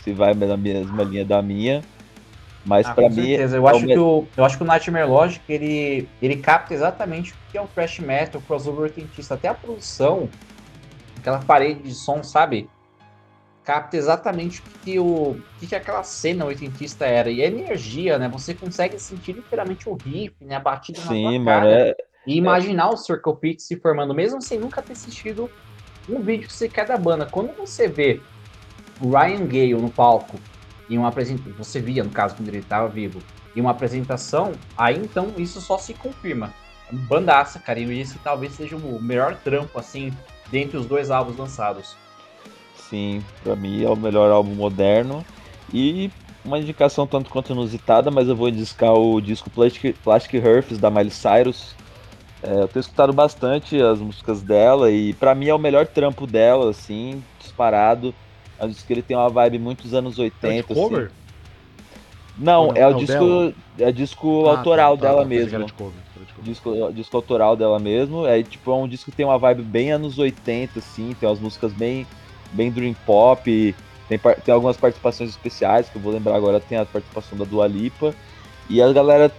se 0.08 0.12
vai 0.14 0.34
na 0.34 0.56
mesma 0.56 1.02
linha 1.02 1.24
da 1.24 1.42
minha. 1.42 1.82
Mas 2.64 2.86
ah, 2.86 2.94
para 2.94 3.08
mim. 3.08 3.28
Eu, 3.30 3.66
é 3.66 3.70
acho 3.70 3.86
que 3.86 3.98
o, 3.98 4.26
eu 4.36 4.44
acho 4.44 4.56
que 4.56 4.62
o 4.62 4.66
Nightmare 4.66 5.08
Logic 5.08 5.42
ele, 5.48 6.08
ele 6.20 6.36
capta 6.36 6.74
exatamente 6.74 7.32
o 7.32 7.36
que 7.50 7.58
é 7.58 7.62
o 7.62 7.66
thrash 7.66 7.98
metal, 8.00 8.40
o 8.40 8.44
crossover 8.44 8.82
oitentista. 8.82 9.34
Até 9.34 9.48
a 9.48 9.54
produção, 9.54 10.28
aquela 11.18 11.38
parede 11.40 11.82
de 11.82 11.94
som, 11.94 12.22
sabe? 12.22 12.68
Capta 13.64 13.96
exatamente 13.96 14.60
o 14.60 14.64
que, 14.82 14.98
o, 14.98 15.36
que, 15.58 15.66
que 15.66 15.74
aquela 15.74 16.02
cena 16.02 16.46
oitentista 16.46 17.04
era. 17.06 17.30
E 17.30 17.42
a 17.42 17.46
energia, 17.46 18.18
né? 18.18 18.28
Você 18.28 18.54
consegue 18.54 18.98
sentir 18.98 19.32
literalmente 19.32 19.88
o 19.88 19.94
riff, 19.94 20.34
né? 20.40 20.56
A 20.56 20.60
batida 20.60 21.00
Sim, 21.00 21.24
na 21.24 21.30
mano, 21.32 21.44
cara. 21.44 21.70
É... 21.70 21.96
E 22.26 22.36
imaginar 22.36 22.90
é. 22.90 22.92
o 22.92 22.96
Circle 22.96 23.36
Pit 23.36 23.62
se 23.62 23.76
formando, 23.76 24.14
mesmo 24.14 24.42
sem 24.42 24.58
nunca 24.58 24.82
ter 24.82 24.92
assistido 24.92 25.50
um 26.08 26.20
vídeo 26.20 26.50
sequer 26.50 26.86
da 26.86 26.96
banda. 26.96 27.26
Quando 27.26 27.54
você 27.56 27.88
vê 27.88 28.20
Ryan 29.00 29.46
Gale 29.46 29.74
no 29.74 29.90
palco 29.90 30.38
em 30.88 30.96
uma 30.96 31.08
apresentação, 31.08 31.52
você 31.56 31.80
via 31.80 32.02
no 32.02 32.10
caso 32.10 32.34
quando 32.34 32.48
ele 32.48 32.58
estava 32.58 32.88
vivo, 32.88 33.22
em 33.54 33.60
uma 33.60 33.72
apresentação, 33.72 34.52
aí 34.76 34.96
então 34.96 35.32
isso 35.36 35.60
só 35.60 35.76
se 35.76 35.92
confirma. 35.94 36.52
Bandaça, 36.90 37.58
cara, 37.58 37.78
e 37.78 38.00
esse 38.00 38.18
talvez 38.18 38.52
seja 38.52 38.76
o 38.76 39.02
melhor 39.02 39.36
trampo 39.36 39.78
assim 39.78 40.10
dentre 40.50 40.76
os 40.76 40.86
dois 40.86 41.10
álbuns 41.10 41.36
lançados. 41.36 41.94
Sim, 42.74 43.22
para 43.42 43.54
mim 43.54 43.84
é 43.84 43.88
o 43.88 43.96
melhor 43.96 44.30
álbum 44.30 44.54
moderno 44.54 45.24
e 45.72 46.10
uma 46.42 46.58
indicação 46.58 47.06
tanto 47.06 47.28
quanto 47.28 47.52
inusitada, 47.52 48.10
mas 48.10 48.28
eu 48.28 48.36
vou 48.36 48.48
indicar 48.48 48.94
o 48.94 49.20
disco 49.20 49.50
Plastic, 49.50 49.94
Plastic 50.02 50.34
Earths 50.34 50.78
da 50.78 50.90
Miley 50.90 51.10
Cyrus. 51.10 51.74
É, 52.42 52.62
eu 52.62 52.68
tenho 52.68 52.80
escutado 52.80 53.12
bastante 53.12 53.80
as 53.82 53.98
músicas 53.98 54.40
dela 54.40 54.90
e 54.90 55.12
para 55.12 55.34
mim 55.34 55.48
é 55.48 55.54
o 55.54 55.58
melhor 55.58 55.86
trampo 55.86 56.26
dela, 56.26 56.70
assim, 56.70 57.22
disparado. 57.38 58.14
É 58.58 58.64
um 58.64 58.68
disco 58.68 58.86
que 58.86 58.92
ele 58.92 59.02
tem 59.02 59.16
uma 59.16 59.30
vibe 59.30 59.58
muitos 59.58 59.94
anos 59.94 60.18
80. 60.18 60.48
É 60.48 60.62
cover? 60.62 61.06
Assim. 61.06 61.14
Não, 62.38 62.68
não, 62.68 62.76
é 62.76 62.86
o 62.86 62.94
disco, 62.94 63.54
é 63.78 63.90
disco 63.90 64.46
ah, 64.46 64.58
autoral 64.58 64.96
tá, 64.96 65.02
tá, 65.02 65.08
dela 65.08 65.24
mesmo. 65.24 65.64
De 65.64 65.72
cover, 65.72 66.00
de 66.16 66.42
disco, 66.42 66.92
disco 66.92 67.16
autoral 67.16 67.56
dela 67.56 67.78
mesmo. 67.78 68.26
É 68.26 68.42
tipo 68.42 68.70
é 68.70 68.74
um 68.74 68.86
disco 68.86 69.10
que 69.10 69.16
tem 69.16 69.26
uma 69.26 69.38
vibe 69.38 69.62
bem 69.62 69.90
anos 69.90 70.18
80, 70.18 70.78
assim, 70.78 71.16
tem 71.18 71.28
umas 71.28 71.40
músicas 71.40 71.72
bem, 71.72 72.06
bem 72.52 72.70
dream 72.70 72.94
pop. 73.04 73.74
Tem, 74.08 74.18
tem 74.18 74.54
algumas 74.54 74.76
participações 74.76 75.30
especiais, 75.30 75.88
que 75.88 75.96
eu 75.96 76.02
vou 76.02 76.12
lembrar 76.12 76.36
agora, 76.36 76.60
tem 76.60 76.78
a 76.78 76.86
participação 76.86 77.36
da 77.36 77.44
Dua 77.44 77.66
Lipa. 77.66 78.14
E 78.70 78.80
a 78.80 78.92
galera 78.92 79.32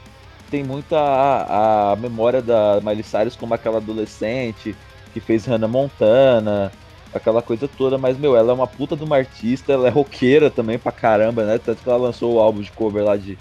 tem 0.49 0.63
muita 0.63 0.99
a, 0.99 1.91
a 1.91 1.95
memória 1.95 2.41
da 2.41 2.79
Miley 2.81 3.03
Cyrus 3.03 3.35
como 3.35 3.53
aquela 3.53 3.77
adolescente 3.77 4.75
que 5.13 5.19
fez 5.19 5.45
Hannah 5.45 5.67
Montana, 5.67 6.71
aquela 7.13 7.41
coisa 7.41 7.67
toda, 7.67 7.97
mas, 7.97 8.17
meu, 8.17 8.35
ela 8.35 8.51
é 8.51 8.53
uma 8.53 8.67
puta 8.67 8.95
de 8.95 9.03
uma 9.03 9.17
artista, 9.17 9.73
ela 9.73 9.87
é 9.87 9.91
roqueira 9.91 10.49
também 10.49 10.77
pra 10.77 10.91
caramba, 10.91 11.45
né? 11.45 11.57
Tanto 11.57 11.81
que 11.81 11.89
ela 11.89 11.97
lançou 11.97 12.35
o 12.35 12.39
álbum 12.39 12.61
de 12.61 12.71
cover 12.71 13.03
lá 13.03 13.17
de 13.17 13.37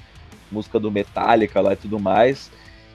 música 0.50 0.80
do 0.80 0.90
Metallica 0.90 1.60
lá 1.60 1.72
e 1.72 1.76
tudo 1.76 1.98
mais. 2.00 2.50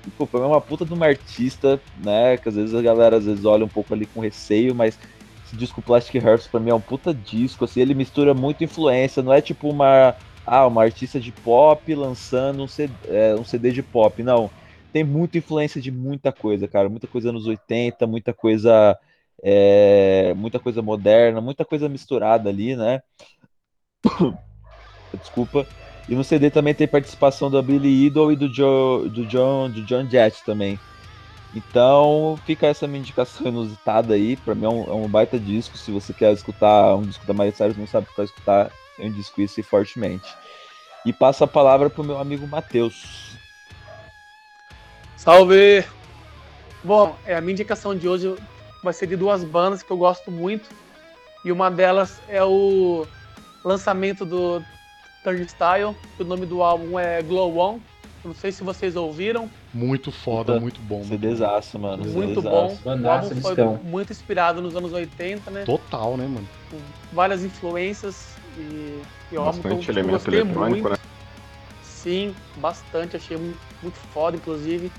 E, 0.06 0.10
pô, 0.12 0.26
foi 0.26 0.42
uma 0.42 0.60
puta 0.60 0.86
de 0.86 0.94
uma 0.94 1.06
artista, 1.06 1.80
né? 2.04 2.38
Que 2.38 2.50
às 2.50 2.56
vezes 2.56 2.74
a 2.76 2.82
galera 2.82 3.18
às 3.18 3.26
vezes 3.26 3.46
olha 3.46 3.66
um 3.66 3.70
pouco 3.70 3.94
ali 3.94 4.06
com 4.06 4.20
receio, 4.20 4.74
mas 4.74 4.98
esse 5.46 5.56
disco 5.56 5.82
Plastic 5.82 6.16
Hearts 6.16 6.48
pra 6.48 6.60
mim 6.60 6.72
é 6.72 6.76
um 6.76 6.82
puta 6.82 7.14
disco, 7.14 7.66
assim, 7.66 7.80
ele 7.80 7.94
mistura 7.94 8.34
muito 8.34 8.64
influência, 8.64 9.22
não 9.22 9.32
é 9.32 9.42
tipo 9.42 9.70
uma, 9.70 10.16
ah, 10.46 10.66
uma 10.68 10.84
artista 10.84 11.20
de 11.20 11.32
pop 11.32 11.94
lançando 11.94 12.64
um 12.64 12.68
CD, 12.68 12.94
é, 13.08 13.36
um 13.36 13.44
CD 13.46 13.72
de 13.72 13.84
pop, 13.84 14.22
não. 14.24 14.50
Tem 14.92 15.04
muita 15.04 15.38
influência 15.38 15.82
de 15.82 15.92
muita 15.92 16.32
coisa, 16.32 16.68
cara, 16.68 16.90
muita 16.90 17.08
coisa 17.08 17.30
anos 17.30 17.48
80, 17.48 18.06
muita 18.06 18.34
coisa 18.34 18.98
é, 19.46 20.34
muita 20.36 20.58
coisa 20.58 20.82
moderna, 20.82 21.42
muita 21.42 21.66
coisa 21.66 21.90
misturada 21.90 22.50
ali, 22.50 22.78
né? 22.78 23.02
Desculpa. 25.20 25.68
E 26.08 26.16
no 26.16 26.24
CD 26.24 26.50
também 26.50 26.74
tem 26.74 26.88
participação 26.88 27.52
da 27.52 27.62
Billy 27.62 28.06
Idol 28.06 28.32
e 28.32 28.36
do, 28.36 28.52
Joe, 28.52 29.10
do 29.10 29.26
John 29.26 29.70
do 29.70 29.84
John 29.84 30.10
Jett 30.10 30.44
também. 30.46 30.80
Então 31.54 32.40
fica 32.46 32.68
essa 32.68 32.88
minha 32.88 33.00
indicação 33.00 33.48
inusitada 33.52 34.14
aí. 34.14 34.38
Pra 34.38 34.56
mim 34.56 34.66
é 34.66 34.70
um, 34.70 34.84
é 34.84 34.94
um 34.94 35.08
baita 35.10 35.38
disco. 35.38 35.78
Se 35.78 35.92
você 35.92 36.14
quer 36.14 36.32
escutar 36.32 36.96
um 36.96 37.04
disco 37.04 37.26
da 37.26 37.34
Miley 37.34 37.52
Cyrus, 37.52 37.78
não 37.78 37.86
sabe 37.86 38.08
o 38.08 38.10
que 38.10 38.18
vai 38.18 38.26
escutar, 38.26 38.72
eu 38.98 39.08
indico 39.08 39.42
isso 39.42 39.62
fortemente. 39.64 40.34
E 41.06 41.12
passo 41.12 41.44
a 41.44 41.48
palavra 41.48 41.90
pro 41.90 42.04
meu 42.04 42.18
amigo 42.18 42.48
Matheus. 42.48 43.36
Salve! 45.18 45.86
Bom, 46.82 47.16
é, 47.26 47.36
a 47.36 47.42
minha 47.42 47.54
indicação 47.54 47.96
de 47.96 48.08
hoje 48.08 48.36
vai 48.84 48.94
ser 48.94 49.08
de 49.08 49.16
duas 49.16 49.44
bandas 49.44 49.82
que 49.82 49.92
eu 49.92 49.98
gosto 49.98 50.30
muito. 50.30 50.70
E 51.46 51.52
uma 51.52 51.72
delas 51.72 52.22
é 52.28 52.44
o 52.44 53.06
lançamento 53.64 54.26
do 54.26 54.64
Turnstile. 55.24 55.96
O 56.20 56.24
nome 56.24 56.46
do 56.46 56.62
álbum 56.62 57.00
é 57.00 57.22
Glow 57.22 57.58
On. 57.58 57.80
Não 58.24 58.34
sei 58.34 58.52
se 58.52 58.64
vocês 58.64 58.96
ouviram. 58.96 59.50
Muito 59.74 60.10
foda, 60.12 60.58
muito 60.60 60.80
bom. 60.82 61.04
CDzaço, 61.04 61.78
mano. 61.78 62.06
Muito 62.06 62.42
bom. 62.42 62.78
o 62.86 63.10
álbum 63.10 63.42
foi 63.42 63.56
muito 63.84 64.12
inspirado 64.12 64.62
nos 64.62 64.76
anos 64.76 64.94
80, 64.94 65.52
né? 65.52 65.64
Total, 65.66 66.16
né, 66.16 66.26
mano? 66.26 66.48
Com 66.72 66.78
várias 67.12 67.44
influências 67.44 68.36
e, 68.58 69.02
e 69.32 69.36
bastante 69.36 69.68
álbum 69.68 69.92
elemento 69.92 70.30
eletrônico, 70.30 70.88
muito. 70.88 70.90
né? 70.90 70.98
Sim, 71.84 72.34
bastante. 72.58 73.18
Achei 73.18 73.36
muito, 73.36 73.60
muito 73.82 73.98
foda, 74.14 74.38
inclusive. 74.38 74.90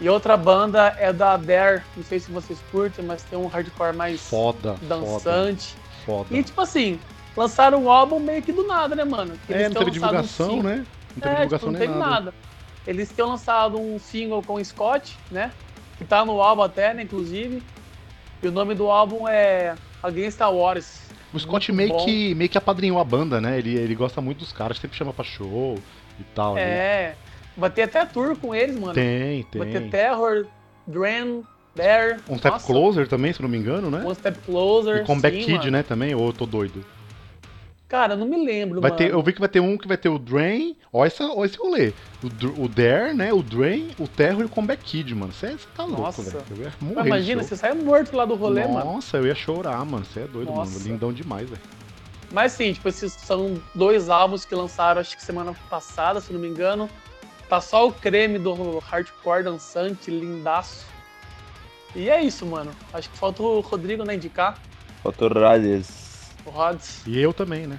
E 0.00 0.08
outra 0.08 0.36
banda 0.36 0.94
é 0.98 1.12
da 1.12 1.36
Dare, 1.36 1.82
não 1.96 2.04
sei 2.04 2.20
se 2.20 2.30
vocês 2.30 2.58
curtem, 2.70 3.04
mas 3.04 3.22
tem 3.22 3.38
um 3.38 3.46
hardcore 3.46 3.94
mais 3.94 4.20
foda, 4.20 4.76
dançante. 4.82 5.74
Foda. 6.04 6.36
E 6.36 6.42
tipo 6.42 6.60
assim, 6.60 7.00
lançaram 7.36 7.84
um 7.84 7.90
álbum 7.90 8.20
meio 8.20 8.42
que 8.42 8.52
do 8.52 8.66
nada, 8.66 8.94
né, 8.94 9.04
mano? 9.04 9.34
é, 9.48 9.68
não 9.68 9.76
teve 9.76 9.90
divulgação, 9.90 10.58
um 10.58 10.62
né? 10.62 10.84
Não 11.16 11.22
teve 11.22 11.34
é, 11.34 11.38
divulgação 11.38 11.58
tipo, 11.58 11.72
não 11.72 11.78
teve 11.80 11.94
nada. 11.94 12.10
nada. 12.10 12.34
Eles 12.86 13.10
tinham 13.12 13.30
lançado 13.30 13.80
um 13.80 13.98
single 13.98 14.42
com 14.42 14.54
o 14.54 14.64
Scott, 14.64 15.18
né? 15.30 15.50
Que 15.96 16.04
tá 16.04 16.24
no 16.24 16.40
álbum 16.40 16.62
até, 16.62 16.92
né, 16.92 17.02
inclusive. 17.02 17.62
E 18.42 18.48
o 18.48 18.52
nome 18.52 18.74
do 18.74 18.90
álbum 18.90 19.26
é 19.26 19.74
Against 20.02 20.38
the 20.38 20.44
Wars. 20.44 21.00
O 21.32 21.38
Scott 21.38 21.72
meio 21.72 21.96
que, 22.04 22.34
meio 22.34 22.48
que 22.48 22.58
apadrinhou 22.58 23.00
a 23.00 23.04
banda, 23.04 23.40
né? 23.40 23.58
Ele, 23.58 23.74
ele 23.76 23.94
gosta 23.94 24.20
muito 24.20 24.38
dos 24.38 24.52
caras, 24.52 24.78
sempre 24.78 24.96
chama 24.96 25.12
pra 25.12 25.24
show 25.24 25.78
e 26.20 26.24
tal. 26.34 26.56
É. 26.56 26.64
Né? 26.64 27.14
Vai 27.56 27.70
ter 27.70 27.82
até 27.82 28.04
tour 28.04 28.36
com 28.36 28.54
eles, 28.54 28.78
mano. 28.78 28.94
Tem, 28.94 29.42
tem. 29.44 29.62
Vai 29.62 29.70
ter 29.70 29.90
Terror, 29.90 30.46
Dren, 30.86 31.42
Dare. 31.74 32.20
Um 32.28 32.36
Step 32.36 32.52
Nossa. 32.52 32.66
Closer 32.66 33.08
também, 33.08 33.32
se 33.32 33.40
não 33.40 33.48
me 33.48 33.56
engano, 33.56 33.90
né? 33.90 34.04
Um 34.04 34.14
Step 34.14 34.38
Closer. 34.40 35.02
E 35.02 35.04
Comeback 35.04 35.38
Kid, 35.38 35.52
mano. 35.52 35.70
né, 35.70 35.82
também? 35.82 36.14
Ou 36.14 36.26
eu 36.26 36.32
tô 36.32 36.46
doido? 36.46 36.84
Cara, 37.88 38.14
eu 38.14 38.18
não 38.18 38.26
me 38.26 38.44
lembro, 38.44 38.80
vai 38.80 38.90
mano. 38.90 38.98
Ter, 38.98 39.12
eu 39.12 39.22
vi 39.22 39.32
que 39.32 39.38
vai 39.38 39.48
ter 39.48 39.60
um 39.60 39.78
que 39.78 39.86
vai 39.86 39.96
ter 39.96 40.08
o 40.08 40.18
Drain. 40.18 40.76
Essa, 40.92 41.24
olha 41.24 41.46
esse 41.46 41.56
rolê. 41.56 41.92
O, 42.22 42.64
o 42.64 42.68
Dare, 42.68 43.14
né? 43.14 43.32
O 43.32 43.42
Drain, 43.42 43.90
o 43.98 44.08
Terror 44.08 44.42
e 44.42 44.44
o 44.46 44.48
Comeback 44.48 44.82
Kid, 44.82 45.14
mano. 45.14 45.32
Você 45.32 45.56
tá 45.76 45.84
louco, 45.84 46.20
velho. 46.22 46.42
Eu 46.50 46.56
ia 46.56 46.72
morrer. 46.80 47.06
imagina, 47.06 47.42
você 47.42 47.54
sai 47.56 47.74
morto 47.74 48.16
lá 48.16 48.24
do 48.24 48.34
rolê, 48.34 48.62
Nossa, 48.62 48.72
mano. 48.72 48.92
Nossa, 48.94 49.16
eu 49.18 49.26
ia 49.26 49.34
chorar, 49.34 49.84
mano. 49.84 50.04
Você 50.04 50.20
é 50.20 50.26
doido, 50.26 50.50
Nossa. 50.52 50.72
mano. 50.72 50.84
Lindão 50.84 51.12
demais, 51.12 51.48
velho. 51.48 51.62
Mas 52.32 52.52
sim, 52.52 52.72
tipo, 52.72 52.88
esses 52.88 53.12
são 53.12 53.54
dois 53.72 54.08
álbuns 54.08 54.44
que 54.44 54.54
lançaram, 54.54 55.00
acho 55.00 55.16
que 55.16 55.22
semana 55.22 55.54
passada, 55.70 56.20
se 56.20 56.32
não 56.32 56.40
me 56.40 56.48
engano. 56.48 56.90
Tá 57.48 57.60
só 57.60 57.86
o 57.86 57.92
creme 57.92 58.38
do 58.38 58.78
hardcore 58.78 59.44
dançante, 59.44 60.10
lindaço. 60.10 60.84
E 61.94 62.10
é 62.10 62.20
isso, 62.22 62.44
mano. 62.44 62.72
Acho 62.92 63.08
que 63.08 63.16
falta 63.16 63.42
o 63.42 63.60
Rodrigo, 63.60 64.04
né, 64.04 64.14
indicar. 64.14 64.58
Falta 65.02 65.24
o 65.24 65.32
Rades. 65.32 66.32
O 66.44 66.50
Rods. 66.50 67.02
E 67.06 67.20
eu 67.20 67.32
também, 67.32 67.66
né? 67.66 67.78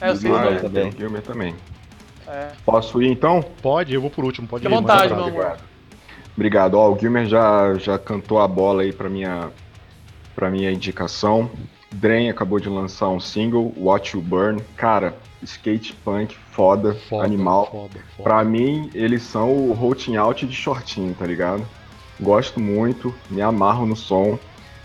É, 0.00 0.10
eu 0.10 0.16
sei 0.16 0.32
ah, 0.32 0.58
também. 0.60 0.88
O 0.88 0.92
Gilmer 0.98 1.22
também. 1.22 1.54
É. 2.26 2.50
Posso 2.64 3.00
ir 3.02 3.08
então? 3.08 3.40
Pode, 3.62 3.94
eu 3.94 4.00
vou 4.00 4.10
por 4.10 4.24
último, 4.24 4.48
pode 4.48 4.62
Fique 4.64 4.74
ir. 4.74 4.76
vontade, 4.76 5.14
meu 5.14 5.24
amor. 5.24 5.58
Obrigado. 6.36 6.74
Ó, 6.74 6.92
o 6.92 6.98
Gilmer 6.98 7.26
já, 7.26 7.74
já 7.74 7.98
cantou 7.98 8.40
a 8.40 8.48
bola 8.48 8.82
aí 8.82 8.92
pra 8.92 9.08
minha, 9.08 9.50
pra 10.34 10.50
minha 10.50 10.72
indicação. 10.72 11.50
Drain 11.92 12.30
acabou 12.30 12.58
de 12.58 12.68
lançar 12.68 13.08
um 13.08 13.20
single, 13.20 13.72
Watch 13.76 14.16
You 14.16 14.22
Burn. 14.22 14.62
Cara, 14.76 15.14
skate 15.44 15.94
punk 16.04 16.36
foda, 16.50 16.94
foda 17.08 17.24
animal. 17.24 17.66
Foda, 17.70 18.00
foda. 18.16 18.22
Pra 18.22 18.44
mim, 18.44 18.90
eles 18.94 19.22
são 19.22 19.50
o 19.52 19.72
Holding 19.72 20.16
Out 20.16 20.46
de 20.46 20.54
shortinho, 20.54 21.14
tá 21.14 21.26
ligado? 21.26 21.66
Gosto 22.20 22.60
muito, 22.60 23.14
me 23.30 23.42
amarro 23.42 23.86
no 23.86 23.96
som. 23.96 24.38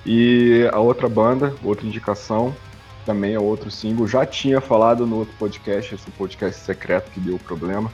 E 0.05 0.67
a 0.71 0.79
outra 0.79 1.09
banda, 1.09 1.53
outra 1.63 1.85
indicação, 1.85 2.55
também 3.05 3.33
é 3.33 3.39
outro 3.39 3.69
single. 3.69 4.07
Já 4.07 4.25
tinha 4.25 4.61
falado 4.61 5.05
no 5.05 5.17
outro 5.17 5.33
podcast, 5.37 5.95
esse 5.95 6.09
podcast 6.11 6.61
secreto 6.61 7.11
que 7.11 7.19
deu 7.19 7.37
problema. 7.39 7.91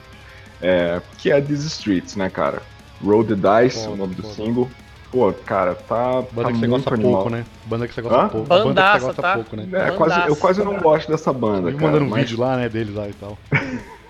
É, 0.61 1.01
que 1.17 1.31
é 1.31 1.41
These 1.41 1.67
Streets, 1.67 2.15
né, 2.15 2.29
cara? 2.29 2.61
Roll 3.03 3.25
the 3.25 3.35
Dice, 3.35 3.83
foda, 3.83 3.91
o 3.91 3.97
nome 3.97 4.15
do 4.15 4.25
single. 4.27 4.69
Pô, 5.13 5.31
cara, 5.31 5.75
tá. 5.75 6.23
Banda 6.23 6.47
tá 6.47 6.51
que 6.53 6.57
você 6.57 6.67
gosta 6.67 6.93
animal. 6.95 7.13
pouco, 7.13 7.29
né? 7.29 7.45
Banda 7.67 7.87
que 7.87 7.93
você 7.93 8.01
gosta 8.01 8.19
Hã? 8.19 8.29
pouco. 8.29 8.47
Bandaça, 8.47 8.65
banda 8.65 8.81
que 8.81 8.91
você 8.91 9.05
gosta 9.05 9.21
tá? 9.21 9.33
pouco, 9.35 9.55
né? 9.55 9.67
É, 9.71 9.91
quase, 9.91 10.27
eu 10.27 10.35
quase 10.35 10.63
não 10.63 10.79
gosto 10.79 11.11
dessa 11.11 11.31
banda. 11.31 11.69
Me 11.69 11.77
mandando 11.77 12.05
um 12.05 12.09
mas... 12.09 12.21
vídeo 12.21 12.39
lá, 12.39 12.57
né, 12.57 12.67
deles 12.67 12.95
lá 12.95 13.07
e 13.07 13.13
tal. 13.13 13.37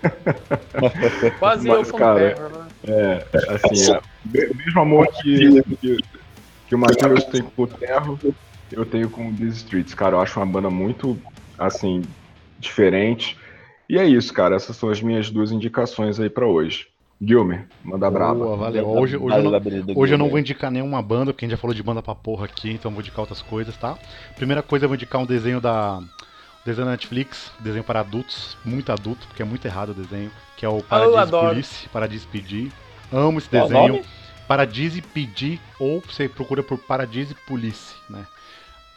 quase 1.38 1.68
mas, 1.68 1.88
eu 1.90 1.94
cara, 1.94 2.18
terra, 2.18 2.48
né? 2.48 2.68
É, 2.88 3.26
assim, 3.54 3.92
é, 3.92 3.98
o 4.50 4.56
mesmo 4.56 4.80
amor 4.80 5.06
que, 5.08 5.62
que, 5.76 5.98
que 6.68 6.74
o 6.74 6.78
Matheus 6.78 7.24
tem 7.24 7.42
com 7.42 7.62
o 7.64 7.66
Terro, 7.66 8.18
eu 8.72 8.86
tenho 8.86 9.10
com 9.10 9.28
o 9.28 9.34
These 9.34 9.58
Streets, 9.58 9.92
cara. 9.92 10.16
Eu 10.16 10.20
acho 10.22 10.40
uma 10.40 10.46
banda 10.46 10.70
muito, 10.70 11.18
assim, 11.58 12.00
diferente. 12.58 13.36
E 13.90 13.98
é 13.98 14.06
isso, 14.06 14.32
cara. 14.32 14.56
Essas 14.56 14.74
são 14.74 14.88
as 14.88 15.02
minhas 15.02 15.28
duas 15.28 15.52
indicações 15.52 16.18
aí 16.18 16.30
para 16.30 16.46
hoje. 16.46 16.86
Gilmer, 17.20 17.66
manda 17.82 18.10
brava. 18.10 18.34
Boa, 18.34 18.56
valeu. 18.56 18.88
Hoje, 18.88 19.16
hoje, 19.16 19.36
eu 19.36 19.42
não, 19.42 19.60
hoje 19.96 20.14
eu 20.14 20.18
não 20.18 20.28
vou 20.28 20.38
indicar 20.38 20.70
nenhuma 20.70 21.00
banda, 21.00 21.32
porque 21.32 21.44
a 21.44 21.48
gente 21.48 21.56
já 21.56 21.60
falou 21.60 21.74
de 21.74 21.82
banda 21.82 22.02
pra 22.02 22.14
porra 22.14 22.46
aqui, 22.46 22.72
então 22.72 22.90
eu 22.90 22.94
vou 22.94 23.00
indicar 23.00 23.20
outras 23.20 23.40
coisas, 23.40 23.76
tá? 23.76 23.96
Primeira 24.36 24.62
coisa, 24.62 24.84
eu 24.84 24.88
vou 24.88 24.96
indicar 24.96 25.20
um 25.20 25.26
desenho 25.26 25.60
da. 25.60 26.00
Desenho 26.64 26.86
da 26.86 26.92
Netflix, 26.92 27.52
desenho 27.60 27.84
para 27.84 28.00
adultos, 28.00 28.56
muito 28.64 28.90
adulto, 28.90 29.26
porque 29.26 29.42
é 29.42 29.44
muito 29.44 29.66
errado 29.66 29.90
o 29.90 29.94
desenho, 29.94 30.30
que 30.56 30.64
é 30.64 30.68
o 30.68 30.82
Paradise 30.82 31.30
Police, 31.30 31.88
Paradise 31.90 32.26
PD. 32.26 32.68
Amo 33.12 33.38
esse 33.38 33.50
desenho. 33.50 34.02
Paradise 34.48 35.02
PD 35.02 35.58
ou 35.78 36.00
você 36.00 36.26
procura 36.26 36.62
por 36.62 36.78
Paradise 36.78 37.34
Police, 37.46 37.94
né? 38.08 38.26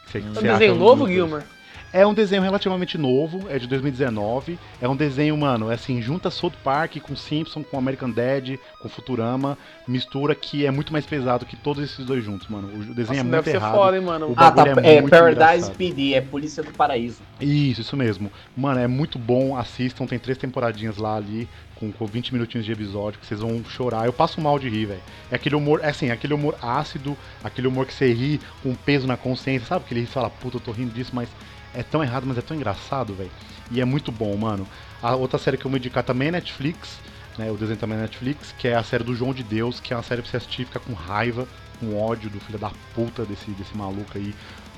Você, 0.06 0.18
é 0.18 0.22
um 0.22 0.32
desenho 0.32 0.74
novo, 0.76 1.06
Gilmer? 1.06 1.44
É 1.92 2.06
um 2.06 2.12
desenho 2.12 2.42
relativamente 2.42 2.98
novo, 2.98 3.46
é 3.48 3.58
de 3.58 3.66
2019. 3.66 4.58
É 4.80 4.88
um 4.88 4.94
desenho, 4.94 5.36
mano, 5.36 5.70
é 5.70 5.74
assim, 5.74 6.02
junta 6.02 6.30
South 6.30 6.52
Park 6.62 6.96
com 7.00 7.16
Simpson, 7.16 7.62
com 7.62 7.78
American 7.78 8.10
Dad, 8.10 8.56
com 8.80 8.88
Futurama, 8.88 9.56
mistura 9.86 10.34
que 10.34 10.66
é 10.66 10.70
muito 10.70 10.92
mais 10.92 11.06
pesado 11.06 11.46
que 11.46 11.56
todos 11.56 11.82
esses 11.82 12.04
dois 12.04 12.22
juntos, 12.22 12.46
mano. 12.48 12.68
O 12.68 12.94
desenho 12.94 13.24
Nossa, 13.24 13.36
é 13.36 13.42
muito 13.42 13.48
errado. 13.48 13.74
Foda, 13.74 13.96
hein, 13.96 14.04
mano? 14.04 14.34
ah, 14.36 14.50
tá, 14.50 14.64
é, 14.82 14.96
é 14.96 15.02
Paradise 15.02 15.70
PD, 15.70 16.14
é 16.14 16.20
Polícia 16.20 16.62
do 16.62 16.72
Paraíso. 16.72 17.22
Isso, 17.40 17.80
isso 17.80 17.96
mesmo. 17.96 18.30
Mano, 18.56 18.80
é 18.80 18.86
muito 18.86 19.18
bom, 19.18 19.56
assistam, 19.56 20.06
tem 20.06 20.18
três 20.18 20.36
temporadinhas 20.36 20.98
lá 20.98 21.16
ali 21.16 21.48
com, 21.78 21.90
com 21.92 22.06
20 22.06 22.32
minutinhos 22.32 22.66
de 22.66 22.72
episódio, 22.72 23.18
que 23.18 23.26
vocês 23.26 23.40
vão 23.40 23.64
chorar. 23.64 24.06
Eu 24.06 24.12
passo 24.12 24.40
mal 24.40 24.58
de 24.58 24.68
rir, 24.68 24.86
velho. 24.86 25.00
É 25.30 25.36
aquele 25.36 25.54
humor, 25.54 25.80
é 25.82 25.88
assim, 25.88 26.10
aquele 26.10 26.34
humor 26.34 26.56
ácido, 26.60 27.16
aquele 27.42 27.68
humor 27.68 27.86
que 27.86 27.94
você 27.94 28.12
ri 28.12 28.40
com 28.62 28.74
peso 28.74 29.06
na 29.06 29.16
consciência, 29.16 29.66
sabe? 29.66 29.84
Que 29.86 29.94
ele 29.94 30.06
fala, 30.06 30.28
puta, 30.28 30.56
eu 30.56 30.60
tô 30.60 30.72
rindo 30.72 30.92
disso, 30.92 31.12
mas 31.14 31.28
é 31.74 31.82
tão 31.82 32.02
errado, 32.02 32.24
mas 32.26 32.38
é 32.38 32.42
tão 32.42 32.56
engraçado, 32.56 33.14
velho. 33.14 33.30
E 33.70 33.80
é 33.80 33.84
muito 33.84 34.10
bom, 34.10 34.36
mano. 34.36 34.66
A 35.02 35.14
outra 35.14 35.38
série 35.38 35.56
que 35.56 35.64
eu 35.64 35.70
vou 35.70 35.78
indicar 35.78 36.02
também 36.02 36.28
é 36.28 36.32
Netflix, 36.32 36.98
né? 37.36 37.50
O 37.50 37.56
desenho 37.56 37.78
também 37.78 37.98
é 37.98 38.02
Netflix, 38.02 38.52
que 38.58 38.68
é 38.68 38.74
a 38.74 38.82
série 38.82 39.04
do 39.04 39.14
João 39.14 39.32
de 39.32 39.42
Deus, 39.42 39.78
que 39.80 39.92
é 39.92 39.96
uma 39.96 40.02
série 40.02 40.22
pra 40.22 40.30
você 40.30 40.38
assistir 40.38 40.64
fica 40.64 40.80
com 40.80 40.92
raiva, 40.92 41.46
com 41.78 41.96
ódio 41.96 42.28
do 42.28 42.40
filho 42.40 42.58
da 42.58 42.70
puta 42.94 43.24
desse, 43.24 43.50
desse 43.52 43.76
maluco 43.76 44.16
aí. 44.16 44.34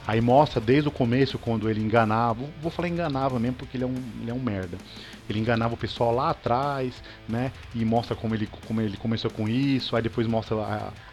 Aí 0.07 0.21
mostra 0.21 0.61
desde 0.61 0.89
o 0.89 0.93
começo, 0.93 1.39
quando 1.39 1.71
ele 1.71 1.81
enganava, 1.81 2.43
vou 2.61 2.71
falar 2.71 2.89
enganava 2.89 3.39
mesmo 3.39 3.57
porque 3.57 3.77
ele 3.77 3.85
é 3.85 3.87
um, 3.87 4.03
ele 4.21 4.31
é 4.31 4.35
um 4.35 4.41
merda. 4.41 4.77
Ele 5.29 5.39
enganava 5.39 5.75
o 5.75 5.77
pessoal 5.77 6.15
lá 6.15 6.31
atrás, 6.31 7.03
né? 7.29 7.53
E 7.75 7.85
mostra 7.85 8.17
como 8.17 8.35
ele, 8.35 8.49
como 8.67 8.81
ele 8.81 8.97
começou 8.97 9.31
com 9.31 9.49
isso, 9.49 9.95
aí 9.97 10.03
depois 10.03 10.27
mostra 10.27 10.57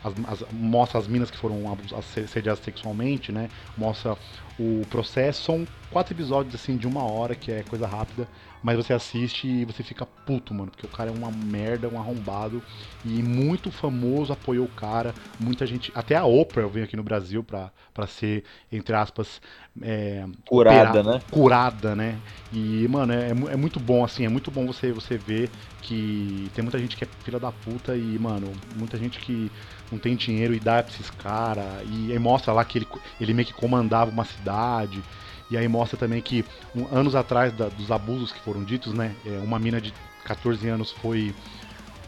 as, 0.03 0.13
as, 0.27 0.43
mostra 0.51 0.99
as 0.99 1.07
minas 1.07 1.29
que 1.29 1.38
foram 1.38 1.63
assediadas 1.97 2.63
sexualmente, 2.63 3.31
né? 3.31 3.49
Mostra 3.77 4.17
o 4.59 4.85
processo. 4.89 5.43
São 5.43 5.67
quatro 5.91 6.13
episódios 6.13 6.55
assim 6.55 6.77
de 6.77 6.88
uma 6.88 7.03
hora, 7.03 7.35
que 7.35 7.51
é 7.51 7.63
coisa 7.63 7.88
rápida, 7.88 8.27
mas 8.61 8.77
você 8.77 8.93
assiste 8.93 9.47
e 9.47 9.65
você 9.65 9.84
fica 9.84 10.05
puto, 10.05 10.53
mano, 10.53 10.71
porque 10.71 10.85
o 10.85 10.89
cara 10.89 11.09
é 11.09 11.13
uma 11.13 11.31
merda, 11.31 11.89
um 11.89 11.99
arrombado 11.99 12.63
e 13.03 13.21
muito 13.23 13.71
famoso, 13.71 14.34
apoiou 14.34 14.65
o 14.65 14.69
cara. 14.69 15.15
Muita 15.38 15.65
gente, 15.65 15.91
até 15.95 16.15
a 16.15 16.25
Oprah 16.25 16.67
veio 16.67 16.85
aqui 16.85 16.95
no 16.95 17.03
Brasil 17.03 17.43
pra, 17.43 17.71
pra 17.93 18.07
ser, 18.07 18.43
entre 18.71 18.95
aspas, 18.95 19.41
é, 19.81 20.25
curada, 20.45 21.01
operada, 21.01 21.03
né? 21.03 21.23
Curada, 21.29 21.95
né? 21.95 22.23
E, 22.51 22.88
mano, 22.88 23.11
é, 23.13 23.29
é 23.29 23.55
muito 23.55 23.79
bom, 23.79 24.03
assim, 24.03 24.25
é 24.25 24.29
muito 24.29 24.49
bom 24.49 24.65
você, 24.65 24.93
você 24.93 25.17
ver 25.17 25.51
que 25.81 26.49
tem 26.53 26.63
muita 26.63 26.79
gente 26.79 26.95
que 26.95 27.03
é 27.03 27.07
filha 27.21 27.39
da 27.39 27.51
puta 27.51 27.97
e, 27.97 28.17
mano, 28.17 28.61
muita 28.65 28.97
gente 28.97 29.19
que 29.19 29.51
não 29.91 29.99
tem 29.99 30.15
dinheiro 30.15 30.53
e 30.55 30.59
dá 30.59 30.81
pra 30.81 30.91
esses 30.93 31.09
caras. 31.11 31.84
E 31.85 32.11
aí 32.11 32.19
mostra 32.19 32.53
lá 32.53 32.63
que 32.65 32.77
ele, 32.77 32.88
ele 33.19 33.34
meio 33.34 33.47
que 33.47 33.53
comandava 33.53 34.09
uma 34.11 34.23
cidade. 34.25 35.05
E 35.49 35.57
aí 35.57 35.68
mostra 35.68 35.98
também 35.98 36.22
que 36.22 36.44
um, 36.76 36.88
anos 36.95 37.15
atrás 37.15 37.53
da, 37.53 37.69
dos 37.69 37.91
abusos 37.91 38.32
que 38.32 38.40
foram 38.41 38.64
ditos, 38.64 38.94
né? 38.94 39.15
É, 39.26 39.40
uma 39.40 39.57
mina 39.57 39.80
de 39.80 39.94
14 40.24 40.68
anos 40.68 40.91
foi. 40.91 41.34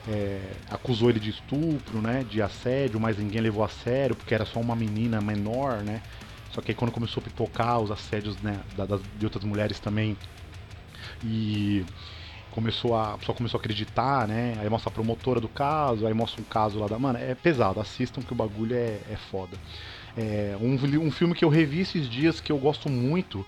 É, 0.07 0.41
acusou 0.69 1.09
ele 1.09 1.19
de 1.19 1.29
estupro, 1.29 2.01
né? 2.01 2.25
De 2.29 2.41
assédio, 2.41 2.99
mas 2.99 3.17
ninguém 3.17 3.41
levou 3.41 3.63
a 3.63 3.69
sério, 3.69 4.15
porque 4.15 4.33
era 4.33 4.45
só 4.45 4.59
uma 4.59 4.75
menina 4.75 5.21
menor, 5.21 5.83
né? 5.83 6.01
Só 6.51 6.61
que 6.61 6.71
aí 6.71 6.75
quando 6.75 6.91
começou 6.91 7.21
a 7.21 7.23
pipocar 7.23 7.79
os 7.79 7.91
assédios 7.91 8.35
né, 8.41 8.59
das, 8.75 9.01
de 9.17 9.25
outras 9.25 9.43
mulheres 9.43 9.79
também. 9.79 10.17
E 11.23 11.85
começou 12.51 12.95
a, 12.97 13.17
só 13.23 13.33
começou 13.33 13.57
a 13.57 13.61
acreditar, 13.61 14.27
né? 14.27 14.57
Aí 14.59 14.69
mostra 14.69 14.89
a 14.89 14.93
promotora 14.93 15.39
do 15.39 15.47
caso, 15.47 16.05
aí 16.05 16.13
mostra 16.13 16.41
um 16.41 16.45
caso 16.45 16.79
lá 16.79 16.87
da. 16.87 16.97
Mano, 16.97 17.19
é 17.19 17.35
pesado, 17.35 17.79
assistam 17.79 18.21
que 18.21 18.33
o 18.33 18.35
bagulho 18.35 18.75
é, 18.75 18.99
é 19.09 19.17
foda. 19.29 19.57
É, 20.17 20.55
um, 20.59 20.73
um 21.05 21.11
filme 21.11 21.33
que 21.33 21.43
eu 21.43 21.49
revi 21.49 21.81
esses 21.81 22.09
dias 22.09 22.39
que 22.39 22.51
eu 22.51 22.57
gosto 22.57 22.89
muito, 22.89 23.45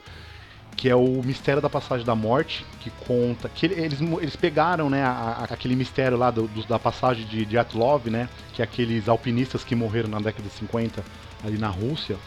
que 0.75 0.89
é 0.89 0.95
o 0.95 1.21
Mistério 1.23 1.61
da 1.61 1.69
Passagem 1.69 2.05
da 2.05 2.15
Morte, 2.15 2.65
que 2.79 2.89
conta. 3.05 3.49
que 3.49 3.65
eles, 3.65 3.99
eles 4.01 4.35
pegaram, 4.35 4.89
né, 4.89 5.03
a, 5.03 5.09
a, 5.11 5.43
aquele 5.45 5.75
mistério 5.75 6.17
lá 6.17 6.31
do, 6.31 6.47
do, 6.47 6.63
da 6.65 6.79
passagem 6.79 7.25
de, 7.25 7.45
de 7.45 7.57
Atlov, 7.57 8.09
né? 8.09 8.29
Que 8.53 8.61
é 8.61 8.65
aqueles 8.65 9.07
alpinistas 9.07 9.63
que 9.63 9.75
morreram 9.75 10.09
na 10.09 10.19
década 10.19 10.47
de 10.47 10.55
50 10.55 11.03
ali 11.43 11.57
na 11.57 11.69
Rússia 11.69 12.17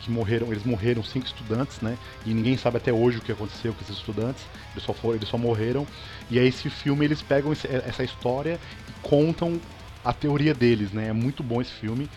que 0.00 0.10
morreram, 0.10 0.50
eles 0.50 0.64
morreram 0.64 1.02
cinco 1.02 1.26
estudantes, 1.26 1.80
né? 1.80 1.98
E 2.24 2.32
ninguém 2.32 2.56
sabe 2.56 2.78
até 2.78 2.92
hoje 2.92 3.18
o 3.18 3.20
que 3.20 3.30
aconteceu 3.30 3.74
com 3.74 3.82
esses 3.82 3.96
estudantes. 3.96 4.42
Eles 4.72 4.82
só 4.82 4.94
foram, 4.94 5.16
eles 5.16 5.28
só 5.28 5.36
morreram. 5.36 5.86
E 6.30 6.38
aí 6.38 6.48
esse 6.48 6.70
filme 6.70 7.04
eles 7.04 7.20
pegam 7.20 7.52
esse, 7.52 7.66
essa 7.66 8.02
história 8.02 8.58
e 8.88 8.92
contam 9.02 9.60
a 10.04 10.12
teoria 10.12 10.54
deles, 10.54 10.92
né? 10.92 11.08
É 11.08 11.12
muito 11.12 11.42
bom 11.42 11.60
esse 11.60 11.72
filme. 11.72 12.08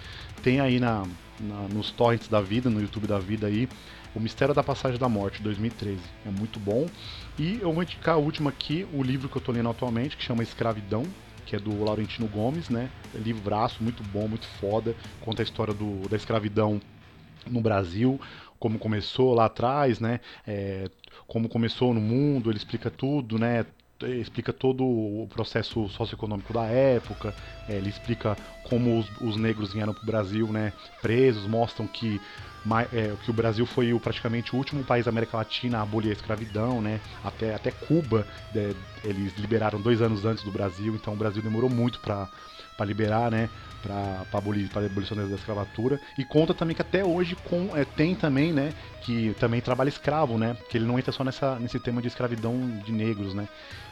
Tem 0.42 0.62
aí 0.62 0.80
na, 0.80 1.04
na, 1.40 1.68
nos 1.68 1.92
torrents 1.92 2.28
da 2.28 2.42
vida, 2.42 2.70
no 2.70 2.82
YouTube 2.82 3.08
da 3.08 3.20
vida 3.20 3.48
aí, 3.48 3.68
O 4.16 4.20
Mistério 4.20 4.54
da 4.54 4.64
Passagem 4.64 5.00
da 5.00 5.08
Morte, 5.08 5.42
2013. 5.42 6.00
É 6.26 6.30
muito 6.30 6.60
bom. 6.60 6.88
E 7.38 7.60
eu 7.62 7.72
vou 7.72 7.84
indicar 7.84 8.16
a 8.16 8.18
última 8.18 8.50
aqui, 8.50 8.88
o 8.94 9.04
livro 9.04 9.30
que 9.30 9.38
eu 9.38 9.42
tô 9.42 9.52
lendo 9.52 9.70
atualmente, 9.70 10.18
que 10.18 10.24
chama 10.24 10.44
Escravidão, 10.44 11.04
que 11.46 11.56
é 11.56 11.60
do 11.60 11.84
Laurentino 11.84 12.28
Gomes, 12.28 12.70
né? 12.70 12.90
Livraço, 13.14 13.84
muito 13.84 14.04
bom, 14.04 14.28
muito 14.28 14.46
foda. 14.46 14.96
Conta 15.22 15.42
a 15.42 15.44
história 15.44 15.74
do, 15.74 16.08
da 16.10 16.16
escravidão 16.16 16.80
no 17.48 17.62
Brasil, 17.62 18.20
como 18.60 18.78
começou 18.78 19.34
lá 19.34 19.46
atrás, 19.46 20.00
né? 20.00 20.20
É, 20.46 20.90
como 21.28 21.48
começou 21.50 21.94
no 21.94 22.02
mundo, 22.02 22.50
ele 22.50 22.58
explica 22.58 22.90
tudo, 22.90 23.40
né? 23.40 23.66
Explica 24.08 24.54
todo 24.54 24.84
o 24.84 25.28
processo 25.34 25.88
socioeconômico 25.90 26.54
da 26.54 26.66
época, 26.66 27.34
é, 27.68 27.76
ele 27.76 27.90
explica 27.90 28.38
como 28.64 29.00
os, 29.00 29.10
os 29.22 29.36
negros 29.36 29.74
vieram 29.74 29.94
para 29.94 30.04
o 30.04 30.06
Brasil 30.06 30.48
né, 30.48 30.74
presos, 31.02 31.46
mostram 31.46 31.88
que, 31.88 32.22
é, 32.94 33.16
que 33.24 33.30
o 33.30 33.34
Brasil 33.34 33.66
foi 33.66 33.94
o, 33.94 34.00
praticamente 34.00 34.54
o 34.54 34.58
último 34.58 34.84
país 34.84 35.06
da 35.06 35.12
América 35.12 35.38
Latina 35.38 35.80
a 35.80 35.82
abolir 35.82 36.10
a 36.10 36.14
escravidão, 36.14 36.82
né, 36.82 37.00
até, 37.24 37.54
até 37.54 37.72
Cuba 37.72 38.26
é, 38.56 38.74
eles 39.04 39.36
liberaram 39.38 39.82
dois 39.82 40.02
anos 40.02 40.26
antes 40.26 40.44
do 40.44 40.52
Brasil, 40.52 40.96
então 40.96 41.14
o 41.14 41.18
Brasil 41.18 41.42
demorou 41.42 41.70
muito 41.70 42.00
para 42.00 42.28
liberar, 42.86 43.32
né, 43.32 43.50
para 43.82 44.26
a 44.34 44.38
abolição 44.38 45.18
da 45.18 45.36
escravatura. 45.36 46.00
E 46.18 46.24
conta 46.24 46.54
também 46.54 46.76
que 46.76 46.82
até 46.82 47.04
hoje 47.04 47.36
com, 47.36 47.76
é, 47.76 47.86
tem 47.86 48.16
também, 48.16 48.52
né, 48.54 48.74
que 49.02 49.36
também 49.40 49.62
trabalha 49.62 49.90
escravo, 49.90 50.38
né, 50.38 50.56
que 50.70 50.78
ele 50.78 50.86
não 50.86 51.00
entra 51.00 51.12
só 51.12 51.24
nessa, 51.24 51.58
nesse 51.60 51.80
tema 51.80 52.02
de 52.02 52.08
escravidão 52.08 52.60
de 52.84 52.92
negros, 52.92 53.34
né, 53.34 53.48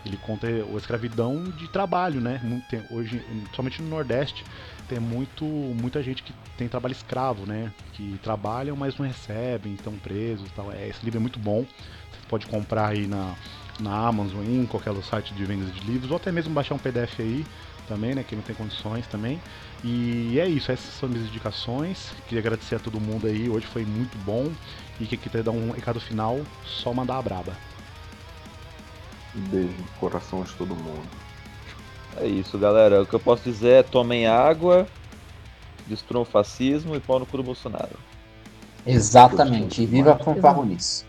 ele 0.06 0.18
conta 0.18 0.48
a 0.48 0.78
escravidão 0.78 1.44
de 1.58 1.68
trabalho, 1.68 2.22
né, 2.22 2.40
tem, 2.70 2.82
hoje, 2.90 3.22
somente 3.56 3.82
no 3.82 3.90
Nordeste, 3.90 4.46
tem 4.88 5.00
muito, 5.00 5.46
muita 5.46 6.02
gente 6.02 6.24
que 6.24 6.34
tem 6.58 6.68
trabalho 6.68 6.94
escravo, 6.94 7.46
né, 7.46 7.72
que 7.94 8.20
trabalham, 8.24 8.76
mas 8.76 8.98
não 8.98 9.06
recebem, 9.06 9.74
estão 9.74 9.94
presos, 9.94 10.50
tal. 10.56 10.72
É, 10.72 10.88
esse 10.88 11.04
livro 11.04 11.20
é 11.20 11.22
muito 11.22 11.40
bom, 11.40 11.64
você 11.64 12.20
pode 12.30 12.46
comprar 12.46 12.90
aí 12.90 13.08
na, 13.08 13.34
na 13.80 14.08
Amazon, 14.08 14.44
em 14.46 14.66
qualquer 14.66 14.94
site 15.04 15.34
de 15.34 15.46
vendas 15.46 15.74
de 15.74 15.80
livros, 15.82 16.12
ou 16.12 16.18
até 16.18 16.32
mesmo 16.32 16.54
baixar 16.54 16.76
um 16.76 16.80
PDF 16.80 17.20
aí, 17.20 17.46
também, 17.88 18.14
né? 18.14 18.24
Quem 18.28 18.38
não 18.38 18.44
tem 18.44 18.56
condições 18.56 19.08
também. 19.08 19.40
E 19.84 20.40
é 20.40 20.48
isso, 20.48 20.72
essas 20.72 20.94
são 20.94 21.08
minhas 21.10 21.28
indicações. 21.28 22.12
Queria 22.28 22.40
agradecer 22.40 22.76
a 22.76 22.80
todo 22.80 23.00
mundo 23.00 23.28
aí, 23.28 23.50
hoje 23.50 23.66
foi 23.66 23.86
muito 23.86 24.18
bom. 24.20 24.52
E 25.00 25.06
quem 25.06 25.18
quiser 25.18 25.44
dar 25.44 25.52
um 25.52 25.72
recado 25.72 26.00
final, 26.00 26.40
só 26.66 26.94
mandar 26.94 27.18
a 27.18 27.22
braba. 27.22 27.54
Beijo 29.34 29.70
no 29.70 30.00
coração 30.00 30.44
de 30.44 30.54
todo 30.54 30.76
mundo. 30.76 31.08
É 32.18 32.26
isso, 32.26 32.58
galera. 32.58 33.02
O 33.02 33.06
que 33.06 33.14
eu 33.14 33.20
posso 33.20 33.44
dizer 33.44 33.70
é 33.70 33.84
tomem 33.84 34.26
água, 34.26 34.88
destruam 35.86 36.24
o 36.24 36.26
fascismo 36.26 36.96
e 36.96 37.00
pau 37.00 37.20
no 37.20 37.26
cu 37.26 37.38
do 37.38 37.44
Bolsonaro. 37.44 37.98
Exatamente. 38.86 39.84
E 39.84 39.86
viva 39.86 40.14
a 40.14 40.18
fanfarronice. 40.18 41.06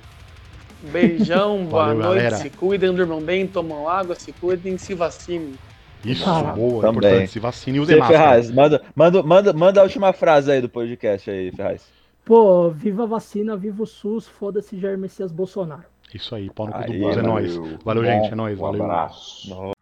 Beijão, 0.83 1.65
boa 1.71 1.87
Valeu, 1.87 2.03
noite. 2.03 2.23
Galera. 2.25 2.37
Se 2.37 2.51
cuidem, 2.51 2.93
durmam 2.93 3.21
bem, 3.21 3.47
tomam 3.47 3.89
água, 3.89 4.15
se 4.15 4.33
cuidem, 4.33 4.77
se 4.77 4.95
vacinem. 4.95 5.55
Isso, 6.05 6.29
ah, 6.29 6.53
boa, 6.53 6.83
também. 6.83 6.99
importante. 6.99 7.31
Se 7.31 7.41
vacine 7.41 7.79
e 7.79 7.81
use 7.81 7.97
máscara. 7.97 8.19
Ferraz, 8.19 8.51
manda, 8.51 8.83
manda, 8.95 9.23
manda, 9.23 9.53
manda 9.53 9.81
a 9.81 9.83
última 9.83 10.13
frase 10.13 10.51
aí 10.51 10.61
do 10.61 10.69
podcast 10.69 11.31
aí, 11.31 11.51
Ferraz. 11.53 11.87
Pô, 12.25 12.71
viva 12.71 13.05
a 13.05 13.07
vacina, 13.07 13.57
viva 13.57 13.83
o 13.83 13.87
SUS, 13.87 14.29
foda-se 14.29 14.79
Jair 14.79 14.99
Messias 14.99 15.33
Bolsonaro. 15.33 15.85
Isso 16.15 16.35
aí, 16.35 16.51
pau 16.51 16.67
no 16.67 16.73
cu 16.73 16.85
do 16.85 16.99
Bus, 16.99 17.17
é 17.17 17.23
nóis. 17.23 17.57
Valeu, 17.85 18.05
gente, 18.05 18.33
é 18.33 18.35
nóis, 18.35 18.59
um 18.59 18.63
valeu. 18.63 18.85
Abraço. 18.85 19.73